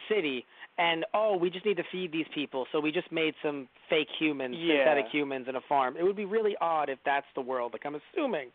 city 0.09 0.45
and 0.79 1.05
oh 1.15 1.37
we 1.37 1.51
just 1.51 1.65
need 1.65 1.77
to 1.77 1.85
feed 1.93 2.11
these 2.13 2.27
people. 2.35 2.67
So 2.73 2.81
we 2.81 2.91
just 2.91 3.11
made 3.13 3.35
some 3.43 3.69
fake 3.89 4.09
humans 4.19 4.57
Yeah. 4.59 4.79
synthetic 4.79 5.07
humans 5.13 5.47
in 5.49 5.57
a 5.57 5.61
farm. 5.69 5.97
It 5.97 6.03
would 6.03 6.17
be 6.17 6.25
really 6.25 6.57
odd 6.61 6.89
if 6.89 6.99
that's 7.05 7.27
the 7.35 7.41
world. 7.43 7.73
Like 7.73 7.83
i'm 7.87 7.95
assuming 7.97 8.49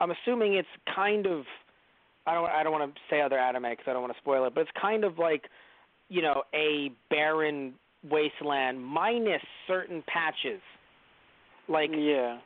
i'm 0.00 0.10
assuming 0.10 0.54
it's 0.54 0.68
kind 0.94 1.26
of 1.26 1.44
i 2.26 2.34
don't 2.34 2.50
i 2.50 2.62
don't 2.62 2.72
want 2.72 2.94
to 2.94 3.00
say 3.10 3.20
other 3.20 3.38
anime 3.38 3.64
because 3.64 3.84
i 3.88 3.92
don't 3.92 4.02
want 4.02 4.12
to 4.12 4.18
spoil 4.20 4.44
it 4.46 4.54
but 4.54 4.62
it's 4.62 4.70
kind 4.80 5.04
of 5.04 5.18
like 5.18 5.44
you 6.08 6.22
know 6.22 6.42
a 6.54 6.90
barren 7.10 7.74
wasteland 8.08 8.80
minus 8.84 9.42
certain 9.66 10.02
patches 10.06 10.60
like 11.68 11.90
yeah. 11.92 12.38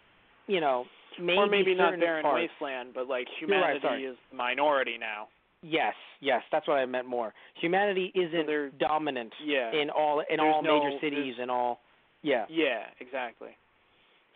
you 0.46 0.60
know 0.60 0.84
maybe 1.20 1.38
or 1.38 1.46
maybe 1.46 1.74
not 1.74 1.98
barren 1.98 2.22
parts. 2.22 2.48
wasteland, 2.60 2.90
but 2.94 3.08
like 3.08 3.26
right, 3.26 3.38
humanity 3.38 3.80
sorry. 3.82 4.04
is 4.04 4.16
minority 4.34 4.96
now. 4.98 5.28
Yes, 5.62 5.94
yes, 6.20 6.42
that's 6.52 6.68
what 6.68 6.74
I 6.78 6.86
meant 6.86 7.08
more. 7.08 7.32
Humanity 7.60 8.12
isn't 8.14 8.46
they're- 8.46 8.70
dominant 8.78 9.32
Yeah. 9.42 9.72
in 9.72 9.90
all 9.90 10.20
in 10.28 10.38
all 10.38 10.62
no- 10.62 10.84
major 10.84 10.98
cities 11.00 11.34
and 11.40 11.50
all. 11.50 11.80
Yeah, 12.22 12.44
Yeah, 12.48 12.84
exactly. 13.00 13.50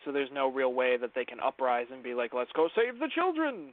So 0.04 0.12
there's 0.12 0.30
no 0.32 0.48
real 0.50 0.72
way 0.72 0.96
that 0.96 1.10
they 1.14 1.24
can 1.26 1.40
uprise 1.40 1.86
and 1.92 2.02
be 2.02 2.14
like, 2.14 2.32
"Let's 2.32 2.52
go 2.52 2.68
save 2.74 2.98
the 2.98 3.08
children." 3.08 3.72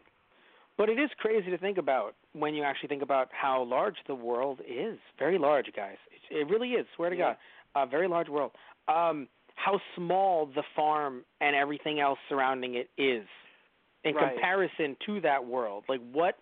but 0.78 0.90
it 0.90 1.00
is 1.00 1.10
crazy 1.18 1.50
to 1.50 1.58
think 1.58 1.80
about 1.80 2.14
when 2.34 2.54
you 2.54 2.62
actually 2.64 2.88
think 2.88 3.02
about 3.02 3.30
how 3.32 3.64
large 3.64 3.96
the 4.06 4.14
world 4.14 4.62
is. 4.68 5.00
Very 5.18 5.40
large, 5.40 5.74
guys. 5.76 5.98
It, 6.30 6.42
it 6.42 6.48
really 6.50 6.74
is. 6.74 6.86
Swear 6.96 7.10
to 7.10 7.16
Yeah. 7.16 7.34
God, 7.74 7.84
a 7.84 7.86
very 7.88 8.08
large 8.08 8.30
world. 8.30 8.52
Um, 8.88 9.28
how 9.58 9.80
small 9.96 10.46
the 10.46 10.64
farm 10.76 11.24
and 11.42 11.56
everything 11.56 12.00
else 12.00 12.20
surrounding 12.30 12.76
it 12.76 12.90
is 12.98 13.26
in 14.04 14.14
Right. 14.16 14.34
comparison 14.34 14.96
to 15.06 15.20
that 15.22 15.46
world. 15.46 15.84
Like 15.90 16.00
what, 16.14 16.36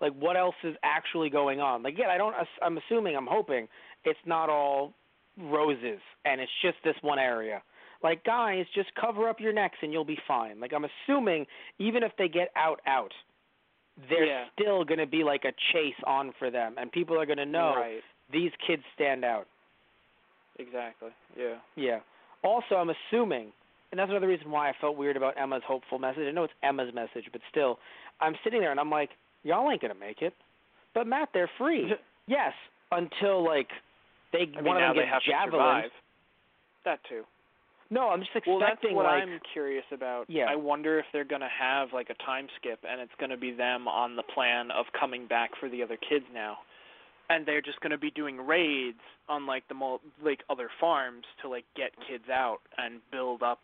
like 0.00 0.12
what 0.12 0.36
else 0.36 0.56
is 0.64 0.76
actually 0.82 1.30
going 1.30 1.60
on? 1.60 1.82
Like 1.82 1.94
again, 1.94 2.10
I 2.10 2.18
don't. 2.18 2.34
I'm 2.60 2.76
assuming. 2.78 3.16
I'm 3.16 3.26
hoping 3.30 3.68
it's 4.04 4.18
not 4.26 4.50
all 4.50 4.92
roses 5.38 6.00
and 6.24 6.40
it's 6.40 6.52
just 6.60 6.76
this 6.84 6.96
one 7.02 7.18
area. 7.18 7.62
Like 8.02 8.24
guys, 8.24 8.66
just 8.74 8.88
cover 9.00 9.28
up 9.28 9.40
your 9.40 9.52
necks 9.52 9.78
and 9.80 9.92
you'll 9.92 10.04
be 10.04 10.18
fine. 10.28 10.60
Like 10.60 10.72
I'm 10.74 10.84
assuming 10.84 11.46
even 11.78 12.02
if 12.02 12.12
they 12.18 12.28
get 12.28 12.48
out 12.56 12.80
out, 12.86 13.12
there's 14.10 14.28
Yeah. 14.28 14.44
still 14.60 14.84
going 14.84 14.98
to 14.98 15.06
be 15.06 15.24
like 15.24 15.44
a 15.44 15.52
chase 15.72 15.94
on 16.06 16.32
for 16.38 16.50
them 16.50 16.74
and 16.78 16.90
people 16.92 17.18
are 17.18 17.26
going 17.26 17.38
to 17.38 17.46
know 17.46 17.74
Right. 17.76 18.02
these 18.30 18.50
kids 18.66 18.82
stand 18.94 19.24
out. 19.24 19.46
Exactly. 20.58 21.10
Yeah. 21.38 21.56
Yeah. 21.76 22.00
Also, 22.44 22.76
I'm 22.76 22.90
assuming, 22.90 23.52
and 23.90 23.98
that's 23.98 24.10
another 24.10 24.28
reason 24.28 24.50
why 24.50 24.68
I 24.68 24.72
felt 24.80 24.96
weird 24.96 25.16
about 25.16 25.34
Emma's 25.40 25.62
hopeful 25.66 25.98
message. 25.98 26.24
I 26.28 26.30
know 26.30 26.44
it's 26.44 26.52
Emma's 26.62 26.94
message, 26.94 27.24
but 27.32 27.40
still, 27.50 27.78
I'm 28.20 28.34
sitting 28.44 28.60
there 28.60 28.70
and 28.70 28.80
I'm 28.80 28.90
like, 28.90 29.10
y'all 29.42 29.70
ain't 29.70 29.82
gonna 29.82 29.94
make 29.94 30.22
it. 30.22 30.34
But 30.94 31.06
Matt, 31.06 31.30
they're 31.34 31.50
free. 31.58 31.92
yes, 32.26 32.52
until 32.92 33.44
like 33.44 33.68
they 34.32 34.42
I 34.42 34.60
mean, 34.60 34.64
one 34.64 34.82
of 34.82 34.96
them 34.96 35.04
gets 35.04 35.24
javelin. 35.26 35.84
That 36.84 37.00
too. 37.08 37.24
No, 37.90 38.08
I'm 38.08 38.20
just 38.20 38.30
expecting. 38.34 38.58
Well, 38.58 38.68
that's 38.68 38.94
what 38.94 39.04
like 39.04 39.22
I'm 39.22 39.40
curious 39.52 39.84
about. 39.92 40.26
Yeah. 40.28 40.46
I 40.48 40.56
wonder 40.56 40.98
if 40.98 41.06
they're 41.12 41.24
going 41.24 41.40
to 41.40 41.48
have 41.48 41.88
like 41.92 42.10
a 42.10 42.24
time 42.24 42.48
skip 42.58 42.80
and 42.88 43.00
it's 43.00 43.12
going 43.18 43.30
to 43.30 43.36
be 43.36 43.52
them 43.52 43.86
on 43.86 44.16
the 44.16 44.22
plan 44.22 44.70
of 44.70 44.86
coming 44.98 45.26
back 45.26 45.50
for 45.60 45.68
the 45.68 45.82
other 45.82 45.96
kids 45.96 46.24
now. 46.34 46.58
And 47.28 47.44
they're 47.46 47.62
just 47.62 47.80
going 47.80 47.90
to 47.90 47.98
be 47.98 48.10
doing 48.10 48.36
raids 48.46 49.00
on 49.28 49.46
like 49.46 49.66
the 49.68 49.74
mul- 49.74 50.00
like 50.24 50.40
other 50.48 50.68
farms 50.80 51.24
to 51.42 51.48
like 51.48 51.64
get 51.76 51.90
kids 52.08 52.24
out 52.32 52.58
and 52.78 53.00
build 53.10 53.42
up 53.42 53.60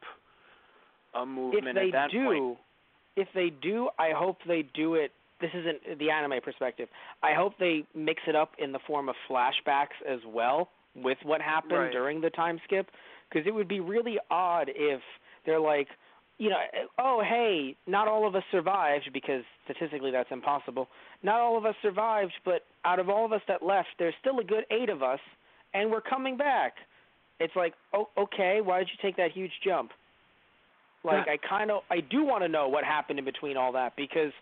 a 1.14 1.24
movement 1.24 1.68
if 1.68 1.74
they 1.74 1.86
at 1.88 1.92
that 1.92 2.10
do, 2.10 2.24
point. 2.24 2.58
if 3.16 3.28
they 3.34 3.50
do, 3.62 3.88
I 3.98 4.10
hope 4.16 4.38
they 4.48 4.62
do 4.74 4.94
it. 4.94 5.12
This 5.40 5.50
isn't 5.54 5.98
the 5.98 6.10
anime 6.10 6.40
perspective. 6.42 6.88
I 7.22 7.34
hope 7.34 7.54
they 7.58 7.84
mix 7.94 8.22
it 8.26 8.34
up 8.36 8.52
in 8.58 8.72
the 8.72 8.78
form 8.86 9.08
of 9.08 9.14
flashbacks 9.28 9.98
as 10.08 10.20
well 10.26 10.68
with 10.94 11.18
what 11.24 11.40
happened 11.40 11.72
Right. 11.72 11.92
during 11.92 12.20
the 12.20 12.30
time 12.30 12.60
skip, 12.64 12.88
because 13.28 13.46
it 13.46 13.50
would 13.52 13.68
be 13.68 13.80
really 13.80 14.18
odd 14.30 14.70
if 14.74 15.00
they're 15.46 15.60
like, 15.60 15.88
you 16.42 16.50
know, 16.50 16.58
oh 16.98 17.22
hey, 17.24 17.76
not 17.86 18.08
all 18.08 18.26
of 18.26 18.34
us 18.34 18.42
survived 18.50 19.10
because 19.14 19.44
statistically 19.64 20.10
that's 20.10 20.28
impossible. 20.32 20.88
Not 21.22 21.38
all 21.38 21.56
of 21.56 21.64
us 21.64 21.76
survived, 21.80 22.32
but 22.44 22.62
out 22.84 22.98
of 22.98 23.08
all 23.08 23.24
of 23.24 23.32
us 23.32 23.42
that 23.46 23.62
left, 23.62 23.90
there's 24.00 24.14
still 24.20 24.40
a 24.40 24.44
good 24.44 24.64
eight 24.72 24.88
of 24.88 25.04
us, 25.04 25.20
and 25.72 25.88
we're 25.88 26.00
coming 26.00 26.36
back. 26.36 26.72
It's 27.38 27.54
like, 27.54 27.74
oh, 27.94 28.08
okay, 28.18 28.58
why 28.60 28.80
did 28.80 28.88
you 28.88 28.98
take 29.00 29.16
that 29.18 29.30
huge 29.30 29.52
jump? 29.64 29.92
Like 31.04 31.28
I 31.28 31.36
kind 31.48 31.70
of 31.70 31.82
I 31.92 32.00
do 32.00 32.24
want 32.24 32.42
to 32.42 32.48
know 32.48 32.66
what 32.66 32.82
happened 32.82 33.20
in 33.20 33.24
between 33.24 33.56
all 33.56 33.70
that 33.72 33.94
because 33.96 34.32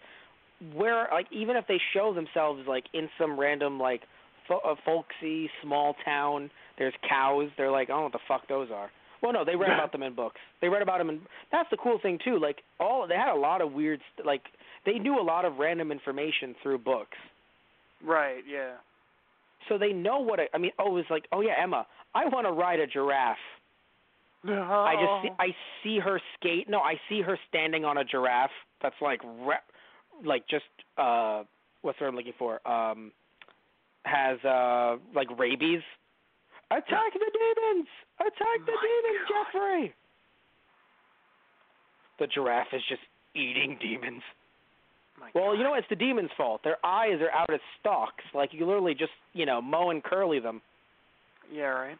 where 0.74 1.06
like 1.12 1.26
even 1.30 1.54
if 1.56 1.66
they 1.66 1.80
show 1.92 2.14
themselves 2.14 2.62
like 2.66 2.84
in 2.94 3.10
some 3.18 3.38
random 3.38 3.78
like 3.78 4.02
fo- 4.48 4.60
uh, 4.64 4.74
folksy 4.86 5.50
small 5.62 5.96
town, 6.02 6.50
there's 6.78 6.94
cows. 7.06 7.50
They're 7.58 7.70
like 7.70 7.90
I 7.90 7.92
don't 7.92 8.00
know 8.00 8.04
what 8.04 8.12
the 8.12 8.18
fuck 8.26 8.48
those 8.48 8.68
are. 8.70 8.90
Well, 9.22 9.32
no, 9.32 9.44
they 9.44 9.54
read 9.56 9.70
about 9.70 9.92
them 9.92 10.02
in 10.02 10.14
books. 10.14 10.40
They 10.60 10.68
read 10.68 10.82
about 10.82 10.98
them 10.98 11.08
and 11.10 11.20
That's 11.52 11.68
the 11.70 11.76
cool 11.76 11.98
thing 12.00 12.18
too. 12.24 12.38
Like 12.38 12.58
all 12.78 13.06
they 13.06 13.16
had 13.16 13.32
a 13.32 13.38
lot 13.38 13.60
of 13.60 13.72
weird 13.72 14.00
st- 14.14 14.26
like 14.26 14.42
they 14.86 14.98
knew 14.98 15.20
a 15.20 15.22
lot 15.22 15.44
of 15.44 15.58
random 15.58 15.92
information 15.92 16.54
through 16.62 16.78
books. 16.78 17.16
Right, 18.04 18.42
yeah. 18.50 18.76
So 19.68 19.76
they 19.76 19.92
know 19.92 20.20
what 20.20 20.40
I, 20.40 20.48
I 20.54 20.58
mean. 20.58 20.72
Oh, 20.78 20.96
it's 20.96 21.10
like, 21.10 21.26
oh 21.32 21.42
yeah, 21.42 21.52
Emma, 21.62 21.86
I 22.14 22.24
want 22.26 22.46
to 22.46 22.52
ride 22.52 22.80
a 22.80 22.86
giraffe. 22.86 23.36
No. 24.42 24.62
I 24.62 24.94
just 24.94 25.22
see, 25.22 25.30
I 25.38 25.48
see 25.84 25.98
her 25.98 26.20
skate. 26.38 26.68
No, 26.68 26.78
I 26.80 26.94
see 27.10 27.20
her 27.20 27.38
standing 27.48 27.84
on 27.84 27.98
a 27.98 28.04
giraffe 28.04 28.50
that's 28.82 28.94
like 29.02 29.20
re- 29.24 30.24
like 30.24 30.48
just 30.48 30.64
uh 30.96 31.42
what's 31.82 31.98
the 31.98 32.04
word 32.04 32.08
I'm 32.10 32.16
looking 32.16 32.32
for? 32.38 32.66
Um 32.66 33.12
has 34.04 34.42
uh 34.44 34.96
like 35.14 35.28
rabies. 35.38 35.82
Attack 36.70 37.12
the 37.14 37.30
demons! 37.32 37.88
Attack 38.20 38.66
the 38.66 38.72
My 38.72 38.82
demons, 38.86 39.28
God. 39.28 39.44
Jeffrey! 39.52 39.94
The 42.18 42.26
giraffe 42.28 42.72
is 42.72 42.82
just 42.88 43.00
eating 43.34 43.78
demons. 43.80 44.22
My 45.18 45.30
Well, 45.34 45.52
God. 45.52 45.58
you 45.58 45.64
know 45.64 45.74
it's 45.74 45.88
the 45.88 45.96
demons' 45.96 46.30
fault. 46.36 46.62
Their 46.62 46.78
eyes 46.84 47.20
are 47.20 47.30
out 47.30 47.50
of 47.52 47.60
stalks. 47.80 48.24
Like 48.34 48.50
you 48.52 48.66
literally 48.66 48.94
just, 48.94 49.12
you 49.32 49.46
know, 49.46 49.60
mow 49.60 49.90
and 49.90 50.02
curly 50.02 50.38
them. 50.38 50.60
Yeah, 51.52 51.64
right. 51.64 51.98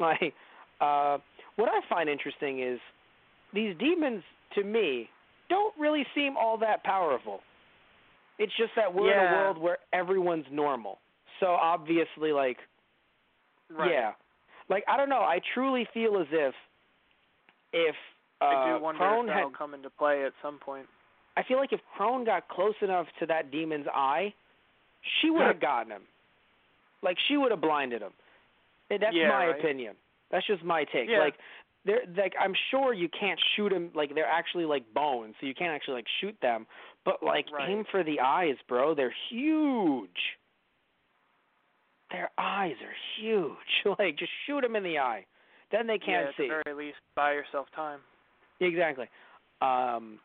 Like, 0.00 0.34
uh, 0.80 1.18
what 1.56 1.68
I 1.68 1.80
find 1.88 2.08
interesting 2.08 2.60
is 2.60 2.80
these 3.54 3.76
demons, 3.78 4.24
to 4.56 4.64
me, 4.64 5.08
don't 5.48 5.72
really 5.78 6.04
seem 6.14 6.36
all 6.36 6.58
that 6.58 6.82
powerful. 6.82 7.40
It's 8.38 8.52
just 8.56 8.72
that 8.74 8.92
we're 8.92 9.12
in 9.12 9.18
a 9.34 9.36
world 9.36 9.58
where 9.58 9.78
everyone's 9.92 10.46
normal. 10.50 10.98
So 11.38 11.46
obviously, 11.48 12.32
like, 12.32 12.56
Right. 13.76 13.90
yeah, 13.92 14.12
like 14.68 14.84
I 14.88 14.96
don't 14.96 15.08
know. 15.08 15.20
I 15.20 15.40
truly 15.54 15.86
feel 15.92 16.18
as 16.18 16.26
if 16.30 16.54
if 17.72 17.94
uh, 18.40 18.44
I 18.44 18.76
do 18.76 18.82
wonder 18.82 18.98
Krone 18.98 19.28
if 19.28 19.34
that'll 19.34 19.50
had, 19.50 19.58
come 19.58 19.74
into 19.74 19.90
play 19.90 20.24
at 20.24 20.32
some 20.42 20.58
point. 20.58 20.86
I 21.36 21.42
feel 21.42 21.56
like 21.56 21.72
if 21.72 21.80
Krone 21.96 22.24
got 22.24 22.48
close 22.48 22.74
enough 22.82 23.06
to 23.20 23.26
that 23.26 23.50
demon's 23.50 23.86
eye, 23.94 24.34
she 25.20 25.30
would 25.30 25.46
have 25.46 25.60
gotten 25.60 25.92
him. 25.92 26.02
Like 27.02 27.16
she 27.28 27.36
would 27.36 27.50
have 27.50 27.60
blinded 27.60 28.02
him. 28.02 28.12
And 28.90 29.00
That's 29.02 29.14
Yeah, 29.16 29.28
my 29.28 29.46
right. 29.46 29.58
opinion. 29.58 29.94
That's 30.30 30.46
just 30.46 30.62
my 30.62 30.84
take. 30.84 31.08
Yeah. 31.08 31.18
Like 31.20 31.34
they're 31.84 32.02
like 32.16 32.34
I'm 32.38 32.54
sure 32.70 32.92
you 32.92 33.08
can't 33.08 33.40
shoot 33.56 33.72
him 33.72 33.90
like 33.94 34.14
they're 34.14 34.26
actually 34.26 34.66
like 34.66 34.84
bones, 34.94 35.34
so 35.40 35.46
you 35.46 35.54
can't 35.54 35.72
actually 35.72 35.94
like 35.94 36.06
shoot 36.20 36.36
them. 36.42 36.66
But 37.04 37.22
like 37.22 37.46
Right. 37.52 37.70
aim 37.70 37.84
for 37.90 38.04
the 38.04 38.20
eyes, 38.20 38.56
bro. 38.68 38.94
They're 38.94 39.14
huge. 39.30 40.10
Their 42.12 42.30
eyes 42.38 42.74
are 42.82 42.94
huge. 43.20 43.56
like 43.98 44.18
just 44.18 44.32
shoot 44.46 44.60
them 44.60 44.76
in 44.76 44.82
the 44.82 44.98
eye. 44.98 45.24
Then 45.70 45.86
they 45.86 45.98
can't 45.98 46.24
yeah, 46.24 46.28
at 46.28 46.36
see. 46.36 46.48
the 46.48 46.60
very 46.64 46.76
least, 46.76 46.98
buy 47.16 47.32
yourself 47.32 47.66
time. 47.74 48.00
Exactly. 48.60 49.06
Um 49.60 50.18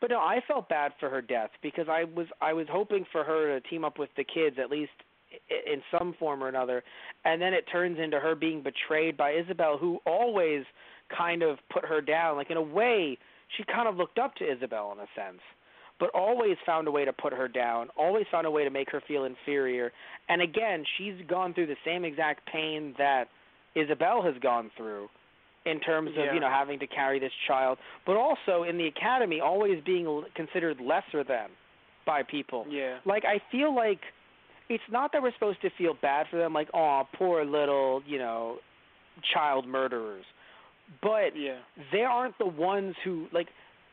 but 0.00 0.10
no, 0.10 0.18
I 0.18 0.40
felt 0.48 0.68
bad 0.68 0.92
for 0.98 1.08
her 1.08 1.22
death 1.22 1.50
because 1.62 1.86
I 1.88 2.04
was 2.04 2.26
I 2.40 2.52
was 2.52 2.66
hoping 2.70 3.04
for 3.12 3.24
her 3.24 3.58
to 3.58 3.68
team 3.68 3.84
up 3.84 3.98
with 3.98 4.10
the 4.16 4.24
kids 4.24 4.56
at 4.62 4.70
least 4.70 4.92
in 5.50 5.82
some 5.96 6.14
form 6.18 6.42
or 6.42 6.48
another, 6.48 6.82
and 7.24 7.40
then 7.40 7.54
it 7.54 7.64
turns 7.70 7.98
into 7.98 8.20
her 8.20 8.34
being 8.34 8.62
betrayed 8.62 9.16
by 9.16 9.32
Isabel, 9.32 9.78
who 9.78 9.98
always 10.06 10.64
kind 11.16 11.42
of 11.42 11.58
put 11.72 11.84
her 11.84 12.00
down. 12.00 12.36
Like 12.36 12.50
in 12.50 12.56
a 12.56 12.62
way, 12.62 13.18
she 13.56 13.64
kind 13.64 13.88
of 13.88 13.96
looked 13.96 14.18
up 14.18 14.34
to 14.36 14.50
Isabel 14.50 14.92
in 14.92 14.98
a 14.98 15.08
sense, 15.14 15.40
but 16.00 16.10
always 16.14 16.56
found 16.66 16.88
a 16.88 16.90
way 16.90 17.04
to 17.04 17.12
put 17.12 17.32
her 17.32 17.48
down. 17.48 17.88
Always 17.96 18.26
found 18.30 18.46
a 18.46 18.50
way 18.50 18.64
to 18.64 18.70
make 18.70 18.90
her 18.90 19.00
feel 19.06 19.24
inferior. 19.24 19.92
And 20.28 20.42
again, 20.42 20.84
she's 20.98 21.14
gone 21.28 21.54
through 21.54 21.66
the 21.68 21.76
same 21.84 22.04
exact 22.04 22.46
pain 22.46 22.94
that 22.98 23.28
Isabel 23.74 24.22
has 24.22 24.34
gone 24.42 24.70
through 24.76 25.08
in 25.64 25.78
terms 25.80 26.10
of 26.10 26.16
Yeah. 26.24 26.34
you 26.34 26.40
know 26.40 26.48
having 26.50 26.78
to 26.80 26.86
carry 26.88 27.18
this 27.20 27.32
child, 27.46 27.78
but 28.04 28.16
also 28.16 28.64
in 28.64 28.76
the 28.78 28.86
academy 28.88 29.40
always 29.40 29.82
being 29.84 30.24
considered 30.34 30.80
lesser 30.80 31.22
than 31.22 31.50
by 32.04 32.22
people. 32.24 32.66
Yeah. 32.68 32.98
Like 33.04 33.24
I 33.24 33.38
feel 33.52 33.72
like 33.74 34.00
it's 34.68 34.82
not 34.90 35.12
that 35.12 35.22
we're 35.22 35.32
supposed 35.34 35.60
to 35.62 35.70
feel 35.70 35.94
bad 35.94 36.26
for 36.30 36.36
them, 36.36 36.52
like 36.52 36.68
oh 36.74 37.06
poor 37.14 37.44
little 37.44 38.02
you 38.06 38.18
know 38.18 38.58
child 39.32 39.66
murderers, 39.68 40.24
but 41.00 41.36
Yeah. 41.36 41.58
they 41.92 42.02
aren't 42.02 42.36
the 42.38 42.46
ones 42.46 42.96
who 43.04 43.28
like 43.32 43.48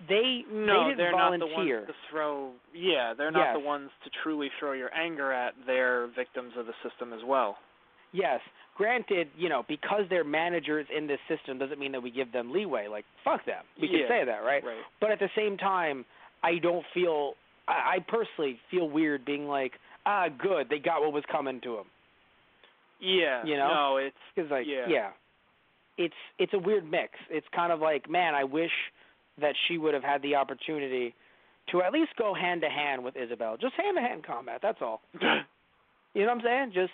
they 0.08 0.44
No, 0.52 0.84
they 0.84 0.90
didn't 0.90 0.98
they're 0.98 1.12
volunteer. 1.12 1.48
not 1.48 1.56
the 1.56 1.56
ones 1.58 1.88
to 1.88 1.94
throw. 2.10 2.52
Yeah, 2.74 3.14
they're 3.18 3.32
not 3.32 3.54
the 3.54 3.60
ones 3.60 3.90
to 4.04 4.10
truly 4.24 4.50
throw 4.60 4.72
your 4.74 4.94
anger 4.94 5.32
at. 5.34 5.54
They're 5.66 6.08
victims 6.16 6.54
of 6.58 6.66
the 6.66 6.74
system 6.88 7.12
as 7.14 7.20
well. 7.26 7.58
Yes. 8.12 8.40
Granted, 8.76 9.28
you 9.38 9.50
know, 9.50 9.64
because 9.68 10.04
they're 10.10 10.24
managers 10.24 10.88
in 10.96 11.06
this 11.06 11.20
system 11.28 11.58
doesn't 11.60 11.80
mean 11.80 11.92
that 11.92 12.02
we 12.02 12.10
give 12.12 12.32
them 12.32 12.52
leeway. 12.54 12.88
Like, 12.88 13.04
fuck 13.26 13.46
them. 13.46 13.64
We 13.80 13.90
Yeah. 13.90 14.00
can 14.00 14.08
say 14.08 14.24
that, 14.26 14.44
right? 14.44 14.64
Right. 14.64 14.78
But 15.02 15.12
at 15.12 15.20
the 15.20 15.30
same 15.36 15.58
time, 15.58 16.06
I 16.44 16.60
don't 16.60 16.86
feel. 16.94 17.36
I, 17.68 17.96
I 17.98 18.00
personally 18.08 18.60
feel 18.72 18.90
weird 18.90 19.26
being 19.26 19.48
like, 19.48 19.74
ah, 20.06 20.30
good, 20.30 20.70
they 20.70 20.80
got 20.80 21.02
what 21.02 21.12
was 21.12 21.26
coming 21.30 21.60
to 21.62 21.76
them. 21.76 21.86
Yeah. 23.02 23.44
You 23.46 23.58
know? 23.58 23.68
No, 23.74 23.98
it's 23.98 24.16
Because 24.36 24.50
like, 24.50 24.66
Yeah. 24.66 25.12
it's 25.98 26.14
it's 26.38 26.54
a 26.54 26.60
weird 26.60 26.90
mix. 26.90 27.14
It's 27.30 27.48
kind 27.54 27.72
of 27.72 27.80
like, 27.82 28.10
man, 28.10 28.34
I 28.34 28.46
wish 28.46 28.72
that 29.40 29.56
she 29.68 29.78
would 29.78 29.94
have 29.94 30.04
had 30.04 30.22
the 30.22 30.36
opportunity 30.36 31.14
to 31.72 31.82
at 31.84 31.92
least 31.94 32.12
go 32.18 32.34
hand 32.34 32.62
to 32.62 32.70
hand 32.70 33.04
with 33.04 33.16
Isabel. 33.16 33.58
Just 33.58 33.74
hand 33.76 33.96
to 33.98 34.02
hand 34.02 34.24
combat. 34.26 34.60
That's 34.62 34.82
all. 34.82 35.02
You 36.16 36.26
know 36.26 36.34
what 36.34 36.38
I'm 36.40 36.44
saying? 36.44 36.72
Just 36.74 36.92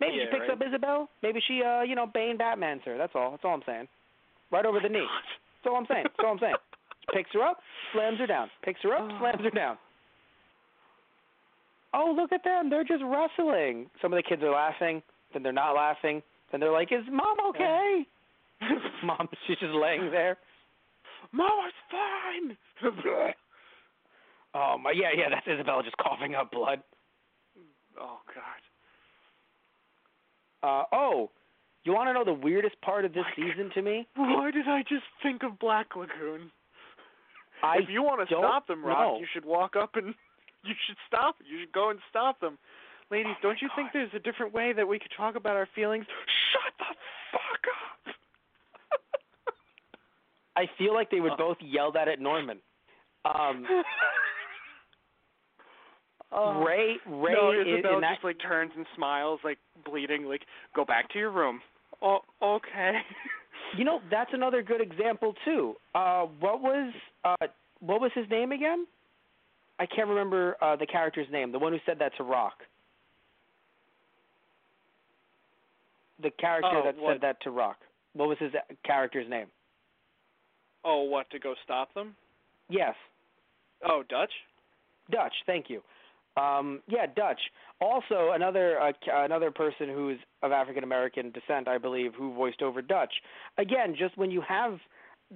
maybe 0.00 0.16
Yeah, 0.16 0.24
she 0.24 0.30
picks 0.36 0.48
right. 0.50 0.58
up 0.60 0.66
Isabel. 0.66 1.08
Maybe 1.22 1.40
she, 1.46 1.62
uh, 1.62 1.82
you 1.82 1.94
know, 1.94 2.04
Bane 2.12 2.36
Batman's 2.36 2.82
her. 2.84 2.98
That's 2.98 3.12
all. 3.14 3.30
That's 3.30 3.44
all 3.44 3.54
I'm 3.54 3.62
saying. 3.64 3.86
Right 4.50 4.66
over 4.66 4.80
the 4.82 4.88
knee. 4.88 5.06
That's 5.62 5.70
all 5.72 5.78
I'm 5.78 5.86
saying. 5.88 6.02
That's 6.02 6.18
all 6.26 6.32
I'm 6.32 6.38
saying. 6.40 6.56
Picks 7.14 7.30
her 7.32 7.42
up, 7.42 7.58
slams 7.92 8.18
her 8.18 8.26
down. 8.26 8.50
Picks 8.64 8.80
her 8.82 8.92
up, 8.92 9.08
Oh. 9.08 9.18
slams 9.20 9.40
her 9.44 9.50
down. 9.50 9.78
Oh, 11.94 12.12
look 12.16 12.32
at 12.32 12.42
them. 12.44 12.68
They're 12.70 12.84
just 12.84 13.04
wrestling. 13.04 13.86
Some 14.02 14.12
of 14.12 14.16
the 14.18 14.22
kids 14.28 14.42
are 14.42 14.50
laughing, 14.50 15.02
then 15.32 15.42
they're 15.44 15.52
not 15.52 15.74
laughing. 15.76 16.20
Then 16.50 16.60
they're 16.60 16.72
like, 16.72 16.90
"Is 16.92 17.04
mom 17.10 17.36
okay?" 17.50 18.04
mom, 19.04 19.28
she's 19.46 19.58
just 19.58 19.72
laying 19.74 20.10
there. 20.10 20.38
Mama's 21.32 21.72
fine. 21.90 22.56
Oh 24.58 24.78
my, 24.78 24.90
yeah, 24.92 25.10
yeah. 25.14 25.28
That's 25.28 25.46
Isabel 25.46 25.82
just 25.82 25.98
coughing 25.98 26.34
up 26.34 26.50
blood. 26.50 26.82
oh 28.00 28.20
God. 28.34 28.62
Uh, 30.62 30.84
oh, 30.92 31.30
you 31.84 31.92
want 31.92 32.08
to 32.08 32.14
know 32.14 32.24
the 32.24 32.32
weirdest 32.32 32.80
part 32.80 33.04
of 33.04 33.12
this 33.12 33.26
season 33.36 33.70
to 33.74 33.82
me? 33.82 34.06
Why 34.16 34.50
did 34.50 34.66
I 34.66 34.82
just 34.82 35.04
think 35.22 35.42
of 35.42 35.58
Black 35.58 35.94
Lagoon? 35.94 36.50
I 37.62 37.78
if 37.82 37.90
you 37.90 38.02
want 38.02 38.26
to 38.26 38.34
stop 38.34 38.66
them, 38.66 38.82
Rock, 38.82 38.98
know. 38.98 39.18
you 39.20 39.26
should 39.30 39.44
walk 39.44 39.76
up 39.76 39.94
and 39.96 40.14
you 40.64 40.74
should 40.86 40.96
stop. 41.06 41.36
You 41.44 41.60
should 41.60 41.72
go 41.72 41.90
and 41.90 41.98
stop 42.08 42.40
them. 42.40 42.56
Ladies, 43.10 43.34
Oh, 43.38 43.42
don't 43.42 43.60
you 43.62 43.68
think 43.76 43.90
there's 43.92 44.14
a 44.14 44.18
different 44.18 44.54
way 44.54 44.72
that 44.72 44.88
we 44.88 44.98
could 44.98 45.12
talk 45.16 45.36
about 45.36 45.54
our 45.54 45.68
feelings? 45.74 46.06
Shut 46.50 46.72
the 46.78 46.94
fuck 47.30 47.66
up. 47.68 48.14
I 50.56 50.66
feel 50.78 50.94
like 50.94 51.10
they 51.10 51.20
would 51.20 51.32
Uh. 51.32 51.36
both 51.36 51.58
yell 51.60 51.92
that 51.92 52.08
at 52.08 52.18
Norman. 52.20 52.60
Um, 53.24 53.66
Oh. 56.32 56.60
Ray, 56.66 56.96
Ray 57.06 57.32
no, 57.34 57.52
is 57.52 57.66
Isabel 57.66 58.00
that. 58.00 58.14
just 58.14 58.24
like 58.24 58.36
turns 58.40 58.72
and 58.76 58.84
smiles, 58.96 59.38
like 59.44 59.58
bleeding, 59.84 60.24
like 60.24 60.42
go 60.74 60.84
back 60.84 61.08
to 61.10 61.18
your 61.18 61.30
room. 61.30 61.60
Oh, 62.02 62.20
okay. 62.42 62.92
You 63.76 63.84
know, 63.84 64.00
that's 64.10 64.30
another 64.32 64.62
good 64.62 64.80
example 64.80 65.34
too. 65.44 65.74
Uh, 65.94 66.22
what 66.40 66.60
was 66.62 66.92
uh, 67.24 67.46
what 67.80 68.00
was 68.00 68.10
his 68.14 68.28
name 68.30 68.52
again? 68.52 68.86
I 69.78 69.86
can't 69.86 70.08
remember 70.08 70.56
uh, 70.60 70.76
the 70.76 70.86
character's 70.86 71.26
name. 71.30 71.52
The 71.52 71.58
one 71.58 71.72
who 71.72 71.78
said 71.86 71.98
that 72.00 72.12
to 72.16 72.22
Rock. 72.24 72.54
The 76.22 76.30
character 76.30 76.70
Oh, 76.72 76.82
that 76.84 76.96
what? 76.98 77.14
said 77.14 77.20
that 77.22 77.40
to 77.42 77.50
Rock. 77.50 77.76
What 78.14 78.28
was 78.28 78.38
his 78.38 78.52
uh, 78.54 78.60
character's 78.84 79.28
name? 79.28 79.46
Oh, 80.86 81.02
what 81.02 81.28
to 81.30 81.38
go 81.38 81.54
stop 81.64 81.92
them? 81.94 82.14
Yes, 82.70 82.94
Oh, 83.84 84.02
Dutch. 84.08 84.32
Dutch. 85.10 85.34
Thank 85.44 85.66
you. 85.68 85.82
Um, 86.42 86.80
yeah, 86.88 87.06
Dutch. 87.14 87.40
Also, 87.80 88.30
another 88.34 88.80
uh, 88.80 88.92
another 89.24 89.50
person 89.50 89.88
who's 89.88 90.18
of 90.42 90.50
African 90.52 90.82
American 90.82 91.30
descent, 91.30 91.68
I 91.68 91.78
believe, 91.78 92.12
who 92.14 92.32
voiced 92.34 92.62
over 92.62 92.80
Dutch. 92.82 93.12
Again, 93.58 93.94
just 93.98 94.16
when 94.16 94.30
you 94.30 94.40
have 94.46 94.78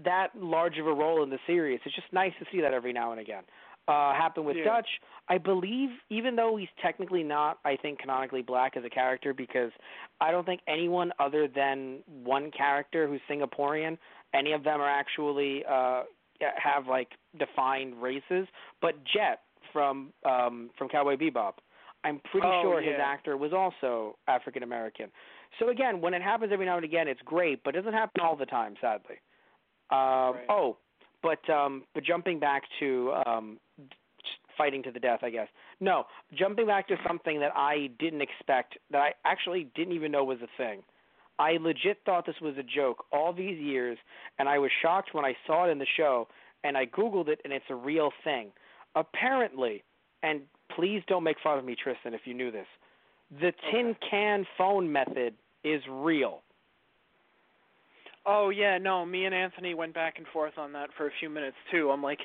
that 0.05 0.29
large 0.37 0.79
of 0.79 0.87
a 0.87 0.93
role 0.93 1.23
in 1.23 1.31
the 1.31 1.39
series, 1.47 1.81
it's 1.85 1.95
just 1.95 2.13
nice 2.13 2.33
to 2.39 2.47
see 2.51 2.61
that 2.63 2.73
every 2.73 2.93
now 2.93 3.13
and 3.13 3.21
again. 3.21 3.43
Uh, 3.89 4.13
happened 4.15 4.47
with 4.47 4.57
Yeah. 4.57 4.65
Dutch. 4.65 4.89
I 5.29 5.39
believe, 5.39 5.91
even 6.11 6.37
though 6.37 6.57
he's 6.57 6.69
technically 6.81 7.23
not, 7.25 7.59
I 7.65 7.77
think 7.77 7.99
canonically 7.99 8.43
black 8.43 8.77
as 8.77 8.85
a 8.85 8.91
character, 8.91 9.33
because 9.35 9.73
I 10.21 10.31
don't 10.31 10.45
think 10.47 10.61
anyone 10.69 11.13
other 11.19 11.49
than 11.49 11.99
one 12.23 12.51
character 12.53 13.09
who's 13.09 13.21
Singaporean, 13.29 13.99
any 14.35 14.53
of 14.53 14.65
them 14.65 14.81
are 14.81 14.89
actually 14.89 15.65
uh, 15.69 16.03
have 16.57 16.87
like 16.87 17.09
defined 17.39 18.01
races. 18.01 18.47
But 18.81 18.95
Jet 19.05 19.41
from 19.73 20.13
um, 20.25 20.71
from 20.77 20.89
Cowboy 20.89 21.17
Bebop, 21.17 21.55
I'm 22.05 22.21
pretty 22.31 22.47
Oh, 22.47 22.63
sure 22.63 22.83
his 22.83 22.97
actor 23.01 23.37
was 23.37 23.53
also 23.53 24.17
African 24.29 24.63
American. 24.63 25.11
So 25.59 25.69
again, 25.69 26.01
when 26.01 26.15
it 26.15 26.23
happens 26.23 26.53
every 26.53 26.67
now 26.67 26.77
and 26.77 26.85
again, 26.85 27.09
it's 27.09 27.21
great, 27.25 27.63
but 27.65 27.75
it 27.75 27.79
doesn't 27.79 27.93
happen 27.93 28.21
all 28.23 28.37
the 28.37 28.47
time, 28.47 28.75
sadly. 28.81 29.17
Um, 29.91 29.99
Right. 29.99 30.47
Oh, 30.49 30.77
but 31.23 31.49
um, 31.51 31.85
but 31.95 32.05
jumping 32.05 32.39
back 32.39 32.63
to 32.79 33.13
um, 33.27 33.59
fighting 34.57 34.83
to 34.85 34.91
the 34.91 35.01
death, 35.01 35.21
I 35.23 35.31
guess. 35.31 35.49
No, 35.81 36.05
jumping 36.39 36.67
back 36.67 36.87
to 36.89 36.97
something 37.07 37.41
that 37.41 37.53
I 37.57 37.91
didn't 37.99 38.21
expect, 38.21 38.79
that 38.91 38.99
I 38.99 39.13
actually 39.25 39.69
didn't 39.75 39.95
even 39.95 40.13
know 40.13 40.25
was 40.25 40.39
a 40.43 40.49
thing. 40.57 40.83
I 41.41 41.57
legit 41.59 41.99
thought 42.05 42.27
this 42.27 42.41
was 42.43 42.55
a 42.59 42.63
joke 42.63 43.07
all 43.13 43.33
these 43.33 43.59
years, 43.59 43.97
and 44.39 44.47
I 44.49 44.59
was 44.59 44.71
shocked 44.83 45.15
when 45.15 45.25
I 45.25 45.35
saw 45.47 45.67
it 45.67 45.71
in 45.71 45.79
the 45.79 45.87
show, 45.97 46.29
and 46.63 46.77
I 46.77 46.85
Googled 46.85 47.29
it, 47.29 47.41
and 47.45 47.53
it's 47.53 47.65
a 47.71 47.75
real 47.75 48.11
thing. 48.23 48.49
Apparently, 48.95 49.83
and 50.23 50.43
please 50.77 51.03
don't 51.09 51.25
make 51.25 51.39
fun 51.43 51.59
of 51.59 51.65
me, 51.65 51.75
Tristan, 51.83 52.13
if 52.13 52.21
you 52.27 52.35
knew 52.35 52.51
this, 52.51 52.67
the 53.41 53.53
tin 53.71 53.97
can 54.09 54.45
phone 54.59 54.93
method 54.93 55.33
is 55.65 55.81
real. 55.89 56.43
Oh 58.27 58.51
yeah, 58.51 58.77
no, 58.77 59.07
me 59.07 59.25
and 59.25 59.35
Anthony 59.35 59.73
went 59.73 59.95
back 59.95 60.19
and 60.19 60.27
forth 60.27 60.59
on 60.59 60.73
that 60.75 60.91
for 60.97 61.07
a 61.07 61.11
few 61.21 61.31
minutes 61.31 61.57
too. 61.71 61.91
I'm 61.91 62.03
like 62.03 62.19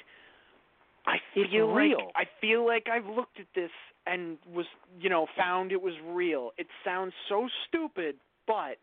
I 1.08 1.16
It's 1.36 1.52
feel 1.52 1.68
real. 1.68 1.98
like 1.98 2.16
I 2.16 2.24
feel 2.42 2.66
like 2.66 2.88
I've 2.92 3.06
looked 3.06 3.40
at 3.40 3.48
this 3.56 3.72
and 4.06 4.38
was, 4.54 4.66
you 5.00 5.10
know, 5.10 5.28
found 5.38 5.72
it 5.72 5.82
was 5.82 5.94
real. 6.06 6.52
It 6.58 6.68
sounds 6.84 7.14
so 7.30 7.48
stupid, 7.68 8.16
but 8.46 8.78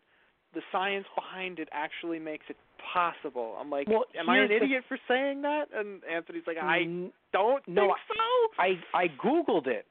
the 0.53 0.61
science 0.71 1.05
behind 1.15 1.59
it 1.59 1.67
actually 1.71 2.19
makes 2.19 2.45
it 2.49 2.57
possible. 2.93 3.55
I'm 3.59 3.69
like, 3.69 3.87
Well, 3.87 4.05
am 4.17 4.29
I 4.29 4.37
an 4.39 4.49
the- 4.49 4.57
idiot 4.57 4.83
for 4.87 4.97
saying 5.07 5.41
that? 5.43 5.65
And 5.73 6.01
Anthony's 6.05 6.43
like, 6.45 6.57
I 6.61 6.83
don't 7.31 7.67
no, 7.67 7.81
think 7.87 7.97
so. 8.17 8.61
I 8.61 8.79
I 8.93 9.07
Googled 9.23 9.67
it. 9.67 9.85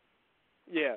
Yeah. 0.70 0.96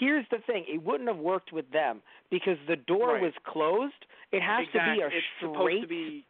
Here's 0.00 0.24
the 0.30 0.38
thing: 0.46 0.64
it 0.66 0.82
wouldn't 0.82 1.08
have 1.08 1.18
worked 1.18 1.52
with 1.52 1.70
them 1.70 2.00
because 2.30 2.56
the 2.66 2.76
door 2.76 3.14
Right. 3.14 3.22
was 3.22 3.32
closed. 3.44 3.92
It 4.32 4.40
has 4.40 4.66
exactly. 4.66 4.94
to 4.94 4.96
be 4.96 5.02
a 5.02 5.06
it's 5.18 5.26
supposed 5.40 5.82
to 5.82 5.86
be 5.88 6.24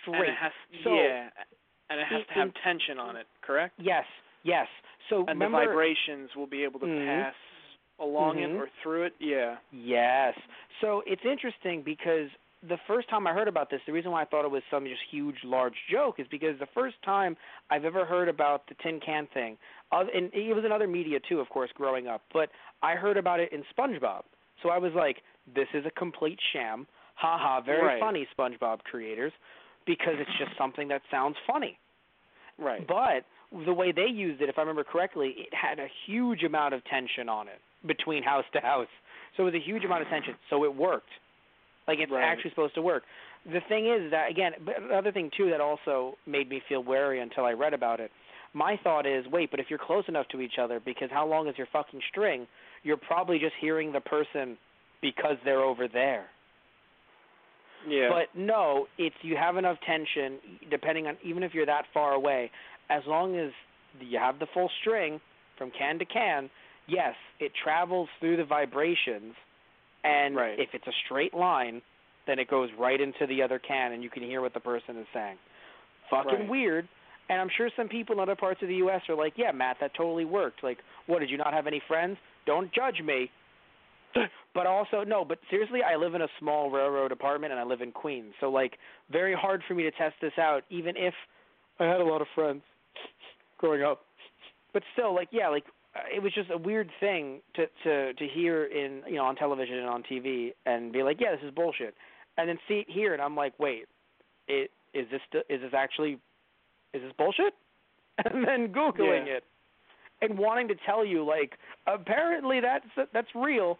straight. 0.00 0.28
it 0.28 0.34
has 0.36 0.52
So- 0.84 0.94
yeah, 0.94 1.28
and 1.90 2.00
it 2.00 2.06
has 2.06 2.20
in- 2.20 2.26
to 2.26 2.32
have 2.34 2.46
in- 2.48 2.52
tension 2.62 2.98
on 3.00 3.16
it, 3.16 3.26
correct? 3.42 3.74
Yes, 3.78 4.06
yes. 4.44 4.68
So 5.10 5.18
And 5.26 5.28
remember, 5.40 5.60
the 5.60 5.66
vibrations 5.66 6.30
will 6.36 6.46
be 6.46 6.62
able 6.62 6.78
to 6.80 6.86
Mhm. 6.86 7.04
pass 7.24 7.34
along 7.98 8.36
Mhm. 8.36 8.54
it 8.54 8.60
or 8.60 8.68
through 8.82 9.04
it. 9.04 9.14
Yeah. 9.18 9.56
Yes. 9.72 10.36
So 10.80 11.02
it's 11.06 11.24
interesting 11.24 11.82
because 11.82 12.30
the 12.62 12.78
first 12.86 13.08
time 13.08 13.26
I 13.26 13.32
heard 13.32 13.46
about 13.46 13.68
this, 13.68 13.82
the 13.84 13.92
reason 13.92 14.10
why 14.10 14.22
I 14.22 14.24
thought 14.24 14.44
it 14.44 14.50
was 14.50 14.62
some 14.70 14.86
just 14.86 15.02
huge, 15.10 15.44
large 15.44 15.76
joke 15.90 16.18
is 16.18 16.26
because 16.28 16.58
the 16.58 16.66
first 16.66 17.00
time 17.02 17.36
I've 17.70 17.84
ever 17.84 18.04
heard 18.06 18.28
about 18.28 18.66
the 18.68 18.74
tin 18.76 19.00
can 19.00 19.26
thing, 19.28 19.58
oth- 19.92 20.08
and 20.14 20.32
it 20.32 20.54
was 20.54 20.64
in 20.64 20.72
other 20.72 20.86
media 20.88 21.20
too, 21.20 21.40
of 21.40 21.48
course, 21.50 21.70
growing 21.72 22.08
up, 22.08 22.22
but 22.32 22.50
I 22.82 22.94
heard 22.94 23.16
about 23.18 23.38
it 23.40 23.52
in 23.52 23.64
SpongeBob. 23.76 24.24
So 24.62 24.70
I 24.70 24.78
was 24.78 24.92
like, 24.94 25.22
this 25.54 25.68
is 25.74 25.84
a 25.84 25.90
complete 25.90 26.40
sham. 26.52 26.86
Ha 27.16 27.36
ha, 27.38 27.60
very 27.60 27.82
Right. 27.86 28.00
funny, 28.00 28.26
SpongeBob 28.36 28.82
creators, 28.84 29.32
because 29.84 30.18
it's 30.18 30.32
just 30.38 30.56
something 30.56 30.88
that 30.88 31.02
sounds 31.10 31.36
funny. 31.46 31.78
Right. 32.58 32.84
But 32.86 33.24
the 33.52 33.74
way 33.74 33.92
they 33.92 34.06
used 34.06 34.40
it, 34.40 34.48
if 34.48 34.58
I 34.58 34.62
remember 34.62 34.84
correctly, 34.84 35.30
it 35.32 35.52
had 35.54 35.78
a 35.78 35.86
huge 36.06 36.42
amount 36.44 36.72
of 36.74 36.82
tension 36.84 37.28
on 37.28 37.46
it 37.46 37.60
between 37.86 38.22
house 38.22 38.44
to 38.52 38.60
house. 38.60 38.88
So 39.36 39.42
it 39.42 39.46
was 39.46 39.54
a 39.54 39.64
huge 39.64 39.84
amount 39.84 40.02
of 40.02 40.08
tension. 40.08 40.34
So 40.50 40.64
it 40.64 40.74
worked. 40.74 41.10
Like 41.88 41.98
it's 41.98 42.10
Right. 42.12 42.22
actually 42.24 42.50
supposed 42.50 42.74
to 42.76 42.82
work. 42.82 43.02
The 43.44 43.60
thing 43.68 43.86
is 43.86 44.10
that 44.10 44.30
again, 44.30 44.52
but 44.64 44.80
another 44.80 45.12
thing 45.12 45.30
too 45.36 45.50
that 45.50 45.60
also 45.60 46.16
made 46.26 46.48
me 46.48 46.60
feel 46.68 46.82
wary 46.82 47.20
until 47.20 47.44
I 47.44 47.52
read 47.52 47.74
about 47.74 48.00
it. 48.00 48.10
My 48.54 48.76
thought 48.82 49.04
is, 49.04 49.26
wait, 49.26 49.50
but 49.50 49.60
if 49.60 49.66
you're 49.68 49.78
close 49.80 50.04
enough 50.08 50.28
to 50.28 50.40
each 50.40 50.58
other, 50.58 50.80
because 50.80 51.10
how 51.10 51.26
long 51.26 51.48
is 51.48 51.58
your 51.58 51.66
fucking 51.72 52.00
string? 52.10 52.46
You're 52.84 52.96
probably 52.96 53.38
just 53.38 53.54
hearing 53.60 53.92
the 53.92 54.00
person 54.00 54.56
because 55.02 55.36
they're 55.44 55.60
over 55.60 55.88
there. 55.88 56.26
yeah. 57.86 58.08
But 58.08 58.38
no, 58.38 58.86
it's 58.96 59.16
you 59.22 59.36
have 59.36 59.56
enough 59.56 59.76
tension, 59.86 60.38
depending 60.70 61.06
on 61.06 61.16
even 61.22 61.42
if 61.42 61.52
you're 61.52 61.66
that 61.66 61.84
far 61.92 62.12
away, 62.12 62.50
as 62.88 63.02
long 63.06 63.36
as 63.36 63.50
you 64.00 64.18
have 64.18 64.38
the 64.38 64.46
full 64.54 64.70
string 64.80 65.20
from 65.58 65.70
can 65.70 65.98
to 65.98 66.04
can. 66.04 66.48
Yes, 66.86 67.14
it 67.40 67.52
travels 67.62 68.08
through 68.20 68.36
the 68.36 68.44
vibrations, 68.44 69.34
and 70.02 70.36
Right. 70.36 70.58
if 70.58 70.74
it's 70.74 70.86
a 70.86 70.92
straight 71.04 71.34
line, 71.34 71.80
then 72.26 72.38
it 72.38 72.48
goes 72.48 72.70
right 72.78 73.00
into 73.00 73.26
the 73.26 73.42
other 73.42 73.58
can 73.58 73.92
and 73.92 74.02
you 74.02 74.10
can 74.10 74.22
hear 74.22 74.40
what 74.40 74.54
the 74.54 74.60
person 74.60 74.96
is 74.96 75.06
saying. 75.12 75.38
Fucking 76.10 76.40
Right. 76.40 76.48
weird. 76.48 76.88
And 77.28 77.40
I'm 77.40 77.48
sure 77.48 77.70
some 77.70 77.88
people 77.88 78.14
in 78.14 78.20
other 78.20 78.36
parts 78.36 78.60
of 78.60 78.68
the 78.68 78.76
U.S. 78.76 79.00
are 79.08 79.14
like, 79.14 79.32
yeah, 79.36 79.50
Matt, 79.50 79.78
that 79.80 79.94
totally 79.94 80.26
worked. 80.26 80.62
Like, 80.62 80.78
what, 81.06 81.20
did 81.20 81.30
you 81.30 81.38
not 81.38 81.54
have 81.54 81.66
any 81.66 81.80
friends? 81.80 82.18
Don't 82.44 82.70
judge 82.72 83.00
me. 83.00 83.30
but 84.54 84.66
also, 84.66 85.04
no, 85.04 85.24
but 85.24 85.38
seriously, 85.48 85.82
I 85.82 85.96
live 85.96 86.14
in 86.14 86.22
a 86.22 86.28
small 86.38 86.70
railroad 86.70 87.12
apartment 87.12 87.52
and 87.52 87.60
I 87.60 87.64
live 87.64 87.80
in 87.80 87.92
Queens. 87.92 88.34
So, 88.40 88.50
like, 88.50 88.78
very 89.10 89.34
hard 89.34 89.62
for 89.66 89.74
me 89.74 89.82
to 89.84 89.90
test 89.92 90.14
this 90.20 90.38
out, 90.38 90.64
even 90.68 90.96
if 90.96 91.14
I 91.80 91.84
had 91.84 92.00
a 92.00 92.04
lot 92.04 92.20
of 92.20 92.28
friends 92.34 92.62
growing 93.58 93.82
up. 93.82 94.02
But 94.74 94.82
still, 94.92 95.14
like, 95.14 95.28
yeah, 95.30 95.48
like, 95.48 95.64
it 96.14 96.22
was 96.22 96.32
just 96.32 96.50
a 96.50 96.58
weird 96.58 96.90
thing 97.00 97.40
to 97.54 97.66
to 97.84 98.12
to 98.14 98.26
hear 98.28 98.64
in 98.64 99.02
you 99.08 99.16
know 99.16 99.24
on 99.24 99.36
television 99.36 99.78
and 99.78 99.88
on 99.88 100.02
TV 100.02 100.52
and 100.66 100.92
be 100.92 101.02
like, 101.02 101.20
yeah, 101.20 101.32
this 101.32 101.44
is 101.44 101.54
bullshit, 101.54 101.94
and 102.36 102.48
then 102.48 102.58
see 102.68 102.80
it 102.80 102.86
here 102.88 103.12
and 103.12 103.22
I'm 103.22 103.36
like, 103.36 103.52
wait, 103.58 103.86
it 104.48 104.70
is 104.92 105.06
this 105.10 105.20
is 105.48 105.60
this 105.60 105.72
actually 105.74 106.18
is 106.92 107.02
this 107.02 107.12
bullshit? 107.18 107.54
And 108.24 108.46
then 108.46 108.72
googling 108.72 109.26
Yeah. 109.26 109.38
it 109.38 109.44
and 110.22 110.38
wanting 110.38 110.68
to 110.68 110.74
tell 110.86 111.04
you 111.04 111.24
like 111.24 111.58
apparently 111.86 112.60
that's 112.60 112.86
that's 113.12 113.28
real. 113.34 113.78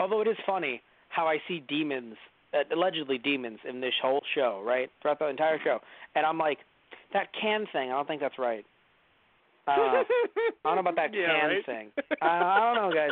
Although 0.00 0.20
it 0.22 0.28
is 0.28 0.36
funny 0.46 0.82
how 1.10 1.26
I 1.28 1.38
see 1.46 1.60
demons, 1.68 2.16
uh, 2.54 2.64
allegedly 2.74 3.18
demons, 3.18 3.58
in 3.68 3.80
this 3.80 3.94
whole 4.02 4.22
show, 4.34 4.62
right 4.64 4.90
throughout 5.02 5.18
the 5.18 5.28
entire 5.28 5.58
show, 5.62 5.78
and 6.14 6.24
I'm 6.26 6.38
like, 6.38 6.58
that 7.12 7.28
can 7.40 7.66
thing. 7.72 7.90
I 7.90 7.94
don't 7.94 8.08
think 8.08 8.20
that's 8.20 8.38
right. 8.38 8.64
Uh, 9.78 10.04
I 10.64 10.74
don't 10.74 10.74
know 10.76 10.80
about 10.80 10.96
that 10.96 11.14
Yeah, 11.14 11.26
can 11.40 11.48
right? 11.48 11.66
thing. 11.66 11.90
I, 12.22 12.26
I 12.26 12.60
don't 12.74 12.74
know, 12.90 12.94
guys. 12.94 13.10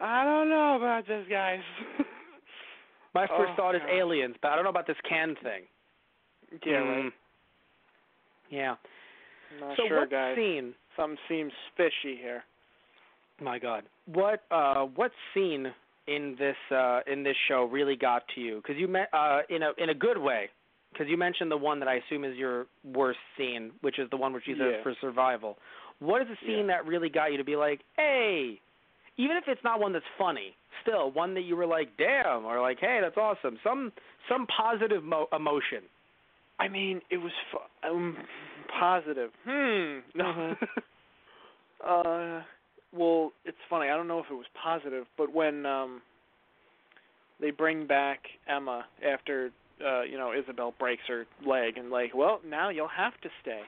I 0.00 0.24
don't 0.24 0.48
know 0.48 0.76
about 0.76 1.06
this, 1.06 1.24
guys. 1.30 1.60
My 3.14 3.26
first 3.26 3.52
Oh, 3.52 3.56
thought 3.56 3.74
is 3.74 3.80
God. 3.86 3.94
aliens, 3.96 4.36
but 4.42 4.48
I 4.52 4.54
don't 4.56 4.64
know 4.64 4.70
about 4.70 4.86
this 4.86 4.96
can 5.08 5.34
thing. 5.42 5.62
yeah, 6.64 6.72
Mm. 6.74 7.04
right. 7.04 7.12
Yeah. 8.50 8.74
Not 9.60 9.76
so 9.76 9.84
sure, 9.88 10.00
what 10.00 10.10
guys. 10.10 10.36
scene? 10.36 10.74
Something 10.96 11.18
seems 11.28 11.52
fishy 11.76 12.16
here. 12.20 12.44
My 13.40 13.58
God, 13.58 13.84
what 14.06 14.44
uh, 14.50 14.84
what 14.84 15.12
scene 15.34 15.72
in 16.06 16.36
this 16.38 16.56
uh, 16.70 17.00
in 17.06 17.22
this 17.22 17.36
show 17.48 17.64
really 17.64 17.96
got 17.96 18.22
to 18.34 18.40
you? 18.40 18.56
Because 18.56 18.76
you 18.78 18.88
met 18.88 19.08
uh, 19.12 19.40
in 19.50 19.62
a 19.62 19.72
in 19.78 19.90
a 19.90 19.94
good 19.94 20.16
way. 20.18 20.48
Because 20.96 21.10
you 21.10 21.18
mentioned 21.18 21.50
the 21.50 21.56
one 21.58 21.78
that 21.80 21.88
I 21.88 21.96
assume 21.96 22.24
is 22.24 22.36
your 22.38 22.64
worst 22.94 23.18
scene, 23.36 23.70
which 23.82 23.98
is 23.98 24.08
the 24.08 24.16
one 24.16 24.32
where 24.32 24.40
she's 24.42 24.56
Yeah. 24.56 24.82
for 24.82 24.94
survival. 25.00 25.58
What 25.98 26.22
is 26.22 26.28
the 26.28 26.36
scene 26.46 26.60
Yeah. 26.68 26.78
that 26.78 26.86
really 26.86 27.10
got 27.10 27.32
you 27.32 27.36
to 27.38 27.44
be 27.44 27.54
like, 27.56 27.80
hey, 27.96 28.58
even 29.18 29.36
if 29.36 29.46
it's 29.46 29.62
not 29.62 29.78
one 29.78 29.92
that's 29.92 30.06
funny, 30.16 30.54
still 30.80 31.10
one 31.10 31.34
that 31.34 31.42
you 31.42 31.54
were 31.56 31.66
like, 31.66 31.94
damn, 31.98 32.46
or 32.46 32.60
like, 32.62 32.78
hey, 32.80 33.00
that's 33.02 33.16
awesome. 33.18 33.58
Some 33.62 33.92
some 34.28 34.46
positive 34.46 35.04
mo- 35.04 35.28
emotion. 35.32 35.82
I 36.58 36.68
mean, 36.68 37.02
it 37.10 37.18
was 37.18 37.32
fu- 37.50 37.88
um, 37.88 38.16
positive. 38.68 39.30
Hmm. 39.44 39.98
No. 40.14 40.56
Mhm. 41.84 42.40
uh, 42.40 42.42
well, 42.92 43.32
it's 43.44 43.58
funny. 43.68 43.90
I 43.90 43.96
don't 43.96 44.08
know 44.08 44.20
if 44.20 44.30
it 44.30 44.34
was 44.34 44.46
positive, 44.54 45.06
but 45.18 45.30
when 45.32 45.66
um 45.66 46.00
they 47.38 47.50
bring 47.50 47.86
back 47.86 48.20
Emma 48.48 48.86
after 49.06 49.50
uh, 49.84 50.02
you 50.02 50.16
know 50.18 50.32
Isabel 50.32 50.74
breaks 50.78 51.02
her 51.08 51.26
leg 51.44 51.76
and 51.78 51.90
like, 51.90 52.14
well, 52.14 52.40
now 52.46 52.68
you'll 52.70 52.88
have 52.88 53.18
to 53.22 53.28
stay. 53.42 53.62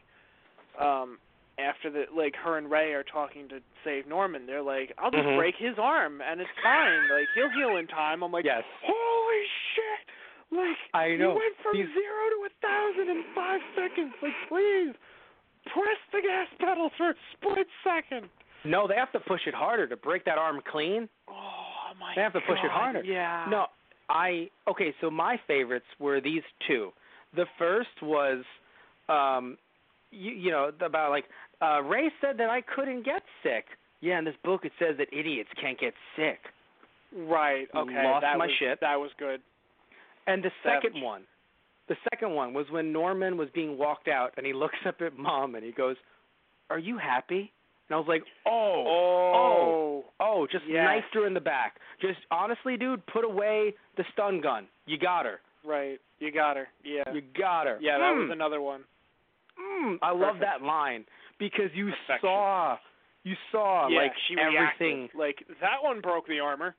Um, 0.80 1.18
after 1.58 1.90
the 1.90 2.04
like 2.14 2.34
her 2.36 2.56
and 2.56 2.70
Ray 2.70 2.92
are 2.94 3.02
talking 3.02 3.48
to 3.48 3.58
save 3.84 4.06
Norman, 4.06 4.46
they're 4.46 4.62
like, 4.62 4.92
I'll 4.98 5.10
just 5.10 5.24
Mhm. 5.24 5.36
break 5.36 5.56
his 5.58 5.76
arm 5.78 6.20
and 6.22 6.40
it's 6.40 6.50
fine. 6.62 7.08
Like 7.10 7.26
he'll 7.34 7.50
heal 7.50 7.76
in 7.76 7.86
time. 7.88 8.22
I'm 8.22 8.30
like, 8.32 8.44
Yes. 8.44 8.62
holy 8.82 9.44
shit! 9.74 10.08
Like 10.56 10.76
I 10.94 11.16
know. 11.16 11.32
you 11.32 11.34
went 11.34 11.56
from 11.62 11.76
These- 11.76 11.92
zero 11.92 12.30
to 12.30 12.46
a 12.46 12.50
thousand 12.62 13.08
in 13.10 13.24
five 13.34 13.60
seconds. 13.74 14.14
Like 14.22 14.34
please, 14.48 14.94
press 15.66 15.98
the 16.12 16.22
gas 16.22 16.48
pedal 16.60 16.90
for 16.96 17.10
a 17.10 17.14
split 17.32 17.66
second. 17.84 18.30
No, 18.64 18.86
they 18.86 18.94
have 18.94 19.12
to 19.12 19.20
push 19.20 19.46
it 19.46 19.54
harder 19.54 19.86
to 19.88 19.96
break 19.96 20.24
that 20.24 20.38
arm 20.38 20.60
clean. 20.70 21.08
Oh 21.28 21.90
my 21.98 22.08
God. 22.08 22.16
They 22.16 22.22
have 22.22 22.32
to 22.34 22.40
push 22.40 22.58
it 22.62 22.70
harder. 22.70 23.02
Yeah. 23.04 23.46
No, 23.50 23.66
I 24.08 24.48
okay. 24.68 24.94
So 25.00 25.10
my 25.10 25.38
favorites 25.46 25.86
were 25.98 26.20
these 26.20 26.42
two. 26.66 26.90
The 27.36 27.46
first 27.58 27.88
was, 28.02 28.42
um, 29.08 29.58
you, 30.10 30.32
you 30.32 30.50
know, 30.50 30.70
about 30.80 31.10
like 31.10 31.24
uh, 31.60 31.82
Ray 31.82 32.10
said 32.20 32.38
that 32.38 32.50
I 32.50 32.60
couldn't 32.60 33.04
get 33.04 33.22
sick. 33.42 33.64
Yeah, 34.00 34.18
in 34.18 34.24
this 34.24 34.34
book 34.44 34.64
it 34.64 34.72
says 34.78 34.96
that 34.98 35.08
idiots 35.12 35.50
can't 35.60 35.78
get 35.78 35.92
sick. 36.16 36.38
Right. 37.14 37.66
Okay. 37.74 38.04
Lost 38.04 38.22
that 38.22 38.38
my 38.38 38.46
was, 38.46 38.54
shit. 38.58 38.80
That 38.80 38.96
was 38.96 39.10
good. 39.18 39.40
And 40.26 40.42
the 40.42 40.50
second 40.62 41.00
one, 41.02 41.22
the 41.88 41.96
second 42.12 42.34
one 42.34 42.52
was 42.52 42.66
when 42.70 42.92
Norman 42.92 43.36
was 43.36 43.48
being 43.54 43.78
walked 43.78 44.08
out, 44.08 44.32
and 44.36 44.46
he 44.46 44.52
looks 44.54 44.78
up 44.86 44.96
at 45.00 45.18
Mom 45.18 45.54
and 45.54 45.64
he 45.64 45.72
goes, 45.72 45.96
"Are 46.70 46.78
you 46.78 46.98
happy?" 46.98 47.52
And 47.88 47.94
I 47.94 47.98
was 47.98 48.06
like, 48.08 48.22
"Oh, 48.46 48.84
Oh. 48.86 49.32
oh, 49.34 50.04
oh 50.20 50.46
just 50.46 50.64
Yes. 50.66 50.84
knifed 50.84 51.14
her 51.14 51.26
in 51.26 51.34
the 51.34 51.40
back. 51.40 51.80
Just 52.00 52.20
honestly, 52.30 52.76
dude, 52.76 53.04
put 53.06 53.24
away 53.24 53.74
the 53.96 54.04
stun 54.12 54.40
gun. 54.40 54.68
You 54.86 54.98
got 54.98 55.24
her. 55.26 55.40
Right. 55.64 55.98
You 56.18 56.30
got 56.30 56.56
her. 56.56 56.68
Yeah. 56.84 57.10
You 57.12 57.20
got 57.20 57.66
her. 57.66 57.78
yeah. 57.80 57.98
That 57.98 58.12
Mm, 58.14 58.22
was 58.28 58.30
another 58.30 58.60
one. 58.60 58.84
mm, 59.58 59.98
I 60.02 60.10
love 60.12 60.38
that 60.40 60.62
line 60.62 61.04
because 61.38 61.70
you 61.74 61.86
Perfection. 61.90 62.18
saw, 62.28 62.78
you 63.24 63.36
saw 63.50 63.88
yeah. 63.88 63.98
like 64.02 64.12
she 64.28 64.36
everything. 64.38 65.00
reacted. 65.02 65.18
Like 65.18 65.44
that 65.60 65.82
one 65.82 66.00
broke 66.00 66.26
the 66.26 66.40
armor. 66.40 66.74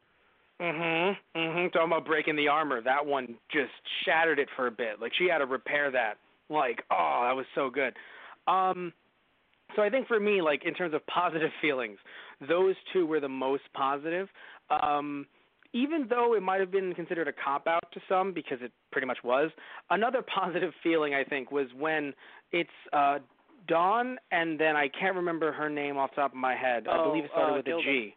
Mhm. 0.59 1.17
Mhm. 1.35 1.71
Talking 1.71 1.87
about 1.91 2.05
breaking 2.05 2.35
the 2.35 2.47
armor, 2.49 2.81
that 2.81 3.05
one 3.05 3.37
just 3.49 3.71
shattered 4.03 4.39
it 4.39 4.49
for 4.51 4.67
a 4.67 4.71
bit. 4.71 4.99
Like 4.99 5.13
she 5.13 5.27
had 5.27 5.37
to 5.39 5.45
repair 5.45 5.89
that. 5.91 6.17
Like, 6.49 6.83
oh, 6.91 7.21
that 7.23 7.35
was 7.35 7.45
so 7.55 7.69
good. 7.69 7.95
Um 8.47 8.93
so 9.75 9.81
I 9.81 9.89
think 9.89 10.07
for 10.07 10.19
me, 10.19 10.41
like 10.41 10.63
in 10.65 10.73
terms 10.73 10.93
of 10.93 11.05
positive 11.07 11.51
feelings, 11.61 11.97
those 12.47 12.75
two 12.93 13.05
were 13.05 13.19
the 13.19 13.29
most 13.29 13.63
positive. 13.73 14.27
Um 14.69 15.25
even 15.71 16.07
though 16.09 16.33
it 16.33 16.41
might 16.41 16.59
have 16.59 16.71
been 16.71 16.95
considered 16.95 17.27
a 17.27 17.31
cop 17.31 17.67
out 17.67 17.83
to 17.93 17.99
some 18.09 18.33
because 18.33 18.57
it 18.59 18.71
pretty 18.91 19.05
much 19.05 19.19
was, 19.23 19.51
another 19.91 20.23
positive 20.35 20.73
feeling 20.81 21.13
I 21.13 21.23
think 21.23 21.51
was 21.51 21.67
when 21.77 22.13
it's 22.51 22.69
uh 22.93 23.19
Don 23.67 24.17
and 24.31 24.59
then 24.59 24.75
I 24.75 24.87
can't 24.99 25.15
remember 25.15 25.51
her 25.51 25.69
name 25.69 25.97
off 25.97 26.09
the 26.11 26.21
top 26.21 26.31
of 26.31 26.37
my 26.37 26.55
head. 26.55 26.87
I 26.87 26.97
Oh, 26.97 27.09
believe 27.11 27.25
it 27.25 27.31
started 27.31 27.53
uh, 27.53 27.55
with 27.57 27.65
Gilda. 27.65 27.81
a 27.81 27.83
G. 27.83 28.15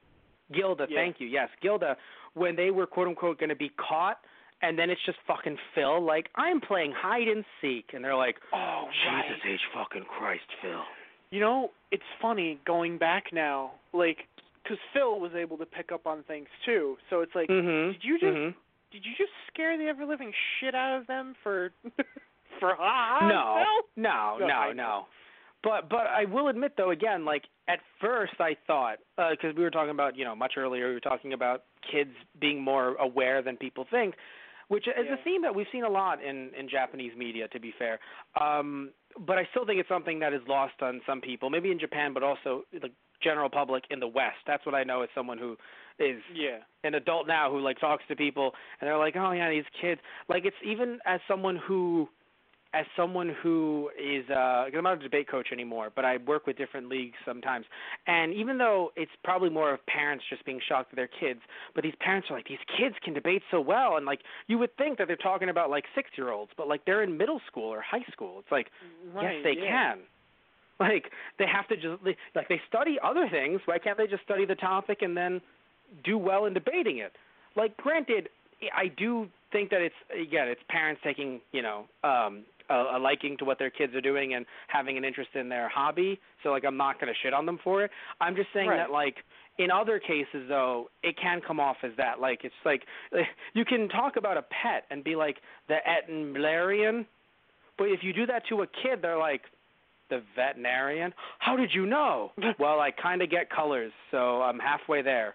Gilda, 0.54 0.86
Yeah. 0.88 0.98
thank 1.00 1.16
you. 1.20 1.26
Yes, 1.26 1.48
Gilda 1.60 1.96
when 2.34 2.56
they 2.56 2.70
were 2.70 2.86
quote 2.86 3.08
unquote 3.08 3.38
going 3.38 3.50
to 3.50 3.56
be 3.56 3.70
caught 3.76 4.18
and 4.62 4.78
then 4.78 4.88
it's 4.88 5.00
just 5.04 5.18
fucking 5.26 5.58
Phil 5.74 6.00
like 6.02 6.28
I'm 6.36 6.60
playing 6.60 6.92
hide 6.96 7.28
and 7.28 7.44
seek 7.60 7.90
and 7.92 8.02
they're 8.02 8.16
like 8.16 8.36
Oh, 8.54 8.84
Jesus 9.04 9.40
H 9.46 9.60
fucking 9.74 10.04
Christ 10.04 10.48
Phil. 10.62 10.80
You 11.32 11.40
know, 11.40 11.70
it's 11.90 12.02
funny 12.20 12.60
going 12.66 12.98
back 12.98 13.32
now, 13.32 13.72
like, 13.94 14.28
because 14.62 14.76
Phil 14.92 15.18
was 15.18 15.32
able 15.34 15.56
to 15.56 15.64
pick 15.66 15.90
up 15.90 16.06
on 16.06 16.22
things 16.24 16.46
too. 16.64 16.96
So 17.08 17.20
it's 17.22 17.34
like, 17.34 17.48
Mhm. 17.48 17.92
did 17.94 18.04
you 18.04 18.18
just 18.18 18.36
Mhm. 18.36 18.54
did 18.90 19.06
you 19.06 19.14
just 19.16 19.32
scare 19.48 19.78
the 19.78 19.88
ever 19.88 20.04
living 20.04 20.32
shit 20.60 20.74
out 20.74 20.98
of 21.00 21.06
them 21.06 21.34
for 21.42 21.72
for 22.60 22.74
ha 22.74 23.26
No. 23.26 23.64
Phil? 23.64 23.88
No, 23.96 24.36
No, 24.38 24.46
no, 24.46 24.72
no. 24.72 25.06
But 25.62 25.88
but 25.88 26.06
I 26.08 26.26
will 26.26 26.48
admit 26.48 26.76
though 26.76 26.90
again 26.90 27.24
like 27.24 27.44
at 27.66 27.80
first 27.98 28.38
I 28.38 28.54
thought 28.66 28.98
because 29.16 29.54
we 29.56 29.62
were 29.62 29.70
talking 29.70 29.90
about 29.90 30.16
you 30.16 30.26
know 30.26 30.34
much 30.34 30.58
earlier 30.58 30.88
we 30.88 30.94
were 30.94 31.00
talking 31.00 31.32
about 31.32 31.64
kids 31.80 32.14
being 32.38 32.60
more 32.60 32.94
aware 32.96 33.40
than 33.40 33.56
people 33.56 33.84
think, 33.90 34.16
which 34.72 34.86
is 34.88 35.06
Yeah. 35.06 35.14
a 35.14 35.16
theme 35.18 35.42
that 35.42 35.54
we've 35.54 35.68
seen 35.76 35.84
a 35.84 35.88
lot 36.00 36.22
in 36.22 36.36
in 36.60 36.68
Japanese 36.68 37.14
media 37.24 37.44
to 37.48 37.58
be 37.60 37.72
fair. 37.72 37.94
Um, 38.46 38.90
but 39.28 39.36
I 39.38 39.44
still 39.50 39.66
think 39.66 39.78
it's 39.80 39.88
something 39.96 40.18
that 40.20 40.32
is 40.32 40.40
lost 40.48 40.80
on 40.80 41.02
some 41.04 41.20
people, 41.20 41.50
maybe 41.50 41.70
in 41.70 41.78
Japan, 41.78 42.12
but 42.14 42.22
also 42.22 42.64
the 42.72 42.90
general 43.20 43.50
public 43.50 43.84
in 43.90 44.00
the 44.00 44.08
West. 44.08 44.40
That's 44.46 44.64
what 44.66 44.74
I 44.74 44.82
know 44.84 45.02
as 45.02 45.10
someone 45.14 45.38
who 45.38 45.56
is 45.98 46.20
Yeah. 46.32 46.58
an 46.84 46.94
adult 46.94 47.26
now 47.26 47.50
who 47.52 47.60
like 47.60 47.78
talks 47.78 48.04
to 48.08 48.16
people 48.16 48.54
and 48.80 48.88
they're 48.88 48.96
like, 49.06 49.14
oh 49.16 49.32
yeah, 49.32 49.50
these 49.50 49.68
kids. 49.80 50.00
Like 50.28 50.44
it's 50.46 50.56
even 50.62 51.00
as 51.04 51.20
someone 51.28 51.56
who, 51.56 52.08
as 52.74 52.86
someone 52.96 53.34
who 53.42 53.90
is, 53.98 54.24
uh, 54.30 54.66
I'm 54.74 54.84
not 54.84 54.98
a 54.98 55.02
debate 55.02 55.28
coach 55.28 55.48
anymore, 55.52 55.90
but 55.94 56.04
I 56.04 56.16
work 56.18 56.46
with 56.46 56.56
different 56.56 56.88
leagues 56.88 57.16
sometimes. 57.24 57.66
And 58.06 58.32
even 58.32 58.56
though 58.58 58.92
it's 58.96 59.10
probably 59.22 59.50
more 59.50 59.74
of 59.74 59.84
parents 59.86 60.24
just 60.30 60.44
being 60.44 60.60
shocked 60.66 60.90
at 60.92 60.96
their 60.96 61.08
kids, 61.20 61.40
but 61.74 61.84
these 61.84 61.94
parents 62.00 62.28
are 62.30 62.36
like, 62.36 62.48
these 62.48 62.64
kids 62.78 62.94
can 63.04 63.12
debate 63.12 63.42
so 63.50 63.60
well, 63.60 63.96
and 63.96 64.06
like 64.06 64.20
you 64.46 64.58
would 64.58 64.74
think 64.76 64.98
that 64.98 65.06
they're 65.06 65.16
talking 65.16 65.50
about 65.50 65.70
like 65.70 65.84
six 65.94 66.10
year 66.16 66.30
olds, 66.30 66.52
but 66.56 66.66
like 66.66 66.84
they're 66.86 67.02
in 67.02 67.16
middle 67.16 67.40
school 67.46 67.68
or 67.68 67.80
high 67.82 68.04
school. 68.12 68.38
It's 68.38 68.50
like 68.50 68.68
Right, 69.12 69.34
yes, 69.36 69.44
they 69.44 69.60
yeah. 69.62 69.94
can. 69.94 69.98
Like 70.80 71.12
they 71.38 71.44
have 71.46 71.68
to 71.68 71.76
just 71.76 72.02
like 72.34 72.48
they 72.48 72.60
study 72.68 72.96
other 73.04 73.28
things. 73.30 73.60
Why 73.66 73.78
can't 73.78 73.96
they 73.96 74.08
just 74.08 74.24
study 74.24 74.46
the 74.46 74.56
topic 74.56 75.02
and 75.02 75.16
then 75.16 75.40
do 76.02 76.18
well 76.18 76.46
in 76.46 76.54
debating 76.54 76.98
it? 76.98 77.12
Like, 77.54 77.76
granted, 77.76 78.30
I 78.74 78.88
do 78.88 79.28
think 79.52 79.70
that 79.70 79.80
it's 79.80 79.94
again, 80.10 80.48
it's 80.48 80.60
parents 80.68 81.00
taking 81.04 81.40
you 81.52 81.62
know 81.62 81.84
um, 82.02 82.44
a, 82.70 82.96
a 82.96 82.98
liking 82.98 83.36
to 83.38 83.44
what 83.44 83.58
their 83.58 83.70
kids 83.70 83.94
are 83.94 84.00
doing 84.00 84.34
and 84.34 84.44
having 84.68 84.96
an 84.98 85.04
interest 85.04 85.30
in 85.34 85.48
their 85.48 85.68
hobby. 85.68 86.18
So 86.42 86.50
like, 86.50 86.64
I'm 86.64 86.76
not 86.76 87.00
going 87.00 87.12
to 87.12 87.18
shit 87.22 87.32
on 87.34 87.46
them 87.46 87.58
for 87.62 87.82
it. 87.84 87.90
I'm 88.20 88.34
just 88.36 88.48
saying 88.54 88.68
Right. 88.68 88.76
that 88.78 88.90
like 88.90 89.16
In 89.58 89.70
other 89.70 89.98
cases, 89.98 90.48
though, 90.48 90.88
it 91.02 91.14
can 91.20 91.40
come 91.46 91.60
off 91.60 91.76
as 91.82 91.92
that. 91.98 92.20
Like 92.20 92.40
it's 92.44 92.54
like 92.64 92.82
you 93.54 93.64
can 93.64 93.88
talk 93.88 94.16
about 94.16 94.36
a 94.36 94.42
pet 94.42 94.84
and 94.90 95.04
be 95.04 95.14
like 95.16 95.36
the 95.68 95.76
veterinarian, 95.84 97.06
but 97.78 97.84
if 97.84 98.00
you 98.02 98.12
do 98.12 98.26
that 98.26 98.42
to 98.48 98.62
a 98.62 98.66
kid, 98.66 99.00
they're 99.02 99.18
like 99.18 99.42
the 100.10 100.22
veterinarian. 100.36 101.12
How 101.38 101.56
did 101.56 101.70
you 101.74 101.86
know? 101.86 102.32
well, 102.58 102.80
I 102.80 102.90
kind 102.90 103.22
of 103.22 103.30
get 103.30 103.50
colors, 103.50 103.92
so 104.10 104.42
I'm 104.42 104.58
halfway 104.58 105.02
there, 105.02 105.34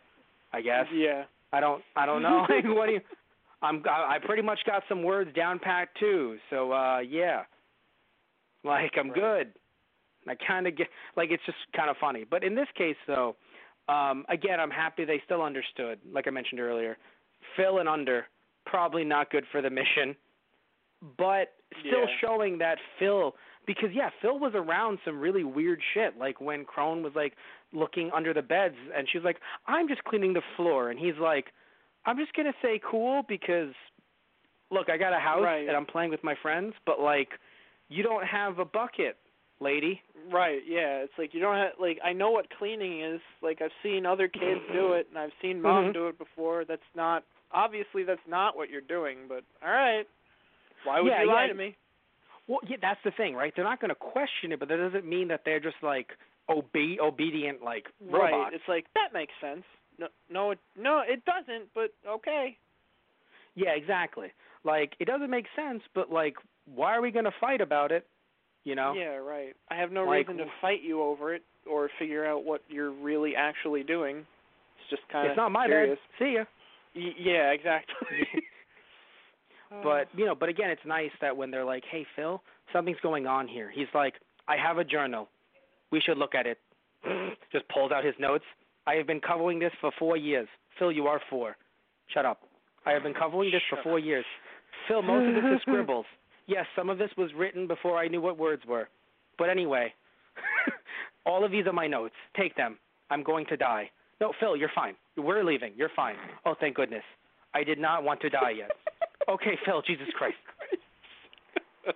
I 0.54 0.62
guess. 0.62 0.86
Yeah. 0.94 1.24
I 1.54 1.60
don't 1.60 1.82
I 1.96 2.06
don't 2.06 2.22
know. 2.22 2.46
like, 2.50 2.66
what 2.66 2.88
do 2.88 2.94
you? 2.94 3.02
I'm 3.62 3.84
I 3.90 4.20
pretty 4.24 4.42
much 4.44 4.60
got 4.66 4.84
some 4.88 5.04
words 5.04 5.34
down 5.34 5.60
pat 5.60 5.90
too. 6.00 6.38
So 6.50 6.72
uh 6.72 7.00
yeah. 7.00 7.44
Like 8.64 8.94
I'm 8.98 9.10
Right. 9.10 9.20
good. 9.20 9.54
I 10.28 10.36
kind 10.36 10.68
of 10.68 10.76
get 10.76 10.88
like 11.16 11.32
it's 11.32 11.44
just 11.46 11.58
kind 11.76 11.90
of 11.90 11.98
funny. 11.98 12.24
But 12.30 12.44
in 12.44 12.56
this 12.56 12.68
case 12.78 12.98
though, 13.08 13.36
um 13.90 14.26
again, 14.30 14.60
I'm 14.60 14.72
happy 14.72 15.06
they 15.06 15.22
still 15.26 15.42
understood. 15.42 16.00
Like 16.12 16.28
I 16.28 16.32
mentioned 16.32 16.60
earlier, 16.60 16.98
Phil 17.56 17.80
and 17.80 17.90
under 17.90 18.28
probably 18.66 19.04
not 19.04 19.32
good 19.32 19.46
for 19.52 19.62
the 19.62 19.70
mission. 19.70 20.16
But 21.18 21.54
still 21.80 22.02
Yeah. 22.08 22.18
showing 22.22 22.58
that 22.60 22.80
Phil 23.00 23.36
because 23.66 23.90
yeah, 23.94 24.10
Phil 24.22 24.40
was 24.40 24.54
around 24.56 25.00
some 25.06 25.20
really 25.20 25.44
weird 25.44 25.82
shit 25.94 26.18
like 26.18 26.40
when 26.42 26.66
Krone 26.66 27.02
was 27.04 27.14
like 27.16 27.36
looking 27.74 28.12
under 28.12 28.34
the 28.34 28.42
beds 28.42 28.76
and 28.96 29.08
she's 29.10 29.24
like, 29.24 29.40
"I'm 29.68 29.88
just 29.88 30.04
cleaning 30.06 30.34
the 30.34 30.42
floor." 30.56 30.90
And 30.90 31.00
he's 31.00 31.18
like, 31.18 31.54
"I'm 32.08 32.18
just 32.18 32.34
going 32.34 32.48
to 32.48 32.56
say 32.62 32.80
cool 32.90 33.22
because 33.28 33.74
look, 34.72 34.90
I 34.90 34.98
got 34.98 35.14
a 35.14 35.20
house 35.20 35.44
Right. 35.44 35.68
and 35.68 35.78
I'm 35.78 35.86
playing 35.86 36.10
with 36.10 36.24
my 36.24 36.36
friends, 36.42 36.74
but 36.86 37.00
like 37.00 37.30
you 37.90 38.02
don't 38.04 38.26
have 38.26 38.58
a 38.60 38.66
bucket, 38.66 39.18
lady." 39.60 40.02
Right, 40.32 40.62
yeah. 40.68 41.04
It's 41.04 41.14
like 41.18 41.34
you 41.34 41.40
don't 41.40 41.56
have 41.56 41.74
like 41.80 42.00
I 42.04 42.14
know 42.14 42.32
what 42.32 42.48
cleaning 42.58 43.02
is. 43.02 43.22
Like 43.42 43.62
I've 43.62 43.72
seen 43.84 44.06
other 44.06 44.28
kids 44.28 44.62
do 44.74 44.94
it 44.94 45.08
and 45.10 45.18
I've 45.20 45.32
seen 45.42 45.62
mom 45.62 45.86
Mhm. 45.90 45.94
do 45.94 46.08
it 46.08 46.18
before. 46.18 46.66
That's 46.66 46.82
not 46.96 47.24
obviously 47.52 48.04
that's 48.04 48.26
not 48.28 48.58
what 48.58 48.70
you're 48.70 48.82
doing, 48.82 49.28
but 49.30 49.44
all 49.64 49.72
right. 49.72 50.06
Why 50.84 51.00
would 51.02 51.10
Yeah, 51.12 51.22
you 51.22 51.28
lie 51.28 51.44
yeah. 51.44 51.48
to 51.48 51.54
me? 51.54 51.76
Well, 52.48 52.60
yeah, 52.68 52.78
that's 52.82 53.02
the 53.04 53.12
thing, 53.12 53.36
right? 53.36 53.54
They're 53.56 53.66
not 53.66 53.80
going 53.82 53.90
to 53.90 53.96
question 53.96 54.52
it, 54.54 54.60
but 54.60 54.70
that 54.70 54.78
doesn't 54.78 55.06
mean 55.06 55.28
that 55.30 55.42
they're 55.44 55.60
just 55.60 55.82
like 55.82 56.12
obe- 56.50 57.00
obedient 57.00 57.62
like 57.64 57.88
robots. 58.02 58.34
Right. 58.34 58.54
It's 58.54 58.68
like 58.68 58.86
that 58.94 59.12
makes 59.14 59.34
sense. 59.42 59.64
No 60.00 60.08
no 60.30 60.52
it 60.52 60.60
no, 60.78 61.02
it 61.08 61.24
doesn't, 61.26 61.70
but 61.74 61.92
okay. 62.08 62.58
Yeah, 63.56 63.72
exactly. 63.72 64.28
Like 64.64 64.94
it 65.00 65.06
doesn't 65.06 65.30
make 65.30 65.46
sense, 65.56 65.82
but 65.96 66.12
like 66.12 66.36
why 66.74 66.96
are 66.96 67.02
we 67.02 67.12
going 67.12 67.26
to 67.26 67.34
fight 67.40 67.62
about 67.62 67.92
it? 67.92 68.06
You 68.66 68.76
know? 68.76 68.94
Yeah, 68.94 69.16
right. 69.16 69.56
I 69.72 69.76
have 69.76 69.92
no 69.92 70.04
Like- 70.04 70.28
reason 70.28 70.38
to 70.46 70.52
fight 70.62 70.82
you 70.84 71.02
over 71.02 71.34
it 71.34 71.44
or 71.66 71.90
figure 71.98 72.26
out 72.26 72.44
what 72.44 72.62
you're 72.68 72.92
really 72.92 73.36
actually 73.36 73.84
doing. 73.84 74.18
It's 74.80 74.90
just 74.90 75.08
kind 75.10 75.26
of 75.28 75.32
it's 75.32 75.38
not 75.38 75.52
my 75.52 75.66
curious. 75.68 75.98
bad. 76.20 76.26
See 76.26 76.34
ya. 76.34 76.44
Y- 76.96 77.16
yeah, 77.18 77.52
exactly. 77.52 77.96
But 79.84 80.08
you 80.16 80.26
know, 80.26 80.34
but 80.36 80.48
again, 80.50 80.70
it's 80.70 80.86
nice 80.86 81.12
that 81.20 81.36
when 81.36 81.52
they're 81.52 81.66
like, 81.66 81.84
"Hey, 81.92 82.06
Phil, 82.16 82.42
something's 82.72 83.00
going 83.02 83.28
on 83.28 83.48
here," 83.50 83.70
he's 83.70 83.88
like, 83.94 84.14
"I 84.48 84.56
have 84.56 84.78
a 84.78 84.84
journal. 84.86 85.28
We 85.92 86.00
should 86.00 86.18
look 86.18 86.36
at 86.36 86.48
it." 86.48 86.58
Just 87.52 87.68
pulls 87.68 87.92
out 87.92 88.06
his 88.06 88.16
notes. 88.18 88.46
I 88.88 88.96
have 88.96 89.06
been 89.06 89.20
covering 89.20 89.60
this 89.60 89.72
for 89.82 89.92
four 90.00 90.18
years. 90.18 90.48
Phil, 90.80 90.92
you 90.92 91.08
are 91.08 91.20
four. 91.30 91.56
Shut 92.14 92.26
up. 92.26 92.40
I 92.86 92.92
have 92.92 93.04
been 93.04 93.14
covering 93.14 93.52
this 93.52 93.62
for 93.70 93.76
Shut 93.76 93.84
four 93.84 94.00
years. 94.00 94.26
Phil, 94.88 95.02
most 95.02 95.28
of 95.28 95.36
this 95.36 95.44
is 95.56 95.62
scribbles. 95.64 96.06
Yes, 96.48 96.66
some 96.76 96.90
of 96.90 96.98
this 96.98 97.10
was 97.18 97.30
written 97.36 97.68
before 97.68 97.98
I 97.98 98.08
knew 98.08 98.22
what 98.22 98.38
words 98.38 98.64
were. 98.68 98.88
But 99.38 99.50
anyway, 99.50 99.94
all 101.26 101.44
of 101.44 101.52
these 101.52 101.68
are 101.68 101.74
my 101.74 101.88
notes. 101.88 102.16
Take 102.38 102.56
them. 102.56 102.78
I'm 103.10 103.22
going 103.24 103.46
to 103.48 103.58
die. 103.58 103.92
No, 104.22 104.32
Phil, 104.40 104.56
you're 104.56 104.72
fine. 104.74 104.96
We're 105.18 105.44
leaving. 105.44 105.74
You're 105.76 105.92
fine. 105.96 106.16
Oh, 106.46 106.56
thank 106.60 106.76
goodness. 106.76 107.04
I 107.54 107.64
did 107.64 107.80
not 107.80 108.04
want 108.04 108.22
to 108.22 108.30
die 108.30 108.52
yet. 108.58 108.72
Okay, 109.30 109.58
Phil, 109.66 109.82
Jesus 109.82 110.08
Christ. 110.18 110.38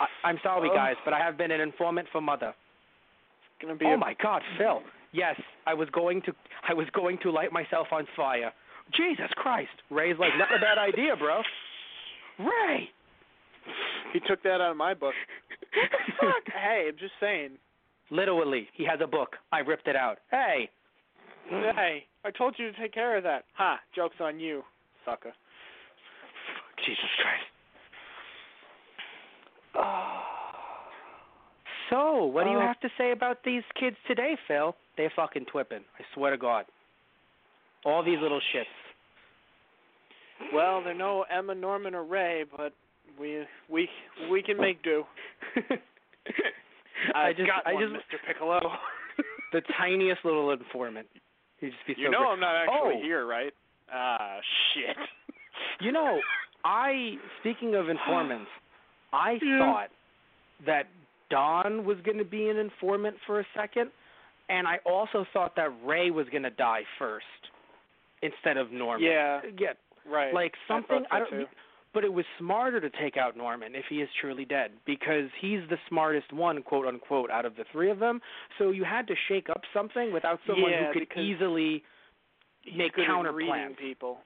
I, 0.00 0.06
I'm 0.28 0.38
sorry, 0.42 0.70
Oh. 0.72 0.74
guys, 0.74 0.96
but 1.04 1.12
I 1.12 1.18
have 1.18 1.36
been 1.36 1.50
an 1.50 1.60
informant 1.60 2.08
for 2.10 2.20
Mother. 2.20 2.48
It's 2.54 3.62
gonna 3.62 3.76
be 3.76 3.84
Oh 3.86 3.94
a 3.94 3.96
my 3.98 4.14
God, 4.22 4.42
Phil. 4.58 4.80
Yes, 5.12 5.40
I 5.66 5.74
was 5.74 5.88
going 5.90 6.22
to. 6.22 6.32
I 6.68 6.74
was 6.74 6.86
going 6.92 7.18
to 7.22 7.30
light 7.30 7.52
myself 7.52 7.88
on 7.92 8.06
fire. 8.16 8.52
Jesus 8.96 9.30
Christ. 9.36 9.70
Ray's 9.90 10.16
like, 10.18 10.30
not 10.38 10.54
a 10.54 10.60
bad 10.60 10.78
idea, 10.78 11.16
bro. 11.16 11.42
Ray. 12.38 12.88
He 14.12 14.20
took 14.20 14.42
that 14.42 14.60
out 14.60 14.72
of 14.72 14.76
my 14.76 14.94
book. 14.94 15.14
Fuck. 16.20 16.52
hey, 16.52 16.86
I'm 16.88 16.98
just 16.98 17.12
saying. 17.20 17.50
Literally, 18.10 18.66
he 18.74 18.84
has 18.86 18.98
a 19.02 19.06
book. 19.06 19.36
I 19.52 19.60
ripped 19.60 19.86
it 19.86 19.94
out. 19.94 20.18
Hey. 20.30 20.68
Hey, 21.48 22.04
I 22.24 22.30
told 22.30 22.54
you 22.58 22.72
to 22.72 22.78
take 22.78 22.92
care 22.92 23.16
of 23.16 23.22
that. 23.24 23.44
Ha, 23.54 23.78
joke's 23.94 24.16
on 24.20 24.40
you, 24.40 24.62
sucker. 25.04 25.32
Jesus 26.84 27.04
Christ. 27.22 27.44
Ah. 29.76 30.39
So, 31.90 32.24
what 32.24 32.44
do 32.44 32.50
you 32.50 32.58
Uh, 32.58 32.66
have 32.66 32.80
to 32.80 32.88
say 32.96 33.10
about 33.10 33.42
these 33.42 33.64
kids 33.74 33.96
today, 34.06 34.36
Phil? 34.46 34.74
They're 34.96 35.10
fucking 35.10 35.46
twipping. 35.46 35.84
I 35.98 36.04
swear 36.14 36.30
to 36.30 36.36
God. 36.36 36.66
All 37.84 38.02
these 38.02 38.18
little 38.20 38.40
shits. 38.54 38.66
Well, 40.52 40.82
they're 40.82 40.94
no 40.94 41.22
Emma, 41.24 41.54
Norman, 41.54 41.94
or 41.94 42.04
Ray, 42.04 42.44
but 42.56 42.72
we 43.18 43.44
we 43.68 43.88
we 44.30 44.42
can 44.42 44.56
make 44.56 44.82
do. 44.82 45.04
I 47.14 47.32
just, 47.32 47.46
got 47.48 47.66
I 47.66 47.74
one, 47.74 47.82
just, 47.94 48.06
Mr. 48.12 48.18
Piccolo. 48.26 48.60
the 49.52 49.62
tiniest 49.78 50.24
little 50.24 50.50
informant. 50.52 51.06
He'd 51.58 51.70
just 51.72 51.86
be 51.86 51.94
so 51.94 52.00
you 52.02 52.10
know. 52.10 52.28
I'm 52.28 52.40
not 52.40 52.54
actually 52.56 52.96
Oh. 52.98 53.02
here, 53.02 53.26
right? 53.26 53.52
Ah, 53.92 54.38
shit. 54.74 54.96
You 55.80 55.92
know, 55.92 56.20
I 56.64 57.16
speaking 57.40 57.74
of 57.74 57.88
informants, 57.88 58.50
I 59.12 59.38
Yeah. 59.42 59.58
thought 59.58 59.88
that 60.66 60.86
Don 61.30 61.84
was 61.84 61.96
going 62.04 62.18
to 62.18 62.24
be 62.24 62.48
an 62.48 62.56
informant 62.56 63.16
for 63.26 63.40
a 63.40 63.44
second, 63.56 63.90
and 64.48 64.66
I 64.66 64.78
also 64.84 65.24
thought 65.32 65.54
that 65.56 65.70
Ray 65.84 66.10
was 66.10 66.26
going 66.30 66.42
to 66.42 66.50
die 66.50 66.82
first 66.98 67.24
instead 68.22 68.56
of 68.56 68.70
Norman. 68.72 69.04
Yeah, 69.06 69.40
Yeah, 69.58 69.72
right. 70.10 70.34
like 70.34 70.52
something 70.68 71.04
I, 71.10 71.16
I, 71.16 71.18
don't. 71.20 71.30
too. 71.30 71.44
But 71.92 72.04
it 72.04 72.12
was 72.12 72.24
smarter 72.38 72.80
to 72.80 72.90
take 73.02 73.16
out 73.16 73.36
Norman 73.36 73.74
if 73.74 73.84
he 73.90 73.96
is 73.96 74.08
truly 74.20 74.44
dead 74.44 74.70
because 74.86 75.28
he's 75.40 75.58
the 75.70 75.76
smartest 75.88 76.32
one, 76.32 76.62
quote 76.62 76.86
unquote, 76.86 77.30
out 77.30 77.44
of 77.44 77.56
the 77.56 77.64
three 77.72 77.90
of 77.90 77.98
them. 77.98 78.20
So 78.58 78.70
you 78.70 78.84
had 78.84 79.08
to 79.08 79.14
shake 79.28 79.48
up 79.50 79.62
something 79.74 80.12
without 80.12 80.38
someone 80.46 80.70
Yeah, 80.70 80.92
who 80.92 81.00
could 81.00 81.18
easily 81.20 81.82
make 82.76 82.94
counter 82.94 83.32
plans. 83.32 83.74
people. 83.80 84.18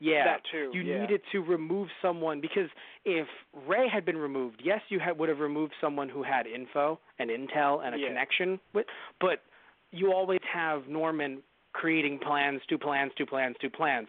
Yeah, 0.00 0.24
That 0.24 0.42
too. 0.50 0.70
you 0.72 0.82
yeah. 0.82 1.00
needed 1.00 1.20
to 1.32 1.40
remove 1.40 1.88
someone 2.00 2.40
because 2.40 2.68
if 3.04 3.26
Ray 3.66 3.88
had 3.88 4.04
been 4.04 4.16
removed, 4.16 4.60
yes, 4.64 4.80
you 4.88 4.98
had, 5.00 5.18
would 5.18 5.28
have 5.28 5.40
removed 5.40 5.72
someone 5.80 6.08
who 6.08 6.22
had 6.22 6.46
info 6.46 6.98
and 7.18 7.30
intel 7.30 7.84
and 7.84 7.94
a 7.94 7.98
Yeah. 7.98 8.08
connection 8.08 8.60
with, 8.74 8.86
but 9.20 9.42
you 9.90 10.12
always 10.12 10.40
have 10.52 10.86
Norman 10.88 11.42
creating 11.72 12.18
plans, 12.18 12.60
two 12.68 12.78
plans, 12.78 13.12
two 13.16 13.26
plans, 13.26 13.56
two 13.60 13.70
plans. 13.70 14.08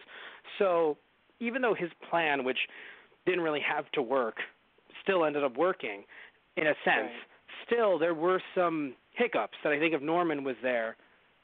So 0.58 0.96
even 1.40 1.62
though 1.62 1.74
his 1.74 1.90
plan, 2.08 2.44
which 2.44 2.58
didn't 3.26 3.42
really 3.42 3.60
have 3.60 3.90
to 3.92 4.02
work, 4.02 4.36
still 5.02 5.24
ended 5.24 5.42
up 5.44 5.56
working 5.56 6.04
in 6.56 6.66
a 6.66 6.74
sense. 6.84 7.10
Right. 7.10 7.66
Still, 7.66 7.98
there 7.98 8.14
were 8.14 8.42
some 8.54 8.94
hiccups 9.14 9.56
that 9.62 9.72
I 9.72 9.78
think 9.78 9.94
if 9.94 10.02
Norman 10.02 10.44
was 10.44 10.56
there, 10.62 10.96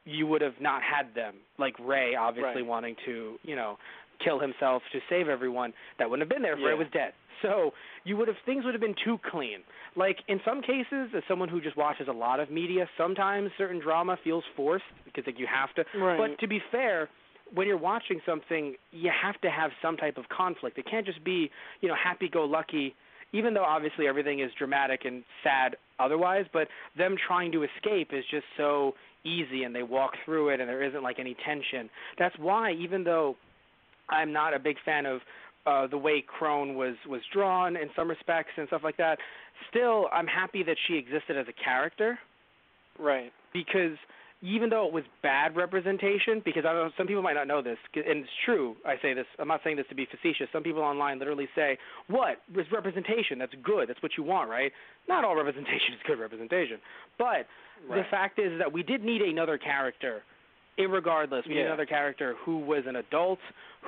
you 0.04 0.26
would 0.26 0.40
have 0.40 0.60
not 0.60 0.82
had 0.82 1.14
them. 1.14 1.34
Like 1.58 1.74
Ray, 1.78 2.14
obviously 2.14 2.62
Right. 2.62 2.66
wanting 2.66 2.96
to, 3.06 3.38
you 3.42 3.56
know, 3.56 3.78
kill 4.22 4.38
himself 4.38 4.82
to 4.92 5.00
save 5.08 5.28
everyone. 5.28 5.72
That 5.98 6.08
wouldn't 6.10 6.28
have 6.28 6.34
been 6.34 6.42
there 6.42 6.54
if 6.54 6.60
Yeah. 6.60 6.74
was 6.74 6.88
dead. 6.92 7.12
So 7.42 7.74
you 8.04 8.16
would 8.16 8.28
have 8.28 8.38
things 8.46 8.64
would 8.64 8.74
have 8.74 8.80
been 8.80 8.94
too 9.04 9.18
clean. 9.30 9.62
Like 9.94 10.18
in 10.28 10.40
some 10.44 10.62
cases, 10.62 11.10
as 11.14 11.22
someone 11.28 11.48
who 11.48 11.60
just 11.60 11.76
watches 11.76 12.08
a 12.08 12.12
lot 12.12 12.40
of 12.40 12.50
media, 12.50 12.88
sometimes 12.96 13.50
certain 13.58 13.78
drama 13.78 14.16
feels 14.24 14.44
forced 14.56 14.84
because 15.04 15.26
like 15.26 15.38
you 15.38 15.46
have 15.46 15.74
to. 15.74 15.84
Right. 15.98 16.16
But 16.18 16.38
to 16.40 16.46
be 16.46 16.60
fair, 16.70 17.08
when 17.52 17.66
you're 17.66 17.76
watching 17.76 18.20
something, 18.26 18.74
you 18.90 19.10
have 19.10 19.40
to 19.42 19.50
have 19.50 19.70
some 19.82 19.96
type 19.96 20.18
of 20.18 20.28
conflict. 20.28 20.78
It 20.78 20.86
can't 20.90 21.06
just 21.06 21.22
be, 21.22 21.50
you 21.80 21.88
know, 21.88 21.94
happy-go-lucky. 21.94 22.94
Even 23.32 23.54
though 23.54 23.64
obviously 23.64 24.08
everything 24.08 24.40
is 24.40 24.50
dramatic 24.58 25.04
and 25.04 25.22
sad 25.44 25.76
otherwise, 25.98 26.46
but 26.52 26.68
them 26.96 27.16
trying 27.26 27.52
to 27.52 27.64
escape 27.64 28.12
is 28.12 28.24
just 28.30 28.46
so 28.56 28.94
easy, 29.24 29.64
and 29.64 29.74
they 29.74 29.82
walk 29.82 30.12
through 30.24 30.50
it, 30.50 30.60
and 30.60 30.68
there 30.68 30.82
isn't 30.82 31.02
like 31.02 31.18
any 31.18 31.36
tension. 31.44 31.90
That's 32.18 32.36
why, 32.38 32.72
even 32.72 33.04
though 33.04 33.36
I'm 34.08 34.32
not 34.32 34.54
a 34.54 34.58
big 34.58 34.76
fan 34.84 35.06
of 35.06 35.20
uh, 35.66 35.86
the 35.86 35.98
way 35.98 36.22
Krone 36.22 36.76
was 36.76 36.94
was 37.08 37.20
drawn 37.32 37.76
in 37.76 37.90
some 37.96 38.08
respects 38.08 38.52
and 38.56 38.68
stuff 38.68 38.82
like 38.84 38.96
that, 38.98 39.18
still 39.68 40.06
I'm 40.12 40.26
happy 40.26 40.62
that 40.62 40.76
she 40.86 40.94
existed 40.94 41.36
as 41.36 41.46
a 41.48 41.64
character 41.64 42.18
right. 42.98 43.32
because 43.52 43.96
even 44.42 44.68
though 44.68 44.86
it 44.86 44.92
was 44.92 45.02
bad 45.22 45.56
representation, 45.56 46.42
because 46.44 46.64
I 46.64 46.72
don't 46.72 46.86
know, 46.86 46.90
some 46.96 47.06
people 47.06 47.22
might 47.22 47.34
not 47.34 47.48
know 47.48 47.62
this, 47.62 47.78
and 47.94 48.20
it's 48.20 48.28
true. 48.44 48.76
I 48.84 48.96
say 49.00 49.14
this. 49.14 49.24
I'm 49.38 49.48
not 49.48 49.62
saying 49.64 49.76
this 49.76 49.86
to 49.88 49.94
be 49.94 50.06
facetious. 50.06 50.46
Some 50.52 50.62
people 50.62 50.82
online 50.82 51.18
literally 51.18 51.48
say, 51.54 51.78
"What 52.06 52.42
is 52.54 52.70
representation? 52.70 53.38
That's 53.38 53.54
good. 53.64 53.88
That's 53.88 54.02
what 54.02 54.12
you 54.16 54.22
want, 54.22 54.50
right?" 54.50 54.72
Not 55.08 55.24
all 55.24 55.34
representation 55.34 55.94
is 55.94 56.00
good 56.06 56.20
representation, 56.20 56.78
but 57.18 57.48
the 57.88 58.04
fact 58.10 58.38
is 58.38 58.58
that 58.58 58.72
we 58.72 58.82
did 58.82 59.02
need 59.02 59.22
another 59.22 59.58
character 59.58 60.22
Irregardless, 60.78 61.46
we 61.48 61.54
need 61.54 61.62
another 61.66 61.86
character 61.86 62.34
who 62.44 62.58
was 62.58 62.84
an 62.86 62.96
adult, 62.96 63.38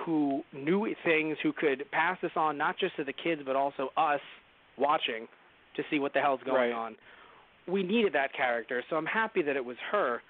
who 0.05 0.43
knew 0.52 0.86
things, 1.05 1.36
who 1.43 1.52
could 1.52 1.85
pass 1.90 2.16
this 2.23 2.31
on 2.35 2.56
not 2.56 2.78
just 2.78 2.97
to 2.97 3.05
the 3.05 3.12
kids 3.12 3.43
but 3.44 3.56
also 3.56 3.90
us 3.97 4.20
watching 4.78 5.28
to 5.77 5.82
see 5.90 5.98
what 5.98 6.12
the 6.15 6.20
hell's 6.20 6.40
going 6.44 6.70
Right. 6.70 6.73
on. 6.73 6.97
We 7.66 7.82
needed 7.82 8.15
that 8.15 8.32
character, 8.32 8.82
so 8.89 8.97
I'm 8.97 9.05
happy 9.06 9.43
that 9.43 9.55
it 9.56 9.65
was 9.65 9.77
her. 9.93 10.23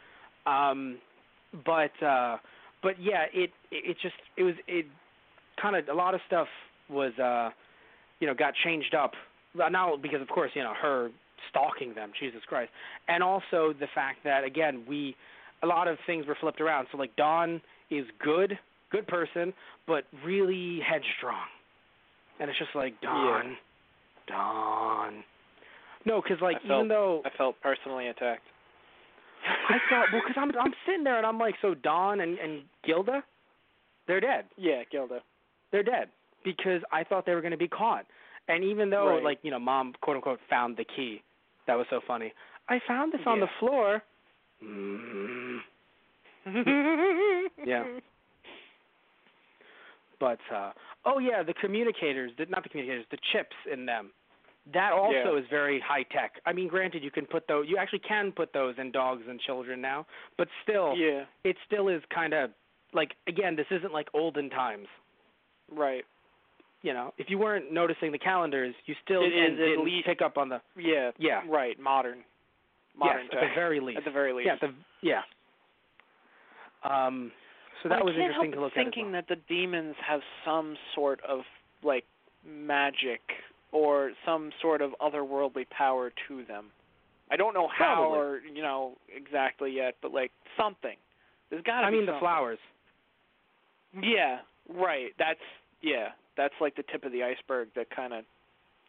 Um, 0.46 0.98
but 1.64 1.92
uh, 2.04 2.38
but 2.82 3.00
yeah, 3.00 3.26
it 3.32 3.50
it 3.70 3.96
just 4.02 4.16
it 4.36 4.42
was 4.42 4.54
it 4.66 4.86
kind 5.60 5.76
of 5.76 5.88
a 5.88 5.94
lot 5.94 6.14
of 6.14 6.20
stuff 6.26 6.48
was 6.90 7.12
uh, 7.18 7.50
you 8.18 8.26
know 8.26 8.34
got 8.34 8.54
changed 8.64 8.94
up. 8.94 9.12
Not 9.54 10.02
because 10.02 10.20
of 10.20 10.28
course 10.28 10.50
you 10.54 10.62
know 10.62 10.74
her 10.80 11.10
stalking 11.50 11.94
them, 11.94 12.10
Jesus 12.18 12.40
Christ, 12.48 12.70
and 13.06 13.22
also 13.22 13.72
the 13.78 13.86
fact 13.94 14.18
that 14.24 14.42
again 14.44 14.84
we 14.88 15.14
a 15.62 15.66
lot 15.66 15.88
of 15.88 15.98
things 16.06 16.26
were 16.26 16.36
flipped 16.40 16.60
around. 16.60 16.86
So 16.92 16.98
like 16.98 17.14
Don 17.16 17.60
is 17.90 18.04
good, 18.22 18.58
good 18.90 19.06
person, 19.06 19.52
but 19.86 20.04
really 20.24 20.80
headstrong, 20.80 21.46
and 22.40 22.48
it's 22.50 22.58
just 22.58 22.74
like 22.74 23.00
Dawn, 23.00 23.56
Don. 24.26 25.24
No, 26.04 26.20
because 26.22 26.40
like 26.40 26.56
I 26.64 26.68
felt- 26.68 26.78
even 26.80 26.88
though 26.88 27.22
I 27.24 27.30
felt 27.36 27.56
personally 27.62 28.08
attacked. 28.08 28.42
I 29.68 29.78
thought, 29.88 30.06
well, 30.12 30.20
because 30.26 30.36
I'm 30.36 30.50
I'm 30.58 30.74
sitting 30.84 31.04
there 31.04 31.16
and 31.16 31.24
I'm 31.26 31.38
like, 31.38 31.54
so 31.62 31.74
Don 31.74 32.20
and 32.20 32.38
and 32.38 32.62
Gilda, 32.84 33.22
they're 34.06 34.20
dead. 34.20 34.44
Yeah, 34.56 34.82
Gilda. 34.90 35.20
They're 35.70 35.82
dead 35.84 36.08
because 36.44 36.82
I 36.92 37.04
thought 37.04 37.24
they 37.26 37.34
were 37.34 37.40
going 37.40 37.52
to 37.52 37.56
be 37.58 37.68
caught. 37.68 38.04
And 38.48 38.64
even 38.64 38.90
though, 38.90 39.08
Right. 39.14 39.22
like 39.22 39.38
you 39.42 39.50
know, 39.50 39.58
mom 39.58 39.94
quote 40.00 40.16
unquote 40.16 40.40
found 40.50 40.76
the 40.76 40.84
key, 40.84 41.22
that 41.66 41.74
was 41.74 41.86
so 41.90 42.00
funny. 42.06 42.32
I 42.68 42.80
found 42.86 43.12
this 43.12 43.20
on 43.26 43.40
the 43.40 43.46
floor. 43.60 44.02
Mm. 44.64 45.58
Yeah. 47.66 47.84
But 50.20 50.38
uh 50.54 50.72
oh 51.04 51.18
yeah, 51.18 51.42
the 51.42 51.54
communicators, 51.54 52.32
the, 52.38 52.46
not 52.46 52.62
the 52.62 52.68
communicators, 52.68 53.04
the 53.10 53.18
chips 53.32 53.54
in 53.72 53.86
them. 53.86 54.10
That 54.74 54.92
also 54.92 55.34
Yeah. 55.34 55.38
is 55.38 55.44
very 55.48 55.80
high 55.80 56.02
tech. 56.02 56.40
I 56.44 56.52
mean, 56.52 56.68
granted, 56.68 57.02
you 57.02 57.10
can 57.10 57.24
put 57.24 57.46
those. 57.48 57.66
You 57.68 57.76
actually 57.78 58.00
can 58.00 58.32
put 58.32 58.52
those 58.52 58.74
in 58.78 58.90
dogs 58.90 59.22
and 59.28 59.40
children 59.40 59.80
now, 59.80 60.06
but 60.36 60.48
still, 60.62 60.94
Yeah. 60.96 61.24
it 61.44 61.56
still 61.66 61.88
is 61.88 62.02
kind 62.12 62.34
of 62.34 62.50
like 62.92 63.14
again, 63.26 63.54
this 63.56 63.66
isn't 63.70 63.92
like 63.92 64.08
olden 64.14 64.50
times. 64.50 64.88
Right. 65.70 66.04
You 66.82 66.92
know, 66.94 67.12
if 67.18 67.28
you 67.28 67.38
weren't 67.38 67.72
noticing 67.72 68.12
the 68.12 68.18
calendars, 68.18 68.74
you 68.86 68.94
still 69.04 69.22
It 69.22 69.32
is 69.34 69.52
at 69.52 69.56
didn't 69.56 69.84
least- 69.84 70.06
pick 70.06 70.22
up 70.22 70.36
on 70.38 70.48
the 70.48 70.60
Yeah. 70.76 71.12
Yeah. 71.18 71.42
Right. 71.46 71.78
Modern. 71.78 72.24
Modern 72.98 73.24
yes, 73.24 73.30
at 73.32 73.40
tech. 73.40 73.50
the 73.50 73.54
very 73.54 73.80
least. 73.80 73.98
At 73.98 74.04
the 74.04 74.10
very 74.10 74.32
least. 74.32 74.46
Yeah, 74.46 74.68
the 74.68 74.74
yeah. 75.02 75.22
Um, 76.84 77.32
so 77.82 77.88
that 77.88 78.00
I 78.00 78.02
was 78.02 78.14
can't 78.14 78.22
interesting 78.22 78.52
help 78.52 78.54
to 78.54 78.60
look 78.64 78.74
thinking 78.74 79.14
at. 79.14 79.18
as 79.18 79.24
well. 79.28 79.36
that 79.38 79.42
the 79.48 79.54
demons 79.54 79.94
have 80.06 80.20
some 80.44 80.76
sort 80.94 81.20
of 81.28 81.40
like 81.82 82.04
magic 82.46 83.20
or 83.72 84.12
some 84.24 84.50
sort 84.60 84.80
of 84.80 84.92
otherworldly 85.00 85.68
power 85.70 86.10
to 86.28 86.44
them. 86.44 86.66
I 87.30 87.36
don't 87.36 87.54
know 87.54 87.68
how 87.68 88.08
Probably. 88.08 88.18
or 88.18 88.40
you 88.54 88.62
know 88.62 88.96
exactly 89.14 89.70
yet, 89.70 89.94
but 90.02 90.12
like 90.12 90.32
something. 90.58 90.96
There's 91.50 91.62
got 91.62 91.82
to 91.82 91.86
be. 91.86 91.86
I 91.86 91.90
be 91.90 91.96
mean, 91.98 92.06
the 92.06 92.18
flowers. 92.18 92.58
Yeah, 94.02 94.38
right. 94.68 95.12
That's 95.18 95.40
yeah. 95.82 96.08
That's 96.36 96.54
like 96.60 96.76
the 96.76 96.84
tip 96.90 97.04
of 97.04 97.12
the 97.12 97.22
iceberg 97.22 97.68
that 97.76 97.90
kind 97.94 98.12
of 98.12 98.24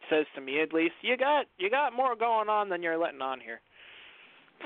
says 0.08 0.24
to 0.34 0.40
me 0.40 0.60
at 0.62 0.72
least 0.72 0.94
you 1.02 1.16
got 1.16 1.46
you 1.58 1.68
got 1.68 1.92
more 1.92 2.16
going 2.16 2.48
on 2.48 2.68
than 2.68 2.82
you're 2.82 2.96
letting 2.98 3.20
on 3.20 3.40
here. 3.40 3.60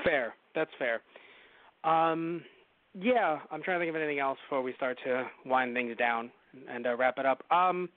Fair. 0.03 0.33
That's 0.53 0.71
fair. 0.79 1.01
Um, 1.83 2.43
yeah, 2.99 3.39
I'm 3.51 3.61
trying 3.61 3.79
to 3.79 3.85
think 3.85 3.95
of 3.95 4.01
anything 4.01 4.19
else 4.19 4.37
before 4.47 4.61
we 4.61 4.73
start 4.73 4.97
to 5.05 5.25
wind 5.45 5.73
things 5.73 5.97
down 5.97 6.31
and 6.69 6.87
uh, 6.87 6.95
wrap 6.95 7.17
it 7.17 7.25
up. 7.25 7.43
Um, 7.51 7.89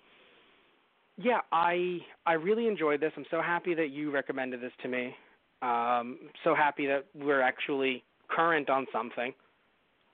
yeah, 1.17 1.41
I 1.53 1.99
I 2.27 2.35
really 2.35 2.67
enjoyed 2.67 3.01
this. 3.01 3.13
I'm 3.17 3.25
so 3.31 3.41
happy 3.43 3.75
that 3.75 3.91
you 3.91 4.11
recommended 4.11 4.61
this 4.61 4.73
to 4.83 4.89
me. 4.89 5.15
Um, 5.63 6.19
so 6.45 6.55
happy 6.55 6.87
that 6.87 7.07
we're 7.15 7.41
actually 7.41 8.05
current 8.29 8.71
on 8.71 8.87
something. 8.93 9.33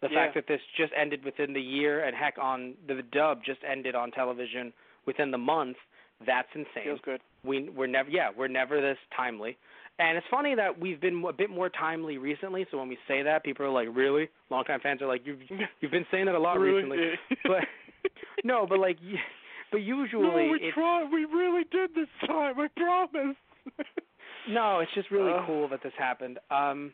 The 0.01 0.09
Yeah. 0.11 0.24
fact 0.24 0.35
that 0.35 0.47
this 0.47 0.61
just 0.77 0.93
ended 0.94 1.24
within 1.24 1.52
the 1.52 1.61
year, 1.61 2.05
and 2.05 2.15
heck, 2.16 2.39
on 2.39 2.74
the 2.86 3.02
dub 3.12 3.43
just 3.44 3.61
ended 3.65 3.94
on 3.94 4.11
television 4.12 4.73
within 5.06 5.31
the 5.31 5.39
month. 5.39 5.77
That's 6.27 6.48
insane 6.55 6.85
Feels 6.85 7.01
good. 7.01 7.20
we 7.43 7.69
we're 7.70 7.86
never 7.86 8.09
yeah 8.09 8.31
we're 8.35 8.48
never 8.48 8.81
this 8.81 8.98
timely 9.15 9.59
and 9.98 10.18
it's 10.18 10.26
funny 10.30 10.54
that 10.54 10.80
we've 10.80 11.00
been 11.00 11.24
a 11.28 11.32
bit 11.32 11.50
more 11.50 11.68
timely 11.68 12.18
recently 12.18 12.66
so 12.70 12.78
when 12.78 12.88
we 12.88 12.98
say 13.06 13.22
that 13.22 13.44
people 13.44 13.64
are 13.64 13.70
like 13.70 13.88
really 13.94 14.28
longtime 14.50 14.80
fans 14.80 15.00
are 15.02 15.06
like 15.06 15.22
you've 15.24 15.38
you've 15.80 15.90
been 15.90 16.06
saying 16.10 16.26
that 16.26 16.34
a 16.34 16.38
lot 16.38 16.58
recently 16.58 16.98
but 17.44 17.62
no 18.44 18.66
but 18.68 18.78
like 18.78 18.98
but 19.70 19.78
usually 19.78 20.50
it's 20.60 20.74
tried. 20.74 21.10
We 21.12 21.24
really 21.24 21.64
did 21.72 21.90
this 21.94 22.06
time. 22.26 22.54
I 22.58 22.68
promise. 22.76 23.36
no 24.48 24.80
it's 24.80 24.92
just 24.94 25.10
really 25.10 25.32
Ugh. 25.32 25.44
cool 25.46 25.68
that 25.68 25.82
this 25.82 25.92
happened 25.98 26.38
um 26.50 26.92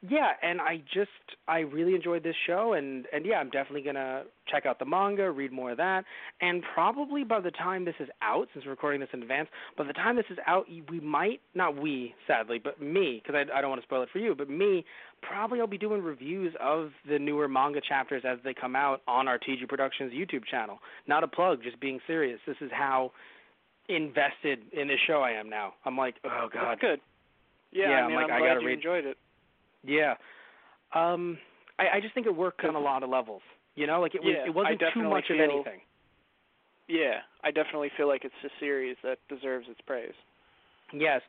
yeah 0.00 0.28
and 0.42 0.60
i 0.60 0.80
just 0.94 1.10
i 1.48 1.58
really 1.58 1.94
enjoyed 1.94 2.22
this 2.22 2.36
show 2.46 2.74
and 2.74 3.06
and 3.12 3.26
yeah 3.26 3.36
i'm 3.36 3.50
definitely 3.50 3.82
going 3.82 3.96
to 3.96 4.22
check 4.48 4.64
out 4.64 4.78
the 4.78 4.84
manga 4.84 5.30
read 5.30 5.52
more 5.52 5.72
of 5.72 5.76
that. 5.76 6.04
And 6.40 6.62
probably 6.72 7.22
by 7.24 7.40
the 7.40 7.50
time 7.50 7.84
this 7.84 7.96
is 8.00 8.08
out 8.22 8.48
since 8.52 8.64
we're 8.64 8.70
recording 8.70 9.00
this 9.00 9.10
in 9.12 9.22
advance 9.22 9.48
by 9.76 9.84
the 9.84 9.92
time 9.92 10.16
this 10.16 10.24
is 10.30 10.38
out 10.46 10.66
we 10.88 11.00
might 11.00 11.40
not 11.54 11.76
we 11.80 12.14
sadly 12.26 12.58
but 12.62 12.80
me 12.80 13.20
because 13.22 13.34
I, 13.34 13.58
I 13.58 13.60
don't 13.60 13.70
want 13.70 13.82
to 13.82 13.86
spoil 13.86 14.02
it 14.02 14.08
for 14.12 14.20
you 14.20 14.34
but 14.34 14.48
me 14.48 14.84
probably 15.20 15.60
i'll 15.60 15.66
be 15.66 15.76
doing 15.78 16.00
reviews 16.02 16.54
of 16.62 16.90
the 17.10 17.18
newer 17.18 17.48
manga 17.48 17.80
chapters 17.86 18.22
as 18.26 18.38
they 18.44 18.54
come 18.54 18.76
out 18.76 19.02
on 19.08 19.26
our 19.28 19.38
tg 19.38 19.68
productions 19.68 20.12
youtube 20.12 20.44
channel. 20.50 20.78
Not 21.08 21.24
a 21.24 21.28
plug 21.28 21.62
just 21.62 21.80
being 21.80 21.98
serious. 22.06 22.38
This 22.46 22.56
is 22.60 22.70
how 22.72 23.10
invested 23.88 24.60
in 24.72 24.86
this 24.88 24.98
show 25.06 25.20
i 25.22 25.32
am 25.32 25.48
now. 25.50 25.74
I'm 25.84 25.96
like 25.96 26.14
oh 26.24 26.48
god. 26.52 26.70
That's 26.70 26.80
good. 26.80 27.00
Yeah, 27.72 27.90
Yeah, 27.90 27.96
I 27.96 28.00
I'm 28.00 28.14
like, 28.14 28.30
I'm 28.30 28.42
I 28.42 28.46
gotta 28.46 28.60
you 28.60 28.66
read- 28.68 28.74
enjoyed 28.74 29.04
it. 29.04 29.16
Yeah. 29.88 30.14
Um 30.94 31.38
I, 31.78 31.96
I 31.96 32.00
just 32.00 32.14
think 32.14 32.26
it 32.26 32.36
worked 32.36 32.64
on 32.64 32.74
a 32.74 32.80
lot 32.80 33.02
of 33.02 33.10
levels. 33.10 33.42
You 33.74 33.86
know, 33.86 34.00
like 34.00 34.14
it 34.14 34.22
was 34.22 34.34
Yeah, 34.36 34.46
it 34.46 34.54
wasn't 34.54 34.82
too 34.92 35.08
much 35.08 35.24
of 35.30 35.40
anything. 35.40 35.80
Yeah, 36.88 37.20
I 37.44 37.50
definitely 37.50 37.90
feel 37.96 38.08
like 38.08 38.24
it's 38.24 38.34
a 38.44 38.48
series 38.58 38.96
that 39.02 39.18
deserves 39.28 39.66
its 39.68 39.80
praise. 39.86 40.14
Yes. 40.92 41.20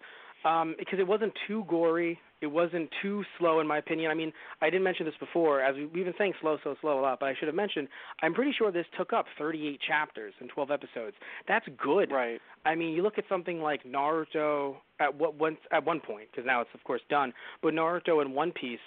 Um, 0.45 0.75
because 0.79 0.99
it 0.99 1.07
wasn't 1.07 1.33
too 1.47 1.65
gory. 1.67 2.17
It 2.41 2.47
wasn't 2.47 2.89
too 3.01 3.23
slow, 3.37 3.59
in 3.59 3.67
my 3.67 3.77
opinion. 3.79 4.09
I 4.11 4.13
mean, 4.13 4.31
I 4.61 4.69
didn't 4.69 4.83
mention 4.83 5.05
this 5.05 5.15
before, 5.19 5.61
as 5.61 5.75
we, 5.75 5.85
we've 5.87 6.05
been 6.05 6.13
saying 6.17 6.33
slow, 6.39 6.57
so 6.63 6.75
slow 6.79 6.99
a 6.99 7.01
lot, 7.01 7.19
but 7.19 7.25
I 7.27 7.35
should 7.37 7.47
have 7.47 7.55
mentioned, 7.55 7.89
I'm 8.21 8.33
pretty 8.33 8.53
sure 8.57 8.71
this 8.71 8.85
took 8.97 9.11
up 9.11 9.25
38 9.37 9.79
chapters 9.85 10.33
and 10.39 10.49
12 10.49 10.71
episodes. 10.71 11.15
That's 11.47 11.65
good. 11.81 12.11
Right. 12.11 12.39
I 12.65 12.75
mean, 12.75 12.93
you 12.95 13.01
look 13.03 13.17
at 13.17 13.25
something 13.27 13.59
like 13.61 13.83
Naruto 13.83 14.75
at 14.99 15.13
what 15.15 15.35
once 15.35 15.57
at 15.71 15.85
one 15.85 15.99
point, 15.99 16.29
because 16.31 16.45
now 16.45 16.61
it's 16.61 16.69
of 16.73 16.83
course 16.83 17.01
done. 17.09 17.33
But 17.61 17.73
Naruto 17.73 18.21
and 18.21 18.33
One 18.33 18.51
Piece, 18.51 18.79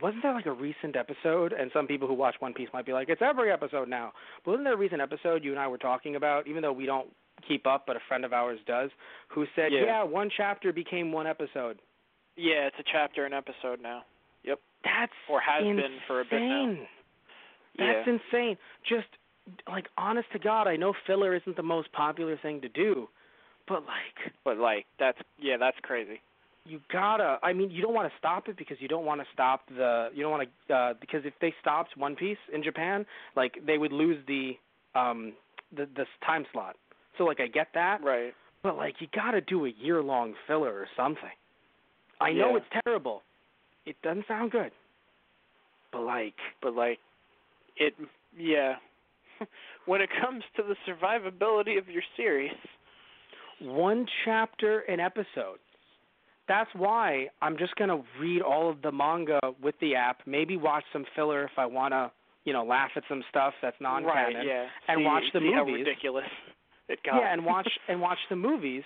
wasn't 0.00 0.22
there 0.22 0.34
like 0.34 0.46
a 0.46 0.52
recent 0.52 0.96
episode? 0.96 1.52
And 1.52 1.70
some 1.72 1.86
people 1.86 2.06
who 2.08 2.14
watch 2.14 2.34
One 2.40 2.52
Piece 2.52 2.68
might 2.72 2.86
be 2.86 2.92
like, 2.92 3.08
it's 3.08 3.22
every 3.22 3.50
episode 3.52 3.88
now. 3.88 4.12
But 4.44 4.52
wasn't 4.52 4.66
there 4.66 4.74
a 4.74 4.76
recent 4.76 5.00
episode 5.00 5.44
you 5.44 5.50
and 5.52 5.60
I 5.60 5.66
were 5.68 5.78
talking 5.78 6.16
about? 6.16 6.46
Even 6.46 6.62
though 6.62 6.72
we 6.72 6.86
don't 6.86 7.08
keep 7.46 7.66
up, 7.66 7.84
but 7.86 7.96
a 7.96 8.00
friend 8.08 8.24
of 8.24 8.32
ours 8.32 8.58
does, 8.66 8.90
who 9.28 9.46
said, 9.54 9.70
Yeah. 9.72 10.02
one 10.02 10.30
chapter 10.36 10.72
became 10.72 11.12
one 11.12 11.26
episode. 11.26 11.78
Yeah, 12.38 12.66
it's 12.68 12.76
a 12.78 12.84
chapter 12.90 13.26
an 13.26 13.32
episode 13.34 13.80
now. 13.82 14.02
Yep. 14.44 14.60
That's 14.84 15.12
Or 15.28 15.40
has 15.40 15.62
insane. 15.62 15.76
been 15.76 15.98
for 16.06 16.20
a 16.20 16.24
bit 16.24 16.40
now. 16.40 16.76
That's 17.78 18.06
yeah. 18.06 18.14
insane. 18.32 18.56
Just 18.88 19.08
like 19.68 19.86
honest 19.98 20.28
to 20.32 20.38
God, 20.38 20.68
I 20.68 20.76
know 20.76 20.92
filler 21.06 21.34
isn't 21.34 21.56
the 21.56 21.62
most 21.62 21.90
popular 21.92 22.36
thing 22.40 22.60
to 22.60 22.68
do, 22.68 23.08
but 23.66 23.82
like 23.82 24.32
But 24.44 24.58
like 24.58 24.86
that's 24.98 25.18
yeah, 25.38 25.56
that's 25.58 25.76
crazy. 25.82 26.20
you 26.66 26.80
gotta 26.92 27.38
i 27.42 27.52
mean 27.52 27.70
you 27.70 27.80
don't 27.82 27.94
want 27.94 28.10
to 28.10 28.18
stop 28.18 28.46
it 28.48 28.56
because 28.58 28.76
you 28.80 28.88
don't 28.88 29.06
want 29.06 29.20
to 29.22 29.26
stop 29.32 29.62
the 29.74 30.08
you 30.14 30.22
don't 30.22 30.30
want 30.30 30.48
to 30.68 30.74
uh 30.74 30.94
because 31.00 31.22
if 31.24 31.32
they 31.40 31.52
stopped 31.62 31.96
one 31.96 32.14
piece 32.14 32.36
in 32.52 32.62
japan 32.62 33.06
like 33.36 33.54
they 33.66 33.78
would 33.78 33.92
lose 33.92 34.18
the 34.26 34.52
um 34.94 35.32
the 35.74 35.86
the 35.96 36.04
time 36.26 36.44
slot 36.52 36.76
so 37.16 37.24
like 37.24 37.40
i 37.40 37.46
get 37.46 37.68
that 37.72 38.02
Right. 38.02 38.34
but 38.62 38.76
like 38.76 38.96
you 39.00 39.06
gotta 39.14 39.40
do 39.40 39.64
a 39.64 39.70
year 39.82 40.02
long 40.02 40.34
filler 40.46 40.74
or 40.74 40.88
something 40.94 41.36
i 42.20 42.32
know 42.32 42.50
Yeah. 42.50 42.56
it's 42.58 42.82
terrible 42.84 43.22
it 43.86 43.96
doesn't 44.02 44.26
sound 44.28 44.50
good 44.50 44.72
but 45.92 46.00
like 46.02 46.34
But 46.62 46.74
like 46.74 46.98
it 47.76 47.94
yeah. 48.38 48.74
when 49.86 50.00
it 50.00 50.10
comes 50.20 50.42
to 50.56 50.62
the 50.62 50.74
survivability 50.86 51.78
of 51.78 51.88
your 51.88 52.02
series, 52.16 52.50
one 53.60 54.06
chapter 54.24 54.80
an 54.80 55.00
episode. 55.00 55.58
That's 56.48 56.68
why 56.74 57.28
I'm 57.40 57.56
just 57.56 57.74
gonna 57.76 58.02
read 58.20 58.42
all 58.42 58.68
of 58.70 58.82
the 58.82 58.90
manga 58.92 59.38
with 59.62 59.74
the 59.80 59.94
app. 59.94 60.20
Maybe 60.26 60.56
watch 60.56 60.84
some 60.92 61.04
filler 61.14 61.44
if 61.44 61.52
I 61.56 61.66
wanna, 61.66 62.10
you 62.44 62.52
know, 62.52 62.64
laugh 62.64 62.90
at 62.96 63.02
some 63.08 63.22
stuff 63.30 63.54
that's 63.62 63.76
non-canon. 63.80 64.34
right, 64.36 64.46
yeah. 64.46 64.66
and 64.88 65.00
see, 65.00 65.04
watch 65.04 65.24
the 65.32 65.40
see 65.40 65.52
how 65.54 65.64
movies. 65.64 65.86
ridiculous 65.86 66.24
it 66.88 66.98
got. 67.04 67.16
Yeah, 67.20 67.32
and 67.32 67.44
watch 67.44 67.68
and 67.88 68.00
watch 68.00 68.18
the 68.30 68.36
movies, 68.36 68.82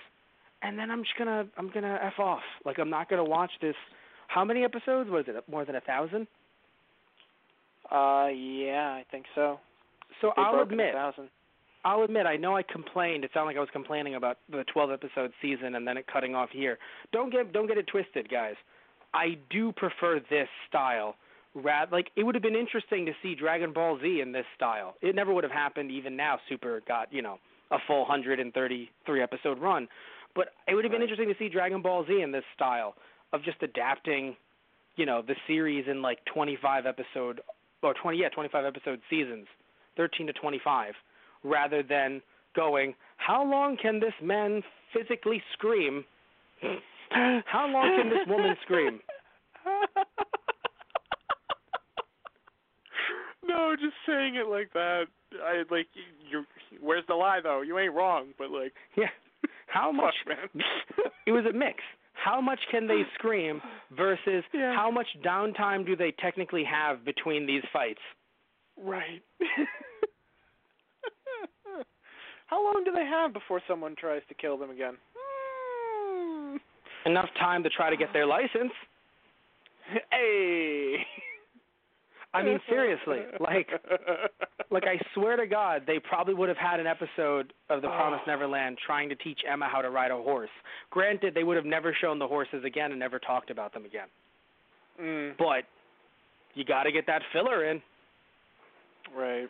and 0.63 0.79
then 0.79 0.89
I'm 0.89 1.03
just 1.03 1.17
gonna 1.17 1.45
I'm 1.57 1.69
gonna 1.71 1.99
f 2.01 2.19
off. 2.19 2.41
Like 2.65 2.79
I'm 2.79 2.89
not 2.89 3.09
gonna 3.09 3.23
watch 3.23 3.51
this. 3.61 3.75
How 4.27 4.43
many 4.43 4.63
episodes 4.63 5.09
was 5.09 5.25
it? 5.27 5.35
More 5.49 5.65
than 5.65 5.75
a 5.75 5.81
thousand? 5.81 6.27
Uh, 7.91 8.27
yeah, 8.33 8.89
I 8.89 9.05
think 9.11 9.25
so. 9.35 9.59
So 10.21 10.31
They 10.35 10.41
I'll 10.41 10.53
broke 10.53 10.71
it 10.71 10.79
a 10.79 10.83
admit. 10.87 10.95
I'll 11.85 12.03
admit, 12.03 12.25
I 12.25 12.37
know 12.37 12.55
I 12.55 12.63
complained. 12.63 13.25
It 13.25 13.31
sounded 13.33 13.47
like 13.47 13.57
I 13.57 13.59
was 13.59 13.69
complaining 13.73 14.15
about 14.15 14.37
the 14.49 14.63
12 14.71 14.91
episode 14.91 15.33
season 15.41 15.75
and 15.75 15.85
then 15.85 15.97
it 15.97 16.05
cutting 16.07 16.33
off 16.33 16.49
here. 16.51 16.77
Don't 17.11 17.29
get 17.29 17.51
don't 17.51 17.67
get 17.67 17.77
it 17.77 17.87
twisted, 17.87 18.29
guys. 18.29 18.55
I 19.13 19.37
do 19.49 19.71
prefer 19.73 20.21
this 20.29 20.47
style. 20.69 21.15
Rad, 21.55 21.91
like 21.91 22.09
it 22.15 22.23
would 22.23 22.35
have 22.35 22.41
been 22.41 22.55
interesting 22.55 23.05
to 23.05 23.11
see 23.21 23.35
Dragon 23.35 23.73
Ball 23.73 23.99
Z 24.01 24.21
in 24.21 24.31
this 24.31 24.45
style. 24.55 24.95
It 25.01 25.13
never 25.13 25.33
would 25.33 25.43
have 25.43 25.51
happened. 25.51 25.91
Even 25.91 26.15
now, 26.15 26.39
Super 26.47 26.81
got 26.87 27.11
you 27.11 27.21
know 27.21 27.37
a 27.69 27.77
full 27.85 28.01
133 28.01 29.21
episode 29.21 29.59
run, 29.59 29.87
but 30.35 30.49
it 30.67 30.75
would 30.75 30.83
have 30.83 30.91
been 30.91 31.01
Right. 31.01 31.09
interesting 31.09 31.33
to 31.33 31.37
see 31.39 31.49
Dragon 31.49 31.81
Ball 31.81 32.05
Z 32.05 32.21
in 32.21 32.31
this 32.31 32.43
style 32.55 32.95
of 33.33 33.43
just 33.43 33.61
adapting, 33.61 34.35
you 34.95 35.05
know, 35.05 35.21
the 35.21 35.35
series 35.47 35.87
in 35.87 36.01
like 36.01 36.23
25 36.25 36.85
episode 36.85 37.41
or 37.81 37.93
20 37.93 38.17
yeah 38.17 38.29
25 38.29 38.65
episode 38.65 39.01
seasons, 39.09 39.47
13 39.97 40.27
to 40.27 40.33
25 40.33 40.93
rather 41.43 41.83
than 41.83 42.21
going, 42.55 42.95
how 43.17 43.43
long 43.43 43.75
can 43.75 43.99
this 43.99 44.13
man 44.21 44.63
physically 44.93 45.41
scream? 45.53 46.05
how 47.09 47.67
long 47.67 47.97
can 47.97 48.09
this 48.09 48.25
woman 48.27 48.55
scream? 48.63 49.01
no, 53.45 53.75
just 53.75 53.95
saying 54.07 54.35
it 54.35 54.47
like 54.47 54.71
that. 54.73 55.05
I 55.43 55.63
like 55.69 55.87
you. 56.29 56.45
Where's 56.81 57.05
the 57.07 57.15
lie 57.15 57.39
though? 57.41 57.61
You 57.61 57.77
ain't 57.79 57.93
wrong, 57.93 58.27
but 58.37 58.51
like, 58.51 58.73
Yeah. 58.95 59.09
How 59.73 59.91
much? 59.91 60.13
man. 60.27 60.37
It 61.25 61.31
was 61.31 61.45
a 61.49 61.53
mix. 61.53 61.77
How 62.13 62.39
much 62.41 62.59
can 62.69 62.85
they 62.87 63.03
scream 63.17 63.61
versus 63.95 64.43
Yeah. 64.53 64.75
how 64.75 64.91
much 64.91 65.07
downtime 65.25 65.85
do 65.85 65.95
they 65.95 66.11
technically 66.19 66.63
have 66.65 67.03
between 67.05 67.45
these 67.47 67.63
fights? 67.73 68.01
right. 68.77 69.21
How 72.47 72.63
long 72.63 72.83
do 72.85 72.91
they 72.91 73.05
have 73.05 73.33
before 73.33 73.61
someone 73.67 73.95
tries 73.95 74.21
to 74.29 74.35
kill 74.35 74.57
them 74.59 74.69
again? 74.69 74.95
Enough 77.05 77.29
time 77.39 77.63
to 77.63 77.69
try 77.69 77.89
to 77.89 77.97
get 77.97 78.13
their 78.13 78.25
license. 78.27 78.71
Hey. 80.11 80.97
I 82.33 82.41
mean, 82.43 82.59
seriously, 82.67 83.19
like, 83.39 83.69
like 84.71 84.83
I 84.85 84.99
swear 85.13 85.35
to 85.37 85.45
God, 85.45 85.83
they 85.85 85.99
probably 85.99 86.33
would 86.33 86.49
have 86.49 86.57
had 86.57 86.79
an 86.79 86.87
episode 86.87 87.53
of 87.69 87.81
The 87.81 87.87
Promised 87.89 88.23
Oh. 88.27 88.31
Neverland 88.31 88.77
trying 88.85 89.09
to 89.09 89.15
teach 89.15 89.39
Emma 89.47 89.67
how 89.71 89.81
to 89.81 89.89
ride 89.91 90.09
a 90.11 90.15
horse. 90.17 90.49
Granted, 90.89 91.35
they 91.35 91.43
would 91.43 91.57
have 91.57 91.65
never 91.65 91.95
shown 92.01 92.17
the 92.17 92.27
horses 92.27 92.63
again 92.65 92.91
and 92.91 92.99
never 92.99 93.19
talked 93.19 93.49
about 93.51 93.73
them 93.73 93.85
again. 93.85 94.07
Mm, 95.01 95.37
But 95.37 95.65
you 96.55 96.63
got 96.65 96.83
to 96.83 96.91
get 96.91 97.05
that 97.07 97.21
filler 97.31 97.65
in. 97.69 97.81
right. 99.15 99.47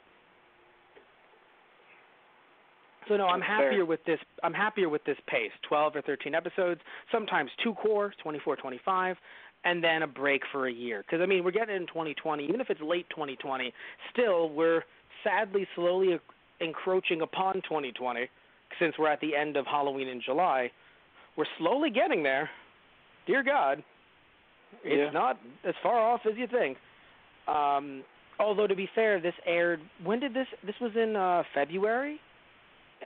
So 3.09 3.17
no, 3.17 3.27
I'm 3.27 3.41
That's 3.41 3.49
fair. 3.49 3.65
happier 3.71 3.85
with 3.85 3.99
this. 4.05 4.19
I'm 4.43 4.53
happier 4.53 4.87
with 4.87 5.03
this 5.03 5.17
pace. 5.27 5.51
12 5.67 5.97
or 5.97 6.01
13 6.03 6.33
episodes, 6.33 6.79
sometimes 7.11 7.51
two 7.61 7.73
core, 7.73 8.13
24, 8.23 8.55
25, 8.55 9.17
and 9.65 9.83
then 9.83 10.03
a 10.03 10.07
break 10.07 10.41
for 10.51 10.67
a 10.67 10.71
year. 10.73 11.03
Because 11.05 11.21
I 11.21 11.25
mean, 11.25 11.43
we're 11.43 11.51
getting 11.51 11.75
in 11.75 11.87
2020. 11.87 12.43
Even 12.45 12.61
if 12.61 12.69
it's 12.69 12.81
late 12.81 13.09
2020, 13.09 13.73
still 14.11 14.49
we're 14.49 14.83
sadly 15.23 15.67
slowly 15.75 16.19
encroaching 16.59 17.21
upon 17.21 17.55
2020. 17.55 18.27
Since 18.79 18.95
we're 18.97 19.09
at 19.09 19.21
the 19.21 19.35
end 19.35 19.55
of 19.55 19.65
Halloween 19.65 20.07
in 20.07 20.21
July, 20.21 20.71
we're 21.37 21.45
slowly 21.57 21.89
getting 21.89 22.23
there. 22.23 22.49
Dear 23.27 23.43
God, 23.43 23.83
it's 24.83 24.95
Yeah. 24.97 25.09
not 25.11 25.39
as 25.63 25.75
far 25.83 25.97
off 25.99 26.25
as 26.25 26.35
you 26.37 26.47
think. 26.47 26.77
Um, 27.47 28.03
although 28.39 28.67
to 28.67 28.75
be 28.75 28.87
fair, 28.95 29.19
this 29.19 29.35
aired. 29.45 29.79
When 30.03 30.19
did 30.19 30.33
this? 30.33 30.47
This 30.65 30.75
was 30.81 30.91
in 30.95 31.15
uh, 31.15 31.43
February 31.53 32.19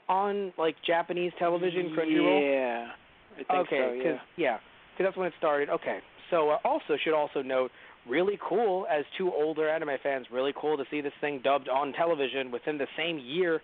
on 0.08 0.52
like 0.56 0.76
Japanese 0.86 1.32
television, 1.38 1.94
Crunchyroll. 1.96 2.52
Yeah. 2.52 2.92
I 3.32 3.36
think 3.36 3.50
okay, 3.50 4.00
so, 4.02 4.08
yeah. 4.08 4.18
yeah, 4.36 4.58
because 4.92 5.06
that's 5.10 5.16
when 5.16 5.28
it 5.28 5.34
started. 5.38 5.68
Okay, 5.70 5.98
so 6.30 6.50
uh, 6.50 6.58
also 6.64 6.96
should 7.02 7.14
also 7.14 7.42
note, 7.42 7.70
really 8.08 8.38
cool 8.48 8.86
as 8.90 9.04
two 9.16 9.32
older 9.32 9.68
anime 9.68 9.96
fans, 10.02 10.26
really 10.32 10.52
cool 10.58 10.76
to 10.76 10.84
see 10.90 11.00
this 11.00 11.12
thing 11.20 11.40
dubbed 11.42 11.68
on 11.68 11.92
television 11.92 12.50
within 12.50 12.78
the 12.78 12.86
same 12.96 13.18
year 13.18 13.60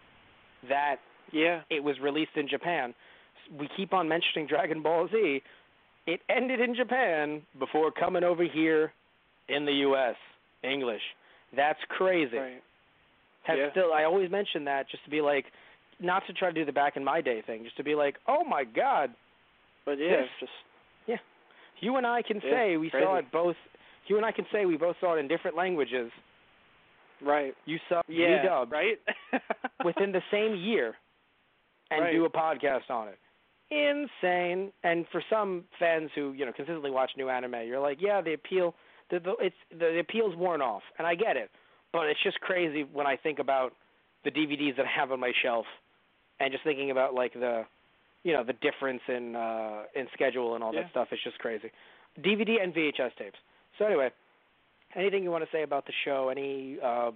that 0.68 0.96
Yeah. 1.32 1.62
it 1.70 1.82
was 1.82 1.98
released 2.00 2.36
in 2.36 2.48
Japan. 2.48 2.94
We 3.58 3.68
keep 3.76 3.92
on 3.92 4.08
mentioning 4.08 4.46
Dragon 4.46 4.82
Ball 4.82 5.08
Z. 5.12 5.42
It 6.06 6.20
ended 6.28 6.60
in 6.60 6.74
Japan 6.74 7.42
before 7.58 7.90
coming 7.90 8.24
over 8.24 8.44
here 8.44 8.92
in 9.48 9.64
the 9.64 9.72
U.S. 9.88 10.16
English. 10.62 11.02
That's 11.56 11.78
crazy. 11.88 12.36
Right. 12.36 12.62
Has 13.44 13.58
Yeah. 13.58 13.70
still, 13.70 13.92
I 13.92 14.04
always 14.04 14.30
mention 14.30 14.64
that 14.64 14.88
just 14.90 15.04
to 15.04 15.10
be 15.10 15.20
like, 15.20 15.46
not 16.00 16.26
to 16.26 16.32
try 16.32 16.48
to 16.48 16.54
do 16.54 16.64
the 16.64 16.72
back 16.72 16.96
in 16.96 17.04
my 17.04 17.20
day 17.20 17.40
thing, 17.46 17.64
just 17.64 17.76
to 17.76 17.84
be 17.84 17.94
like, 17.94 18.16
oh 18.26 18.42
my 18.44 18.64
God, 18.64 19.14
But 19.84 19.98
yeah, 19.98 20.24
it's 20.24 20.30
just 20.40 20.52
you 21.80 21.96
and 21.96 22.06
I 22.06 22.22
can 22.22 22.40
Yeah, 22.44 22.50
say 22.50 22.76
we 22.76 22.90
crazy. 22.90 23.04
saw 23.04 23.16
it 23.16 23.30
both. 23.32 23.56
You 24.06 24.16
and 24.16 24.24
I 24.26 24.32
can 24.32 24.46
say 24.52 24.66
we 24.66 24.76
both 24.76 24.96
saw 25.00 25.14
it 25.16 25.18
in 25.18 25.28
different 25.28 25.56
languages. 25.56 26.10
right. 27.22 27.54
You 27.64 27.78
saw 27.88 28.02
Yeah. 28.08 28.64
Right. 28.70 28.98
within 29.84 30.12
the 30.12 30.22
same 30.30 30.54
year, 30.56 30.94
and 31.90 32.02
Right. 32.02 32.12
do 32.12 32.24
a 32.24 32.30
podcast 32.30 32.90
on 32.90 33.08
it. 33.08 33.18
Insane. 33.70 34.72
And 34.82 35.06
for 35.10 35.22
some 35.30 35.64
fans 35.78 36.10
who 36.14 36.32
you 36.32 36.44
know 36.44 36.52
consistently 36.52 36.90
watch 36.90 37.10
new 37.16 37.28
anime, 37.28 37.66
you're 37.66 37.80
like, 37.80 37.98
yeah, 38.00 38.20
the 38.20 38.34
appeal, 38.34 38.74
the, 39.10 39.18
the 39.20 39.34
it's 39.40 39.56
the, 39.70 39.78
the 39.94 39.98
appeal's 40.00 40.36
worn 40.36 40.60
off, 40.60 40.82
and 40.98 41.06
I 41.06 41.14
get 41.14 41.36
it. 41.36 41.50
But 41.92 42.08
it's 42.08 42.22
just 42.22 42.40
crazy 42.40 42.82
when 42.92 43.06
I 43.06 43.16
think 43.16 43.38
about 43.38 43.72
the 44.24 44.30
DVDs 44.30 44.76
that 44.76 44.86
I 44.86 45.00
have 45.00 45.12
on 45.12 45.20
my 45.20 45.32
shelf, 45.42 45.66
and 46.40 46.52
just 46.52 46.64
thinking 46.64 46.90
about 46.90 47.14
like 47.14 47.32
the, 47.34 47.64
you 48.24 48.32
know, 48.32 48.42
the 48.42 48.54
difference 48.54 49.02
in 49.08 49.36
uh 49.36 49.82
in 49.94 50.06
schedule 50.12 50.54
and 50.56 50.64
all 50.64 50.74
Yeah. 50.74 50.82
that 50.82 50.90
stuff. 50.90 51.08
It's 51.12 51.22
just 51.22 51.38
crazy. 51.38 51.70
DVD 52.20 52.60
and 52.62 52.74
VHS 52.74 53.14
tapes. 53.16 53.38
So 53.78 53.84
anyway, 53.86 54.10
anything 54.96 55.22
you 55.22 55.30
want 55.30 55.44
to 55.44 55.50
say 55.56 55.62
about 55.62 55.86
the 55.86 55.92
show? 56.04 56.28
Any 56.30 56.78
uh 56.82 57.12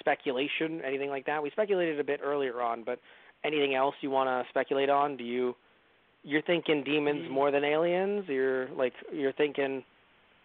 speculation, 0.00 0.82
anything 0.84 1.10
like 1.10 1.26
that? 1.26 1.42
We 1.42 1.50
speculated 1.50 1.98
a 2.00 2.04
bit 2.04 2.20
earlier 2.22 2.60
on, 2.60 2.82
but 2.84 2.98
anything 3.44 3.74
else 3.74 3.94
you 4.00 4.10
want 4.10 4.28
to 4.28 4.48
speculate 4.50 4.90
on? 4.90 5.16
Do 5.16 5.24
you 5.24 5.54
you're 6.24 6.42
thinking 6.42 6.82
demons 6.84 7.26
Mm. 7.28 7.30
more 7.30 7.50
than 7.50 7.62
aliens? 7.64 8.24
You're 8.28 8.68
like 8.70 8.94
you're 9.12 9.32
thinking 9.32 9.84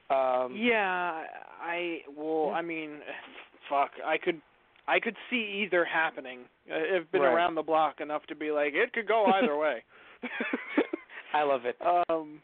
um 0.10 0.56
yeah, 0.58 1.24
I 1.62 2.02
well, 2.16 2.48
Yeah. 2.48 2.54
I 2.58 2.62
mean, 2.62 3.00
fuck, 3.70 3.92
I 4.06 4.18
could 4.18 4.42
I 4.88 5.00
could 5.00 5.16
see 5.30 5.64
either 5.64 5.86
happening. 5.86 6.40
I've 6.74 7.10
been 7.12 7.22
Right. 7.22 7.34
around 7.34 7.56
the 7.56 7.62
block 7.62 8.02
enough 8.02 8.26
to 8.28 8.36
be 8.36 8.52
like 8.52 8.74
it 8.74 8.92
could 8.94 9.08
go 9.08 9.26
either 9.28 9.56
way. 9.66 9.84
I 11.34 11.44
love 11.44 11.62
it. 11.66 11.78
um 12.10 12.42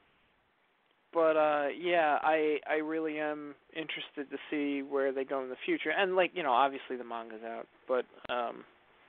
but 1.13 1.37
uh 1.37 1.67
yeah, 1.79 2.19
I 2.21 2.57
I 2.69 2.75
really 2.75 3.19
am 3.19 3.55
interested 3.75 4.29
to 4.29 4.37
see 4.49 4.81
where 4.83 5.11
they 5.11 5.23
go 5.23 5.41
in 5.41 5.49
the 5.49 5.55
future. 5.65 5.91
And 5.97 6.15
like, 6.15 6.31
you 6.33 6.43
know, 6.43 6.51
obviously 6.51 6.97
the 6.97 7.03
manga's 7.03 7.43
out, 7.43 7.67
but 7.87 8.05
um 8.31 8.63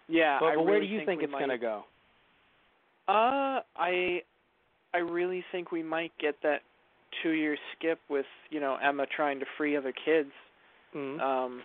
yeah, 0.09 0.39
but, 0.41 0.47
I 0.47 0.55
but 0.57 0.65
where 0.65 0.75
really 0.75 0.87
do 0.87 0.93
you 0.93 0.99
think, 1.01 1.21
think, 1.21 1.23
it's 1.23 1.33
might, 1.33 1.39
going 1.39 1.51
to 1.51 1.59
go? 1.59 1.85
Uh, 3.07 3.61
I 3.77 4.23
I 4.95 4.99
really 4.99 5.45
think 5.53 5.71
we 5.71 5.83
might 5.83 6.13
get 6.19 6.37
that 6.43 6.61
two 7.23 7.31
year 7.31 7.57
skip 7.77 7.99
with 8.09 8.27
you 8.51 8.61
know 8.61 8.77
Emma 8.83 9.07
trying 9.15 9.39
to 9.41 9.47
free 9.57 9.77
other 9.77 9.93
kids. 9.93 10.31
Mm. 10.95 11.21
Um, 11.21 11.63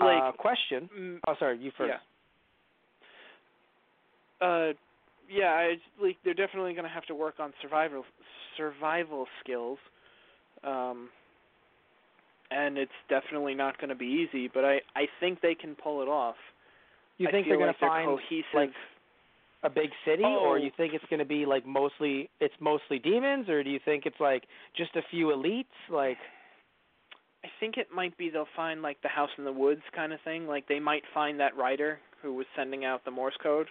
uh, 0.00 0.04
like 0.04 0.36
question. 0.36 0.88
mm, 0.96 1.18
Oh, 1.26 1.34
sorry, 1.38 1.58
you 1.58 1.72
first. 1.76 1.92
yeah. 4.40 4.46
Uh, 4.46 4.72
yeah, 5.28 5.50
I 5.52 5.74
like 6.02 6.16
they're 6.24 6.34
definitely 6.34 6.72
going 6.72 6.84
to 6.84 6.90
have 6.90 7.06
to 7.06 7.14
work 7.14 7.34
on 7.38 7.52
survival 7.62 8.04
survival 8.56 9.26
skills. 9.42 9.78
Um, 10.64 11.08
and 12.50 12.78
it's 12.78 12.90
definitely 13.08 13.54
not 13.54 13.78
going 13.78 13.90
to 13.90 13.94
be 13.94 14.26
easy, 14.28 14.48
but 14.52 14.64
I 14.64 14.80
I 14.96 15.06
think 15.20 15.40
they 15.40 15.54
can 15.54 15.74
pull 15.74 16.02
it 16.02 16.08
off. 16.08 16.36
You 17.18 17.28
I 17.28 17.30
think 17.30 17.46
they're 17.48 17.58
like 17.58 17.78
to 17.78 17.86
find 17.86 18.06
cohesive. 18.06 18.44
like 18.54 18.70
a 19.64 19.70
big 19.70 19.90
city, 20.04 20.22
or 20.22 20.52
Oh. 20.52 20.54
you 20.56 20.70
think 20.76 20.94
it's 20.94 21.04
going 21.10 21.18
to 21.18 21.24
be 21.26 21.44
like 21.44 21.66
mostly 21.66 22.30
it's 22.40 22.54
mostly 22.60 22.98
demons, 22.98 23.48
or 23.48 23.62
do 23.62 23.70
you 23.70 23.80
think 23.84 24.06
it's 24.06 24.20
like 24.20 24.44
just 24.76 24.94
a 24.96 25.02
few 25.10 25.26
elites? 25.26 25.64
Like, 25.90 26.18
I 27.44 27.48
think 27.60 27.76
it 27.76 27.88
might 27.94 28.16
be 28.16 28.30
they'll 28.30 28.46
find 28.56 28.82
like 28.82 29.00
the 29.02 29.08
house 29.08 29.30
in 29.36 29.44
the 29.44 29.52
woods 29.52 29.82
kind 29.94 30.12
of 30.12 30.20
thing. 30.22 30.46
Like 30.46 30.66
they 30.68 30.80
might 30.80 31.02
find 31.12 31.38
that 31.40 31.56
writer 31.56 31.98
who 32.22 32.34
was 32.34 32.46
sending 32.56 32.84
out 32.84 33.04
the 33.04 33.10
Morse 33.10 33.36
code, 33.42 33.68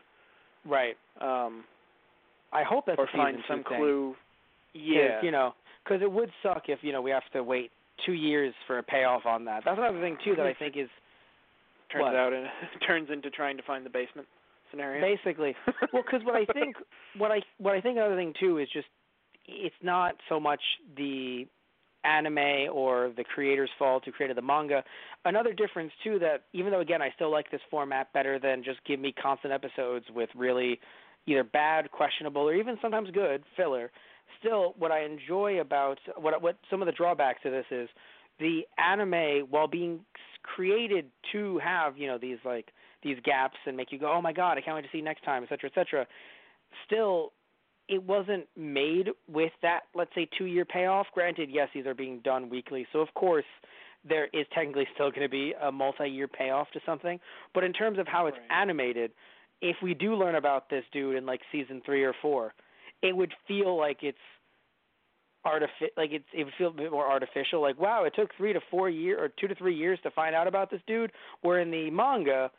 right? 0.67 0.95
um, 1.21 1.63
I 2.53 2.63
hope 2.63 2.85
that's 2.87 2.97
or 2.97 3.07
find 3.13 3.37
some 3.47 3.63
thing. 3.63 3.77
clue. 3.77 4.15
Yeah, 4.73 5.21
you 5.21 5.31
know, 5.31 5.53
because 5.83 6.01
it 6.01 6.11
would 6.11 6.29
suck 6.43 6.63
if 6.67 6.79
you 6.81 6.91
know 6.91 7.01
we 7.01 7.11
have 7.11 7.23
to 7.33 7.43
wait 7.43 7.71
two 8.05 8.13
years 8.13 8.53
for 8.67 8.77
a 8.77 8.83
payoff 8.83 9.25
on 9.25 9.45
that. 9.45 9.63
That's 9.65 9.77
another 9.77 9.99
thing 9.99 10.17
too 10.23 10.35
that 10.35 10.45
I 10.45 10.53
think 10.53 10.77
is 10.77 10.89
turns 11.91 12.03
what? 12.03 12.15
out 12.15 12.33
it 12.33 12.45
turns 12.87 13.09
into 13.11 13.29
trying 13.29 13.57
to 13.57 13.63
find 13.63 13.85
the 13.85 13.89
basement 13.89 14.27
scenario. 14.71 15.01
basically 15.01 15.55
well 15.93 16.03
because 16.05 16.25
what 16.25 16.35
i 16.35 16.43
think 16.51 16.75
what 17.17 17.31
i 17.31 17.39
what 17.57 17.73
i 17.73 17.79
think 17.79 17.95
another 17.97 18.17
thing 18.17 18.33
too 18.37 18.57
is 18.57 18.67
just 18.73 18.87
it's 19.47 19.75
not 19.81 20.15
so 20.27 20.39
much 20.39 20.59
the 20.97 21.47
anime 22.07 22.69
or 22.71 23.11
the 23.17 23.23
creator's 23.23 23.69
fault 23.77 24.03
who 24.05 24.11
created 24.11 24.37
the 24.37 24.41
manga. 24.41 24.83
Another 25.25 25.53
difference 25.53 25.91
too 26.03 26.19
that 26.19 26.43
even 26.53 26.71
though 26.71 26.79
again 26.79 27.01
I 27.01 27.11
still 27.15 27.31
like 27.31 27.51
this 27.51 27.61
format 27.69 28.13
better 28.13 28.39
than 28.39 28.63
just 28.63 28.79
give 28.85 28.99
me 28.99 29.13
constant 29.21 29.53
episodes 29.53 30.05
with 30.15 30.29
really 30.35 30.79
either 31.25 31.43
bad, 31.43 31.91
questionable, 31.91 32.43
or 32.43 32.55
even 32.55 32.77
sometimes 32.81 33.09
good 33.11 33.43
filler. 33.55 33.91
Still, 34.39 34.73
what 34.77 34.91
I 34.91 35.03
enjoy 35.03 35.59
about 35.59 35.99
what 36.15 36.41
what 36.41 36.57
some 36.69 36.81
of 36.81 36.85
the 36.85 36.91
drawbacks 36.91 37.41
to 37.43 37.49
this 37.49 37.65
is 37.71 37.89
the 38.39 38.61
anime, 38.77 39.47
while 39.49 39.67
being 39.67 39.99
created 40.43 41.05
to 41.31 41.59
have 41.59 41.97
you 41.97 42.07
know 42.07 42.17
these 42.17 42.37
like 42.45 42.67
these 43.03 43.17
gaps 43.23 43.57
and 43.65 43.75
make 43.77 43.91
you 43.91 43.99
go, 43.99 44.11
oh 44.11 44.21
my 44.21 44.33
god, 44.33 44.57
I 44.57 44.61
can't 44.61 44.75
wait 44.75 44.83
to 44.83 44.89
see 44.91 45.01
next 45.01 45.23
time, 45.23 45.43
et 45.43 45.49
cetera, 45.49 45.69
et 45.69 45.75
cetera. 45.75 46.07
Still, 46.85 47.31
it 47.89 48.03
wasn't 48.03 48.47
made 48.55 49.09
with 49.27 49.51
that 49.61 49.81
let's 49.95 50.11
say 50.15 50.27
two 50.37 50.45
year 50.45 50.65
payoff. 50.65 51.07
Granted, 51.13 51.49
yes, 51.51 51.69
these 51.73 51.85
are 51.85 51.93
being 51.95 52.19
done 52.19 52.49
weekly, 52.49 52.87
so 52.91 52.99
of 52.99 53.13
course 53.13 53.45
there 54.07 54.27
is 54.33 54.45
technically 54.53 54.87
still 54.93 55.09
going 55.09 55.23
to 55.23 55.29
be 55.29 55.53
a 55.61 55.71
multi 55.71 56.07
year 56.07 56.27
payoff 56.27 56.69
to 56.71 56.79
something. 56.85 57.19
But 57.53 57.63
in 57.63 57.73
terms 57.73 57.99
of 57.99 58.07
how 58.07 58.27
it's 58.27 58.37
Right. 58.37 58.61
animated, 58.61 59.11
if 59.61 59.75
we 59.81 59.93
do 59.93 60.15
learn 60.15 60.35
about 60.35 60.69
this 60.69 60.83
dude 60.91 61.15
in 61.15 61.25
like 61.25 61.41
season 61.51 61.81
three 61.85 62.03
or 62.03 62.13
four, 62.21 62.53
it 63.01 63.15
would 63.15 63.33
feel 63.47 63.75
like 63.77 64.03
it's 64.03 64.17
artific 65.45 65.91
like 65.95 66.11
it's 66.11 66.27
it 66.33 66.43
would 66.43 66.53
feel 66.57 66.69
a 66.69 66.73
bit 66.73 66.91
more 66.91 67.09
artificial. 67.09 67.61
Like 67.61 67.79
wow, 67.79 68.03
it 68.03 68.13
took 68.15 68.33
three 68.35 68.53
to 68.53 68.59
four 68.69 68.89
year 68.89 69.21
or 69.23 69.29
two 69.29 69.47
to 69.47 69.55
three 69.55 69.75
years 69.75 69.99
to 70.03 70.11
find 70.11 70.35
out 70.35 70.47
about 70.47 70.69
this 70.69 70.81
dude. 70.87 71.11
Where 71.41 71.59
in 71.59 71.71
the 71.71 71.89
manga, 71.89 72.51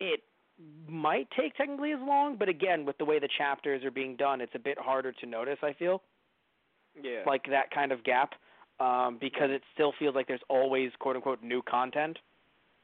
it 0.00 0.20
might 0.88 1.28
take 1.36 1.54
technically 1.56 1.92
as 1.92 2.00
long, 2.00 2.36
but 2.36 2.48
again, 2.48 2.84
with 2.84 2.98
the 2.98 3.04
way 3.04 3.18
the 3.18 3.28
chapters 3.38 3.84
are 3.84 3.90
being 3.90 4.16
done, 4.16 4.40
it's 4.40 4.54
a 4.54 4.58
bit 4.58 4.78
harder 4.78 5.12
to 5.12 5.26
notice. 5.26 5.58
I 5.62 5.72
feel 5.72 6.02
Yeah. 7.00 7.22
like 7.26 7.44
that 7.46 7.70
kind 7.70 7.92
of 7.92 8.04
gap 8.04 8.34
um, 8.80 9.16
because 9.18 9.50
it 9.50 9.62
still 9.74 9.92
feels 9.98 10.14
like 10.14 10.26
there's 10.26 10.42
always 10.48 10.90
quote 10.98 11.16
unquote 11.16 11.42
new 11.42 11.62
content 11.62 12.18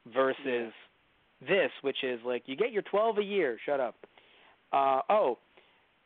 versus 0.07 0.73
this, 1.41 1.71
which 1.81 2.03
is 2.03 2.19
like 2.23 2.43
you 2.47 2.55
get 2.55 2.71
your 2.71 2.81
12 2.83 3.19
a 3.19 3.23
year. 3.23 3.57
Shut 3.65 3.79
up. 3.79 3.95
Uh, 4.71 5.01
oh, 5.09 5.37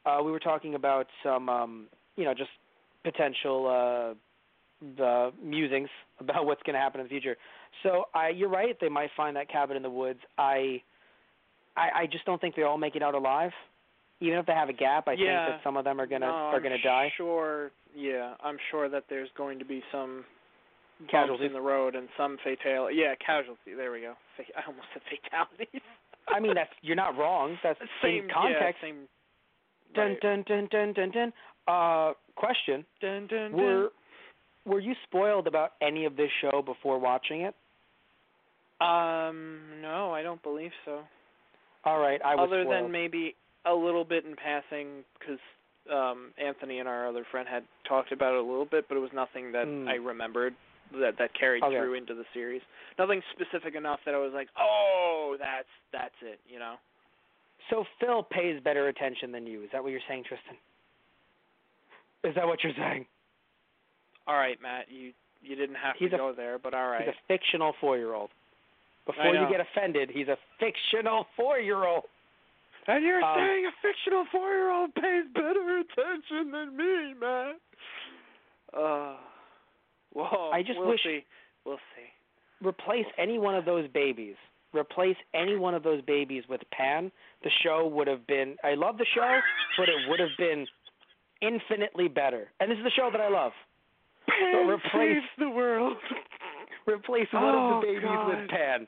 uh, 0.06 0.22
we 0.24 0.32
were 0.32 0.40
talking 0.40 0.76
about 0.76 1.08
some, 1.24 1.50
um, 1.50 1.88
you 2.16 2.24
know, 2.26 2.34
just 2.34 2.50
potential 3.04 3.68
uh, 3.68 4.14
the 4.98 5.32
musings 5.42 5.90
about 6.20 6.46
what's 6.46 6.62
going 6.64 6.74
to 6.74 6.80
happen 6.80 7.00
in 7.02 7.06
the 7.06 7.10
future. 7.10 7.38
So 7.84 8.06
I, 8.14 8.30
you're 8.30 8.50
right. 8.50 8.78
They 8.80 8.90
might 8.90 9.10
find 9.16 9.36
that 9.36 9.50
cabin 9.50 9.76
in 9.78 9.84
the 9.84 9.90
woods. 9.90 10.20
I, 10.38 10.82
I, 11.76 12.02
I 12.04 12.06
just 12.08 12.26
don't 12.26 12.40
think 12.40 12.56
they 12.56 12.64
all 12.64 12.78
make 12.78 12.96
it 12.96 13.02
out 13.04 13.16
alive. 13.16 13.52
Even 14.20 14.38
if 14.40 14.46
they 14.46 14.54
have 14.54 14.70
a 14.70 14.74
gap, 14.74 15.08
I 15.08 15.14
Yeah. 15.14 15.46
think 15.46 15.58
that 15.58 15.64
some 15.64 15.76
of 15.76 15.84
them 15.84 16.00
are 16.00 16.06
gonna 16.08 16.28
no, 16.28 16.32
are 16.32 16.56
I'm 16.56 16.64
gonna 16.64 16.82
die. 16.82 17.12
Sure. 17.18 17.72
Yeah, 17.96 18.36
I'm 18.44 18.58
sure 18.72 18.90
that 18.90 19.04
there's 19.10 19.30
going 19.38 19.60
to 19.60 19.66
be 19.66 19.84
some 19.92 20.24
Casualties. 21.10 21.48
in 21.48 21.54
the 21.54 21.62
road 21.62 21.96
and 21.96 22.08
some 22.18 22.38
fatality. 22.44 22.98
Yeah, 22.98 23.16
casualty. 23.16 23.74
There 23.76 23.92
we 23.92 24.02
go. 24.02 24.14
I 24.40 24.62
almost 24.68 24.88
said 24.94 25.02
fatalities. 25.10 25.82
I 26.28 26.40
mean, 26.40 26.54
that's 26.56 26.72
you're 26.82 26.96
not 26.96 27.18
wrong. 27.18 27.58
That's 27.64 27.80
same 28.04 28.24
in 28.26 28.30
context. 28.34 28.82
Yeah, 28.82 28.88
same. 28.90 29.08
Dun 29.94 30.18
dun 30.22 30.44
dun 30.48 30.68
dun 30.72 30.94
dun 30.94 31.12
dun. 31.12 31.34
Uh, 31.68 32.14
question: 32.36 32.86
Dun, 33.02 33.28
dun, 33.28 33.52
dun. 33.52 33.62
Were 33.62 33.90
were 34.66 34.80
you 34.80 34.94
spoiled 35.04 35.48
about 35.48 35.74
any 35.82 36.06
of 36.06 36.16
this 36.16 36.30
show 36.42 36.62
before 36.62 36.98
watching 37.00 37.42
it? 37.42 37.54
Um, 38.82 39.60
no, 39.82 40.12
I 40.14 40.24
don't 40.24 40.42
believe 40.42 40.72
so. 40.86 41.02
All 41.86 42.00
right, 42.00 42.22
I 42.24 42.36
was 42.36 42.48
Other 42.48 42.64
spoiled. 42.64 42.86
than 42.86 42.92
maybe 42.92 43.36
a 43.66 43.74
little 43.74 44.06
bit 44.06 44.26
in 44.26 44.36
passing, 44.36 45.04
because 45.20 45.40
um, 45.92 46.32
Anthony 46.38 46.80
and 46.80 46.88
our 46.88 47.08
other 47.08 47.26
friend 47.30 47.48
had 47.48 47.64
talked 47.88 48.12
about 48.12 48.34
it 48.34 48.40
a 48.40 48.44
little 48.44 48.66
bit, 48.66 48.88
but 48.88 48.96
it 48.96 49.02
was 49.02 49.12
nothing 49.14 49.52
that 49.52 49.66
Hmm. 49.68 49.88
I 49.88 49.96
remembered 49.96 50.56
that 51.00 51.18
that 51.18 51.34
carried 51.34 51.64
Okay. 51.64 51.76
through 51.78 51.96
into 51.96 52.14
the 52.14 52.26
series. 52.34 52.62
Nothing 53.00 53.22
specific 53.34 53.76
enough 53.76 54.00
that 54.06 54.14
I 54.14 54.18
was 54.20 54.32
like, 54.34 54.48
oh, 54.60 55.36
that's 55.40 55.68
that's 55.92 56.16
it, 56.22 56.40
you 56.48 56.60
know. 56.60 56.76
So 57.70 57.86
Phil 58.00 58.24
pays 58.24 58.60
better 58.62 58.88
attention 58.90 59.32
than 59.32 59.48
you. 59.48 59.64
Is 59.64 59.70
that 59.72 59.82
what 59.84 59.92
you're 59.92 60.02
saying, 60.08 60.24
Tristan? 60.28 60.56
Is 62.24 62.36
that 62.36 62.46
what 62.48 62.64
you're 62.64 62.74
saying? 62.78 63.06
All 64.28 64.36
right, 64.36 64.62
Matt, 64.62 64.86
you 64.90 65.12
you 65.42 65.56
didn't 65.56 65.76
have 65.76 65.96
He's 65.98 66.10
to 66.12 66.16
a- 66.16 66.20
go 66.20 66.34
there, 66.34 66.58
but 66.60 66.74
all 66.74 66.88
right. 66.90 67.04
He's 67.06 67.14
a 67.14 67.28
fictional 67.28 67.74
four-year-old. 67.82 68.30
Before 69.06 69.34
you 69.36 69.48
get 69.50 69.60
offended, 69.60 70.10
he's 70.12 70.28
a 70.30 70.38
fictional 70.60 71.28
four-year-old. 71.36 72.04
And 72.88 73.04
you're 73.04 73.24
Um, 73.24 73.38
saying 73.38 73.66
a 73.66 73.72
fictional 73.82 74.26
four-year-old 74.26 74.94
pays 74.96 75.26
better 75.34 75.80
attention 75.80 76.52
than 76.52 76.76
me, 76.76 77.14
man. 77.14 77.56
Uh, 78.74 79.16
whoa. 80.14 80.52
I 80.52 80.64
just 80.64 80.80
we'll 80.80 80.90
wish- 80.90 81.04
see. 81.04 81.26
We'll 81.66 81.80
see. 81.96 82.10
Replace 82.66 83.06
any 83.18 83.40
one 83.40 83.56
of 83.56 83.66
those 83.66 83.88
babies. 83.90 84.36
Replace 84.74 85.18
any 85.34 85.56
one 85.56 85.74
of 85.76 85.84
those 85.84 86.02
babies 86.02 86.48
with 86.48 86.62
Pan. 86.72 87.12
The 87.44 87.50
show 87.62 87.86
would 87.88 88.08
have 88.08 88.26
been. 88.26 88.58
I 88.64 88.74
love 88.74 88.98
the 88.98 89.06
show, 89.06 89.40
but 89.78 89.88
it 89.90 90.08
would 90.10 90.20
have 90.20 90.36
been 90.38 90.66
infinitely 91.42 92.08
better. 92.08 92.52
And 92.60 92.72
this 92.72 92.78
is 92.80 92.84
the 92.84 92.90
show 92.92 93.10
that 93.12 93.22
I 93.22 93.28
love. 93.28 93.54
Pan 94.28 94.68
replace- 94.68 94.92
saves 95.22 95.30
the 95.38 95.50
world. 95.50 95.98
Replace 96.88 97.28
one 97.32 97.44
Oh, 97.44 97.76
of 97.76 97.82
the 97.82 97.88
babies 97.88 98.04
God. 98.04 98.28
with 98.28 98.50
Pan. 98.50 98.88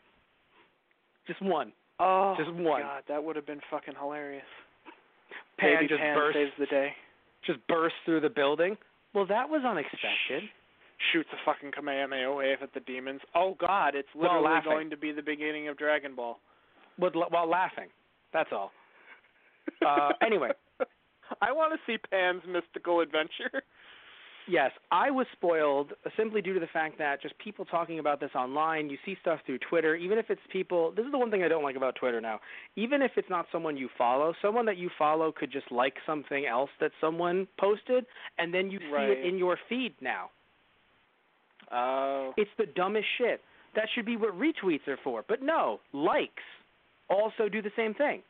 Just 1.28 1.42
one. 1.42 1.72
Oh, 2.00 2.36
Just 2.38 2.52
one. 2.54 2.82
God, 2.82 3.04
that 3.08 3.24
would 3.24 3.36
have 3.36 3.46
been 3.48 3.62
fucking 3.72 3.94
hilarious. 4.00 4.44
Pan 5.58 5.76
Baby 5.78 5.88
just 5.88 6.02
Pan 6.02 6.16
bursts 6.16 6.36
saves 6.38 6.52
the 6.60 6.66
day. 6.66 6.94
just 7.46 7.60
bursts 7.68 7.98
through 8.06 8.20
the 8.20 8.30
building. 8.30 8.76
Well, 9.14 9.26
that 9.28 9.50
was 9.50 9.64
unexpected. 9.66 10.44
Shoots 11.14 11.30
a 11.32 11.38
fucking 11.46 11.72
Kamehameha 11.72 12.34
wave 12.34 12.58
at 12.62 12.74
the 12.74 12.82
demons. 12.82 13.22
Oh 13.34 13.56
God, 13.60 13.96
it's 13.96 14.10
literally 14.14 14.60
going 14.66 14.90
to 14.90 14.98
be 14.98 15.12
the 15.14 15.22
beginning 15.22 15.70
of 15.70 15.78
Dragon 15.78 16.16
Ball. 16.16 16.38
With, 17.00 17.14
while 17.16 17.48
laughing. 17.50 17.88
That's 18.34 18.50
all. 18.52 18.72
Uh, 19.86 20.10
anyway. 20.24 20.50
I 21.42 21.52
want 21.52 21.74
to 21.74 21.80
see 21.92 21.98
Pan's 22.12 22.44
mystical 22.48 23.00
adventure. 23.00 23.64
Yes, 24.48 24.72
I 24.92 25.10
was 25.10 25.26
spoiled 25.34 25.94
simply 26.16 26.42
due 26.42 26.54
to 26.54 26.60
the 26.60 26.68
fact 26.68 27.00
that 27.00 27.22
just 27.22 27.38
people 27.40 27.66
talking 27.66 27.98
about 27.98 28.20
this 28.20 28.30
online, 28.36 28.90
you 28.90 28.98
see 29.04 29.18
stuff 29.22 29.40
through 29.46 29.58
Twitter, 29.70 29.96
even 29.96 30.20
if 30.20 30.30
it's 30.30 30.42
people, 30.52 30.92
this 30.96 31.06
is 31.06 31.12
the 31.12 31.18
one 31.18 31.32
thing 31.32 31.44
I 31.44 31.48
don't 31.48 31.64
like 31.64 31.76
about 31.76 31.96
Twitter 31.96 32.22
now. 32.22 32.40
Even 32.76 33.02
if 33.02 33.12
it's 33.18 33.30
not 33.30 33.48
someone 33.52 33.76
you 33.76 33.90
follow, 33.98 34.34
someone 34.42 34.66
that 34.68 34.78
you 34.78 34.90
follow 35.00 35.32
could 35.32 35.52
just 35.52 35.72
like 35.72 35.96
something 36.06 36.46
else 36.46 36.70
that 36.80 36.92
someone 37.02 37.48
posted, 37.60 38.06
and 38.38 38.54
then 38.54 38.70
you 38.70 38.78
see 38.80 38.86
it 38.92 39.26
in 39.26 39.38
your 39.38 39.58
feed 39.68 39.96
now. 40.00 40.30
Oh. 41.72 42.34
It's 42.38 42.52
the 42.58 42.68
dumbest 42.68 43.08
shit. 43.18 43.42
That 43.76 43.86
should 43.96 44.06
be 44.06 44.16
what 44.16 44.38
retweets 44.38 44.88
are 44.88 45.00
for. 45.04 45.26
But 45.28 45.42
no, 45.42 45.80
likes 45.92 46.44
also 47.10 47.50
do 47.50 47.62
the 47.62 47.72
same 47.76 47.94
thing. 47.94 48.22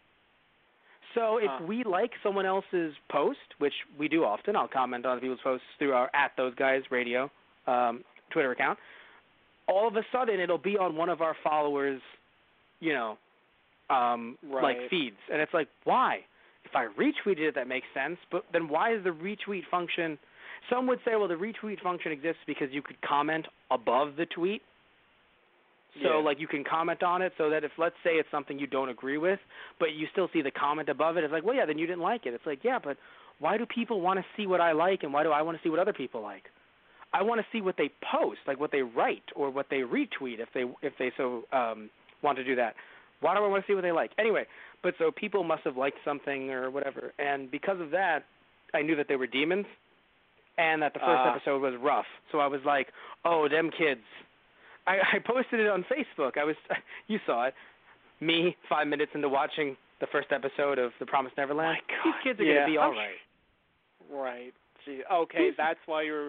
So 1.16 1.38
if 1.38 1.68
we 1.68 1.84
like 1.84 2.12
someone 2.22 2.46
else's 2.46 2.94
post, 3.10 3.40
which 3.60 3.74
we 3.98 4.08
do 4.08 4.24
often, 4.26 4.56
I'll 4.56 4.68
comment 4.68 5.06
on 5.06 5.20
people's 5.20 5.40
posts 5.44 5.66
through 5.80 5.94
our 5.94 6.10
at 6.14 6.32
those 6.38 6.54
guys 6.56 6.82
radio 6.92 7.32
um, 7.68 8.04
Twitter 8.32 8.52
account. 8.52 8.78
All 9.68 9.88
of 9.88 9.96
a 9.96 10.04
sudden, 10.12 10.40
it'll 10.40 10.58
be 10.58 10.78
on 10.78 10.96
one 10.96 11.10
of 11.10 11.22
our 11.22 11.36
followers, 11.44 12.02
you 12.82 12.94
know, 12.94 13.18
um, 13.90 14.38
like 14.62 14.78
feeds, 14.90 15.16
and 15.32 15.42
it's 15.42 15.54
like, 15.54 15.68
why? 15.86 16.20
If 16.66 16.76
I 16.76 16.88
retweeted 17.00 17.50
it, 17.50 17.56
that 17.56 17.68
makes 17.68 17.88
sense. 17.94 18.18
But 18.32 18.44
then 18.52 18.68
why 18.68 18.94
is 18.94 19.04
the 19.04 19.12
retweet 19.12 19.62
function? 19.72 20.20
Some 20.70 20.88
would 20.88 21.00
say, 21.06 21.12
well, 21.16 21.28
the 21.28 21.36
retweet 21.36 21.80
function 21.82 22.12
exists 22.12 22.42
because 22.46 22.68
you 22.72 22.82
could 22.82 23.00
comment 23.02 23.46
above 23.72 24.16
the 24.18 24.26
tweet. 24.26 24.62
So 26.04 26.20
Yeah. 26.20 26.26
like 26.26 26.40
you 26.40 26.48
can 26.48 26.64
comment 26.64 27.04
on 27.04 27.22
it 27.22 27.34
so 27.38 27.50
that 27.50 27.64
if 27.64 27.72
let's 27.78 27.96
say 28.04 28.16
it's 28.16 28.30
something 28.30 28.60
you 28.60 28.68
don't 28.68 28.90
agree 28.90 29.18
with, 29.18 29.40
but 29.80 29.94
you 29.94 30.08
still 30.12 30.28
see 30.34 30.42
the 30.42 30.52
comment 30.52 30.90
above 30.90 31.18
it, 31.18 31.24
it's 31.24 31.32
like, 31.32 31.44
well 31.46 31.56
yeah, 31.56 31.66
then 31.66 31.78
you 31.78 31.88
didn't 31.88 32.02
like 32.02 32.26
it. 32.26 32.34
It's 32.34 32.46
like, 32.46 32.64
yeah, 32.64 32.80
but 32.84 32.98
why 33.40 33.58
do 33.58 33.66
people 33.66 34.02
want 34.02 34.20
to 34.20 34.26
see 34.36 34.48
what 34.48 34.62
I 34.62 34.72
like 34.74 35.04
and 35.04 35.14
why 35.14 35.24
do 35.24 35.32
I 35.32 35.42
want 35.42 35.58
to 35.58 35.64
see 35.64 35.70
what 35.70 35.80
other 35.80 35.94
people 35.94 36.22
like? 36.22 36.44
I 37.14 37.22
want 37.24 37.40
to 37.40 37.48
see 37.52 37.62
what 37.62 37.76
they 37.78 37.90
post, 38.12 38.40
like 38.46 38.60
what 38.60 38.72
they 38.72 38.82
write 38.82 39.24
or 39.36 39.50
what 39.50 39.68
they 39.70 39.82
retweet 39.82 40.40
if 40.40 40.50
they 40.54 40.66
if 40.82 40.94
they 41.00 41.12
so 41.18 41.44
um 41.54 41.90
want 42.22 42.38
to 42.38 42.44
do 42.44 42.56
that. 42.56 42.76
Why 43.22 43.34
do 43.36 43.44
I 43.44 43.48
want 43.48 43.64
to 43.66 43.72
see 43.72 43.76
what 43.76 43.82
they 43.84 43.94
like? 43.94 44.12
Anyway, 44.20 44.46
but 44.84 44.96
so 44.98 45.12
people 45.12 45.44
must 45.44 45.64
have 45.64 45.78
liked 45.78 45.98
something 46.04 46.50
or 46.52 46.70
whatever. 46.70 47.14
And 47.20 47.50
because 47.50 47.80
of 47.80 47.92
that, 47.92 48.26
I 48.74 48.82
knew 48.82 48.96
that 48.98 49.08
they 49.08 49.16
were 49.16 49.28
demons 49.28 49.66
and 50.58 50.82
that 50.82 50.94
the 50.94 51.00
first 51.00 51.22
Ah. 51.24 51.34
episode 51.36 51.62
was 51.62 51.74
rough. 51.82 52.06
So 52.32 52.40
I 52.40 52.48
was 52.48 52.62
like, 52.66 52.88
"Oh, 53.24 53.48
them 53.48 53.72
kids." 53.72 54.04
I, 54.88 54.98
I 55.14 55.20
posted 55.26 55.60
it 55.60 55.68
on 55.68 55.84
Facebook. 55.86 56.38
I 56.38 56.44
was, 56.44 56.56
you 57.08 57.20
saw 57.26 57.46
it. 57.46 57.54
Me, 58.22 58.56
five 58.70 58.88
minutes 58.88 59.12
into 59.14 59.28
watching 59.30 59.76
the 60.00 60.08
first 60.08 60.28
episode 60.32 60.80
of 60.80 60.92
The 61.00 61.06
Promised 61.06 61.38
Neverland. 61.38 61.78
My 62.06 62.12
These 62.12 62.14
kids 62.24 62.40
are 62.40 62.44
yeah. 62.44 62.54
gonna 62.62 62.66
be 62.72 62.78
all 62.78 62.92
right. 62.92 63.16
Right. 64.12 64.54
Gee. 64.86 65.02
Okay, 65.12 65.50
that's 65.58 65.80
why 65.86 66.04
you're. 66.04 66.28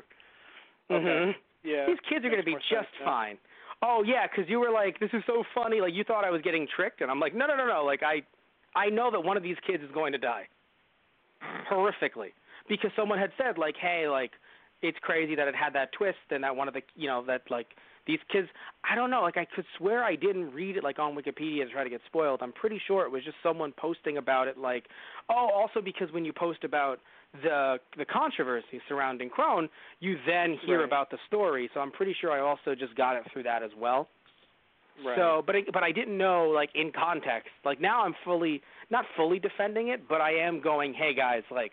Okay. 0.91 1.05
Mhm. 1.05 1.35
Yeah. 1.63 1.87
These 1.87 1.99
kids 2.09 2.25
are 2.25 2.31
gonna 2.31 2.43
be 2.43 2.55
just 2.55 2.71
sense 2.71 2.87
fine. 3.05 3.39
Oh 3.83 4.03
yeah, 4.07 4.27
'cause 4.27 4.47
you 4.49 4.59
were 4.61 4.71
like, 4.71 4.99
"This 4.99 5.11
is 5.13 5.23
so 5.27 5.45
funny." 5.55 5.81
Like 5.81 5.93
you 5.95 6.05
thought 6.05 6.25
I 6.25 6.31
was 6.31 6.41
getting 6.43 6.67
tricked, 6.67 7.03
and 7.03 7.11
I'm 7.11 7.21
like, 7.21 7.35
"No, 7.35 7.47
no, 7.47 7.55
no, 7.57 7.67
no." 7.67 7.85
Like 7.85 8.03
I, 8.03 8.23
I 8.75 8.89
know 8.89 9.11
that 9.11 9.21
one 9.23 9.37
of 9.37 9.43
these 9.43 9.59
kids 9.67 9.83
is 9.83 9.91
going 9.93 10.13
to 10.13 10.19
die, 10.19 10.49
horrifically, 11.71 12.33
because 12.69 12.91
someone 12.97 13.19
had 13.19 13.33
said 13.37 13.59
like, 13.59 13.77
"Hey, 13.77 14.09
like, 14.09 14.33
it's 14.83 14.99
crazy 15.01 15.35
that 15.35 15.49
it 15.49 15.55
had 15.55 15.73
that 15.75 15.93
twist 15.93 16.19
and 16.31 16.43
that 16.45 16.55
one 16.57 16.69
of 16.69 16.75
the 16.75 16.83
you 16.95 17.07
know 17.09 17.23
that 17.27 17.43
like 17.51 17.69
these 18.07 18.21
kids 18.31 18.49
I 18.91 18.95
don't 18.95 19.11
know 19.11 19.23
like 19.23 19.37
I 19.37 19.45
could 19.45 19.65
swear 19.79 20.05
I 20.05 20.17
didn't 20.17 20.53
read 20.53 20.77
it 20.77 20.85
like 20.85 20.99
on 20.99 21.15
Wikipedia 21.17 21.65
to 21.65 21.71
try 21.71 21.85
to 21.85 21.91
get 21.91 22.01
spoiled. 22.07 22.41
I'm 22.43 22.53
pretty 22.53 22.81
sure 22.87 23.05
it 23.05 23.11
was 23.11 23.25
just 23.25 23.37
someone 23.43 23.73
posting 23.77 24.17
about 24.19 24.49
it 24.49 24.59
like 24.59 24.85
oh 25.29 25.49
also 25.55 25.81
because 25.81 26.13
when 26.13 26.25
you 26.25 26.33
post 26.33 26.65
about 26.65 27.01
the 27.43 27.79
the 27.99 28.05
controversy 28.05 28.81
surrounding 28.89 29.29
Krone, 29.29 29.69
you 30.01 30.17
then 30.27 30.57
hear 30.65 30.79
Right. 30.79 30.85
about 30.87 31.11
the 31.11 31.19
story. 31.27 31.69
So 31.75 31.81
I'm 31.81 31.91
pretty 31.91 32.15
sure 32.21 32.31
I 32.31 32.41
also 32.41 32.75
just 32.75 32.95
got 32.97 33.17
it 33.17 33.25
through 33.33 33.43
that 33.45 33.63
as 33.63 33.71
well. 33.79 34.09
Right. 35.05 35.17
So, 35.19 35.43
but 35.45 35.57
I, 35.57 35.61
but 35.73 35.83
I 35.83 35.93
didn't 35.93 36.17
know 36.17 36.45
like 36.49 36.71
in 36.75 36.91
context. 36.93 37.51
Like 37.65 37.81
now 37.81 38.05
I'm 38.05 38.15
fully 38.25 38.63
not 38.91 39.05
fully 39.17 39.39
defending 39.39 39.89
it, 39.89 40.09
but 40.09 40.21
I 40.21 40.33
am 40.33 40.61
going, 40.61 40.95
hey 40.95 41.13
guys, 41.15 41.43
like 41.51 41.73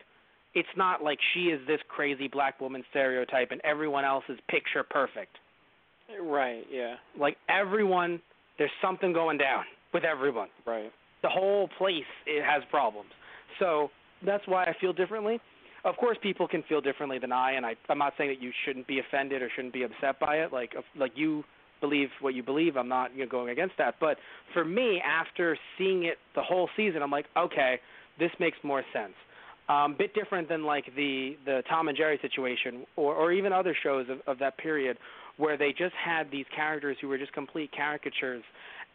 it's 0.54 0.68
not 0.76 1.02
like 1.04 1.20
she 1.34 1.46
is 1.46 1.66
this 1.66 1.80
crazy 1.88 2.28
black 2.28 2.60
woman 2.60 2.84
stereotype 2.90 3.52
and 3.52 3.62
everyone 3.64 4.04
else 4.04 4.26
is 4.28 4.38
picture 4.50 4.84
perfect. 4.84 5.38
Right. 6.22 6.64
Yeah. 6.72 6.96
Like 7.20 7.38
everyone, 7.50 8.22
there's 8.58 8.72
something 8.82 9.14
going 9.14 9.38
down 9.38 9.64
with 9.94 10.04
everyone. 10.04 10.50
Right. 10.66 10.92
The 11.22 11.30
whole 11.30 11.70
place 11.78 12.04
it 12.26 12.44
has 12.44 12.64
problems. 12.70 13.10
So 13.60 13.90
that's 14.26 14.44
why 14.48 14.64
I 14.66 14.76
feel 14.80 14.94
differently. 14.94 15.40
Of 15.86 15.98
course, 15.98 16.18
people 16.24 16.48
can 16.48 16.64
feel 16.70 16.80
differently 16.80 17.20
than 17.20 17.34
I, 17.34 17.52
and 17.54 17.66
I, 17.66 17.76
I'm 17.90 17.98
not 17.98 18.14
saying 18.18 18.30
that 18.30 18.42
you 18.42 18.52
shouldn't 18.66 18.88
be 18.88 19.00
offended 19.00 19.42
or 19.42 19.50
shouldn't 19.54 19.74
be 19.74 19.84
upset 19.84 20.18
by 20.20 20.38
it. 20.38 20.54
Like, 20.54 20.74
like 20.98 21.12
you 21.16 21.44
believe 21.84 22.08
what 22.22 22.34
you 22.34 22.42
believe. 22.42 22.78
I'm 22.78 22.88
not 22.88 23.14
you 23.14 23.26
know, 23.26 23.30
going 23.30 23.50
against 23.50 23.76
that. 23.78 23.96
But 24.00 24.18
for 24.54 24.64
me, 24.64 25.02
after 25.06 25.58
seeing 25.78 26.06
it 26.06 26.18
the 26.34 26.42
whole 26.42 26.70
season, 26.78 27.04
I'm 27.04 27.12
like, 27.12 27.26
okay, 27.38 27.80
this 28.18 28.32
makes 28.40 28.58
more 28.64 28.84
sense. 28.94 29.14
Um, 29.68 29.96
bit 29.98 30.14
different 30.14 30.50
than 30.50 30.64
like 30.66 30.86
the 30.96 31.36
the 31.46 31.62
Tom 31.70 31.88
and 31.88 31.98
Jerry 31.98 32.20
situation, 32.22 32.86
or 32.96 33.16
or 33.16 33.32
even 33.32 33.54
other 33.54 33.76
shows 33.82 34.08
of, 34.10 34.20
of 34.28 34.40
that 34.40 34.58
period, 34.58 34.98
where 35.38 35.58
they 35.58 35.70
just 35.70 35.96
had 36.04 36.30
these 36.32 36.46
characters 36.56 36.98
who 37.02 37.08
were 37.08 37.18
just 37.18 37.34
complete 37.34 37.72
caricatures, 37.76 38.44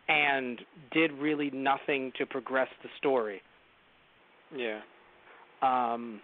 and 0.09 0.61
did 0.93 1.13
really 1.13 1.51
nothing 1.51 2.13
to 2.19 2.27
progress 2.27 2.69
the 2.83 2.89
story. 2.99 3.43
Yeah. 4.57 4.81
Um, 5.63 6.21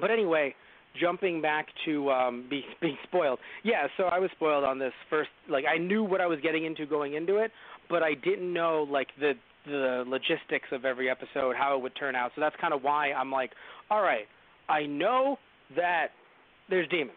but 0.00 0.10
anyway, 0.10 0.54
jumping 1.00 1.40
back 1.40 1.66
to 1.84 2.10
um, 2.10 2.46
be, 2.50 2.64
being 2.80 2.98
spoiled. 3.04 3.38
Yeah, 3.62 3.86
so 3.96 4.04
I 4.04 4.18
was 4.18 4.30
spoiled 4.36 4.64
on 4.64 4.78
this 4.78 4.92
first. 5.10 5.30
Like 5.48 5.64
I 5.72 5.78
knew 5.78 6.02
what 6.04 6.20
I 6.20 6.26
was 6.26 6.40
getting 6.42 6.64
into 6.64 6.86
going 6.86 7.14
into 7.14 7.36
it, 7.38 7.50
but 7.88 8.02
I 8.02 8.14
didn't 8.14 8.52
know 8.52 8.86
like 8.90 9.08
the 9.18 9.32
the 9.66 10.04
logistics 10.06 10.68
of 10.72 10.84
every 10.84 11.08
episode, 11.08 11.56
how 11.56 11.74
it 11.74 11.82
would 11.82 11.96
turn 11.96 12.14
out. 12.14 12.32
So 12.34 12.42
that's 12.42 12.56
kind 12.60 12.74
of 12.74 12.82
why 12.82 13.12
I'm 13.12 13.32
like, 13.32 13.50
all 13.90 14.02
right, 14.02 14.26
I 14.68 14.84
know 14.84 15.38
that 15.74 16.08
there's 16.68 16.86
demons. 16.88 17.16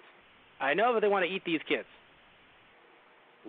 I 0.62 0.74
know 0.74 0.94
that 0.94 1.02
they 1.02 1.10
want 1.10 1.26
to 1.26 1.32
eat 1.32 1.44
these 1.46 1.60
kids. 1.68 1.88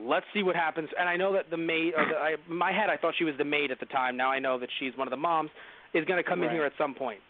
Let's 0.00 0.26
see 0.32 0.42
what 0.42 0.54
happens. 0.54 0.88
And 0.98 1.08
I 1.08 1.16
know 1.16 1.32
that 1.32 1.50
the 1.50 1.56
maid, 1.56 1.92
or 1.96 2.06
the, 2.06 2.16
I, 2.16 2.34
in 2.48 2.56
my 2.56 2.72
head, 2.72 2.88
I 2.88 2.96
thought 2.96 3.14
she 3.18 3.24
was 3.24 3.34
the 3.36 3.44
maid 3.44 3.70
at 3.70 3.80
the 3.80 3.86
time. 3.86 4.16
Now 4.16 4.30
I 4.30 4.38
know 4.38 4.58
that 4.58 4.68
she's 4.78 4.96
one 4.96 5.08
of 5.08 5.10
the 5.10 5.16
moms. 5.16 5.50
Is 5.94 6.04
going 6.04 6.22
to 6.22 6.28
come 6.28 6.42
in 6.42 6.50
here 6.50 6.66
at 6.66 6.72
some 6.76 6.94
point. 6.94 7.20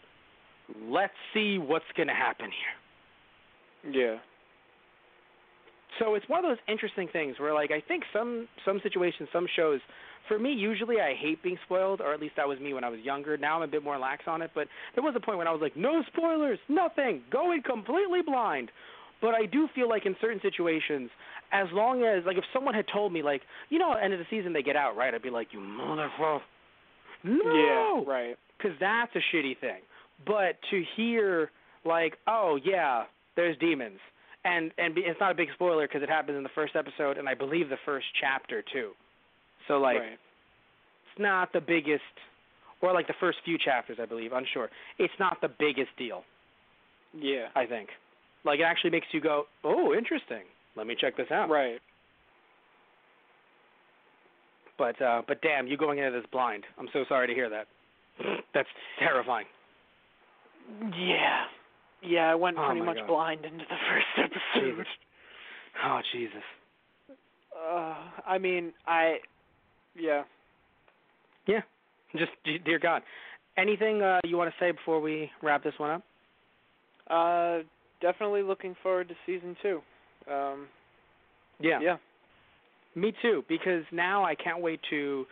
Let's 0.83 1.13
see 1.33 1.57
what's 1.57 1.85
going 1.95 2.09
to 2.09 2.13
happen 2.13 2.49
here. 3.83 3.93
Yeah. 3.93 4.19
So 5.97 6.15
it's 6.15 6.27
one 6.27 6.43
of 6.43 6.51
those 6.51 6.57
interesting 6.67 7.07
things 7.11 7.39
where, 7.39 7.53
like, 7.53 7.71
I 7.71 7.79
think 7.79 8.03
some 8.11 8.47
some 8.65 8.81
situations, 8.83 9.29
some 9.31 9.47
shows, 9.55 9.79
for 10.27 10.37
me, 10.37 10.51
usually 10.51 10.99
I 10.99 11.13
hate 11.15 11.41
being 11.41 11.57
spoiled, 11.65 12.01
or 12.01 12.13
at 12.13 12.19
least 12.19 12.35
that 12.35 12.47
was 12.47 12.59
me 12.59 12.73
when 12.73 12.83
I 12.83 12.89
was 12.89 12.99
younger. 12.99 13.37
Now 13.37 13.55
I'm 13.55 13.61
a 13.61 13.67
bit 13.67 13.83
more 13.83 13.97
lax 13.97 14.23
on 14.27 14.41
it, 14.41 14.51
but 14.53 14.67
there 14.93 15.03
was 15.03 15.15
a 15.15 15.19
point 15.19 15.37
when 15.37 15.47
I 15.47 15.51
was 15.51 15.61
like, 15.61 15.75
no 15.75 16.03
spoilers, 16.13 16.59
nothing, 16.67 17.21
going 17.31 17.63
completely 17.63 18.21
blind. 18.25 18.71
But 19.21 19.33
I 19.33 19.45
do 19.45 19.67
feel 19.75 19.89
like 19.89 20.05
in 20.05 20.15
certain 20.21 20.39
situations, 20.41 21.09
as 21.51 21.67
long 21.73 22.03
as 22.03 22.23
like 22.25 22.37
if 22.37 22.43
someone 22.53 22.73
had 22.73 22.85
told 22.91 23.11
me 23.11 23.21
like, 23.21 23.41
you 23.69 23.79
know, 23.79 23.91
at 23.91 23.97
the 23.97 24.03
end 24.03 24.13
of 24.13 24.19
the 24.19 24.25
season 24.29 24.53
they 24.53 24.61
get 24.61 24.75
out, 24.75 24.95
right? 24.95 25.13
I'd 25.13 25.21
be 25.21 25.29
like, 25.29 25.47
you 25.51 25.59
motherfucker, 25.59 26.41
no, 27.23 28.03
Yeah. 28.05 28.11
Right. 28.11 28.37
because 28.57 28.77
that's 28.79 29.11
a 29.15 29.35
shitty 29.35 29.59
thing. 29.59 29.81
But 30.25 30.57
to 30.71 30.83
hear 30.95 31.51
like, 31.85 32.17
oh 32.27 32.59
yeah, 32.63 33.03
there's 33.35 33.57
demons, 33.57 33.99
and 34.43 34.71
and 34.77 34.95
be, 34.95 35.01
it's 35.01 35.19
not 35.19 35.31
a 35.31 35.35
big 35.35 35.49
spoiler 35.53 35.87
because 35.87 36.03
it 36.03 36.09
happens 36.09 36.37
in 36.37 36.43
the 36.43 36.49
first 36.55 36.75
episode, 36.75 37.17
and 37.17 37.27
I 37.27 37.33
believe 37.33 37.69
the 37.69 37.77
first 37.85 38.05
chapter 38.19 38.63
too. 38.73 38.91
So 39.67 39.75
like, 39.79 39.99
right. 39.99 40.11
it's 40.13 41.19
not 41.19 41.53
the 41.53 41.61
biggest, 41.61 42.03
or 42.81 42.93
like 42.93 43.07
the 43.07 43.13
first 43.19 43.39
few 43.45 43.57
chapters, 43.57 43.97
I 44.01 44.05
believe. 44.05 44.31
Unsure. 44.33 44.69
It's 44.97 45.13
not 45.19 45.37
the 45.41 45.49
biggest 45.59 45.91
deal. 45.97 46.23
Yeah. 47.17 47.47
I 47.55 47.65
think. 47.65 47.89
Like 48.45 48.59
it 48.59 48.63
actually 48.63 48.91
makes 48.91 49.07
you 49.11 49.21
go, 49.21 49.43
oh, 49.63 49.93
interesting. 49.93 50.43
Let 50.75 50.87
me 50.87 50.95
check 50.99 51.17
this 51.17 51.27
out. 51.31 51.49
Right. 51.49 51.79
But 54.77 55.01
uh, 55.01 55.21
but 55.27 55.41
damn, 55.41 55.67
you 55.67 55.75
going 55.77 55.99
into 55.99 56.11
this 56.11 56.27
blind. 56.31 56.63
I'm 56.77 56.87
so 56.93 57.03
sorry 57.09 57.27
to 57.27 57.33
hear 57.33 57.49
that. 57.49 57.67
That's 58.53 58.67
terrifying. 58.97 59.45
Yeah. 60.97 61.43
Yeah, 62.01 62.31
I 62.31 62.35
went 62.35 62.57
Oh 62.57 62.65
pretty 62.65 62.79
my 62.79 62.85
much 62.85 62.97
God. 62.99 63.07
blind 63.07 63.45
into 63.45 63.57
the 63.57 63.65
first 63.89 64.31
episode. 64.55 64.71
Jesus. 64.71 64.87
Oh 65.83 65.99
Jesus. 66.13 66.43
Uh, 67.53 67.95
I 68.25 68.37
mean, 68.37 68.71
I, 68.87 69.17
yeah. 69.97 70.23
Yeah. 71.45 71.61
Just 72.13 72.31
dear 72.65 72.79
God. 72.79 73.01
Anything 73.57 74.01
uh, 74.01 74.19
you 74.23 74.37
want 74.37 74.49
to 74.49 74.55
say 74.63 74.71
before 74.71 75.01
we 75.01 75.29
wrap 75.43 75.63
this 75.63 75.73
one 75.77 75.91
up? 75.91 76.03
Uh, 77.09 77.59
definitely 78.01 78.43
looking 78.43 78.75
forward 78.81 79.07
to 79.09 79.15
season 79.25 79.55
two. 79.61 79.81
Um, 80.31 80.67
Yeah. 81.59 81.79
yeah. 81.81 81.97
Me 82.95 83.13
too, 83.21 83.43
because 83.47 83.83
now 83.91 84.23
I 84.25 84.35
can't 84.35 84.61
wait 84.61 84.79
to 84.89 85.25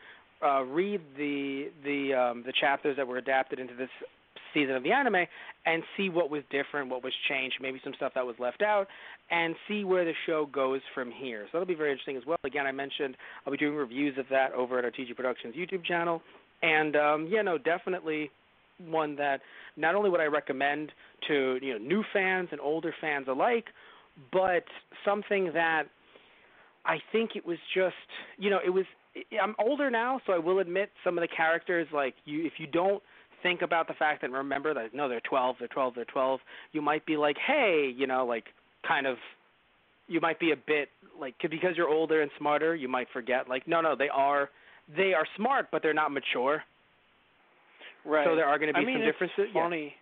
uh, 0.46 0.64
read 0.64 1.02
the 1.18 1.70
the 1.84 2.14
um, 2.14 2.44
the 2.46 2.54
chapters 2.60 2.96
that 2.98 3.08
were 3.08 3.18
adapted 3.18 3.60
into 3.60 3.74
this 3.74 3.90
season 4.54 4.76
of 4.76 4.84
the 4.84 4.92
anime 4.92 5.26
and 5.66 5.84
see 5.98 6.10
what 6.10 6.30
was 6.30 6.44
different, 6.52 6.90
what 6.90 7.04
was 7.04 7.14
changed, 7.28 7.58
maybe 7.62 7.82
some 7.84 7.94
stuff 7.96 8.14
that 8.16 8.26
was 8.26 8.36
left 8.40 8.62
out, 8.62 8.88
and 9.32 9.56
see 9.68 9.84
where 9.84 10.06
the 10.06 10.14
show 10.26 10.46
goes 10.46 10.82
from 10.94 11.12
here. 11.12 11.44
So 11.46 11.50
that'll 11.54 11.68
be 11.68 11.76
very 11.76 11.92
interesting 11.92 12.18
as 12.18 12.26
well. 12.26 12.38
Again, 12.44 12.66
I 12.66 12.72
mentioned 12.72 13.18
I'll 13.46 13.52
be 13.52 13.58
doing 13.58 13.76
reviews 13.76 14.18
of 14.18 14.26
that 14.30 14.54
over 14.54 14.78
at 14.78 14.86
our 14.86 14.92
TG 14.92 15.16
Productions 15.16 15.56
YouTube 15.56 15.84
channel, 15.84 16.22
and 16.62 16.96
um, 16.96 17.28
yeah, 17.30 17.42
no, 17.42 17.58
definitely 17.58 18.30
one 18.80 19.16
that 19.16 19.42
not 19.76 19.96
only 19.96 20.10
would 20.10 20.20
I 20.20 20.26
recommend 20.26 20.92
to 21.28 21.60
you 21.62 21.74
know 21.74 21.80
new 21.84 22.04
fans 22.14 22.50
and 22.52 22.62
older 22.62 22.94
fans 23.00 23.28
alike, 23.28 23.66
but 24.32 24.64
something 25.06 25.52
that 25.54 25.84
I 26.86 26.98
think 27.12 27.32
it 27.36 27.46
was 27.46 27.58
just 27.74 27.96
you 28.38 28.50
know 28.50 28.60
it 28.66 28.70
was 28.70 28.86
I'm 29.42 29.56
older 29.60 29.90
now, 29.90 30.22
so 30.28 30.34
I 30.34 30.38
will 30.38 30.60
admit 30.60 30.92
some 31.04 31.18
of 31.18 31.22
the 31.22 31.28
characters 31.28 31.88
like 31.94 32.16
you 32.26 32.46
if 32.46 32.54
you 32.58 32.68
don't 32.68 33.02
think 33.44 33.62
about 33.62 33.88
the 33.88 33.94
fact 33.94 34.22
that 34.22 34.32
remember 34.32 34.74
that 34.74 34.94
no 34.94 35.08
they're 35.08 35.22
12 35.22 35.58
they're 35.60 35.68
12 35.68 35.94
they're 35.96 36.06
12 36.06 36.40
you 36.72 36.82
might 36.82 37.06
be 37.06 37.18
like 37.18 37.38
hey 37.46 37.94
you 37.96 38.08
know 38.08 38.26
like 38.26 38.46
kind 38.88 39.06
of 39.06 39.18
you 40.08 40.20
might 40.20 40.40
be 40.40 40.52
a 40.52 40.56
bit 40.56 40.90
like 41.20 41.36
because 41.42 41.76
you're 41.76 41.88
older 41.88 42.22
and 42.22 42.32
smarter 42.40 42.76
you 42.76 42.88
might 42.88 43.08
forget 43.14 43.48
like 43.48 43.68
no 43.68 43.80
no 43.80 43.96
they 43.96 44.10
are 44.10 44.50
they 44.96 45.14
are 45.14 45.26
smart 45.36 45.68
but 45.72 45.84
they're 45.84 45.94
not 45.94 46.12
mature 46.12 46.64
Right. 48.08 48.26
so 48.26 48.36
there 48.36 48.46
are 48.48 48.58
going 48.58 48.74
to 48.74 48.74
be 48.74 48.84
I 48.84 48.86
mean, 48.86 49.00
some 49.00 49.06
differences 49.06 49.52
Yeah. 49.54 49.64
funny. 49.64 49.94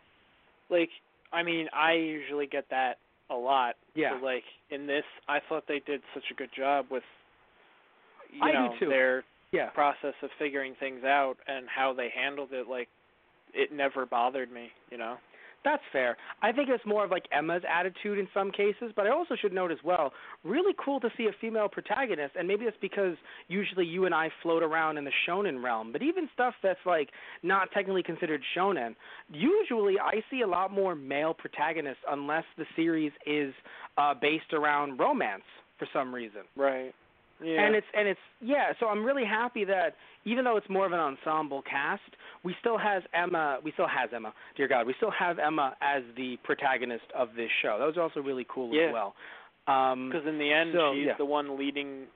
Like, 0.69 0.89
I 1.33 1.43
mean, 1.43 1.67
I 1.73 1.93
usually 1.93 2.45
get 2.47 2.65
that 2.69 2.97
a 3.29 3.35
lot. 3.35 3.75
Yeah. 3.95 4.13
But 4.13 4.23
like 4.23 4.43
in 4.69 4.85
this, 4.87 5.03
I 5.27 5.39
thought 5.49 5.63
they 5.67 5.81
did 5.85 6.01
such 6.13 6.23
a 6.31 6.35
good 6.35 6.49
job 6.55 6.85
with, 6.91 7.03
you 8.31 8.41
I 8.43 8.51
know, 8.51 8.73
their 8.79 9.23
yeah 9.51 9.69
process 9.69 10.13
of 10.21 10.29
figuring 10.37 10.75
things 10.79 11.03
out 11.03 11.35
and 11.47 11.65
how 11.67 11.93
they 11.93 12.09
handled 12.15 12.49
it. 12.51 12.67
Like, 12.67 12.87
it 13.53 13.71
never 13.71 14.05
bothered 14.05 14.51
me. 14.51 14.69
You 14.91 14.97
know. 14.97 15.17
That's 15.65 15.81
fair. 15.91 16.15
I 16.43 16.51
think 16.51 16.69
it's 16.69 16.85
more 16.85 17.03
of 17.03 17.09
like 17.09 17.25
Emma's 17.31 17.63
attitude 17.67 18.19
in 18.19 18.27
some 18.35 18.51
cases, 18.51 18.93
but 18.95 19.07
I 19.07 19.09
also 19.09 19.35
should 19.35 19.51
note 19.51 19.71
as 19.71 19.79
well, 19.83 20.13
really 20.43 20.75
cool 20.83 20.99
to 20.99 21.09
see 21.17 21.25
a 21.25 21.31
female 21.41 21.67
protagonist, 21.67 22.35
and 22.37 22.47
maybe 22.47 22.65
that's 22.65 22.77
because 22.79 23.15
usually 23.47 23.85
you 23.85 24.05
and 24.05 24.13
I 24.13 24.29
float 24.43 24.61
around 24.61 24.97
in 24.97 25.05
the 25.05 25.11
shonen 25.27 25.63
realm, 25.63 25.91
but 25.91 26.03
even 26.03 26.29
stuff 26.35 26.53
that's 26.61 26.79
like 26.85 27.09
not 27.41 27.71
technically 27.73 28.03
considered 28.03 28.41
shonen, 28.55 28.95
usually 29.33 29.95
I 29.99 30.21
see 30.29 30.41
a 30.41 30.47
lot 30.47 30.71
more 30.71 30.93
male 30.93 31.33
protagonists 31.33 32.03
unless 32.09 32.45
the 32.57 32.65
series 32.75 33.11
is 33.25 33.51
uh 33.97 34.13
based 34.13 34.53
around 34.53 34.99
romance 34.99 35.43
for 35.79 35.87
some 35.91 36.13
reason. 36.13 36.41
Right. 36.55 36.93
Yeah. 37.43 37.61
And 37.61 37.75
it's 37.75 37.87
and 37.93 38.07
it's 38.07 38.19
yeah, 38.41 38.71
so 38.79 38.87
I'm 38.87 39.03
really 39.03 39.25
happy 39.25 39.65
that 39.65 39.95
even 40.23 40.45
though 40.45 40.55
it's 40.57 40.69
more 40.69 40.85
of 40.85 40.93
an 40.93 40.99
ensemble 40.99 41.61
cast, 41.63 42.01
we 42.43 42.55
still 42.61 42.77
has 42.77 43.03
Emma 43.13 43.59
we 43.63 43.71
still 43.73 43.87
has 43.87 44.09
Emma, 44.15 44.33
dear 44.55 44.67
God, 44.67 44.87
we 44.87 44.93
still 44.97 45.11
have 45.11 45.37
Emma 45.37 45.75
as 45.81 46.03
the 46.15 46.37
protagonist 46.43 47.05
of 47.13 47.29
this 47.35 47.49
show. 47.61 47.77
That 47.77 47.85
was 47.85 47.97
also 47.97 48.21
really 48.21 48.45
cool 48.47 48.73
Yeah. 48.73 48.87
as 48.87 48.93
well. 48.93 49.15
Um 49.67 50.09
Because 50.09 50.25
in 50.27 50.37
the 50.37 50.51
end, 50.51 50.71
so, 50.73 50.93
she's 50.93 51.07
yeah. 51.07 51.17
the 51.17 51.25
one 51.25 51.57
leading. 51.57 52.07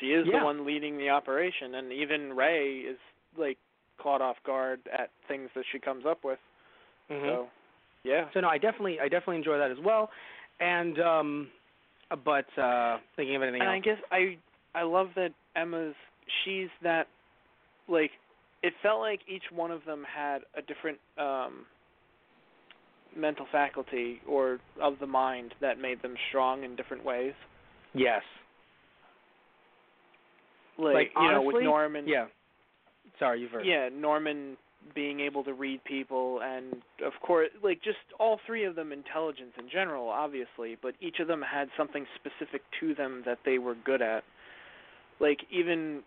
She 0.00 0.12
is 0.12 0.26
Yeah. 0.26 0.38
the 0.40 0.44
one 0.44 0.64
leading 0.64 0.96
the 0.96 1.10
operation, 1.10 1.74
and 1.74 1.92
even 1.92 2.32
Ray 2.34 2.78
is 2.78 2.98
like 3.36 3.58
caught 3.98 4.22
off 4.22 4.36
guard 4.44 4.80
at 4.90 5.10
things 5.28 5.50
that 5.54 5.64
she 5.70 5.78
comes 5.78 6.06
up 6.06 6.24
with. 6.24 6.38
mhm. 7.10 7.22
So, 7.28 7.48
yeah. 8.04 8.30
So 8.32 8.40
no, 8.40 8.48
I 8.48 8.56
definitely 8.56 9.00
I 9.00 9.08
definitely 9.08 9.36
enjoy 9.36 9.58
that 9.58 9.70
as 9.70 9.78
well. 9.80 10.10
And 10.60 10.98
um, 10.98 11.48
but 12.24 12.46
uh, 12.58 12.98
thinking 13.16 13.36
of 13.36 13.42
anything 13.42 13.60
and 13.60 13.68
else. 13.70 13.76
I 13.76 13.80
guess 13.80 13.98
I 14.10 14.38
I 14.76 14.82
love 14.82 15.08
that 15.16 15.30
Emma's 15.56 15.94
she's 16.44 16.68
that 16.82 17.06
like 17.88 18.10
it 18.62 18.72
felt 18.82 19.00
like 19.00 19.20
each 19.28 19.44
one 19.52 19.70
of 19.70 19.84
them 19.86 20.04
had 20.04 20.38
a 20.56 20.62
different 20.62 20.98
um 21.18 21.64
mental 23.16 23.46
faculty 23.50 24.20
or 24.28 24.58
of 24.80 24.94
the 25.00 25.06
mind 25.06 25.54
that 25.62 25.80
made 25.80 26.02
them 26.02 26.14
strong 26.28 26.62
in 26.64 26.76
different 26.76 27.04
ways. 27.04 27.32
yes. 27.94 28.22
Like, 30.78 30.94
Like, 30.94 31.12
you 31.16 31.30
know, 31.30 31.40
with 31.42 31.62
Norman 31.64 32.06
Yeah. 32.06 32.26
Sorry, 33.18 33.40
you 33.40 33.48
first. 33.48 33.64
yeah, 33.64 33.88
Norman 33.90 34.58
being 34.94 35.20
able 35.20 35.42
to 35.42 35.52
read 35.54 35.82
people 35.84 36.40
and 36.42 36.74
of 37.04 37.12
course 37.20 37.48
like 37.62 37.82
just 37.82 37.98
all 38.20 38.38
three 38.46 38.64
of 38.64 38.76
them 38.76 38.92
intelligence 38.92 39.50
in 39.58 39.68
general 39.68 40.08
obviously 40.08 40.76
but 40.80 40.94
each 41.00 41.18
of 41.18 41.26
them 41.26 41.42
had 41.42 41.68
something 41.76 42.06
specific 42.14 42.62
to 42.78 42.94
them 42.94 43.22
that 43.26 43.38
they 43.44 43.58
were 43.58 43.74
good 43.84 44.00
at 44.00 44.22
like 45.20 45.40
even 45.50 46.02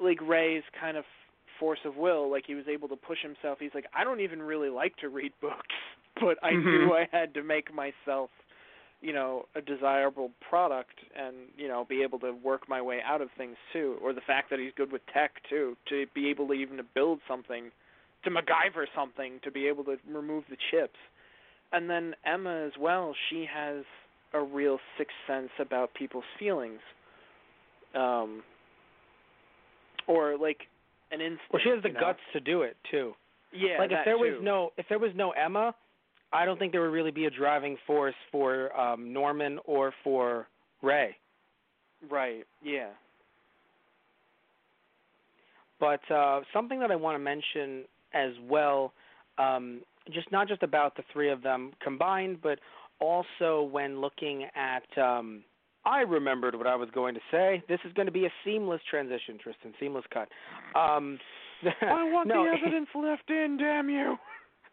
like 0.00 0.18
Ray's 0.20 0.62
kind 0.80 0.96
of 0.96 1.04
force 1.60 1.78
of 1.84 1.96
will 1.96 2.30
like 2.30 2.44
he 2.46 2.54
was 2.54 2.64
able 2.68 2.88
to 2.88 2.96
push 2.96 3.18
himself. 3.22 3.58
He's 3.60 3.70
like 3.74 3.86
I 3.94 4.04
don't 4.04 4.20
even 4.20 4.42
really 4.42 4.70
like 4.70 4.96
to 4.98 5.08
read 5.08 5.32
books 5.40 5.76
but 6.20 6.38
I 6.42 6.52
knew 6.52 6.90
Mhm. 6.90 7.06
I 7.06 7.08
had 7.16 7.34
to 7.34 7.42
make 7.42 7.72
myself 7.74 8.30
you 9.00 9.12
know 9.12 9.46
a 9.56 9.60
desirable 9.60 10.30
product 10.48 10.94
and 11.16 11.34
you 11.56 11.68
know 11.68 11.84
be 11.88 12.02
able 12.02 12.18
to 12.20 12.32
work 12.32 12.68
my 12.68 12.80
way 12.80 13.00
out 13.04 13.20
of 13.20 13.28
things 13.36 13.56
too. 13.72 13.96
Or 14.02 14.12
the 14.12 14.20
fact 14.20 14.50
that 14.50 14.58
he's 14.58 14.72
good 14.76 14.92
with 14.92 15.02
tech 15.12 15.32
too 15.48 15.76
to 15.88 16.06
be 16.14 16.28
able 16.28 16.46
to 16.48 16.52
even 16.54 16.76
to 16.78 16.82
build 16.82 17.20
something 17.28 17.70
to 18.24 18.30
MacGyver 18.30 18.86
something 18.94 19.40
to 19.42 19.50
be 19.50 19.66
able 19.66 19.82
to 19.84 19.96
remove 20.08 20.44
the 20.48 20.56
chips. 20.70 20.98
And 21.72 21.88
then 21.90 22.14
Emma 22.24 22.66
as 22.66 22.72
well 22.78 23.14
she 23.28 23.46
has 23.52 23.84
a 24.32 24.40
real 24.40 24.78
sixth 24.96 25.16
sense 25.26 25.50
about 25.58 25.94
people's 25.94 26.24
feelings 26.38 26.80
um 27.94 28.42
or 30.06 30.36
like 30.38 30.58
an 31.10 31.20
instinct 31.20 31.52
Well, 31.52 31.62
she 31.62 31.70
has 31.70 31.82
the 31.82 31.88
you 31.88 31.94
know? 31.94 32.00
guts 32.00 32.18
to 32.32 32.40
do 32.40 32.62
it 32.62 32.76
too. 32.90 33.12
yeah 33.52 33.78
like 33.78 33.90
if 33.92 33.98
there 34.04 34.18
was 34.18 34.38
no 34.42 34.72
if 34.76 34.86
there 34.88 34.98
was 34.98 35.12
no 35.14 35.30
Emma, 35.32 35.74
I 36.32 36.44
don't 36.44 36.58
think 36.58 36.72
there 36.72 36.80
would 36.82 36.92
really 36.92 37.10
be 37.10 37.26
a 37.26 37.30
driving 37.30 37.76
force 37.86 38.14
for 38.30 38.74
um 38.78 39.12
Norman 39.12 39.58
or 39.64 39.92
for 40.02 40.46
Ray. 40.82 41.16
right 42.10 42.44
yeah 42.62 42.88
But 45.80 46.00
uh 46.10 46.40
something 46.52 46.78
that 46.80 46.90
I 46.90 46.96
want 46.96 47.16
to 47.16 47.18
mention 47.18 47.84
as 48.14 48.32
well, 48.48 48.92
um, 49.38 49.80
just 50.12 50.30
not 50.30 50.46
just 50.48 50.62
about 50.62 50.96
the 50.96 51.02
three 51.12 51.30
of 51.30 51.42
them 51.42 51.72
combined, 51.82 52.38
but 52.42 52.58
also 53.00 53.62
when 53.70 54.00
looking 54.00 54.44
at 54.54 54.84
um 55.02 55.42
I 55.84 56.00
remembered 56.00 56.54
what 56.54 56.66
I 56.66 56.76
was 56.76 56.88
going 56.94 57.14
to 57.14 57.20
say. 57.30 57.62
This 57.68 57.80
is 57.84 57.92
going 57.94 58.06
to 58.06 58.12
be 58.12 58.26
a 58.26 58.32
seamless 58.44 58.80
transition, 58.88 59.38
Tristan, 59.42 59.72
seamless 59.80 60.04
cut. 60.12 60.28
Um 60.78 61.18
I 61.80 62.10
want 62.10 62.28
no, 62.28 62.44
the 62.44 62.50
evidence 62.50 62.88
left 62.94 63.30
in 63.30 63.56
damn 63.56 63.88
you 63.88 64.16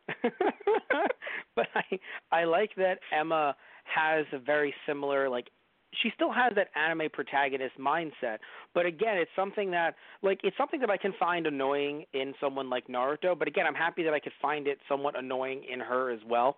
but 1.55 1.67
I 1.75 1.99
I 2.31 2.43
like 2.45 2.71
that 2.77 2.99
Emma 3.17 3.55
has 3.83 4.25
a 4.33 4.39
very 4.39 4.73
similar 4.87 5.29
like 5.29 5.49
she 6.03 6.11
still 6.13 6.31
has 6.31 6.53
that 6.55 6.67
anime 6.75 7.09
protagonist 7.11 7.77
mindset, 7.79 8.37
but 8.75 8.85
again, 8.85 9.17
it's 9.17 9.31
something 9.35 9.71
that 9.71 9.95
like 10.21 10.39
it's 10.43 10.55
something 10.57 10.79
that 10.81 10.89
I 10.89 10.97
can 10.97 11.13
find 11.19 11.47
annoying 11.47 12.05
in 12.13 12.33
someone 12.39 12.69
like 12.69 12.87
Naruto, 12.87 13.37
but 13.37 13.47
again, 13.47 13.65
I'm 13.65 13.75
happy 13.75 14.03
that 14.03 14.13
I 14.13 14.19
could 14.19 14.33
find 14.41 14.67
it 14.67 14.77
somewhat 14.87 15.17
annoying 15.17 15.63
in 15.71 15.79
her 15.79 16.11
as 16.11 16.19
well. 16.27 16.57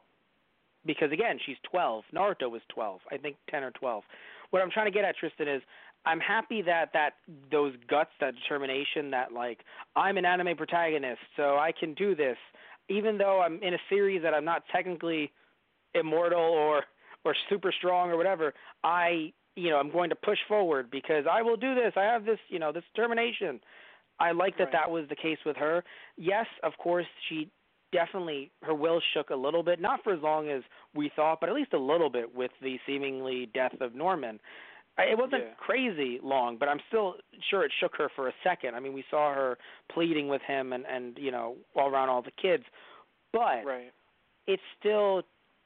Because 0.86 1.12
again, 1.12 1.38
she's 1.46 1.58
12. 1.70 2.04
Naruto 2.14 2.50
was 2.50 2.62
12. 2.70 3.02
I 3.12 3.18
think 3.18 3.38
10 3.50 3.64
or 3.64 3.72
12. 3.72 4.04
What 4.52 4.62
I'm 4.62 4.72
trying 4.72 4.86
to 4.86 4.92
get 4.92 5.04
at 5.04 5.18
Tristan 5.18 5.48
is 5.48 5.62
I'm 6.06 6.20
happy 6.20 6.62
that 6.64 6.92
that 6.94 7.12
those 7.52 7.74
guts, 7.90 8.12
that 8.22 8.34
determination 8.36 9.12
that 9.12 9.34
like 9.34 9.60
I'm 9.96 10.18
an 10.18 10.26
anime 10.26 10.56
protagonist, 10.56 11.22
so 11.36 11.58
I 11.58 11.72
can 11.78 11.94
do 11.94 12.16
this 12.16 12.38
even 12.90 13.18
though 13.18 13.42
I'm 13.42 13.62
in 13.64 13.74
a 13.74 13.78
series 13.90 14.22
that 14.24 14.34
I'm 14.34 14.46
not 14.46 14.64
technically 14.72 15.32
immortal 15.96 16.42
or 16.42 16.84
or 17.24 17.36
super 17.50 17.72
strong 17.78 18.10
or 18.10 18.18
whatever, 18.18 18.54
I 18.84 19.34
you 19.56 19.70
know 19.70 19.78
I'm 19.78 19.92
going 19.92 20.10
to 20.10 20.16
push 20.16 20.40
forward 20.48 20.92
because 20.92 21.26
I 21.30 21.42
will 21.42 21.58
do 21.58 21.76
this. 21.76 21.94
I 21.96 22.04
have 22.04 22.26
this 22.26 22.40
you 22.50 22.60
know 22.60 22.72
this 22.72 22.84
determination. 22.94 23.60
I 24.20 24.32
like 24.32 24.58
that 24.58 24.66
Right. 24.66 24.74
that 24.74 24.92
was 24.92 25.08
the 25.10 25.16
case 25.16 25.40
with 25.46 25.58
her. 25.58 25.84
Yes, 26.18 26.46
of 26.64 26.74
course 26.78 27.08
she 27.28 27.50
definitely 27.92 28.52
her 28.64 28.74
will 28.74 29.02
shook 29.14 29.30
a 29.30 29.36
little 29.36 29.64
bit, 29.64 29.80
not 29.80 30.04
for 30.04 30.14
as 30.14 30.22
long 30.22 30.50
as 30.50 30.64
we 30.96 31.12
thought, 31.16 31.40
but 31.40 31.50
at 31.50 31.56
least 31.56 31.74
a 31.74 31.78
little 31.80 32.10
bit 32.10 32.34
with 32.36 32.52
the 32.62 32.78
seemingly 32.86 33.50
death 33.54 33.74
of 33.82 33.96
Norman. 33.96 34.40
It 34.98 35.18
wasn't 35.18 35.44
Yeah. 35.44 35.54
crazy 35.58 36.20
long, 36.22 36.58
but 36.58 36.68
I'm 36.70 36.80
still 36.88 37.18
sure 37.50 37.64
it 37.64 37.72
shook 37.80 37.96
her 37.96 38.10
for 38.10 38.28
a 38.28 38.34
second. 38.44 38.76
I 38.76 38.80
mean, 38.80 38.94
we 38.94 39.04
saw 39.10 39.34
her 39.34 39.58
pleading 39.90 40.28
with 40.28 40.42
him 40.44 40.74
and 40.74 40.86
and 40.86 41.18
you 41.18 41.32
know 41.32 41.56
all 41.76 41.90
around 41.90 42.10
all 42.10 42.22
the 42.22 42.32
kids, 42.32 42.66
but 43.32 43.66
right 43.66 43.92
it 44.48 44.60
still 44.80 45.24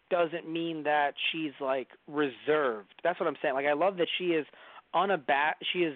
doesn't 0.09 0.47
mean 0.47 0.83
that 0.83 1.15
she's 1.31 1.53
like 1.59 1.87
reserved. 2.07 2.93
That's 3.03 3.19
what 3.19 3.27
I'm 3.27 3.37
saying. 3.41 3.55
Like 3.55 3.65
I 3.65 3.73
love 3.73 3.97
that 3.97 4.07
she 4.17 4.25
is 4.33 4.45
unabat 4.93 5.53
she 5.73 5.83
is 5.83 5.95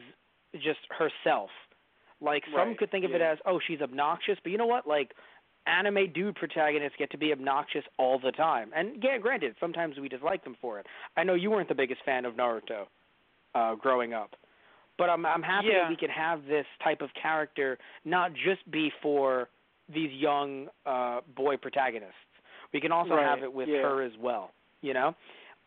just 0.53 0.79
herself. 0.89 1.51
Like 2.21 2.43
some 2.47 2.69
Right, 2.69 2.77
could 2.77 2.91
think 2.91 3.05
of 3.05 3.13
it 3.13 3.21
as, 3.21 3.37
oh, 3.45 3.59
she's 3.65 3.81
obnoxious, 3.81 4.37
but 4.43 4.51
you 4.51 4.57
know 4.57 4.65
what? 4.65 4.85
Like 4.87 5.13
anime 5.69 6.11
dude 6.13 6.35
protagonists 6.35 6.97
get 6.97 7.09
to 7.11 7.17
be 7.17 7.31
obnoxious 7.31 7.83
all 7.97 8.19
the 8.19 8.31
time. 8.31 8.71
And 8.75 9.01
yeah, 9.03 9.17
granted, 9.17 9.55
sometimes 9.59 9.97
we 9.99 10.09
dislike 10.09 10.43
them 10.43 10.55
for 10.61 10.79
it. 10.79 10.85
I 11.15 11.23
know 11.23 11.35
you 11.35 11.49
weren't 11.51 11.69
the 11.69 11.75
biggest 11.83 12.01
fan 12.05 12.25
of 12.25 12.33
Naruto 12.35 12.85
uh 13.55 13.75
growing 13.75 14.13
up. 14.13 14.31
But 14.97 15.09
I'm 15.09 15.25
I'm 15.25 15.41
happy 15.43 15.67
Yeah. 15.71 15.83
that 15.83 15.89
we 15.89 15.95
can 15.95 16.09
have 16.09 16.39
this 16.45 16.65
type 16.83 17.01
of 17.01 17.09
character 17.21 17.77
not 18.05 18.31
just 18.33 18.69
be 18.69 18.91
for 19.01 19.47
these 19.93 20.11
young 20.11 20.67
uh 20.85 21.21
boy 21.35 21.57
protagonists. 21.57 22.15
We 22.73 22.79
can 22.81 22.91
also 22.91 23.15
Right, 23.15 23.25
have 23.25 23.43
it 23.43 23.51
with 23.53 23.69
yeah. 23.69 23.81
her 23.81 24.03
as 24.03 24.11
well, 24.19 24.51
you 24.81 24.93
know? 24.93 25.15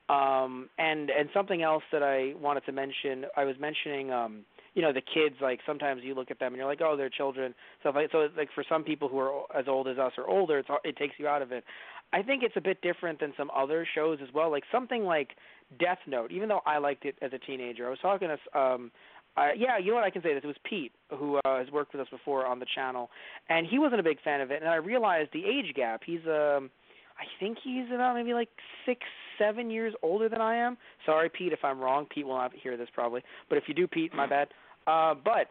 Um 0.09 0.69
and 0.79 1.11
and 1.11 1.29
something 1.33 1.63
else 1.63 1.85
that 1.93 2.03
I 2.03 2.35
wanted 2.41 2.65
to 2.67 2.73
mention, 2.73 3.25
I 3.37 3.45
was 3.45 3.57
mentioning 3.59 4.13
um 4.13 4.45
you 4.75 4.83
know 4.83 4.93
the 4.93 5.03
kids 5.03 5.37
like 5.41 5.61
sometimes 5.67 6.03
you 6.05 6.15
look 6.15 6.31
at 6.31 6.39
them 6.39 6.49
and 6.49 6.57
you're 6.57 6.67
like 6.67 6.81
oh 6.83 6.97
they're 6.97 7.11
children 7.11 7.55
stuff 7.81 7.95
like 7.95 8.11
so 8.13 8.29
like 8.37 8.49
for 8.55 8.65
some 8.69 8.83
people 8.83 9.09
who 9.09 9.19
are 9.19 9.43
as 9.57 9.67
old 9.69 9.89
as 9.89 9.99
us 9.99 10.13
or 10.17 10.29
older 10.29 10.59
it's 10.59 10.69
it 10.85 10.97
takes 10.97 11.15
you 11.19 11.27
out 11.29 11.43
of 11.43 11.53
it 11.53 11.65
i 12.13 12.23
think 12.23 12.43
it's 12.43 12.57
a 12.57 12.61
bit 12.61 12.81
different 12.83 13.21
than 13.21 13.33
some 13.37 13.51
other 13.57 13.87
shows 13.95 14.19
as 14.23 14.29
well 14.35 14.51
like 14.51 14.65
something 14.73 15.05
like 15.05 15.31
death 15.79 15.99
note 16.07 16.31
even 16.31 16.49
though 16.49 16.61
i 16.67 16.79
liked 16.79 17.05
it 17.05 17.17
as 17.23 17.33
a 17.33 17.39
teenager 17.39 17.87
i 17.87 17.91
was 17.91 17.99
talking 18.01 18.29
to 18.29 18.59
um 18.59 18.91
uh, 19.35 19.49
yeah, 19.57 19.79
you 19.79 19.89
know 19.89 19.95
what 19.95 20.05
I 20.05 20.11
can 20.11 20.21
say 20.21 20.35
this. 20.35 20.45
It 20.45 20.47
was 20.47 20.57
Pete 20.63 20.93
who 21.09 21.37
uh, 21.37 21.41
has 21.57 21.71
worked 21.71 21.95
with 21.95 22.03
us 22.03 22.09
before 22.11 22.47
on 22.47 22.59
the 22.59 22.67
channel, 22.75 23.09
and 23.49 23.67
he 23.67 23.79
wasn't 23.79 23.99
a 23.99 24.03
big 24.03 24.21
fan 24.21 24.43
of 24.43 24.51
it. 24.51 24.61
And 24.61 24.71
I 24.71 24.75
realized 24.75 25.31
the 25.33 25.43
age 25.47 25.75
gap. 25.75 26.03
He's 26.05 26.21
um, 26.27 26.71
I 27.19 27.25
think 27.41 27.59
he's 27.63 27.87
about 27.95 28.15
maybe 28.15 28.35
like 28.35 28.49
six, 28.85 29.01
seven 29.39 29.71
years 29.71 29.95
older 30.03 30.29
than 30.29 30.41
I 30.41 30.57
am. 30.57 30.77
Sorry, 31.07 31.31
Pete, 31.31 31.53
if 31.53 31.65
I'm 31.65 31.79
wrong. 31.79 32.07
Pete 32.13 32.27
will 32.27 32.37
not 32.37 32.53
hear 32.55 32.77
this 32.77 32.89
probably, 32.93 33.23
but 33.49 33.59
if 33.59 33.65
you 33.69 33.75
do, 33.75 33.87
Pete, 33.87 34.15
my 34.15 34.27
bad. 34.27 34.49
Uh, 34.87 35.15
but 35.15 35.49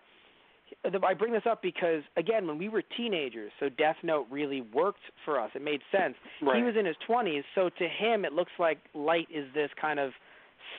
I 1.03 1.14
bring 1.14 1.34
this 1.34 1.44
up 1.49 1.62
because 1.62 2.03
again, 2.18 2.48
when 2.48 2.58
we 2.58 2.70
were 2.70 2.82
teenagers, 2.98 3.52
so 3.60 3.70
Death 3.70 3.98
Note 4.03 4.28
really 4.32 4.62
worked 4.62 5.02
for 5.26 5.40
us. 5.40 5.52
It 5.56 5.62
made 5.62 5.82
sense. 5.91 6.16
Right. 6.41 6.58
He 6.58 6.64
was 6.64 6.76
in 6.78 6.86
his 6.86 6.95
20s, 7.08 7.44
so 7.56 7.70
to 7.70 7.88
him, 7.88 8.26
it 8.26 8.34
looks 8.34 8.52
like 8.60 8.80
Light 8.94 9.28
is 9.34 9.45
this 9.53 9.70
kind 9.80 9.99
of 9.99 10.12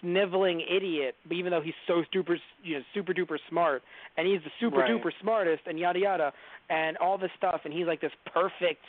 sniveling 0.00 0.60
idiot, 0.60 1.14
but 1.26 1.34
even 1.36 1.50
though 1.50 1.60
he's 1.60 1.74
so 1.86 2.02
super, 2.12 2.38
you 2.62 2.78
know, 2.78 2.84
super 2.94 3.12
duper 3.12 3.36
smart, 3.48 3.82
and 4.16 4.26
he's 4.26 4.40
the 4.42 4.50
super 4.58 4.78
Right. 4.78 4.90
duper 4.90 5.12
smartest, 5.20 5.62
and 5.66 5.78
yada 5.78 5.98
yada, 5.98 6.32
and 6.70 6.96
all 6.96 7.18
this 7.18 7.30
stuff, 7.36 7.60
and 7.64 7.74
he's 7.74 7.86
like 7.86 8.00
this 8.00 8.12
perfect 8.32 8.84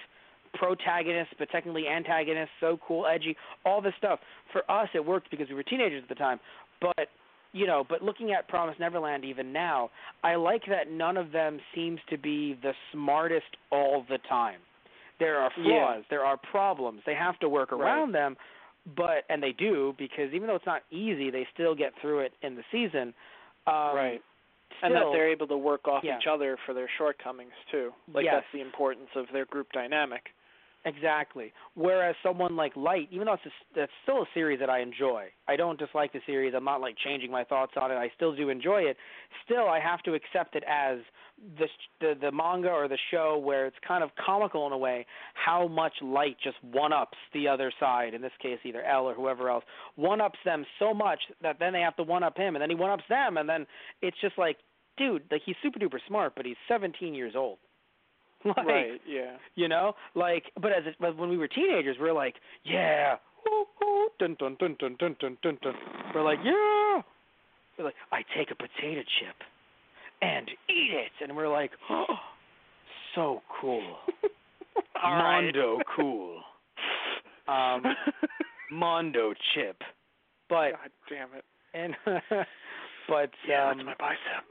protagonist, 0.53 1.31
but 1.37 1.49
technically 1.49 1.87
antagonist, 1.87 2.51
so 2.59 2.79
cool, 2.87 3.05
edgy, 3.05 3.35
all 3.65 3.81
this 3.81 3.93
stuff. 3.97 4.19
For 4.51 4.69
us, 4.71 4.87
it 4.93 5.03
worked 5.05 5.29
because 5.29 5.49
we 5.49 5.55
were 5.55 5.63
teenagers 5.63 6.03
at 6.03 6.09
the 6.09 6.15
time, 6.15 6.39
but 6.79 7.09
you 7.53 7.67
know, 7.67 7.85
but 7.87 8.01
looking 8.01 8.31
at 8.33 8.47
Promise 8.47 8.75
Neverland 8.79 9.23
even 9.23 9.53
now, 9.53 9.91
I 10.23 10.35
like 10.35 10.63
that 10.67 10.89
none 10.91 11.17
of 11.17 11.31
them 11.31 11.59
seems 11.73 11.99
to 12.09 12.17
be 12.17 12.55
the 12.61 12.73
smartest 12.91 13.45
all 13.71 14.03
the 14.09 14.17
time. 14.27 14.59
There 15.19 15.37
are 15.39 15.51
Yeah. 15.57 15.63
flaws, 15.63 16.03
there 16.09 16.25
are 16.25 16.37
problems. 16.37 17.03
They 17.05 17.13
have 17.13 17.37
to 17.39 17.47
work 17.47 17.71
Right. 17.71 17.79
around 17.81 18.11
them, 18.13 18.35
but 18.95 19.25
and 19.29 19.41
they 19.41 19.53
do 19.53 19.93
because 19.97 20.33
even 20.33 20.47
though 20.47 20.55
it's 20.55 20.65
not 20.65 20.83
easy, 20.89 21.29
they 21.29 21.45
still 21.53 21.75
get 21.75 21.93
through 22.01 22.19
it 22.19 22.33
in 22.41 22.55
the 22.55 22.63
season. 22.71 23.13
Um, 23.67 23.95
right 23.95 24.21
Still, 24.79 24.87
and 24.87 24.95
that 24.95 25.11
they're 25.13 25.29
able 25.29 25.47
to 25.47 25.57
work 25.57 25.87
off 25.87 26.03
Yeah. 26.03 26.17
each 26.17 26.27
other 26.27 26.57
for 26.65 26.73
their 26.73 26.89
shortcomings 26.97 27.53
too. 27.69 27.93
Like 28.11 28.25
Yes. 28.25 28.35
that's 28.41 28.51
the 28.51 28.61
importance 28.61 29.15
of 29.15 29.31
their 29.31 29.45
group 29.45 29.71
dynamic. 29.71 30.33
Exactly. 30.85 31.53
Whereas 31.75 32.15
someone 32.21 32.57
like 32.57 32.75
Light, 32.75 33.07
even 33.09 33.25
though 33.25 33.33
it's, 33.33 33.45
a, 33.45 33.49
that's 33.73 33.91
still 34.03 34.23
a 34.23 34.25
series 34.33 34.59
that 34.59 34.69
I 34.69 34.81
enjoy, 34.81 35.27
I 35.47 35.55
don't 35.55 35.79
dislike 35.79 36.11
the 36.11 36.19
series. 36.25 36.53
I'm 36.55 36.65
not 36.65 36.81
like 36.81 36.95
changing 36.97 37.31
my 37.31 37.45
thoughts 37.45 37.73
on 37.79 37.89
it. 37.89 37.95
I 37.95 38.11
still 38.15 38.35
do 38.35 38.49
enjoy 38.49 38.81
it. 38.81 38.97
Still, 39.45 39.69
I 39.69 39.79
have 39.79 40.01
to 40.03 40.13
accept 40.13 40.55
it 40.55 40.63
as 40.67 40.99
the 41.57 41.67
the, 42.01 42.13
the 42.19 42.31
manga 42.33 42.69
or 42.69 42.89
the 42.89 42.97
show 43.11 43.37
where 43.37 43.65
it's 43.65 43.77
kind 43.87 44.03
of 44.03 44.09
comical 44.25 44.67
in 44.67 44.73
a 44.73 44.77
way. 44.77 45.05
How 45.35 45.69
much 45.69 45.93
Light 46.01 46.35
just 46.43 46.57
one 46.61 46.91
ups 46.91 47.17
the 47.33 47.47
other 47.47 47.71
side. 47.79 48.13
In 48.13 48.21
this 48.21 48.33
case, 48.41 48.59
either 48.65 48.83
L 48.83 49.05
or 49.05 49.13
whoever 49.13 49.49
else 49.49 49.63
one 49.95 50.19
ups 50.19 50.39
them 50.43 50.65
so 50.79 50.93
much 50.93 51.19
that 51.41 51.57
then 51.59 51.71
they 51.71 51.81
have 51.81 51.95
to 51.95 52.03
one 52.03 52.23
up 52.23 52.37
him, 52.37 52.55
and 52.55 52.61
then 52.61 52.69
he 52.69 52.75
one 52.75 52.89
ups 52.89 53.03
them, 53.09 53.37
and 53.37 53.47
then 53.47 53.65
it's 54.01 54.17
just 54.19 54.37
like, 54.37 54.57
dude, 54.97 55.23
like 55.31 55.41
he's 55.45 55.55
super 55.63 55.79
duper 55.79 55.99
smart, 56.07 56.33
but 56.35 56.45
he's 56.45 56.57
17 56.67 57.13
years 57.13 57.33
old. 57.37 57.57
Like, 58.57 58.65
right. 58.67 59.01
Yeah. 59.07 59.37
You 59.55 59.67
know, 59.69 59.93
like, 60.15 60.43
but 60.61 60.71
as 60.71 60.83
it, 60.85 60.95
but 60.99 61.15
when 61.17 61.29
we 61.29 61.37
were 61.37 61.47
teenagers, 61.47 61.95
we 62.01 62.09
are 62.09 62.13
like, 62.13 62.35
yeah, 62.65 63.15
ooh, 63.47 63.65
ooh, 63.85 64.09
dun 64.19 64.35
dun 64.39 64.57
dun 64.59 64.75
dun 64.79 64.95
dun 64.99 65.15
dun 65.19 65.37
dun 65.41 65.57
dun. 65.61 65.73
We're 66.13 66.23
like, 66.23 66.39
yeah. 66.43 67.01
We're 67.77 67.85
like, 67.85 67.95
I 68.11 68.21
take 68.37 68.51
a 68.51 68.55
potato 68.55 69.01
chip 69.19 69.35
and 70.21 70.49
eat 70.69 70.91
it, 70.93 71.11
and 71.23 71.35
we're 71.35 71.47
like, 71.47 71.71
oh, 71.89 72.05
so 73.15 73.41
cool, 73.61 73.81
Mondo 75.03 75.79
cool, 75.95 76.41
um, 77.47 77.83
Mondo 78.71 79.33
chip, 79.53 79.77
but 80.49 80.71
God 80.71 80.91
damn 81.09 81.29
it. 81.37 81.45
and 81.73 81.95
but 83.07 83.29
Yeah, 83.47 83.69
um, 83.71 83.77
that's 83.77 83.85
my 83.85 83.95
bicep. 83.99 84.45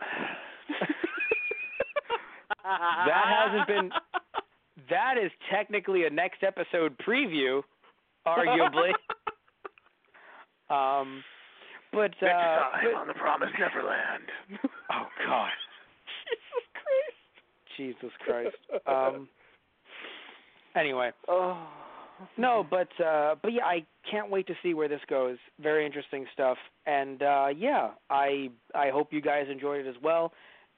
That 2.64 3.24
hasn't 3.26 3.66
been 3.66 3.90
that 4.90 5.14
is 5.22 5.30
technically 5.50 6.04
a 6.06 6.10
next 6.10 6.42
episode 6.42 6.96
preview 7.06 7.62
arguably. 8.26 8.92
Um 10.70 11.22
but 11.92 12.12
uh 12.22 12.60
but- 12.82 12.94
on 12.94 13.06
the 13.06 13.12
Promised 13.14 13.52
Neverland. 13.58 14.24
oh 14.90 15.06
god. 15.26 15.50
Jesus 16.24 16.64
christ. 16.72 17.76
Jesus 17.76 18.12
Christ. 18.24 18.56
um 18.86 19.28
anyway. 20.74 21.10
Oh. 21.28 21.58
no 22.38 22.64
but 22.70 22.88
uh 23.04 23.34
but 23.42 23.52
yeah 23.52 23.64
i 23.66 23.84
can't 24.10 24.30
wait 24.30 24.46
to 24.46 24.54
see 24.62 24.72
where 24.72 24.88
this 24.88 25.00
goes. 25.10 25.36
Very 25.60 25.84
interesting 25.84 26.24
stuff. 26.32 26.56
And 26.86 27.22
uh 27.22 27.48
yeah 27.54 27.90
i 28.08 28.48
i 28.74 28.88
hope 28.88 29.12
you 29.12 29.20
guys 29.20 29.46
enjoyed 29.50 29.84
it 29.84 29.88
as 29.88 29.96
well 30.02 30.32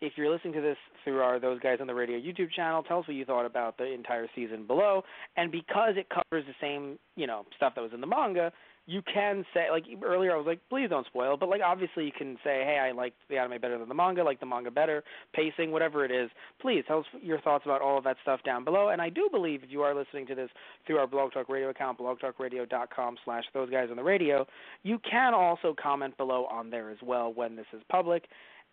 if 0.06 0.12
you're 0.16 0.31
listening 0.31 0.55
to 0.55 0.60
this 0.60 0.76
through 1.02 1.20
our 1.20 1.39
those 1.39 1.60
guys 1.60 1.78
on 1.81 1.86
the 1.86 1.94
radio 1.94 2.18
youtube 2.18 2.51
channel 2.51 2.82
tell 2.82 3.01
us 3.01 3.09
what 3.09 3.14
you 3.14 3.24
thought 3.24 3.47
about 3.47 3.76
the 3.78 3.93
entire 3.93 4.26
season 4.35 4.66
below. 4.66 5.02
And 5.36 5.51
because 5.51 5.94
it 5.97 6.09
covers 6.09 6.44
the 6.47 6.55
same 6.60 6.98
you 7.16 7.26
know 7.26 7.44
stuff 7.56 7.74
that 7.74 7.81
was 7.81 7.93
in 7.93 8.01
the 8.01 8.06
manga 8.06 8.52
you 8.86 9.01
can 9.02 9.47
say 9.55 9.66
like 9.70 9.85
earlier 10.05 10.32
I 10.32 10.36
was 10.36 10.47
like 10.47 10.60
please 10.68 10.90
don't 10.90 11.06
spoil 11.06 11.36
but 11.36 11.48
like 11.48 11.62
obviously 11.64 12.05
you 12.05 12.12
can 12.16 12.36
say 12.44 12.62
hey 12.64 12.78
I 12.82 12.93
liked 12.93 13.16
the 13.31 13.39
anime 13.39 13.60
better 13.60 13.78
than 13.78 13.89
the 13.89 13.94
manga 13.94 14.22
like 14.22 14.40
the 14.40 14.47
manga 14.47 14.70
better 14.70 15.02
pacing 15.35 15.72
whatever 15.72 16.05
it 16.05 16.10
is. 16.10 16.31
Please 16.60 16.85
tell 16.86 17.01
us 17.01 17.06
your 17.22 17.40
thoughts 17.40 17.64
about 17.64 17.81
all 17.81 17.98
of 17.98 18.05
that 18.05 18.16
stuff 18.22 18.40
down 18.44 18.64
below. 18.64 18.89
And 18.89 19.01
I 19.01 19.09
do 19.09 19.28
believe 19.31 19.62
if 19.62 19.70
you 19.70 19.82
are 19.82 19.94
listening 19.94 20.26
to 20.26 20.35
this 20.35 20.51
through 20.86 20.98
our 20.98 21.06
blog 21.06 21.32
talk 21.32 21.48
radio 21.48 21.70
account 21.70 21.98
blogtalkradio.com 21.98 23.16
slash 23.24 23.44
those 23.55 23.70
guys 23.70 23.89
on 23.90 23.97
the 23.97 24.02
radio 24.02 24.47
you 24.82 24.98
can 25.10 25.35
also 25.35 25.74
comment 25.81 26.16
below 26.16 26.47
on 26.47 26.70
there 26.70 26.90
as 26.90 26.98
well 27.02 27.32
when 27.32 27.56
this 27.56 27.66
is 27.72 27.82
public 27.90 28.24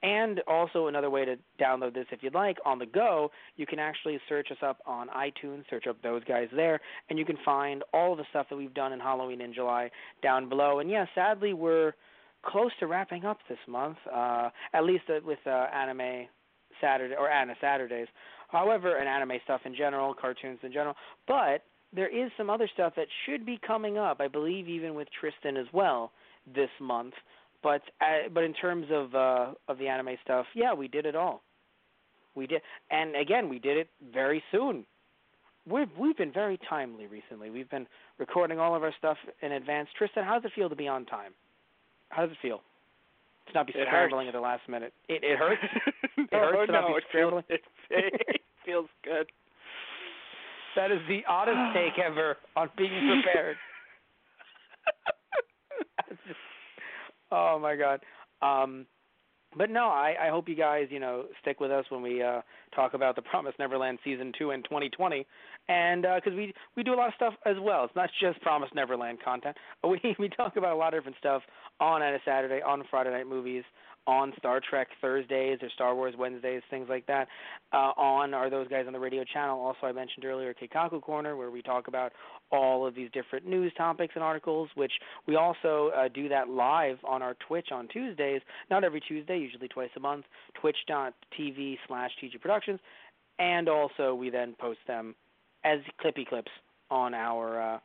and 0.04 0.42
also 0.48 0.88
another 0.88 1.10
way 1.10 1.26
to 1.26 1.36
download 1.60 1.94
this 1.94 2.06
if 2.12 2.24
you'd 2.24 2.34
like 2.34 2.58
on 2.66 2.80
the 2.80 2.86
go, 2.86 3.32
you 3.56 3.66
can 3.66 3.80
actually 3.80 4.20
search 4.28 4.52
us 4.52 4.58
up 4.62 4.80
on 4.86 5.08
iTunes, 5.10 5.64
search 5.70 5.88
up 5.88 6.02
those 6.02 6.24
guys 6.24 6.48
there, 6.56 6.80
and 7.10 7.20
you 7.20 7.26
can 7.26 7.38
find 7.46 7.84
all 7.94 8.16
the 8.16 8.26
stuff 8.30 8.48
that 8.50 8.56
we've 8.56 8.74
done 8.74 8.94
in 8.94 9.00
Halloween 9.00 9.42
in 9.42 9.54
July 9.54 9.92
down 10.24 10.50
below. 10.50 10.80
And 10.80 10.90
yeah, 10.90 11.06
sadly 11.14 11.54
we're 11.54 11.94
close 12.44 12.72
to 12.80 12.88
wrapping 12.88 13.26
up 13.26 13.38
this 13.48 13.60
month, 13.68 13.98
uh, 14.12 14.50
at 14.74 14.84
least 14.84 15.04
uh, 15.10 15.20
with 15.26 15.40
uh, 15.46 15.68
anime 15.74 16.28
Saturday 16.80 17.16
or 17.18 17.30
Anna 17.30 17.54
Saturdays. 17.62 18.08
However, 18.50 18.98
and 18.98 19.08
anime 19.08 19.40
stuff 19.46 19.62
in 19.66 19.76
general, 19.76 20.14
cartoons 20.14 20.60
in 20.64 20.74
general, 20.74 20.96
but 21.28 21.64
there 21.94 22.10
is 22.10 22.32
some 22.38 22.50
other 22.50 22.70
stuff 22.74 22.94
that 22.96 23.08
should 23.26 23.46
be 23.46 23.60
coming 23.66 23.98
up. 23.98 24.20
I 24.20 24.28
believe 24.28 24.68
even 24.68 24.96
with 24.96 25.08
Tristan 25.20 25.58
as 25.58 25.68
well 25.74 26.12
this 26.54 26.70
month. 26.80 27.14
But 27.64 27.82
uh, 28.02 28.30
but 28.34 28.44
in 28.44 28.54
terms 28.54 28.88
of 28.92 29.14
uh, 29.14 29.52
of 29.68 29.78
the 29.78 29.88
anime 29.88 30.16
stuff, 30.24 30.46
yeah, 30.56 30.74
we 30.74 30.88
did 30.88 31.06
it 31.06 31.16
all. 31.16 31.44
We 32.36 32.48
did, 32.48 32.62
and 32.90 33.16
again, 33.16 33.50
we 33.50 33.60
did 33.60 33.78
it 33.78 33.90
very 34.14 34.42
soon. 34.52 34.86
We've 35.70 35.90
we've 36.00 36.18
been 36.18 36.32
very 36.32 36.60
timely 36.68 37.06
recently. 37.06 37.50
We've 37.52 37.70
been 37.70 37.86
recording 38.18 38.60
all 38.60 38.76
of 38.76 38.84
our 38.84 38.94
stuff 38.98 39.18
in 39.42 39.52
advance. 39.52 39.90
Tristan, 39.98 40.24
how 40.24 40.40
does 40.40 40.46
it 40.46 40.54
feel 40.56 40.70
to 40.70 40.76
be 40.76 40.88
on 40.88 41.06
time? 41.06 41.34
How 42.10 42.24
does 42.24 42.32
it 42.32 42.38
feel 42.42 42.62
to 43.48 43.54
not 43.54 43.68
be 43.68 43.74
It 43.76 43.86
scrambling 43.88 44.26
hurts. 44.26 44.36
at 44.36 44.40
the 44.40 44.44
last 44.44 44.68
minute? 44.68 44.94
It 45.08 45.24
it 45.24 45.38
hurts. 45.38 45.62
no, 46.18 46.26
hurts 46.32 46.66
to 46.68 46.72
not 46.72 46.82
no, 46.82 46.88
be 46.88 46.94
it 46.94 47.04
feels, 47.12 47.20
scrambling? 47.30 47.44
it, 47.50 47.62
it 47.90 48.42
feels 48.66 48.88
good. 49.04 49.28
That 50.76 50.92
is 50.92 51.00
the 51.08 51.22
oddest 51.28 51.76
take 51.76 52.00
ever 52.04 52.38
on 52.56 52.70
being 52.78 53.22
prepared. 53.24 53.58
Oh 57.32 57.60
my 57.62 57.76
god. 57.76 58.02
Um 58.42 58.86
but 59.58 59.70
no, 59.70 59.88
I, 59.88 60.16
I 60.28 60.30
hope 60.30 60.48
you 60.48 60.56
guys, 60.56 60.88
you 60.92 61.00
know, 61.02 61.26
stick 61.42 61.60
with 61.60 61.72
us 61.72 61.86
when 61.90 62.02
we 62.02 62.22
uh 62.24 62.42
talk 62.76 62.94
about 62.94 63.16
the 63.16 63.22
Promise 63.32 63.54
Neverland 63.60 64.00
season 64.04 64.32
2 64.38 64.52
in 64.52 64.64
2020 64.64 65.26
and 65.70 66.06
uh 66.06 66.20
cuz 66.22 66.34
we 66.34 66.54
we 66.76 66.84
do 66.84 66.94
a 66.94 66.96
lot 66.96 67.10
of 67.10 67.14
stuff 67.16 67.34
as 67.46 67.58
well. 67.60 67.86
It's 67.86 67.96
not 67.96 68.10
just 68.20 68.42
Promise 68.42 68.70
Neverland 68.74 69.22
content. 69.24 69.58
We 69.84 70.16
we 70.20 70.30
talk 70.30 70.58
about 70.58 70.74
a 70.74 70.76
lot 70.76 70.94
of 70.94 71.00
different 71.00 71.18
stuff 71.18 71.44
on 71.80 72.02
a 72.02 72.18
Saturday, 72.26 72.62
on 72.62 72.84
Friday 72.90 73.12
night 73.12 73.28
movies, 73.28 73.64
on 74.08 74.34
Star 74.38 74.60
Trek 74.68 74.88
Thursdays 75.00 75.60
or 75.62 75.70
Star 75.70 75.96
Wars 75.96 76.16
Wednesdays, 76.18 76.62
things 76.70 76.88
like 76.90 77.06
that. 77.08 77.28
Uh, 77.72 77.92
on 77.98 78.34
are 78.34 78.50
those 78.50 78.68
guys 78.68 78.86
on 78.88 78.94
the 78.94 79.00
radio 79.00 79.24
channel. 79.24 79.60
Also, 79.60 79.86
I 79.86 79.92
mentioned 79.92 80.26
earlier 80.26 80.54
Keikaku 80.54 81.02
Corner, 81.02 81.38
where 81.38 81.52
we 81.52 81.62
talk 81.62 81.88
about 81.88 82.12
all 82.52 82.86
of 82.86 82.96
these 82.96 83.10
different 83.14 83.46
news 83.46 83.72
topics 83.78 84.14
and 84.16 84.24
articles, 84.24 84.70
which 84.76 84.92
we 85.28 85.36
also 85.36 85.92
uh, 85.96 86.08
do 86.08 86.28
that 86.30 86.50
live 86.50 86.98
on 87.04 87.22
our 87.22 87.36
Twitch 87.48 87.68
on 87.72 87.88
Tuesdays. 87.88 88.42
Not 88.70 88.84
every 88.84 89.02
Tuesday, 89.02 89.38
usually 89.38 89.68
twice 89.68 89.92
a 89.96 90.00
month. 90.00 90.26
Twitch.tv 90.60 91.78
slash 91.88 92.12
TG 92.22 92.42
Productions. 92.42 92.80
And 93.40 93.70
also, 93.70 94.14
we 94.14 94.30
then 94.30 94.56
post 94.60 94.80
them 94.88 95.16
as 95.64 95.80
clippy 96.04 96.28
clips 96.28 96.52
on 96.90 97.14
our. 97.14 97.76
Uh, 97.76 97.80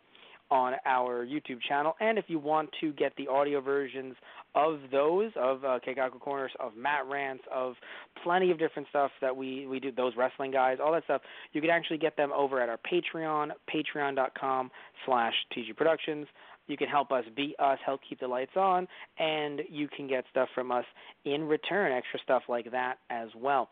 on 0.51 0.75
our 0.85 1.27
YouTube 1.27 1.61
channel. 1.69 1.95
And 2.01 2.19
if 2.19 2.27
you 2.29 2.39
want 2.39 2.71
to 2.81 2.93
get 2.93 3.13
the 3.17 3.29
audio 3.29 3.61
versions 3.61 4.15
of 4.55 4.79
those, 4.91 5.33
of 5.37 5.65
uh, 5.65 5.79
Keikaku 5.87 6.21
Corners, 6.21 6.53
of 6.61 6.77
Matt 6.77 7.07
Rants, 7.07 7.45
of 7.55 7.75
plenty 8.23 8.51
of 8.51 8.59
different 8.59 8.89
stuff 8.89 9.11
that 9.21 9.37
we, 9.37 9.67
we 9.67 9.81
do, 9.81 9.93
those 9.93 10.15
wrestling 10.17 10.51
guys, 10.51 10.79
all 10.83 10.93
that 10.93 11.05
stuff, 11.05 11.23
you 11.53 11.61
can 11.61 11.71
actually 11.71 11.99
get 11.99 12.17
them 12.17 12.33
over 12.33 12.61
at 12.61 12.69
our 12.69 12.79
Patreon, 12.91 13.51
patreon.com 13.73 14.71
slash 15.05 15.35
TG 15.57 15.77
Productions. 15.77 16.27
You 16.69 16.77
can 16.77 16.89
help 16.89 17.13
us 17.13 17.25
be 17.37 17.55
us, 17.59 17.79
help 17.85 18.01
keep 18.09 18.19
the 18.19 18.27
lights 18.27 18.57
on, 18.57 18.89
and 19.19 19.63
you 19.71 19.89
can 19.89 20.09
get 20.09 20.25
stuff 20.31 20.49
from 20.55 20.73
us 20.73 20.85
in 21.25 21.45
return, 21.45 21.93
extra 21.93 22.19
stuff 22.25 22.43
like 22.49 22.71
that 22.73 22.99
as 23.11 23.29
well. 23.37 23.69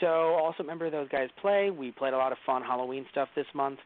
So 0.00 0.06
also 0.06 0.62
remember 0.62 0.90
those 0.90 1.08
guys 1.08 1.28
play. 1.40 1.70
We 1.70 1.92
played 1.92 2.14
a 2.14 2.16
lot 2.16 2.32
of 2.32 2.38
fun 2.46 2.62
Halloween 2.62 3.06
stuff 3.10 3.28
this 3.36 3.46
month 3.54 3.78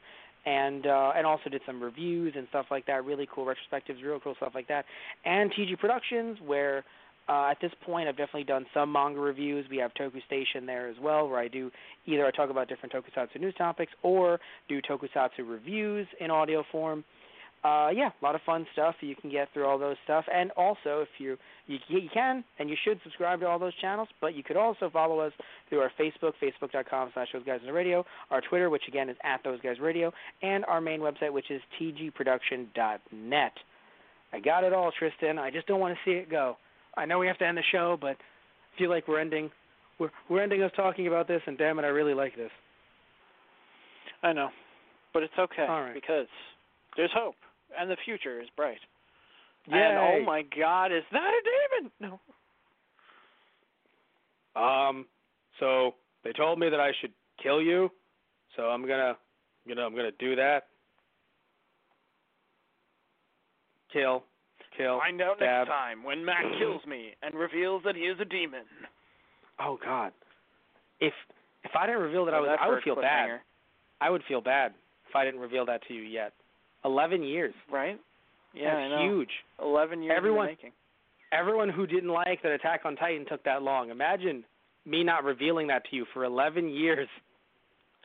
and 0.48 0.86
uh, 0.86 1.12
and 1.14 1.26
also 1.26 1.50
did 1.50 1.60
some 1.66 1.82
reviews 1.82 2.32
and 2.36 2.46
stuff 2.48 2.66
like 2.70 2.86
that. 2.86 3.04
Really 3.04 3.28
cool 3.32 3.44
retrospectives, 3.44 4.02
real 4.02 4.18
cool 4.18 4.34
stuff 4.36 4.52
like 4.54 4.68
that. 4.68 4.86
And 5.24 5.52
TG 5.52 5.78
Productions, 5.78 6.38
where 6.44 6.84
uh, 7.28 7.48
at 7.50 7.60
this 7.60 7.72
point 7.84 8.08
I've 8.08 8.16
definitely 8.16 8.44
done 8.44 8.64
some 8.72 8.90
manga 8.90 9.20
reviews. 9.20 9.66
We 9.70 9.76
have 9.78 9.92
Toku 9.92 10.24
Station 10.24 10.64
there 10.64 10.88
as 10.88 10.96
well, 11.00 11.28
where 11.28 11.38
I 11.38 11.48
do 11.48 11.70
either 12.06 12.24
I 12.26 12.30
talk 12.30 12.48
about 12.48 12.68
different 12.68 12.94
Tokusatsu 12.94 13.38
news 13.40 13.54
topics 13.58 13.92
or 14.02 14.40
do 14.68 14.80
Tokusatsu 14.80 15.46
reviews 15.46 16.06
in 16.18 16.30
audio 16.30 16.64
form. 16.72 17.04
Uh, 17.64 17.90
yeah, 17.92 18.10
a 18.20 18.24
lot 18.24 18.36
of 18.36 18.40
fun 18.46 18.64
stuff 18.72 18.94
you 19.00 19.16
can 19.16 19.30
get 19.30 19.48
through 19.52 19.66
all 19.66 19.78
those 19.78 19.96
stuff. 20.04 20.24
And 20.32 20.52
also, 20.52 21.00
if 21.00 21.08
you 21.18 21.36
you, 21.66 21.78
you 21.88 22.08
can 22.14 22.44
and 22.58 22.70
you 22.70 22.76
should 22.84 23.00
subscribe 23.02 23.40
to 23.40 23.46
all 23.46 23.58
those 23.58 23.74
channels, 23.80 24.08
but 24.20 24.36
you 24.36 24.44
could 24.44 24.56
also 24.56 24.88
follow 24.90 25.18
us 25.18 25.32
through 25.68 25.80
our 25.80 25.90
Facebook, 25.98 26.34
facebook.com 26.40 27.10
slash 27.14 27.28
those 27.32 27.44
guys 27.44 27.58
in 27.60 27.66
the 27.66 27.72
radio, 27.72 28.04
our 28.30 28.40
Twitter, 28.40 28.70
which 28.70 28.84
again 28.86 29.08
is 29.08 29.16
at 29.24 29.42
those 29.42 29.60
guys 29.60 29.80
radio, 29.80 30.12
and 30.42 30.64
our 30.66 30.80
main 30.80 31.00
website, 31.00 31.32
which 31.32 31.50
is 31.50 31.60
tgproduction.net. 31.80 33.52
I 34.32 34.40
got 34.40 34.62
it 34.62 34.72
all, 34.72 34.92
Tristan. 34.96 35.38
I 35.38 35.50
just 35.50 35.66
don't 35.66 35.80
want 35.80 35.94
to 35.96 36.10
see 36.10 36.16
it 36.16 36.30
go. 36.30 36.56
I 36.96 37.06
know 37.06 37.18
we 37.18 37.26
have 37.26 37.38
to 37.38 37.46
end 37.46 37.58
the 37.58 37.62
show, 37.72 37.98
but 38.00 38.16
I 38.16 38.78
feel 38.78 38.90
like 38.90 39.08
we're 39.08 39.20
ending 39.20 39.50
we're 39.98 40.10
we're 40.30 40.42
ending 40.42 40.62
us 40.62 40.70
talking 40.76 41.08
about 41.08 41.26
this, 41.26 41.42
and 41.46 41.58
damn 41.58 41.80
it, 41.80 41.84
I 41.84 41.88
really 41.88 42.14
like 42.14 42.36
this. 42.36 42.50
I 44.22 44.32
know, 44.32 44.50
but 45.12 45.24
it's 45.24 45.34
okay 45.36 45.66
right. 45.68 45.92
because 45.92 46.26
there's 46.96 47.10
hope 47.12 47.34
and 47.78 47.90
the 47.90 47.96
future 48.04 48.40
is 48.40 48.48
bright. 48.56 48.78
Yay. 49.66 49.78
And 49.78 49.98
oh 49.98 50.24
my 50.24 50.42
God, 50.42 50.92
is 50.92 51.02
that 51.12 51.30
a 51.30 51.42
demon? 51.80 51.92
No. 52.00 52.20
Um, 54.60 55.06
so 55.60 55.94
they 56.24 56.32
told 56.32 56.58
me 56.58 56.68
that 56.68 56.80
I 56.80 56.90
should 57.00 57.12
kill 57.42 57.60
you, 57.62 57.90
so 58.56 58.64
I'm 58.64 58.82
gonna 58.86 59.16
You 59.66 59.74
know, 59.74 59.84
I'm 59.86 59.94
gonna 59.94 60.10
do 60.18 60.34
that. 60.36 60.66
Kill, 63.92 64.22
kill. 64.76 64.98
Find 64.98 65.20
out 65.22 65.36
stab. 65.36 65.66
next 65.66 65.68
time 65.68 66.02
when 66.04 66.24
Mac 66.24 66.44
kills 66.58 66.84
me 66.86 67.10
and 67.22 67.34
reveals 67.34 67.82
that 67.84 67.94
he 67.96 68.02
is 68.02 68.18
a 68.20 68.24
demon. 68.24 68.64
Oh 69.60 69.78
God. 69.82 70.12
If 71.00 71.12
if 71.64 71.70
I 71.78 71.86
didn't 71.86 72.02
reveal 72.02 72.24
that 72.26 72.34
I 72.34 72.40
Well, 72.40 72.50
was, 72.50 72.58
that's 72.58 72.62
I 72.64 72.68
would 72.68 72.82
feel 72.82 72.96
bad. 72.96 73.40
I 74.00 74.10
would 74.10 74.22
feel 74.28 74.40
bad 74.40 74.74
if 75.08 75.16
I 75.16 75.24
didn't 75.24 75.40
reveal 75.40 75.64
that 75.66 75.82
to 75.88 75.94
you 75.94 76.02
yet. 76.02 76.32
Eleven 76.84 77.22
years. 77.22 77.54
Right? 77.70 77.98
Yeah, 78.54 78.74
I 78.76 78.88
know. 78.88 79.02
huge. 79.16 79.30
Eleven 79.62 80.02
years 80.02 80.14
Everyone- 80.16 80.48
in 80.48 80.54
the 80.54 80.56
making. 80.56 80.72
Everyone 81.30 81.68
who 81.68 81.86
didn't 81.86 82.08
like 82.08 82.40
that 82.42 82.52
Attack 82.52 82.86
on 82.86 82.96
Titan 82.96 83.26
took 83.26 83.42
that 83.44 83.62
long. 83.62 83.90
Imagine 83.90 84.44
me 84.86 85.04
not 85.04 85.24
revealing 85.24 85.66
that 85.66 85.84
to 85.90 85.96
you 85.96 86.06
for 86.14 86.24
11 86.24 86.70
years. 86.70 87.06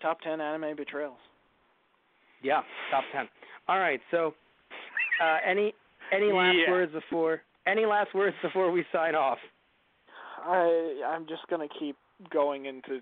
Top 0.01 0.19
ten 0.19 0.41
anime 0.41 0.75
betrayals. 0.75 1.17
Yeah, 2.41 2.61
top 2.91 3.05
10. 3.13 3.29
All 3.69 3.79
right, 3.79 4.01
so 4.11 4.33
uh, 5.21 5.37
any 5.45 5.73
any 6.11 6.33
last 6.33 6.57
Yeah. 6.57 6.71
words 6.71 6.91
before 6.91 7.41
any 7.65 7.85
last 7.85 8.13
words 8.13 8.35
before 8.41 8.69
we 8.71 8.83
sign 8.91 9.15
off? 9.15 9.37
I 10.45 11.01
I'm 11.07 11.25
just 11.25 11.47
gonna 11.49 11.69
keep 11.79 11.95
going 12.29 12.65
into 12.65 13.01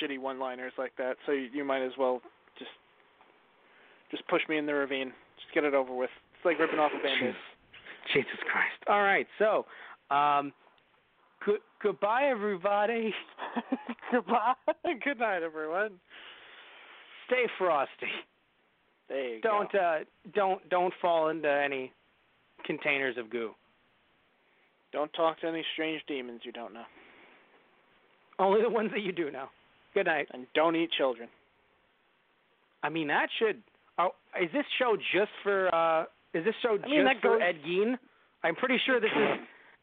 shitty 0.00 0.18
one-liners 0.20 0.72
like 0.78 0.92
that. 0.98 1.16
So 1.26 1.32
you, 1.32 1.48
you 1.52 1.64
might 1.64 1.82
as 1.82 1.92
well 1.98 2.22
just 4.10 4.26
push 4.28 4.42
me 4.48 4.58
in 4.58 4.66
the 4.66 4.74
ravine. 4.74 5.12
Just 5.36 5.54
get 5.54 5.64
it 5.64 5.74
over 5.74 5.94
with. 5.94 6.10
It's 6.36 6.44
like 6.44 6.58
ripping 6.58 6.78
off 6.78 6.92
a 6.98 7.02
band-aid. 7.02 7.34
Jesus 8.14 8.38
Christ. 8.50 8.78
All 8.88 9.02
right, 9.02 9.26
so 9.38 9.66
um, 10.14 10.52
good, 11.44 11.58
goodbye, 11.82 12.24
everybody. 12.30 13.12
Goodbye. 14.12 14.52
Good 15.04 15.18
night, 15.18 15.42
everyone. 15.42 15.90
Stay 17.26 17.46
frosty. 17.58 18.06
There 19.08 19.34
you 19.34 19.40
Don't 19.40 19.70
go. 19.72 19.78
uh, 19.78 19.98
don't 20.34 20.68
don't 20.68 20.94
fall 21.02 21.28
into 21.30 21.50
any 21.50 21.92
containers 22.64 23.16
of 23.18 23.30
goo. 23.30 23.50
Don't 24.92 25.12
talk 25.12 25.40
to 25.40 25.48
any 25.48 25.64
strange 25.74 26.02
demons 26.06 26.40
you 26.44 26.52
don't 26.52 26.72
know. 26.72 26.84
Only 28.38 28.62
the 28.62 28.70
ones 28.70 28.90
that 28.92 29.00
you 29.02 29.10
do 29.12 29.30
know. 29.32 29.46
Good 29.94 30.06
night. 30.06 30.28
And 30.32 30.46
don't 30.54 30.76
eat 30.76 30.90
children. 30.96 31.28
I 32.82 32.88
mean, 32.88 33.08
that 33.08 33.28
should. 33.40 33.62
Oh, 33.98 34.10
is 34.40 34.50
this 34.52 34.64
show 34.78 34.96
just 35.14 35.30
for? 35.42 35.74
uh 35.74 36.04
Is 36.34 36.44
this 36.44 36.54
show 36.62 36.78
I 36.82 36.86
mean, 36.88 37.06
just 37.06 37.20
for 37.22 37.38
goes- 37.38 37.42
Ed 37.42 37.62
Gein? 37.66 37.96
I'm 38.44 38.54
pretty 38.54 38.78
sure 38.84 39.00
this 39.00 39.10
is. 39.10 39.40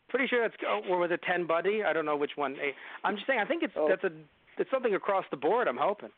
Pretty 0.09 0.27
sure 0.27 0.41
that's. 0.41 0.55
oh, 0.67 0.81
Or 0.89 0.99
was 0.99 1.09
it 1.11 1.21
Ted 1.27 1.47
Bundy? 1.47 1.83
I 1.83 1.91
don't 1.93 2.05
know 2.05 2.15
which 2.15 2.31
one. 2.35 2.55
I'm 3.03 3.15
just 3.15 3.25
saying. 3.25 3.39
I 3.39 3.45
think 3.45 3.63
it's 3.63 3.73
Oh. 3.75 3.87
that's 3.89 4.03
a. 4.03 4.11
It's 4.59 4.69
something 4.69 4.93
across 4.93 5.25
the 5.31 5.37
board. 5.37 5.67
I'm 5.67 5.77
hoping. 5.77 6.11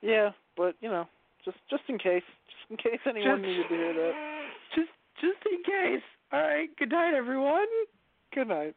Yeah, 0.00 0.30
but 0.56 0.76
you 0.80 0.88
know, 0.88 1.08
just 1.44 1.56
just 1.68 1.82
in 1.88 1.98
case, 1.98 2.22
just 2.46 2.70
in 2.70 2.76
case 2.76 3.00
anyone 3.06 3.38
Just- 3.42 3.48
needed 3.48 3.68
to 3.68 3.74
hear 3.74 3.92
that. 3.94 4.14
Just 4.76 4.90
just 5.20 5.46
in 5.50 5.62
case. 5.64 6.02
All 6.32 6.40
right. 6.40 6.68
Good 6.76 6.90
night, 6.90 7.14
everyone. 7.14 7.66
Good 8.32 8.46
night. 8.48 8.76